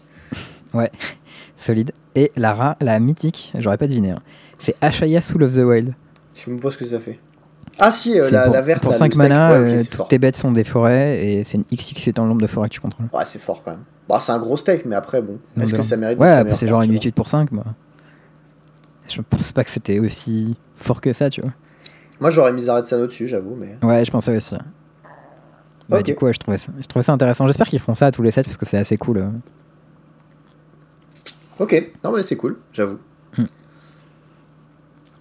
[1.56, 1.92] Solide.
[2.16, 4.12] Et la ra, la mythique, j'aurais pas deviné.
[4.12, 4.22] hein.
[4.58, 5.94] C'est Ashaya Soul of the Wild.
[6.34, 7.20] Je sais même pas ce que ça fait.
[7.80, 9.30] Ah si, euh, la, pour, la verte Pour là, 5 le steak.
[9.30, 10.08] mana, Ouais, toutes fort.
[10.08, 12.74] tes bêtes sont des forêts et c'est une XX dans le nombre de forêts que
[12.76, 13.08] tu contrôles.
[13.14, 13.84] Ouais, c'est fort quand même.
[14.08, 15.40] Bah, c'est un gros steak, mais après, bon.
[15.60, 17.52] Est-ce que ça mérite Ouais, c'est genre une tu vois 8 pour 5.
[17.52, 17.66] Moi.
[19.08, 21.52] Je pense pas que c'était aussi fort que ça, tu vois.
[22.20, 23.78] Moi, j'aurais mis Zaretsan au-dessus, j'avoue, mais.
[23.84, 24.56] Ouais, je pensais aussi.
[25.90, 26.04] Bah, Ok.
[26.06, 27.46] Du coup, ouais, je, trouvais ça, je trouvais ça intéressant.
[27.46, 29.18] J'espère qu'ils feront ça à tous les sets parce que c'est assez cool.
[29.18, 29.28] euh.
[31.60, 33.00] Ok, non, mais c'est cool, j'avoue.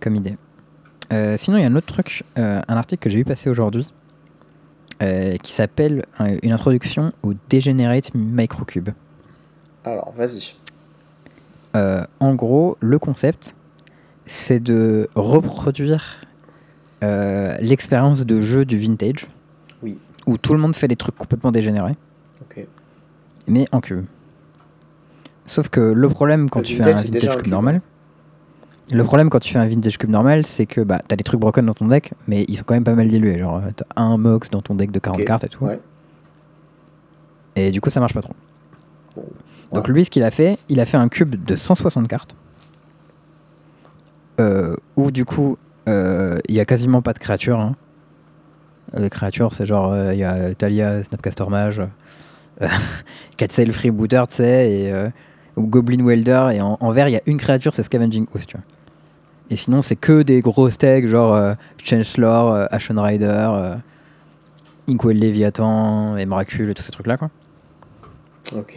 [0.01, 0.37] comme idée.
[1.13, 3.51] Euh, sinon, il y a un autre truc, euh, un article que j'ai vu passer
[3.51, 3.89] aujourd'hui,
[5.03, 6.07] euh, qui s'appelle
[6.43, 8.91] Une introduction au Degenerate Microcube.
[9.85, 10.55] Alors, vas-y.
[12.21, 13.55] En gros, le concept,
[14.27, 16.21] c'est de reproduire
[17.03, 19.27] l'expérience de jeu du vintage,
[19.83, 19.99] Oui.
[20.27, 21.97] où tout le monde fait des trucs complètement dégénérés,
[22.43, 22.65] Ok.
[23.47, 24.07] mais en cube.
[25.47, 27.83] Sauf que le problème quand Le tu fais vintage, un vintage cube, normal,
[28.91, 31.41] le problème quand tu fais un vintage cube normal, c'est que bah, t'as des trucs
[31.41, 33.39] broken dans ton deck, mais ils sont quand même pas mal dilués.
[33.39, 35.65] Genre, euh, t'as un mox dans ton deck de 40 Ok, cartes et tout.
[35.65, 35.81] Ouais.
[37.57, 38.35] Et du coup, ça marche pas trop.
[39.73, 42.37] Donc, lui, ce qu'il a fait, il a fait un cube de 160 cartes.
[44.41, 45.57] Euh, où du coup,
[45.89, 47.61] euh, il y a quasiment pas de créatures.
[47.61, 47.77] hein.
[48.97, 51.81] Les créatures, c'est genre, euh, il y a Talia, Snapcaster Mage,
[52.61, 52.69] euh,
[53.37, 55.09] Catsail Freebooter, tu sais, et, euh,
[55.57, 58.47] ou Goblin Welder, et en, en vert, il y a une créature, c'est Scavenging Ooze,
[58.47, 58.65] tu vois.
[59.51, 63.77] Et sinon, c'est que des gros stacks, genre euh, Chancellor, euh, Ashen Rider, euh,
[64.89, 67.31] Inkwell Leviathan, Emrakul, et tous ces trucs-là, quoi.
[68.57, 68.77] Ok.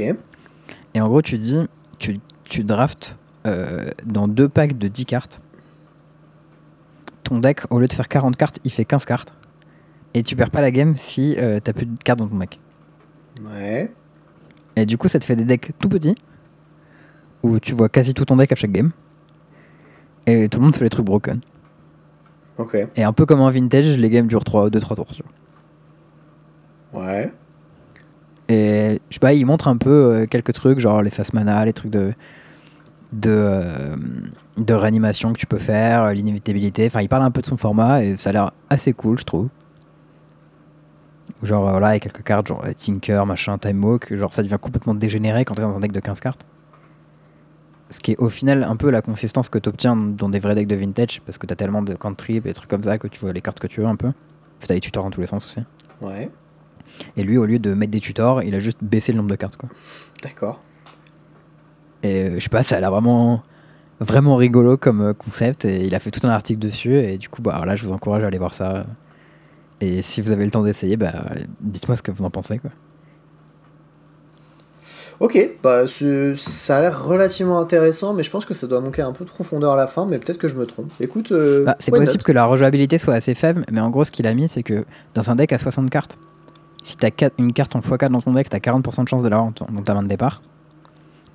[0.94, 1.68] Et en gros, tu dis,
[2.00, 5.42] tu, tu draftes euh, dans deux packs de 10 cartes.
[7.24, 9.34] Ton deck, au lieu de faire 40 cartes, il fait 15 cartes.
[10.14, 12.60] Et tu perds pas la game si euh, t'as plus de cartes dans ton deck.
[13.42, 13.92] Ouais.
[14.76, 16.16] Et du coup, ça te fait des decks tout petits,
[17.44, 18.92] où tu vois quasi tout ton deck à chaque game.
[20.26, 21.40] Et tout le monde fait les trucs broken.
[22.58, 22.76] Ok.
[22.96, 25.08] Et un peu comme en vintage, les games durent 2-3 tours.
[26.94, 27.32] Ouais.
[28.50, 31.66] Et je sais pas, il montre un peu euh, quelques trucs, genre les fast mana,
[31.66, 32.14] les trucs de,
[33.12, 33.96] de, euh,
[34.58, 36.86] de réanimation que tu peux faire, euh, l'inévitabilité.
[36.88, 39.26] Enfin, il parle un peu de son format et ça a l'air assez cool, je
[39.26, 39.50] trouve.
[41.44, 45.46] Genre, voilà, avec quelques cartes, genre Tinker, machin, Time Walk, genre ça devient complètement dégénéré
[45.46, 46.44] quand t'es dans un deck de 15 cartes.
[47.90, 50.68] Ce qui est au final un peu la consistance que t'obtiens dans des vrais decks
[50.68, 53.20] de vintage, parce que t'as tellement de cantrips et des trucs comme ça que tu
[53.20, 54.12] vois les cartes que tu veux un peu.
[54.60, 55.60] T'as les tutors dans tous les sens aussi.
[56.02, 56.30] Ouais.
[57.16, 59.36] Et lui, au lieu de mettre des tutors, il a juste baissé le nombre de
[59.36, 59.70] cartes, quoi.
[60.24, 60.60] D'accord.
[62.04, 63.44] Et euh, je sais pas, ça a l'air vraiment,
[64.00, 65.66] vraiment rigolo comme euh, concept.
[65.66, 66.96] Et il a fait tout un article dessus.
[66.96, 68.86] Et du coup, bah, là, je vous encourage à aller voir ça.
[69.80, 71.14] Et si vous avez le temps d'essayer, bah,
[71.62, 72.60] dites-moi ce que vous en pensez.
[72.60, 72.72] Quoi.
[75.20, 75.86] Ok, bah
[76.36, 79.30] ça a l'air relativement intéressant, mais je pense que ça doit manquer un peu de
[79.30, 80.92] profondeur à la fin, mais peut-être que je me trompe.
[81.00, 83.66] Écoute, euh, Bah, c'est possible que la rejouabilité soit assez faible.
[83.72, 84.86] Mais en gros, ce qu'il a mis, c'est que
[85.16, 86.20] dans un deck à 60 cartes,
[86.84, 89.24] si tu as une carte en x4 dans ton deck, tu as 40% de chance
[89.24, 90.42] de l'avoir dans ta main de départ.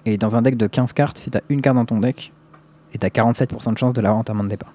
[0.07, 2.33] Et dans un deck de 15 cartes, si tu as une carte dans ton deck,
[2.95, 4.73] et tu as 47% de chance de l'avoir dans ta main de départ.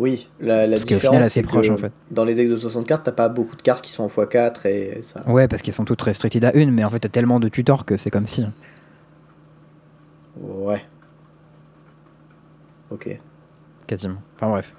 [0.00, 1.92] Oui, la, la Parce différence, final, assez proche, que en fait.
[2.10, 4.66] dans les decks de 60 cartes, t'as pas beaucoup de cartes qui sont en x4
[4.66, 5.22] et ça.
[5.28, 7.84] Ouais, parce qu'elles sont toutes restricted à une, mais en fait, t'as tellement de tutors
[7.84, 8.42] que c'est comme si.
[8.42, 8.52] hein.
[10.40, 10.82] Ouais.
[12.90, 13.20] Ok.
[13.86, 14.22] quasiment.
[14.36, 14.72] Enfin bref.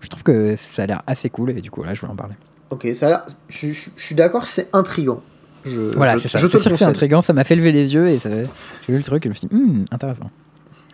[0.00, 2.16] Je trouve que ça a l'air assez cool et du coup là je voulais en
[2.16, 2.34] parler.
[2.70, 3.24] Ok, ça a l'air.
[3.48, 5.22] Je, je- je suis d'accord, c'est intriguant.
[5.64, 6.38] Je, voilà, c'est ça.
[6.38, 8.28] Je C'est intriguant, ça m'a fait lever les yeux et ça...
[8.30, 10.30] j'ai vu le truc et je me suis dit, Hmm, intéressant.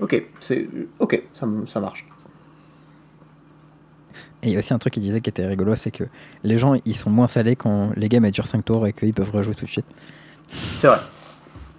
[0.01, 0.67] Ok, c'est
[0.99, 2.07] ok, ça, ça marche.
[4.43, 6.05] Et il y a aussi un truc qui disait qui était rigolo, c'est que
[6.43, 9.15] les gens ils sont moins salés quand les games elles durent 5 tours et qu'ils
[9.15, 9.87] peuvent rejouer tout de suite.
[10.49, 10.99] C'est vrai.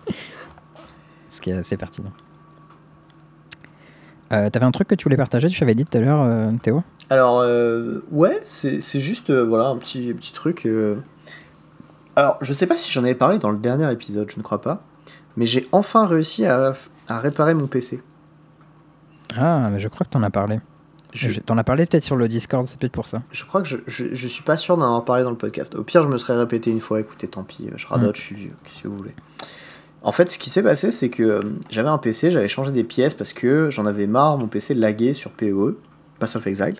[1.29, 2.11] Ce qui est assez pertinent.
[4.31, 6.51] Euh, T'avais un truc que tu voulais partager, tu avais dit tout à l'heure, euh,
[6.61, 6.83] Théo?
[7.09, 10.67] Alors, euh, ouais, c'est juste, voilà, un petit, petit truc.
[12.15, 14.61] Alors, je sais pas si j'en avais parlé dans le dernier épisode, je ne crois
[14.61, 14.81] pas.
[15.35, 16.73] Mais j'ai enfin réussi à,
[17.07, 18.01] à réparer mon PC.
[19.35, 20.59] Ah, mais je crois que t'en as parlé.
[21.13, 23.21] Je, T'en as parlé peut-être sur le Discord, c'est peut-être pour ça.
[23.31, 25.75] je crois que je, je, je suis pas sûr d'en avoir parlé dans le podcast.
[25.75, 28.35] Au pire, je me serais répété une fois, écoutez, tant pis, je radote, je suis
[28.35, 29.13] vieux, que vous voulez.
[30.01, 32.83] En fait, ce qui s'est passé, c'est que euh, j'avais un PC, j'avais changé des
[32.83, 35.77] pièces parce que j'en avais marre, mon PC laguait sur PoE,
[36.19, 36.75] Pass of Exile.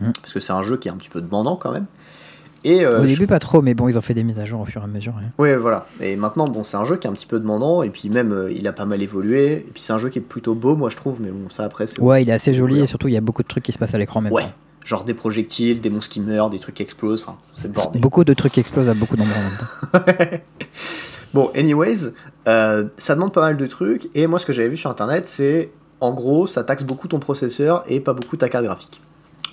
[0.00, 0.10] Mm.
[0.20, 1.86] Parce que c'est un jeu qui est un petit peu demandant quand même.
[2.64, 4.44] Et, euh, Au je- début pas trop, mais bon, ils ont fait des mises à
[4.46, 5.12] jour au fur et à mesure.
[5.18, 5.26] hein.
[5.38, 5.86] Ouais, voilà.
[6.00, 8.32] Et maintenant, bon, c'est un jeu qui est un petit peu demandant, et puis même,
[8.32, 10.74] euh, il a pas mal évolué, et puis c'est un jeu qui est plutôt beau,
[10.74, 12.00] moi je trouve, mais bon, ça après, c'est.
[12.00, 13.78] Ouais, il est assez joli et surtout il y a beaucoup de trucs qui se
[13.78, 14.46] passent à l'écran même Ouais.
[14.84, 18.00] Genre des projectiles, des monstres qui meurent, des trucs qui explosent, enfin, c'est bordel.
[18.02, 20.38] Beaucoup de trucs qui explosent à beaucoup d'endroits en même temps.
[21.34, 22.12] Bon, anyways,
[22.46, 25.26] euh, ça demande pas mal de trucs, et moi ce que j'avais vu sur internet,
[25.26, 25.70] c'est
[26.00, 29.00] en gros, ça taxe beaucoup ton processeur et pas beaucoup ta carte graphique.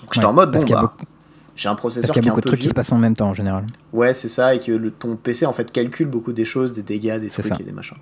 [0.00, 1.10] Donc j'étais Ouais, en mode, parce bon, qu'il y a bah, beaucoup-
[1.56, 2.98] j'ai un Parce processeur qu'il qui y a beaucoup de trucs qui se passent en
[2.98, 3.66] même temps en général.
[3.92, 6.82] Ouais, c'est ça, et que le- ton PC en fait calcule beaucoup des choses, des
[6.82, 7.56] dégâts, des trucs ça.
[7.60, 7.96] et des machins.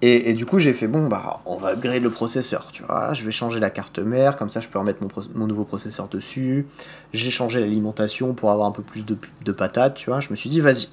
[0.00, 3.14] Et, et du coup, j'ai fait bon, bah, on va upgrade le processeur, tu vois.
[3.14, 6.06] Je vais changer la carte mère, comme ça je peux remettre mon, mon nouveau processeur
[6.08, 6.66] dessus.
[7.12, 10.20] J'ai changé l'alimentation pour avoir un peu plus de, de patates, tu vois.
[10.20, 10.86] Je me suis dit, vas-y,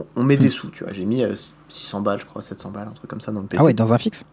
[0.00, 0.50] on, on met des Hmm.
[0.50, 0.92] sous, tu vois.
[0.92, 1.36] J'ai mis euh,
[1.68, 3.60] 600 balles, je crois, 700 balles, un truc comme ça dans le PC.
[3.60, 4.24] Ah ouais, dans un fixe?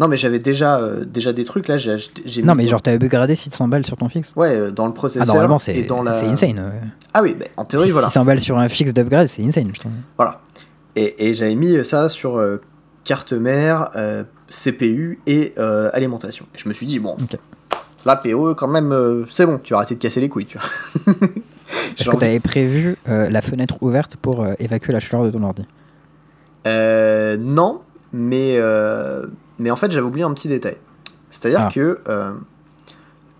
[0.00, 3.34] Non, mais j'avais déjà, euh, déjà des trucs, là, j'ai Non, mais genre t'as upgradé
[3.36, 5.36] 600 balles sur ton fixe Ouais, euh, dans le Ah, processeur.
[5.36, 6.14] et c'est dans la...
[6.14, 6.58] c'est insane.
[6.58, 6.80] ouais.
[7.12, 8.08] Ah oui, bah, en théorie, Si- voilà.
[8.08, 9.92] 600 balles sur un fixe d'upgrade, c'est insane, je trouve.
[10.16, 10.40] Voilà.
[10.96, 12.56] Et, et j'avais mis ça sur euh,
[13.04, 13.90] carte mère,
[14.48, 15.54] CPU et
[15.92, 16.46] alimentation.
[16.54, 17.38] Et je me suis dit, bon, Ok.
[18.06, 21.14] la PO, quand même, c'est bon, tu vas arrêter de casser les couilles, tu vois.
[21.98, 25.64] Est-ce que t'avais prévu la fenêtre ouverte pour évacuer la chaleur de ton ordi?
[26.66, 27.80] Euh, non,
[28.12, 29.26] mais, euh,
[29.60, 30.76] mais en fait, j'avais oublié un petit détail.
[31.30, 31.70] C'est-à-dire Ah.
[31.72, 32.32] que euh,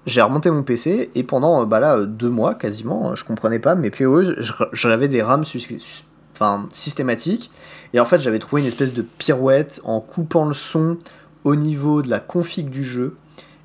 [0.07, 3.59] j'ai remonté mon PC et pendant euh, bah là, euh, deux mois quasiment, je comprenais
[3.59, 4.37] pas mes POE,
[4.73, 5.45] j'avais des rames
[6.35, 7.51] enfin, systématiques.
[7.93, 10.97] Et en fait, j'avais trouvé une espèce de pirouette en coupant le son
[11.45, 13.17] au niveau de la config du jeu.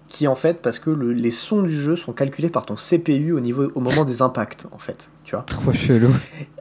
[0.07, 3.31] Qui en fait, parce que le- les sons du jeu sont calculés par ton CPU
[3.33, 5.09] au, niveau, au moment des impacts, en fait.
[5.23, 6.09] Tu vois Trop chelou.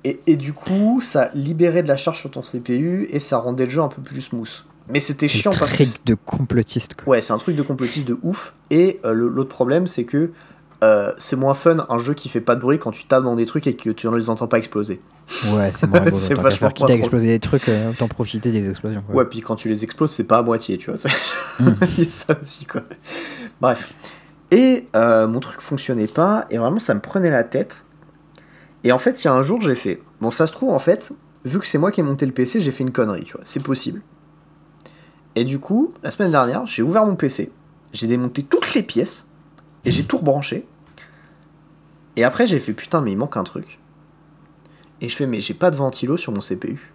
[0.02, 3.64] et, et du coup, ça libérait de la charge sur ton CPU et ça rendait
[3.66, 4.64] le jeu un peu plus smooth.
[4.88, 5.84] Mais c'était chiant parce que.
[5.84, 7.12] Trick de complotiste quoi.
[7.12, 8.54] Ouais, c'est un truc de complotiste de ouf.
[8.70, 10.32] Et euh, l'autre problème, c'est que
[10.84, 13.36] euh, c'est moins fun un jeu qui fait pas de bruit quand tu tapes dans
[13.36, 15.00] des trucs et que tu ne les entends pas exploser.
[15.52, 16.16] Ouais, c'est moins rigolo.
[16.16, 19.02] C'est vachement quitte à exploser des trucs, euh, autant profiter des explosions.
[19.06, 19.14] quoi.
[19.14, 21.00] Ouais, puis quand tu les exploses, c'est pas à moitié, tu vois.
[21.58, 21.74] Mm.
[21.98, 22.82] Il y a ça aussi, quoi.
[23.60, 23.94] Bref.
[24.50, 27.84] Et euh, mon truc fonctionnait pas, et vraiment, ça me prenait la tête.
[28.82, 30.02] Et en fait, il y a un jour, j'ai fait.
[30.20, 31.12] Bon, ça se trouve, en fait,
[31.46, 33.42] vu que c'est moi qui ai monté le PC, j'ai fait une connerie, tu vois.
[33.44, 34.02] C'est possible.
[35.36, 37.50] Et du coup, la semaine dernière, j'ai ouvert mon PC,
[37.92, 39.28] j'ai démonté toutes les pièces,
[39.84, 40.66] et j'ai tout rebranché.
[42.16, 43.80] Et après, j'ai fait putain, mais il manque un truc.
[45.00, 46.92] Et je fais, mais j'ai pas de ventilo sur mon CPU.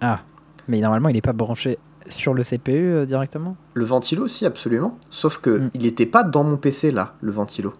[0.00, 0.20] Ah,
[0.68, 1.78] mais normalement, il n'est pas branché
[2.08, 3.56] sur le CPU euh, directement?
[3.74, 4.98] Le ventilo, si, absolument.
[5.08, 5.70] Sauf que Mm.
[5.74, 7.72] il n'était pas dans mon PC, là, le ventilo.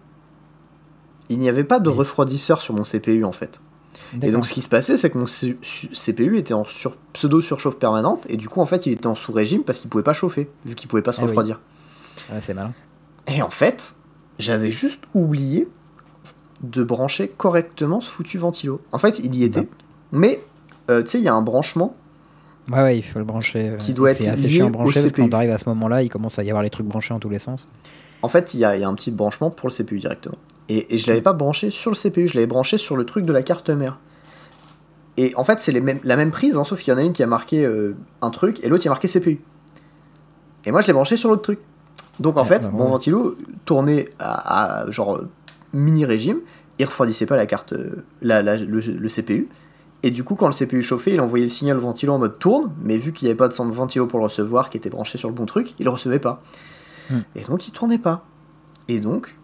[1.29, 3.61] Il n'y avait pas de refroidisseur sur mon CPU, en fait.
[4.21, 8.25] Et donc, ce qui se passait, c'est que mon CPU était en sur- pseudo-surchauffe permanente,
[8.29, 10.75] et du coup, en fait, il était en sous-régime parce qu'il pouvait pas chauffer, vu
[10.75, 11.29] qu'il pouvait pas se Ah oui.
[11.29, 11.59] refroidir.
[12.31, 12.73] Ouais, c'est malin.
[13.27, 13.95] Et en fait,
[14.39, 15.67] j'avais juste oublié
[16.61, 18.81] de brancher correctement ce foutu ventilo.
[18.91, 19.61] En fait, il y était.
[19.61, 19.67] Bah.
[20.11, 20.43] Mais,
[20.91, 21.95] euh, tu sais, il y a un branchement.
[22.71, 23.69] Ouais, ouais, il faut le brancher.
[23.69, 26.09] euh, Qui doit être assez lié chiant brancher parce quand t'arrives à ce moment-là, il
[26.09, 27.67] commence à y avoir les trucs branchés en tous les sens.
[28.21, 30.37] En fait, il y a, il y a un petit branchement pour le CPU directement.
[30.69, 33.25] Et, et je l'avais pas branché sur le CPU, je l'avais branché sur le truc
[33.25, 33.99] de la carte mère.
[35.17, 37.21] Et en fait, c'est la même prise, hein, sauf qu'il y en a une qui
[37.21, 39.41] a marqué euh, un truc et l'autre qui a marqué CPU.
[40.65, 41.59] Et moi, je l'ai branché sur l'autre truc.
[42.19, 42.89] Donc en Ouais, fait, bah, mon ouais.
[42.91, 43.35] ventilo
[43.65, 45.21] tournait à, à, genre
[45.73, 46.39] mini régime,
[46.79, 49.49] il refroidissait pas la carte, euh, la, la- le, le CPU.
[50.03, 52.37] Et du coup, quand le CPU chauffait, il envoyait le signal au ventilo en mode
[52.39, 54.89] tourne, mais vu qu'il n'y avait pas de son ventilo pour le recevoir qui était
[54.89, 56.41] branché sur le bon truc, il le recevait pas.
[57.09, 57.19] Hmm.
[57.35, 58.25] Et donc, il tournait pas.
[58.87, 59.37] Et donc,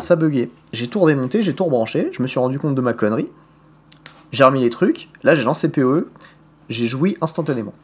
[0.00, 0.48] ça buguait.
[0.72, 3.28] J'ai tout redémonté, j'ai tout rebranché, je me suis rendu compte de ma connerie.
[4.32, 6.08] J'ai remis les trucs, là j'ai lancé PoE,
[6.68, 7.74] j'ai joui instantanément.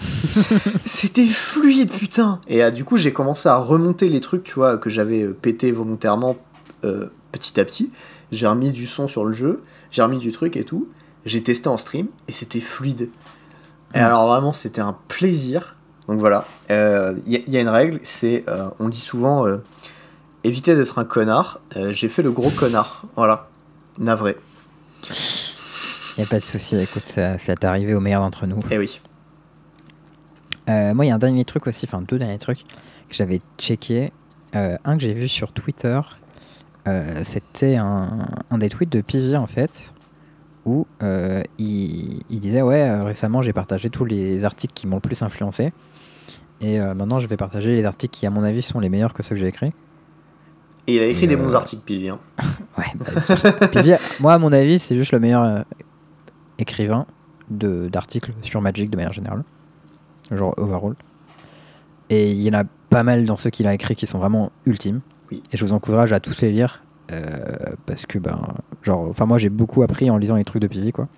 [0.84, 4.78] C'était fluide, putain Et euh, du coup, j'ai commencé à remonter les trucs, tu vois,
[4.78, 6.36] que j'avais euh, pété volontairement
[6.84, 7.90] euh, petit à petit.
[8.32, 10.88] J'ai remis du son sur le jeu, j'ai remis du truc et tout.
[11.26, 13.10] J'ai testé en stream et c'était fluide.
[13.94, 15.76] Et alors vraiment, c'était un plaisir.
[16.08, 16.74] Donc voilà, il
[17.32, 19.46] y, a- y a une règle, c'est, euh, on dit souvent,
[20.44, 21.60] éviter d'être un connard.
[21.76, 23.48] Euh, j'ai fait le gros connard, voilà,
[23.98, 24.36] navré.
[26.18, 28.58] Y a pas de souci, écoute, ça, ça t'est arrivé au meilleur d'entre nous.
[28.70, 29.00] Eh oui.
[30.68, 32.64] Euh, moi, il y a un dernier truc aussi, enfin deux derniers trucs
[33.08, 34.12] que j'avais checké.
[34.54, 36.00] Euh, un que j'ai vu sur Twitter,
[37.24, 39.94] c'était un, un des tweets de Pivi en fait,
[40.64, 45.22] où il, il disait Ouais, récemment j'ai partagé tous les articles qui m'ont le plus
[45.22, 45.72] influencé.
[46.60, 49.22] Et maintenant je vais partager les articles qui, à mon avis, sont les meilleurs que
[49.22, 49.72] ceux que j'ai écrits.
[50.90, 52.08] Et il a écrit Et, des euh, bons articles, Pivi.
[52.08, 52.18] hein.
[52.78, 55.60] Ouais, bah, Pivi, moi, à mon avis, c'est juste le meilleur euh,
[56.58, 57.06] écrivain
[57.50, 59.42] d'articles sur Magic de manière générale.
[60.30, 60.94] Genre overall.
[62.08, 64.52] Et il y en a pas mal dans ceux qu'il a écrits qui sont vraiment
[64.66, 65.00] ultimes.
[65.30, 65.42] Oui.
[65.52, 66.82] Et je vous encourage à tous les lire.
[67.12, 67.40] euh,
[67.86, 68.38] parce que, ben,
[68.82, 71.08] genre, enfin, moi j'ai beaucoup appris en lisant les trucs de Pivi, quoi.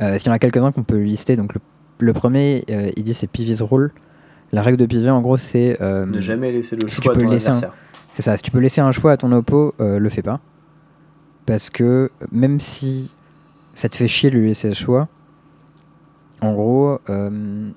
[0.00, 1.60] Euh, S'il y en a quelques-uns qu'on peut lister, donc le,
[1.98, 3.92] le premier, euh, il dit c'est Pivi's rule.
[4.52, 5.78] La règle de Pivi, en gros, c'est.
[5.80, 7.60] euh, Ne jamais laisser le si choix tu à peux ton laisser un-.
[8.14, 10.40] C'est ça, si tu peux laisser un choix à ton oppo, euh, le fais pas.
[11.46, 13.12] Parce que même si
[13.74, 15.08] ça te fait chier de lui laisser le choix,
[16.40, 17.70] en gros, euh,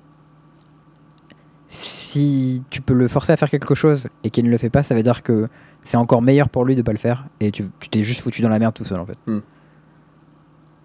[1.66, 4.84] si tu peux le forcer à faire quelque chose et qu'il ne le fait pas,
[4.84, 5.48] ça veut dire que
[5.82, 8.48] c'est encore meilleur pour lui de pas le faire et tu t'es juste foutu dans
[8.48, 9.18] la merde tout seul en fait.
[9.26, 9.40] Hmm.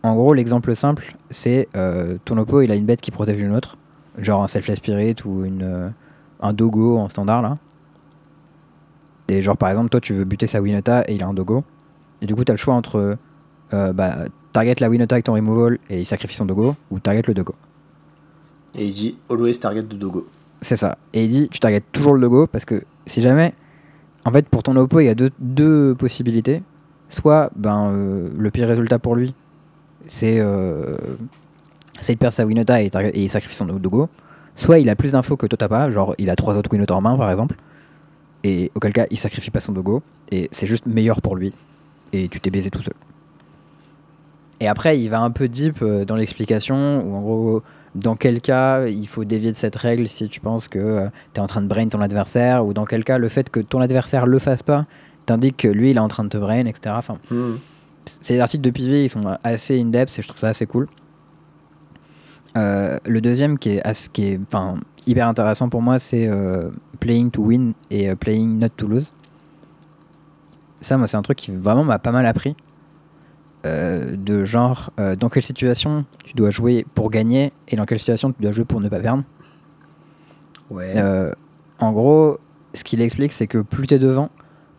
[0.01, 3.55] En gros, l'exemple simple, c'est euh, ton oppo, il a une bête qui protège une
[3.55, 3.77] autre,
[4.17, 5.93] genre un Selfless Spirit ou une,
[6.41, 7.57] un Dogo en standard là.
[9.27, 11.63] Et genre par exemple, toi tu veux buter sa Winota et il a un Dogo.
[12.21, 13.17] Et du coup, tu as le choix entre
[13.73, 17.23] euh, bah, target la Winota avec ton removal et il sacrifie son Dogo, ou target
[17.27, 17.55] le Dogo.
[18.75, 20.27] Et il dit always target de Dogo.
[20.61, 20.97] C'est ça.
[21.13, 23.53] Et il dit tu targetes toujours le Dogo parce que si jamais.
[24.25, 26.63] En fait, pour ton oppo, il y a deux, deux possibilités.
[27.09, 29.33] Soit ben, euh, le pire résultat pour lui,
[30.07, 30.95] c'est euh,
[32.07, 34.07] de perdre sa Winota et, et il sacrifie son Dogo.
[34.55, 36.95] Soit il a plus d'infos que toi t'as pas, genre il a trois autres Winota
[36.95, 37.55] en main par exemple.
[38.43, 40.01] Et auquel cas il sacrifie pas son Dogo.
[40.31, 41.53] Et c'est juste meilleur pour lui.
[42.11, 42.93] Et tu t'es baisé tout seul.
[44.59, 47.63] Et après, il va un peu deep euh, dans l'explication, où en gros,
[47.95, 51.43] dans quel cas il faut dévier de cette règle si tu penses que tu es
[51.43, 54.25] en train de brain ton adversaire, ou dans quel cas le fait que ton adversaire
[54.25, 54.85] le fasse pas
[55.25, 56.95] t'indique que lui il est en train de te brain, etc.
[56.97, 57.55] Enfin, Hmm.
[58.21, 60.87] ces articles de PV ils sont assez in-depth et je trouve ça assez cool.
[62.57, 64.39] Euh, le deuxième qui est, qui est
[65.07, 69.11] hyper intéressant pour moi, c'est euh, Playing to Win et euh, Playing Not to Lose.
[70.81, 72.55] Ça, moi, c'est un truc qui vraiment m'a pas mal appris.
[73.65, 77.99] Euh, de genre, euh, dans quelle situation tu dois jouer pour gagner et dans quelle
[77.99, 79.23] situation tu dois jouer pour ne pas perdre.
[80.69, 80.93] Ouais.
[80.97, 81.31] Euh,
[81.79, 82.39] en gros,
[82.73, 84.29] ce qu'il explique, c'est que plus tu es devant,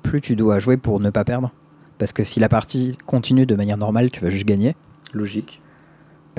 [0.03, 1.51] plus tu dois jouer pour ne pas perdre.
[1.97, 4.77] Parce que si la partie continue de manière normale, tu vas juste gagner.
[5.15, 5.63] Logique.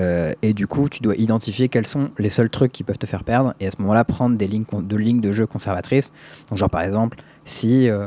[0.00, 3.06] Euh, et du coup, tu dois identifier quels sont les seuls trucs qui peuvent te
[3.06, 3.54] faire perdre.
[3.60, 6.12] Et à ce moment-là, prendre des lignes, de lignes de jeu conservatrices.
[6.50, 8.06] Donc, genre par exemple, si euh,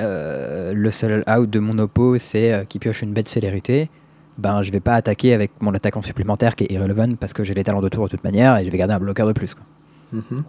[0.00, 3.90] euh, le seul out de mon oppo, c'est qu'il pioche une bête célérité,
[4.38, 7.54] ben je vais pas attaquer avec mon attaquant supplémentaire qui est irrelevant parce que j'ai
[7.54, 9.54] les talents de tour de toute manière et je vais garder un bloqueur de plus.
[9.54, 9.64] quoi.
[10.12, 10.44] Mhm.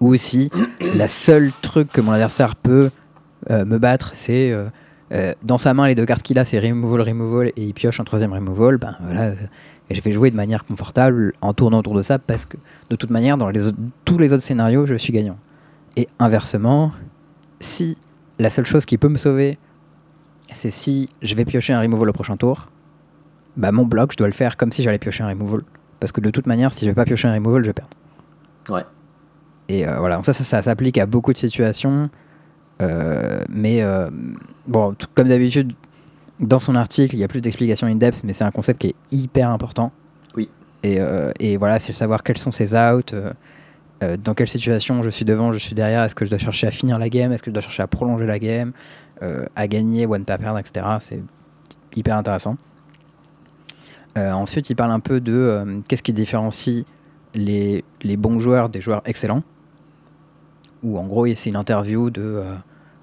[0.00, 0.50] Ou aussi,
[0.94, 2.90] la seule truc que mon adversaire peut
[3.48, 4.54] me battre, c'est
[5.42, 8.04] dans sa main, les deux cartes qu'il a, c'est removal, removal, et il pioche un
[8.04, 8.76] troisième removal.
[8.76, 9.32] Ben voilà,
[9.90, 12.56] et je vais jouer de manière confortable en tournant autour de ça parce que
[12.90, 15.36] de toute manière, dans les autres- tous les autres scénarios, je suis gagnant.
[15.96, 16.90] Et inversement,
[17.60, 17.96] si
[18.38, 19.58] la seule chose qui peut me sauver,
[20.52, 22.70] c'est si je vais piocher un removal au prochain tour,
[23.56, 25.62] bah mon bloc, je dois le faire comme si j'allais piocher un removal.
[26.00, 27.90] Parce que de toute manière, si je vais pas piocher un removal, je vais perdre.
[28.68, 28.84] Ouais.
[29.68, 32.10] Et euh, voilà, donc ça, ça, ça s'applique à beaucoup de situations.
[32.82, 34.10] Euh, mais euh,
[34.66, 35.72] bon, tout- comme d'habitude,
[36.40, 38.94] dans son article, il y a plus d'explications in-depth, mais c'est un concept qui est
[39.10, 39.92] hyper important.
[40.36, 40.50] Oui.
[40.82, 43.32] Et, euh, et voilà, c'est savoir quels sont ses outs, euh,
[44.02, 46.66] euh, dans quelle situation je suis devant, je suis derrière, est-ce que je dois chercher
[46.66, 48.72] à finir la game, est-ce que je dois chercher à prolonger la game,
[49.54, 50.86] à gagner ou à ne pas perdre, etc.
[50.98, 51.22] C'est
[51.96, 52.58] hyper intéressant.
[54.14, 56.84] Ensuite, il parle un peu de qu'est-ce qui différencie
[57.34, 59.42] les, les bons joueurs des joueurs excellents.
[60.82, 62.42] Où en gros, c'est une interview de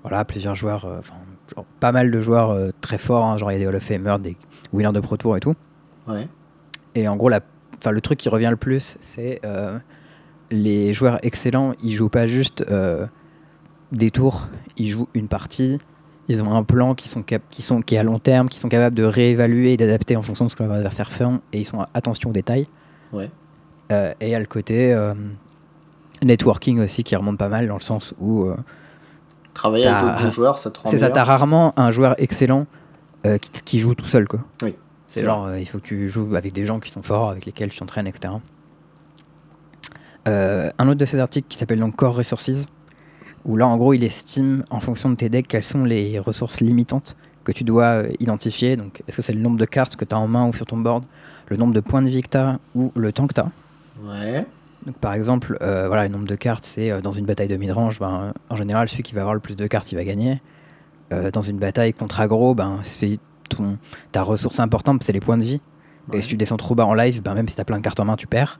[0.03, 1.15] voilà, plusieurs joueurs, enfin,
[1.55, 3.75] genre, pas mal de joueurs euh, très forts, hein, genre il y a des Hall
[3.75, 4.35] of Famers, des
[4.71, 5.55] winners de Pro Tour et tout.
[6.07, 6.27] Ouais.
[6.95, 7.41] Et en gros, la,
[7.89, 9.77] le truc qui revient le plus, c'est euh,
[10.51, 13.05] les joueurs excellents, ils jouent pas juste euh,
[13.91, 14.47] des tours,
[14.77, 15.79] ils jouent une partie.
[16.29, 18.57] Ils ont un plan qui, sont cap- qui, sont, qui est à long terme, qui
[18.57, 21.59] sont capables de réévaluer et d'adapter en fonction de ce que leur adversaire fait, et
[21.59, 22.67] ils sont attention aux détails.
[23.11, 23.29] Ouais.
[23.91, 24.97] Et il y a le côté
[26.23, 28.47] networking aussi qui remonte pas mal dans le sens où
[29.53, 32.65] Travailler avec d'autres bons joueurs, ça te rend c'est ça, t'as rarement un joueur excellent
[33.25, 34.39] euh, qui, qui joue tout seul quoi.
[34.61, 34.75] Oui,
[35.07, 37.45] C'est genre euh, il faut que tu joues avec des gens qui sont forts, avec
[37.45, 38.33] lesquels tu t'entraînes, etc.
[40.27, 42.65] Euh, un autre de ces articles qui s'appelle donc Core Resources,
[43.45, 46.61] où là en gros il estime en fonction de tes decks quelles sont les ressources
[46.61, 48.77] limitantes que tu dois euh, identifier.
[48.77, 50.65] Donc est-ce que c'est le nombre de cartes que tu as en main ou sur
[50.65, 51.03] ton board,
[51.49, 53.51] le nombre de points de vie que tu as ou le temps que tu as.
[54.01, 54.45] Ouais.
[54.85, 57.55] Donc, par exemple, euh, voilà, le nombre de cartes, c'est euh, dans une bataille de
[57.55, 60.41] midrange, ben, en général, celui qui va avoir le plus de cartes, il va gagner.
[61.11, 63.19] Euh, dans une bataille contre aggro, ben, c'est
[63.49, 63.77] ton,
[64.11, 65.61] ta ressource importante, c'est les points de vie.
[66.09, 66.17] Ouais.
[66.17, 67.83] Et si tu descends trop bas en live, ben, même si tu as plein de
[67.83, 68.59] cartes en main, tu perds.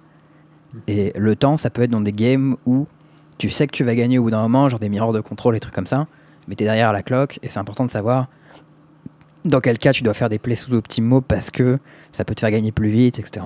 [0.87, 2.87] Et le temps, ça peut être dans des games où
[3.37, 5.53] tu sais que tu vas gagner au bout d'un moment, genre des miroirs de contrôle,
[5.53, 6.07] des trucs comme ça,
[6.47, 8.27] mais tu es derrière la cloque, et c'est important de savoir
[9.45, 11.79] dans quel cas tu dois faire des plays sous optimaux parce que
[12.11, 13.45] ça peut te faire gagner plus vite, etc.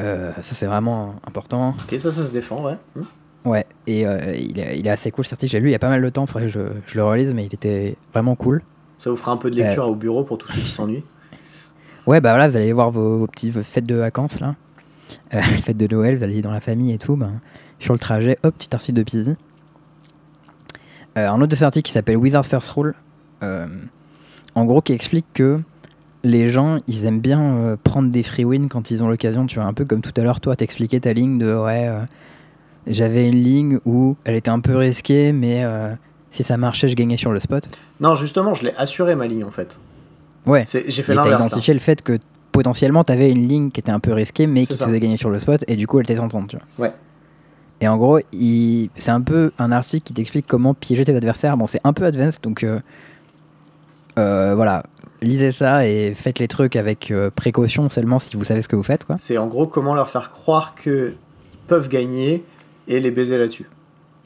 [0.00, 1.74] Euh, ça, c'est vraiment important.
[1.84, 2.76] Ok, ça, ça se défend, ouais.
[2.96, 3.02] Hmm.
[3.44, 5.52] Ouais, et euh, il, est, il est assez cool cet article.
[5.52, 7.04] J'ai lu il y a pas mal de temps, il faudrait que je, je le
[7.04, 8.62] relise, mais il était vraiment cool.
[8.98, 11.04] Ça vous fera un peu de lecture au bureau pour tous ceux qui s'ennuient.
[12.06, 14.56] Ouais, bah voilà, vous allez voir vos, vos petites fêtes de vacances là,
[15.34, 17.16] euh, fêtes de Noël, vous allez dans la famille et tout.
[17.16, 17.40] Ben,
[17.78, 19.36] sur le trajet, hop, petit article de Pivi.
[21.16, 22.94] Euh, un autre de ces articles qui s'appelle Wizard First Rule,
[23.42, 23.66] euh,
[24.54, 25.60] en gros, qui explique que
[26.24, 29.46] les gens, ils aiment bien euh, prendre des free wins quand ils ont l'occasion.
[29.46, 32.00] Tu vois, un peu comme tout à l'heure, toi, t'expliquais ta ligne de ouais, euh,
[32.86, 35.94] j'avais une ligne où elle était un peu risquée, mais euh,
[36.30, 37.68] si ça marchait, je gagnais sur le spot.
[38.00, 39.78] Non, justement, je l'ai assuré ma ligne en fait.
[40.46, 40.64] Ouais.
[40.64, 41.40] C'est- J'ai fait t'as l'inverse.
[41.42, 41.46] là.
[41.46, 42.18] identifié le fait que
[42.52, 45.28] potentiellement t'avais une ligne qui était un peu risquée mais qui te faisait gagner sur
[45.30, 46.86] le spot et du coup elle était tentante tu vois.
[46.86, 46.92] Ouais.
[47.80, 48.90] Et en gros, il...
[48.96, 51.56] c'est un peu un article qui t'explique comment piéger tes adversaires.
[51.56, 52.64] Bon, c'est un peu advanced donc
[54.18, 54.84] euh, voilà,
[55.24, 58.76] lisez ça et faites les trucs avec euh, précaution seulement si vous savez ce que
[58.76, 59.16] vous faites quoi.
[59.18, 61.14] C'est en gros comment leur faire croire qu'ils
[61.66, 62.44] peuvent gagner
[62.88, 63.66] et les baiser là-dessus.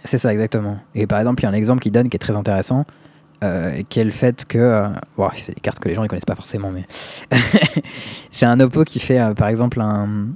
[0.04, 0.78] C'est ça exactement.
[0.94, 2.84] Et par exemple, il y a un exemple qui donne qui est très intéressant.
[3.44, 6.08] Euh, qui est le fait que euh, bon, c'est des cartes que les gens ne
[6.08, 6.84] connaissent pas forcément mais
[8.32, 10.26] c'est un oppo qui fait euh, par exemple un,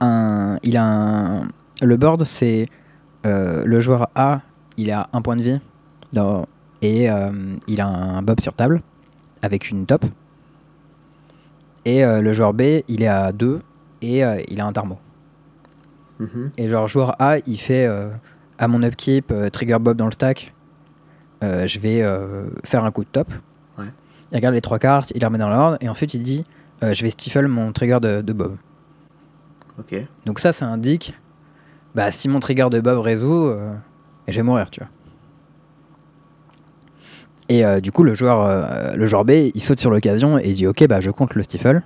[0.00, 1.48] un il a un
[1.80, 2.66] le board c'est
[3.24, 4.40] le joueur A
[4.76, 5.60] il a un point de vie
[6.12, 6.46] dans-
[6.82, 7.08] et
[7.68, 8.82] il a un bob sur table
[9.42, 10.04] avec une top
[11.84, 13.58] et euh, le joueur B il est à 2
[14.02, 14.98] et euh, il a un tarmo
[16.20, 16.50] Mhm.
[16.58, 18.08] et genre joueur A, il fait euh,
[18.58, 20.52] à mon upkeep, trigger bob dans le stack,
[21.42, 22.02] je vais
[22.64, 23.28] faire un coup de top.
[23.78, 23.84] Ouais.
[24.32, 26.44] Il regarde les trois cartes, il les remet dans l'ordre, et ensuite il dit
[26.82, 28.56] je vais stifle mon trigger de, de bob.
[29.78, 29.94] Ok.
[30.26, 31.14] Donc ça, ça indique
[31.94, 33.72] bah, si mon trigger de bob résout, euh,
[34.26, 34.88] je vais mourir, tu vois.
[37.48, 40.48] Et euh, du coup, le joueur, euh, le joueur B, il saute sur l'occasion et
[40.48, 41.82] il dit ok, bah, je compte le stifle.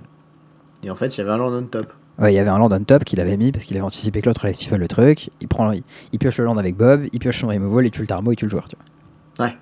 [0.83, 1.93] Et en fait, il y avait un land on top.
[2.19, 4.21] Ouais, il y avait un land on top qu'il avait mis parce qu'il avait anticipé
[4.21, 5.29] que l'autre allait stifle le truc.
[5.41, 8.01] Il, prend, il, il pioche le land avec Bob, il pioche son removal, il tue
[8.01, 8.65] le tarmo, il tue le joueur.
[8.67, 8.75] Tu
[9.37, 9.45] vois.
[9.47, 9.55] Ouais.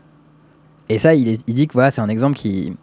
[0.90, 2.76] Et ça, il, est- il dit que voilà, c'est un exemple qui,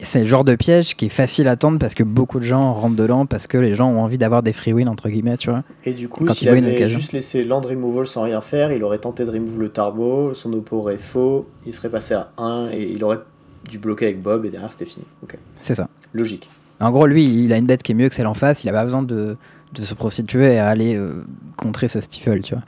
[0.00, 2.72] c'est le genre de piège qui est facile à tendre parce que beaucoup de gens
[2.72, 5.50] rentrent dedans parce que les gens ont envie d'avoir des free wins entre guillemets, tu
[5.50, 5.62] vois.
[5.84, 8.98] Et du coup, Quand s'il avait juste laissé land removal sans rien faire, il aurait
[8.98, 12.90] tenté de remove le tarbo, son oppo aurait faux, il serait passé à 1 et
[12.90, 13.20] il aurait
[13.68, 15.04] dû bloquer avec Bob et derrière c'était fini.
[15.22, 15.88] Ok, C'est ça.
[16.12, 16.48] logique.
[16.80, 18.64] En gros, lui, il a une bête qui est mieux que celle en face.
[18.64, 19.36] Il a pas besoin de,
[19.72, 21.24] de se prostituer et aller euh,
[21.56, 22.64] contrer ce stifle, tu vois.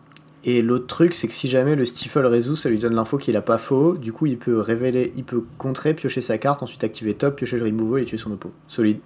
[0.46, 3.34] Et l'autre truc, c'est que si jamais le Stifle résout, ça lui donne l'info qu'il
[3.36, 3.94] a pas faux.
[3.96, 7.56] Du coup, il peut révéler, il peut contrer, piocher sa carte, ensuite activer top, piocher
[7.58, 8.52] le removal et tuer son oppo.
[8.68, 8.98] Solide.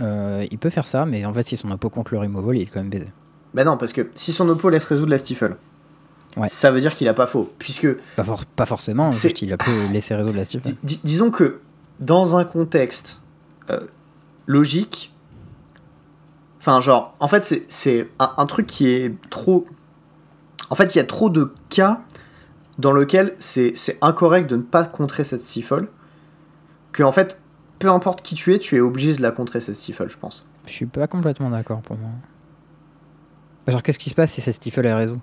[0.00, 2.62] Euh, il peut faire ça, mais en fait, si son oppo contre le removal, il
[2.62, 3.08] est quand même baisé.
[3.54, 5.56] Bah non, parce que si son oppo laisse résoudre la Stifle,
[6.36, 6.48] Ouais.
[6.48, 7.52] ça veut dire qu'il a pas faux.
[7.58, 10.64] Puisque, Pas, for- pas forcément, juste il a pu laisser résoudre la stifle.
[10.64, 11.58] di- di- disons que
[12.00, 13.20] dans un contexte
[13.68, 13.80] euh,
[14.46, 15.11] logique,
[16.62, 19.66] enfin, genre, en fait, c'est- c'est un, un truc qui est trop.
[20.70, 22.00] En fait, il y a trop de cas
[22.78, 25.88] dans lequel c'est c'est incorrect de ne pas contrer cette Stifle.
[26.92, 27.38] Que, en fait,
[27.78, 30.46] peu importe qui tu es, tu es obligé de la contrer cette Stifle, je pense.
[30.66, 32.08] Je suis pas complètement d'accord pour moi.
[33.68, 35.20] Genre, qu'est-ce qui se passe si cette stifle elle résout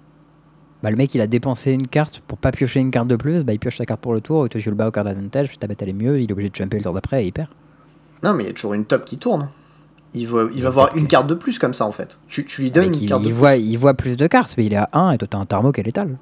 [0.84, 3.44] Bah, le mec il a dépensé une carte pour pas piocher une carte de plus,
[3.44, 5.08] bah il pioche sa carte pour le tour, et toi tu le bats au card
[5.08, 7.24] advantage, puis ta bête elle est mieux, il est obligé de jumper le tour d'après
[7.24, 7.50] et il perd.
[8.24, 9.50] Non, mais il y a toujours une top qui tourne.
[10.14, 12.20] Il va, il va avoir une carte de plus comme ça, en fait.
[12.28, 14.56] Tu, tu lui donnes une il, carte il de voit, il voit plus de cartes,
[14.58, 16.18] mais il est à 1 et toi t'as un Tarmo qui est létal.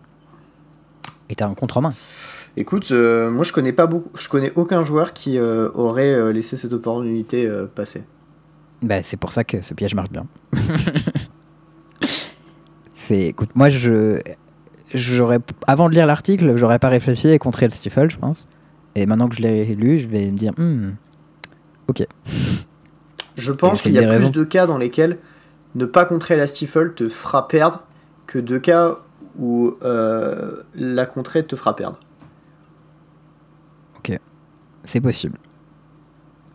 [1.30, 1.94] Et t'as un contre-main.
[2.58, 6.32] Écoute, euh, moi je connais pas beaucoup, je connais aucun joueur qui euh, aurait euh,
[6.32, 8.04] laissé cette opportunité passer.
[8.82, 10.26] Bah, c'est pour ça que ce piège marche bien.
[12.92, 14.20] c'est, écoute, moi je,
[14.94, 18.48] j'aurais, avant de lire l'article, j'aurais pas réfléchi et contré le stifle, je pense.
[18.96, 20.94] Et maintenant que je l'ai lu, je vais me dire, Hmm,
[21.88, 22.08] ok.
[23.38, 24.30] Je pense qu'il y a plus raisons.
[24.32, 25.18] de cas dans lesquels
[25.76, 27.84] ne pas contrer la stifle te fera perdre
[28.26, 28.96] que de cas
[29.40, 32.00] où euh, la contrer te fera perdre.
[34.86, 35.38] C'est possible.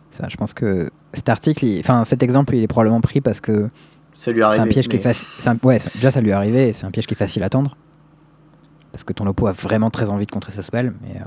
[0.09, 3.39] Ça, je pense que cet article, il- enfin cet exemple, il est probablement pris parce
[3.41, 3.69] que
[4.15, 5.27] Ça lui est c'est un piège qui est facile.
[5.45, 6.73] un- Ouais, déjà ça lui est arrivé.
[6.73, 7.77] C'est un piège qui est facile à tendre
[8.91, 10.93] parce que ton oppo a vraiment très envie de contrer ce spell.
[11.03, 11.25] Mais euh,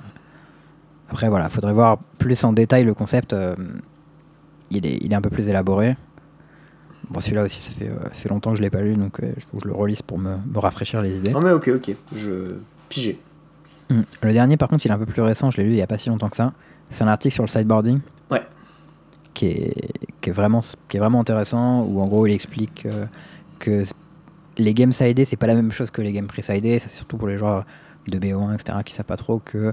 [1.11, 3.33] après, voilà, faudrait voir plus en détail le concept.
[3.33, 3.55] euh,
[4.71, 5.97] il est, il est un peu plus élaboré.
[7.11, 9.21] Bon, celui-là aussi, ça fait, euh, ça fait longtemps que je l'ai pas lu, donc
[9.21, 11.31] euh, je, je le relise pour me, me rafraîchir les idées.
[11.31, 12.57] Non mais ok, ok, je
[12.89, 13.19] pigé.
[13.91, 14.03] Hmm.
[14.23, 15.51] Le dernier, par contre, il est un peu plus récent.
[15.51, 16.53] Je l'ai lu il y a pas si longtemps que ça.
[16.91, 18.01] C'est un article sur le sideboarding.
[18.31, 18.43] Ouais.
[19.35, 19.91] Qui est,
[20.21, 21.83] qui est, vraiment, qui est vraiment intéressant.
[21.85, 23.07] Où en gros, il explique euh,
[23.59, 23.85] que
[24.59, 26.81] les games sided, c'est pas la même chose que les games pre-sided.
[26.81, 27.65] C'est surtout pour les joueurs
[28.09, 29.73] de BO1, etc., qui savent pas trop que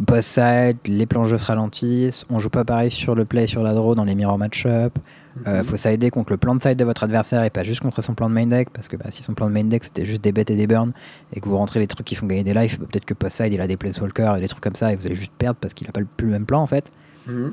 [0.00, 2.24] boss side, les plans de jeu se ralentissent.
[2.30, 4.98] On joue pas pareil sur le play et sur la draw dans les mirror match-up.
[5.46, 8.02] Euh, faut sider contre le plan de side de votre adversaire et pas juste contre
[8.02, 10.04] son plan de main deck parce que bah, si son plan de main deck c'était
[10.04, 10.90] juste des bêtes et des burns
[11.32, 13.36] et que vous rentrez les trucs qui font gagner des lives, bah, peut-être que post
[13.36, 15.56] side il a des planeswalkers et des trucs comme ça et vous allez juste perdre
[15.60, 16.90] parce qu'il a pas le- plus le même plan en fait.
[17.28, 17.52] Mhm.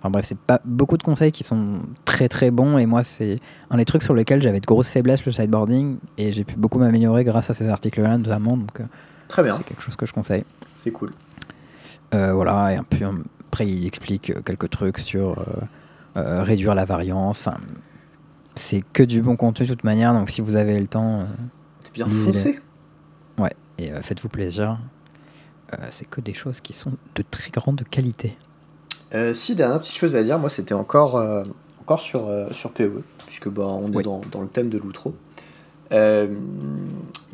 [0.00, 3.36] Enfin bref, c'est pas beaucoup de conseils qui sont très très bons et moi c'est
[3.70, 6.80] un des trucs sur lesquels j'avais de grosses faiblesses le sideboarding et j'ai pu beaucoup
[6.80, 8.84] m'améliorer grâce à ces articles-là notamment donc euh,
[9.28, 10.42] Très bien, c'est quelque chose que je conseille.
[10.74, 11.12] c'est cool.
[12.14, 13.04] Euh, voilà, et un peu,
[13.48, 15.44] après il explique euh, quelques trucs sur
[16.16, 17.46] euh, réduire la variance.
[17.46, 17.58] Enfin,
[18.54, 21.26] c'est que du bon contenu de toute manière, donc si vous avez le temps,
[21.84, 22.60] C'est bien foncé.
[23.78, 24.78] et euh, faites-vous plaisir.
[25.88, 28.36] C'est que des choses qui sont de très grande qualité.
[29.32, 31.14] Si, dernière petite chose à dire, moi c'était encore,
[31.80, 35.14] encore sur, sur PoE, puisque bah, on est dans, dans le thème de l'outro.
[35.92, 36.26] Euh,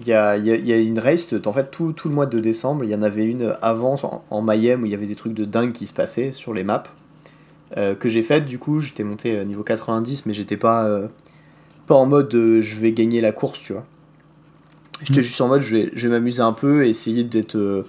[0.00, 2.08] Il y, a, il y a- il y a une race, en fait tout, tout
[2.08, 4.92] le mois de décembre, il y en avait une avant en, en Mayhem où il
[4.92, 6.84] y avait des trucs de dingue qui se passaient sur les maps,
[7.76, 11.08] euh, que j'ai faite du coup, j'étais monté euh, niveau 90, mais j'étais pas, euh,
[11.88, 13.84] pas en mode euh, je vais gagner la course, tu vois.
[15.02, 15.24] J'étais Mm.
[15.24, 17.56] juste en mode je vais, je vais m'amuser un peu et essayer d'être...
[17.56, 17.84] euh,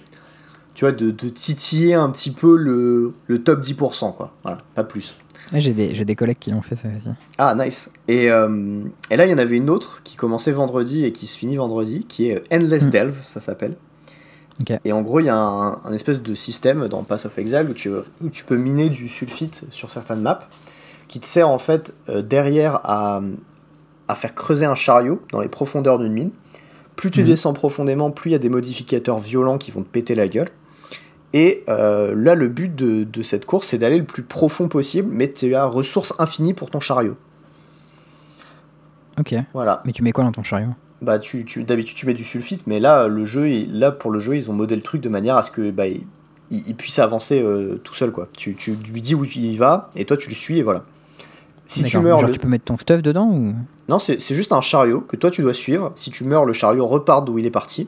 [0.74, 4.34] tu vois, de, de titiller un petit peu le, le top 10%, quoi.
[4.44, 5.16] Voilà, pas plus.
[5.53, 7.16] Ouais, j'ai des, j'ai des collègues qui l'ont fait ça aussi.
[7.38, 7.91] Ah, nice.
[8.07, 11.28] Et, euh, et là, il y en avait une autre qui commençait vendredi et qui
[11.28, 12.91] se finit vendredi, qui est Endless Hmm.
[12.91, 13.76] Delve, ça s'appelle.
[14.84, 17.68] Et en gros, il y a un, un espèce de système dans Pass of Exile
[17.70, 20.40] où tu, où tu peux miner du sulfite sur certaines maps,
[21.07, 23.22] qui te sert en fait euh, derrière à,
[24.10, 26.32] à faire creuser un chariot dans les profondeurs d'une mine.
[26.98, 27.28] Plus tu Mhm.
[27.28, 30.49] descends profondément, plus il y a des modificateurs violents qui vont te péter la gueule.
[31.34, 35.10] Et euh, là, le but de, de cette course, c'est d'aller le plus profond possible,
[35.14, 37.18] mais tu as ressources infinies pour ton chariot.
[39.20, 39.36] Ok.
[39.54, 39.84] Voilà.
[39.86, 40.70] Mais tu mets quoi dans ton chariot?
[41.02, 44.20] Bah, tu, tu, d'habitude, tu mets du sulfite, mais là, le jeu, là, pour le
[44.20, 46.04] jeu, ils ont modé le truc de manière à ce que bah, il,
[46.52, 48.28] il puisse avancer euh, tout seul, quoi.
[48.36, 50.84] Tu, tu lui dis où il va, et toi, tu le suis, et voilà.
[51.68, 53.54] Si tu meurs, Genre, le- tu peux mettre ton stuff dedans ou?
[53.88, 55.92] Non, c'est c'est juste un chariot que toi, tu dois suivre.
[55.96, 57.88] Si tu meurs, le chariot repart d'où il est parti.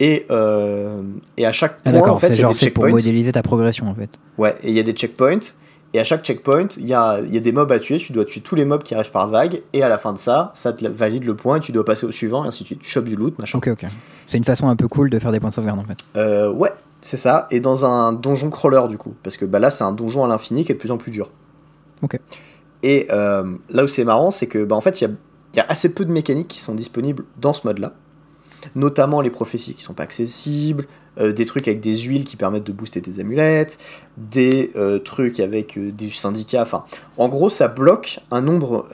[0.00, 1.02] Et, euh,
[1.36, 2.70] et à chaque Ah, point, en d'accord, fait, c'est il y a genre des c'est
[2.70, 4.10] pour modéliser ta progression en fait.
[4.38, 5.52] Ouais, et il y a des checkpoints.
[5.92, 7.98] Et à chaque checkpoint, il y a, y a des mobs à tuer.
[7.98, 9.62] Tu dois tuer tous les mobs qui arrivent par vague.
[9.72, 12.04] Et à la fin de ça, ça te valide le point et tu dois passer
[12.04, 12.44] au suivant.
[12.44, 12.80] Et ainsi de suite.
[12.80, 13.58] Tu chopes du loot, machin.
[13.58, 13.86] Ok, ok.
[14.26, 15.98] C'est une façon un peu cool de faire des points de sauvegarde en fait.
[16.16, 17.46] Euh, ouais, c'est ça.
[17.52, 19.14] Et dans un donjon crawler, du coup.
[19.22, 21.12] Parce que bah, là, c'est un donjon à l'infini qui est de plus en plus
[21.12, 21.30] dur.
[22.02, 22.18] Ok.
[22.82, 25.10] Et euh, là où c'est marrant, c'est que bah, en fait, il y a,
[25.54, 27.92] il y a assez peu de mécaniques qui sont disponibles dans ce mode-là.
[28.74, 30.86] Notamment les prophéties qui sont pas accessibles,
[31.18, 33.78] euh, des trucs avec des huiles qui permettent de booster tes amulettes,
[34.16, 36.62] des euh, trucs avec euh, des syndicats.
[36.62, 36.84] Enfin,
[37.18, 38.88] en gros, ça bloque un nombre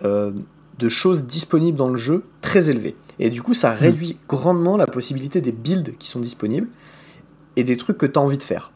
[0.79, 2.97] de choses disponibles dans le jeu très élevé.
[3.19, 6.69] Et du coup, ça réduit grandement la possibilité des builds qui sont disponibles
[7.57, 8.73] et des trucs que tu as envie de faire.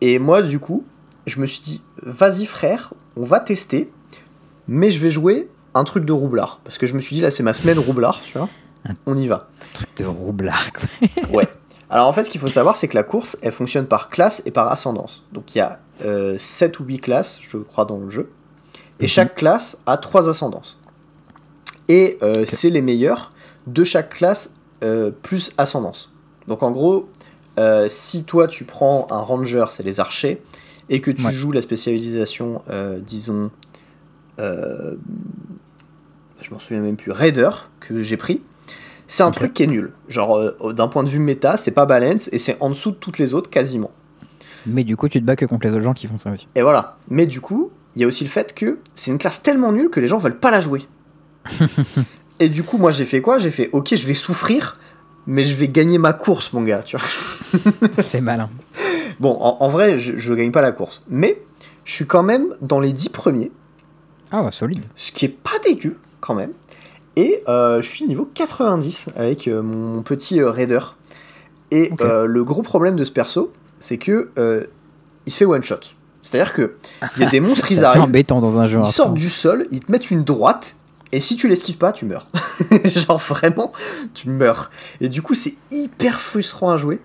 [0.00, 0.84] Et moi, du coup,
[1.26, 3.90] je me suis dit, vas-y frère, on va tester,
[4.66, 6.60] mais je vais jouer un truc de roublard.
[6.64, 8.48] Parce que je me suis dit, là, c'est ma semaine roublard, tu vois.
[9.06, 9.48] On y va.
[9.74, 10.88] Truc de roublard quoi.
[11.30, 11.48] Ouais.
[11.90, 14.42] Alors en fait, ce qu'il faut savoir, c'est que la course, elle fonctionne par classe
[14.46, 15.24] et par ascendance.
[15.32, 18.30] Donc il y a euh, 7 ou 8 classes, je crois, dans le jeu.
[19.00, 19.08] Et Mhm.
[19.08, 20.78] chaque classe a 3 ascendances.
[21.88, 23.32] Et euh, c'est les meilleurs
[23.66, 24.54] de chaque classe
[24.84, 26.10] euh, plus ascendance.
[26.46, 27.08] Donc en gros,
[27.58, 30.40] euh, si toi tu prends un ranger, c'est les archers,
[30.88, 31.32] et que tu Ouais.
[31.32, 32.62] joues la spécialisation,
[33.06, 33.50] disons,
[34.38, 34.96] je
[36.50, 37.50] m'en souviens même plus, raider,
[37.80, 38.42] que j'ai pris,
[39.12, 39.92] c'est un truc qui est nul.
[40.08, 42.96] Genre, euh, d'un point de vue méta, c'est pas balance, et c'est en dessous de
[42.96, 43.90] toutes les autres quasiment.
[44.66, 46.46] Mais du coup, tu te bats que contre les autres gens qui font ça aussi.
[46.54, 46.96] Et voilà.
[47.08, 49.90] Mais du coup, il y a aussi le fait que c'est une classe tellement nulle
[49.90, 50.82] que les gens veulent pas la jouer.
[52.40, 53.38] et du coup, moi j'ai fait quoi?
[53.38, 54.78] J'ai fait ok, je vais souffrir,
[55.26, 56.82] mais je vais gagner ma course, mon gars.
[56.84, 57.06] Tu vois
[58.04, 58.48] C'est malin.
[59.18, 61.42] bon, en, en vrai, je, je gagne pas la course, mais
[61.84, 63.50] je suis quand même dans les 10 premiers,
[64.30, 64.84] Ah ouais, solide.
[64.94, 66.52] ce qui est pas dégueu quand même.
[67.16, 70.80] Et euh, je suis niveau 90 avec euh, mon petit euh, raider.
[71.72, 74.30] Et le gros problème de ce perso, c'est que
[75.26, 75.76] il se fait one shot.
[76.22, 76.76] C'est-à-dire que
[77.16, 78.02] il y a des monstres, ils arrivent.
[78.02, 78.78] embêtant dans un jeu.
[78.82, 80.74] Ils sortent du sol, ils te mettent une droite,
[81.12, 82.26] et si tu l'esquives pas, tu meurs.
[82.84, 83.72] Genre vraiment,
[84.14, 84.70] tu meurs.
[85.00, 87.00] Et du coup, c'est hyper frustrant à jouer.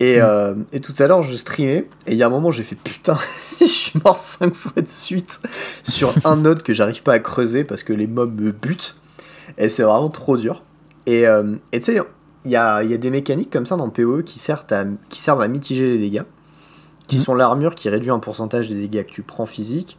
[0.00, 0.22] Et, Mm.
[0.24, 2.74] euh, et tout à l'heure, je streamais, et il y a un moment, j'ai fait
[2.76, 5.40] putain, si je suis mort 5 fois de suite
[5.88, 8.96] sur un node que j'arrive pas à creuser parce que les mobs me butent.
[9.62, 10.62] Et c'est vraiment trop dur.
[11.06, 12.00] Et euh, tu sais,
[12.44, 14.64] il y a, il y a des mécaniques comme ça dans le PoE qui servent
[14.70, 16.24] à, qui servent à mitiger les dégâts.
[17.06, 17.22] Qui Mhm.
[17.22, 19.98] sont l'armure qui réduit un pourcentage des dégâts que tu prends physique,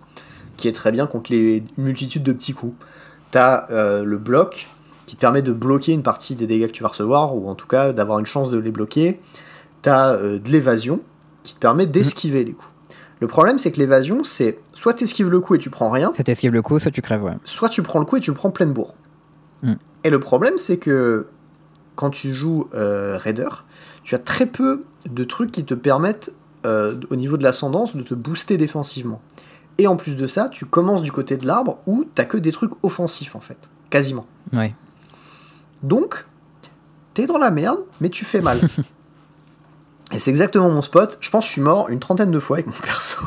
[0.58, 2.76] qui est très bien contre les multitudes de petits coups.
[3.32, 4.68] T'as euh, le bloc
[5.06, 7.56] qui te permet de bloquer une partie des dégâts que tu vas recevoir, ou en
[7.56, 9.20] tout cas d'avoir une chance de les bloquer.
[9.82, 11.00] T'as euh, de l'évasion
[11.44, 12.70] qui te permet d'esquiver les coups.
[13.20, 16.52] Le problème, c'est que l'évasion, c'est soit t'esquives le coup et tu prends rien, t'esquive
[16.54, 17.34] le coup, soit tu crèves, ouais.
[17.46, 18.94] soit tu prends le coup et tu le prends pleine bourre.
[19.64, 19.74] Mm.
[20.04, 21.28] Et le problème, c'est que
[21.96, 23.50] quand tu joues euh, Raider,
[24.04, 26.32] tu as très peu de trucs qui te permettent,
[26.66, 29.22] euh, au niveau de l'ascendance, de te booster défensivement.
[29.78, 32.52] Et en plus de ça, tu commences du côté de l'arbre où t'as que des
[32.52, 34.28] trucs offensifs en fait, quasiment.
[34.52, 34.76] Ouais.
[35.82, 36.26] Donc,
[37.14, 38.60] t'es dans la merde, mais tu fais mal.
[40.12, 41.18] et c'est exactement mon spot.
[41.22, 43.18] Je pense que je suis mort une trentaine de fois avec mon perso.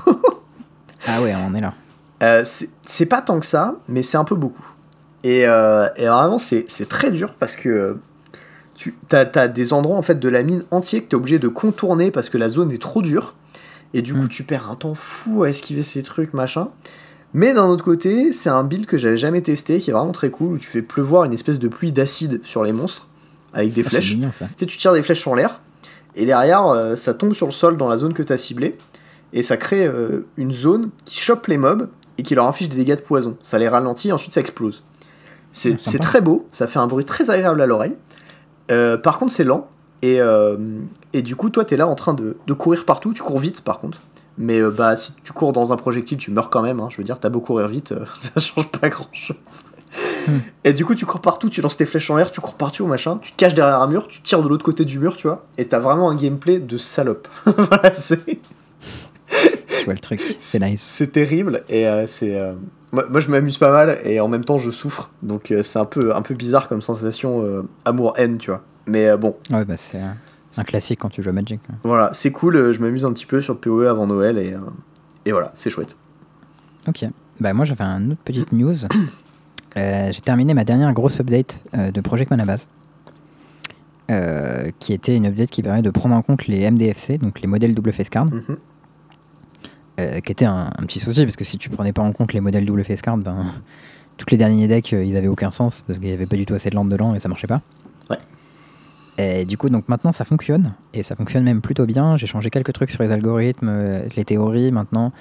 [1.06, 1.74] Ah ouais, on est là.
[2.22, 4.66] Euh, c'est c'est pas tant que ça, mais c'est un peu beaucoup.
[5.26, 7.94] Et, euh, et vraiment, c'est très dur parce que euh,
[8.76, 11.48] tu as, des endroits en fait de la mine entier que tu es obligé de
[11.48, 13.34] contourner parce que la zone est trop dure.
[13.92, 14.28] Et du coup, Mm.
[14.28, 16.68] tu perds un temps fou à esquiver ces trucs, machin.
[17.34, 20.30] Mais d'un autre côté, c'est un build que j'avais jamais testé, qui est vraiment très
[20.30, 23.08] cool, où tu fais pleuvoir une espèce de pluie d'acide sur les monstres,
[23.52, 24.10] avec des Ah, flèches.
[24.10, 24.46] C'est mignon ça.
[24.46, 25.60] Tu sais, tu tires des flèches en l'air,
[26.14, 28.76] et derrière, euh, ça tombe sur le sol dans la zone que tu as ciblée,
[29.32, 32.76] et ça crée euh, une zone qui chope les mobs et qui leur inflige des
[32.76, 33.36] dégâts de poison.
[33.42, 34.82] Ça les ralentit, et ensuite ça explose.
[35.56, 37.94] C'est Ah, très beau, ça fait un bruit très agréable à l'oreille.
[38.70, 39.68] Euh, par contre, c'est lent,
[40.02, 40.56] et, euh,
[41.14, 43.38] et du coup, toi, tu es là en train de, de courir partout, tu cours
[43.38, 44.02] vite par contre.
[44.38, 46.78] Mais euh, bah, si tu cours dans un projectile, tu meurs quand même.
[46.80, 46.88] hein.
[46.90, 49.36] Je veux dire, t'as beau courir vite, ça change pas grand chose.
[50.28, 50.38] Hmm.
[50.64, 52.84] Et du coup, tu cours partout, tu lances tes flèches en l'air, tu cours partout,
[52.86, 55.26] machin, tu te caches derrière un mur, tu tires de l'autre côté du mur, tu
[55.26, 57.28] vois, et t'as vraiment un gameplay de salope.
[57.46, 58.20] voilà, c'est
[59.78, 60.20] Je vois le truc.
[60.38, 60.82] C'est nice.
[60.86, 62.38] c'est terrible, et c'est.
[62.96, 65.78] Moi, moi, je m'amuse pas mal, et en même temps, je souffre, donc euh, c'est
[65.78, 68.62] un peu, un peu bizarre comme sensation euh, amour-haine, tu vois.
[68.86, 70.16] Mais euh, bon, Ouais, bah c'est un,
[70.56, 71.60] un classique quand tu joues à Magic.
[71.84, 74.56] voilà, c'est cool, je m'amuse un petit peu sur PoE avant Noël, et,
[75.26, 75.94] et voilà, c'est chouette.
[76.88, 77.04] Ok.
[77.38, 78.72] Bah moi j'avais une autre petite news.
[79.76, 82.66] J'ai terminé ma dernière grosse update de Project Manabase.
[84.78, 87.74] Qui était une update qui permet de prendre en compte les MDFC, donc les modèles
[87.74, 88.56] double face card, Mhm.
[89.98, 92.32] Euh, qui était un, un petit souci, parce que si tu prenais pas en compte
[92.32, 93.46] les modèles double face card, ben,
[94.18, 96.44] toutes les derniers decks, euh, ils avaient aucun sens, parce qu'il y avait pas du
[96.44, 97.62] tout assez de lampes dedans et ça marchait pas.
[98.10, 98.18] Ouais.
[99.18, 102.16] Et du coup, donc maintenant ça fonctionne, et ça fonctionne même plutôt bien.
[102.16, 105.12] J'ai changé quelques trucs sur les algorithmes, euh, les théories maintenant,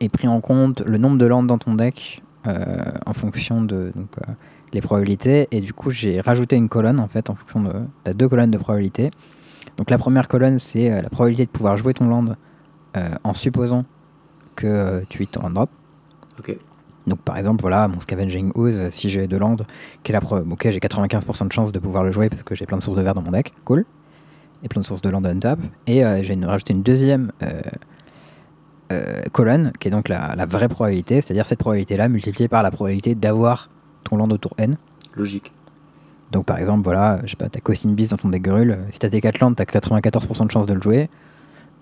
[0.00, 4.10] et pris en compte le nombre de landes dans ton deck en fonction de donc,
[4.72, 5.48] les probabilités.
[5.50, 7.72] Et du coup, j'ai rajouté une colonne en fait en fonction de.
[8.04, 9.10] T'as deux colonnes de probabilité.
[9.76, 12.36] Donc la première colonne, c'est la probabilité de pouvoir jouer ton land
[12.96, 13.84] euh, en supposant
[14.56, 15.70] que euh, tu hits ton land drop.
[16.38, 16.56] Ok.
[17.06, 19.66] Donc par exemple, voilà, mon Scavenging Ooze, si j'ai deux landes,
[20.02, 22.54] quelle est la pro- ok, j'ai 95% de chance de pouvoir le jouer parce que
[22.54, 23.84] j'ai plein de sources de verre dans mon deck, cool.
[24.62, 25.58] Et plein de sources de land on tap.
[25.86, 27.32] Et euh, j'ai rajouté une deuxième
[29.32, 33.14] colonne, qui est donc la, la vraie probabilité, c'est-à-dire cette probabilité-là multipliée par la probabilité
[33.14, 33.70] d'avoir
[34.04, 34.76] ton land au tour N.
[35.14, 35.52] Logique.
[36.32, 38.98] Donc par exemple, voilà, je sais pas, t'as Cossin Beast dans ton deck euh, si
[38.98, 41.08] t'as tes 4 landes, t'as 94% de chance de le jouer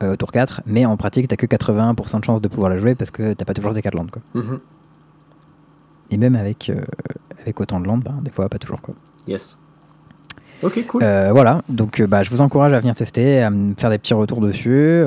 [0.02, 2.78] euh, au tour 4, mais en pratique, t'as que 81% de chance de pouvoir le
[2.78, 4.22] jouer parce que t'as pas toujours tes 4 landes, quoi.
[4.34, 4.60] Mhm.
[6.10, 6.80] Et même avec, euh,
[7.40, 8.94] avec autant de landes, ben, des fois pas toujours quoi.
[9.26, 9.58] Yes.
[10.62, 11.02] Ok, cool.
[11.02, 13.98] Euh, voilà, donc euh, bah, je vous encourage à venir tester, à me faire des
[13.98, 15.04] petits retours dessus.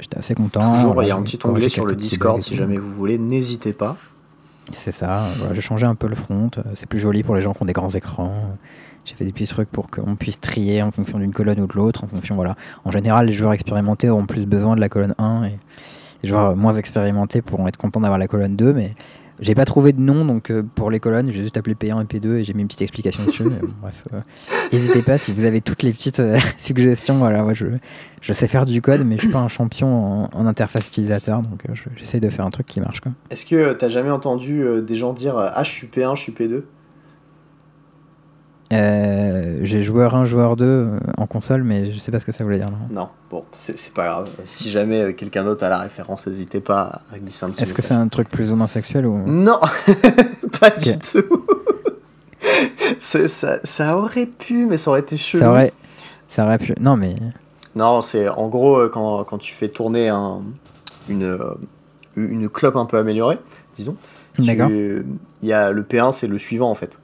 [0.00, 0.76] J'étais assez content.
[0.76, 3.72] Toujours, il y a un petit onglet sur le Discord si jamais vous voulez, n'hésitez
[3.72, 3.96] pas.
[4.76, 7.52] C'est ça, voilà, j'ai changé un peu le front, c'est plus joli pour les gens
[7.52, 8.56] qui ont des grands écrans.
[9.04, 11.74] J'ai fait des petits trucs pour qu'on puisse trier en fonction d'une colonne ou de
[11.74, 12.56] l'autre, en fonction, voilà.
[12.84, 15.56] En général, les joueurs expérimentés auront plus besoin de la colonne 1 et
[16.22, 18.94] les joueurs moins expérimentés pourront être contents d'avoir la colonne 2, mais
[19.40, 22.04] j'ai pas trouvé de nom donc euh, pour les colonnes, j'ai juste appelé P1 et
[22.04, 23.44] P2 et j'ai mis une petite explication dessus.
[23.80, 24.20] bref, euh,
[24.72, 27.16] n'hésitez pas si vous avez toutes les petites euh, suggestions.
[27.16, 31.42] Voilà, je, sais faire du code, mais je suis pas un champion en, interface utilisateur,
[31.42, 33.00] donc je- j'essaie de faire un truc qui marche.
[33.30, 36.32] Est-ce que euh, t'as jamais entendu des gens dire Ah, je suis P1, je suis
[36.32, 36.62] P2
[38.72, 42.32] Euh, j'ai joueur 1, joueur 2 euh, en console, mais je sais pas ce que
[42.32, 42.70] ça voulait dire.
[42.70, 43.02] non.
[43.02, 44.30] Non, bon, c'est pas grave.
[44.44, 47.74] Si jamais euh, quelqu'un d'autre a la référence, n'hésitez pas à glisser un petit Est-ce
[47.74, 49.22] que c'est un truc plus ou moins sexuel ou...
[49.26, 49.60] Non,
[50.60, 51.46] pas du tout.
[52.98, 55.40] Ça, ça aurait pu, mais ça aurait été chelou.
[55.40, 55.72] Ça aurait,
[56.28, 56.74] ça aurait pu.
[56.80, 57.14] Non, mais
[57.74, 60.42] Non, c'est en gros quand, quand tu fais tourner un,
[61.08, 61.38] une,
[62.16, 63.38] une clope un peu améliorée,
[63.74, 63.96] disons.
[64.38, 64.70] D'accord.
[64.70, 65.04] Il
[65.42, 67.00] y a le P1, c'est le suivant en fait.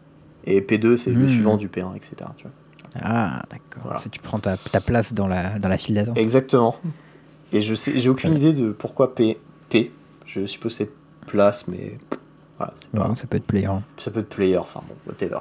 [0.51, 1.29] Et P2, c'est le Hmm.
[1.29, 2.17] suivant du P1, etc.
[2.39, 2.53] tu vois.
[3.03, 3.83] ah, d'accord.
[3.83, 4.01] Voilà.
[4.11, 6.17] Tu prends ta, ta place dans la dans la file d'attente.
[6.17, 6.75] Exactement.
[7.53, 9.39] Et je sais, j'ai aucune idée de pourquoi P.
[9.69, 9.93] P.
[10.27, 10.91] Je suppose c'est
[11.27, 11.99] place, mais
[12.57, 13.09] voilà, c'est pas.
[13.09, 13.67] Ouais, ça peut être player.
[13.67, 13.83] hein.
[13.99, 15.39] Ça peut être player, enfin bon, whatever.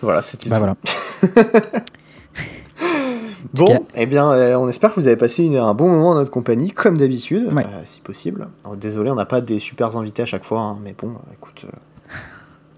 [0.00, 0.76] Voilà, c'était Bah voilà.
[3.54, 6.14] Bon, eh bien, euh, on espère que vous avez passé une- un bon moment en
[6.14, 7.66] notre compagnie, comme d'habitude, Ouais.
[7.66, 8.48] euh, si possible.
[8.64, 11.32] Alors, désolé, on n'a pas des super invités à chaque fois, hein, mais bon, euh,
[11.34, 11.70] écoute, euh,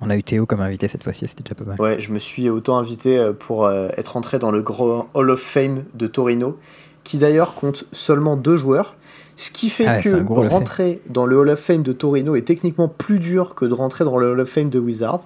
[0.00, 1.80] On a eu Théo comme invité cette fois-ci, c'était déjà pas mal.
[1.80, 5.30] ouais, je me suis autant invité euh, pour euh, être entré dans le grand Hall
[5.30, 6.58] of Fame de Torino,
[7.04, 8.96] qui d'ailleurs compte seulement deux joueurs,
[9.36, 12.42] ce qui fait Ah ouais, que rentrer dans le Hall of Fame de Torino est
[12.42, 15.20] techniquement plus dur que de rentrer dans le Hall of Fame de Wizard.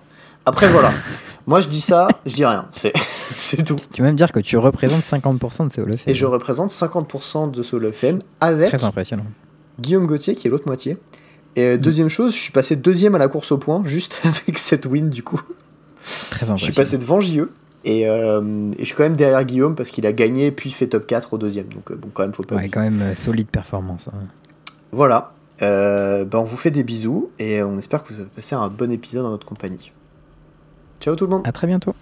[0.47, 0.91] Après, voilà.
[1.47, 2.67] Moi, je dis ça, je dis rien.
[2.73, 2.93] C'est
[3.31, 3.77] c'est tout.
[3.93, 6.11] Tu peux même dire que tu représentes 50% de ces Hall of Fame.
[6.11, 9.25] Et je représente 50% de ce Hall of Fame avec Très impressionnant.
[9.81, 10.97] Guillaume Gauthier qui est l'autre moitié.
[11.59, 14.59] Et euh, deuxième chose, je suis passé deuxième à la course au point, juste avec
[14.59, 15.41] cette win du coup.
[16.31, 17.49] Très Je suis passé devant JE.
[17.85, 20.87] Et, euh, et je suis quand même derrière Guillaume parce qu'il a gagné puis fait
[20.89, 21.67] top 4 au deuxième.
[21.67, 24.09] Donc euh, bon, quand même, faut pas Ouais, quand même euh, solide performance.
[24.09, 24.19] hein.
[24.93, 25.33] Voilà.
[25.63, 28.69] Euh, ben, on vous fait des bisous et on espère que vous avez passé un
[28.69, 29.91] bon épisode dans notre compagnie.
[31.01, 31.95] Ciao tout le monde À très bientôt.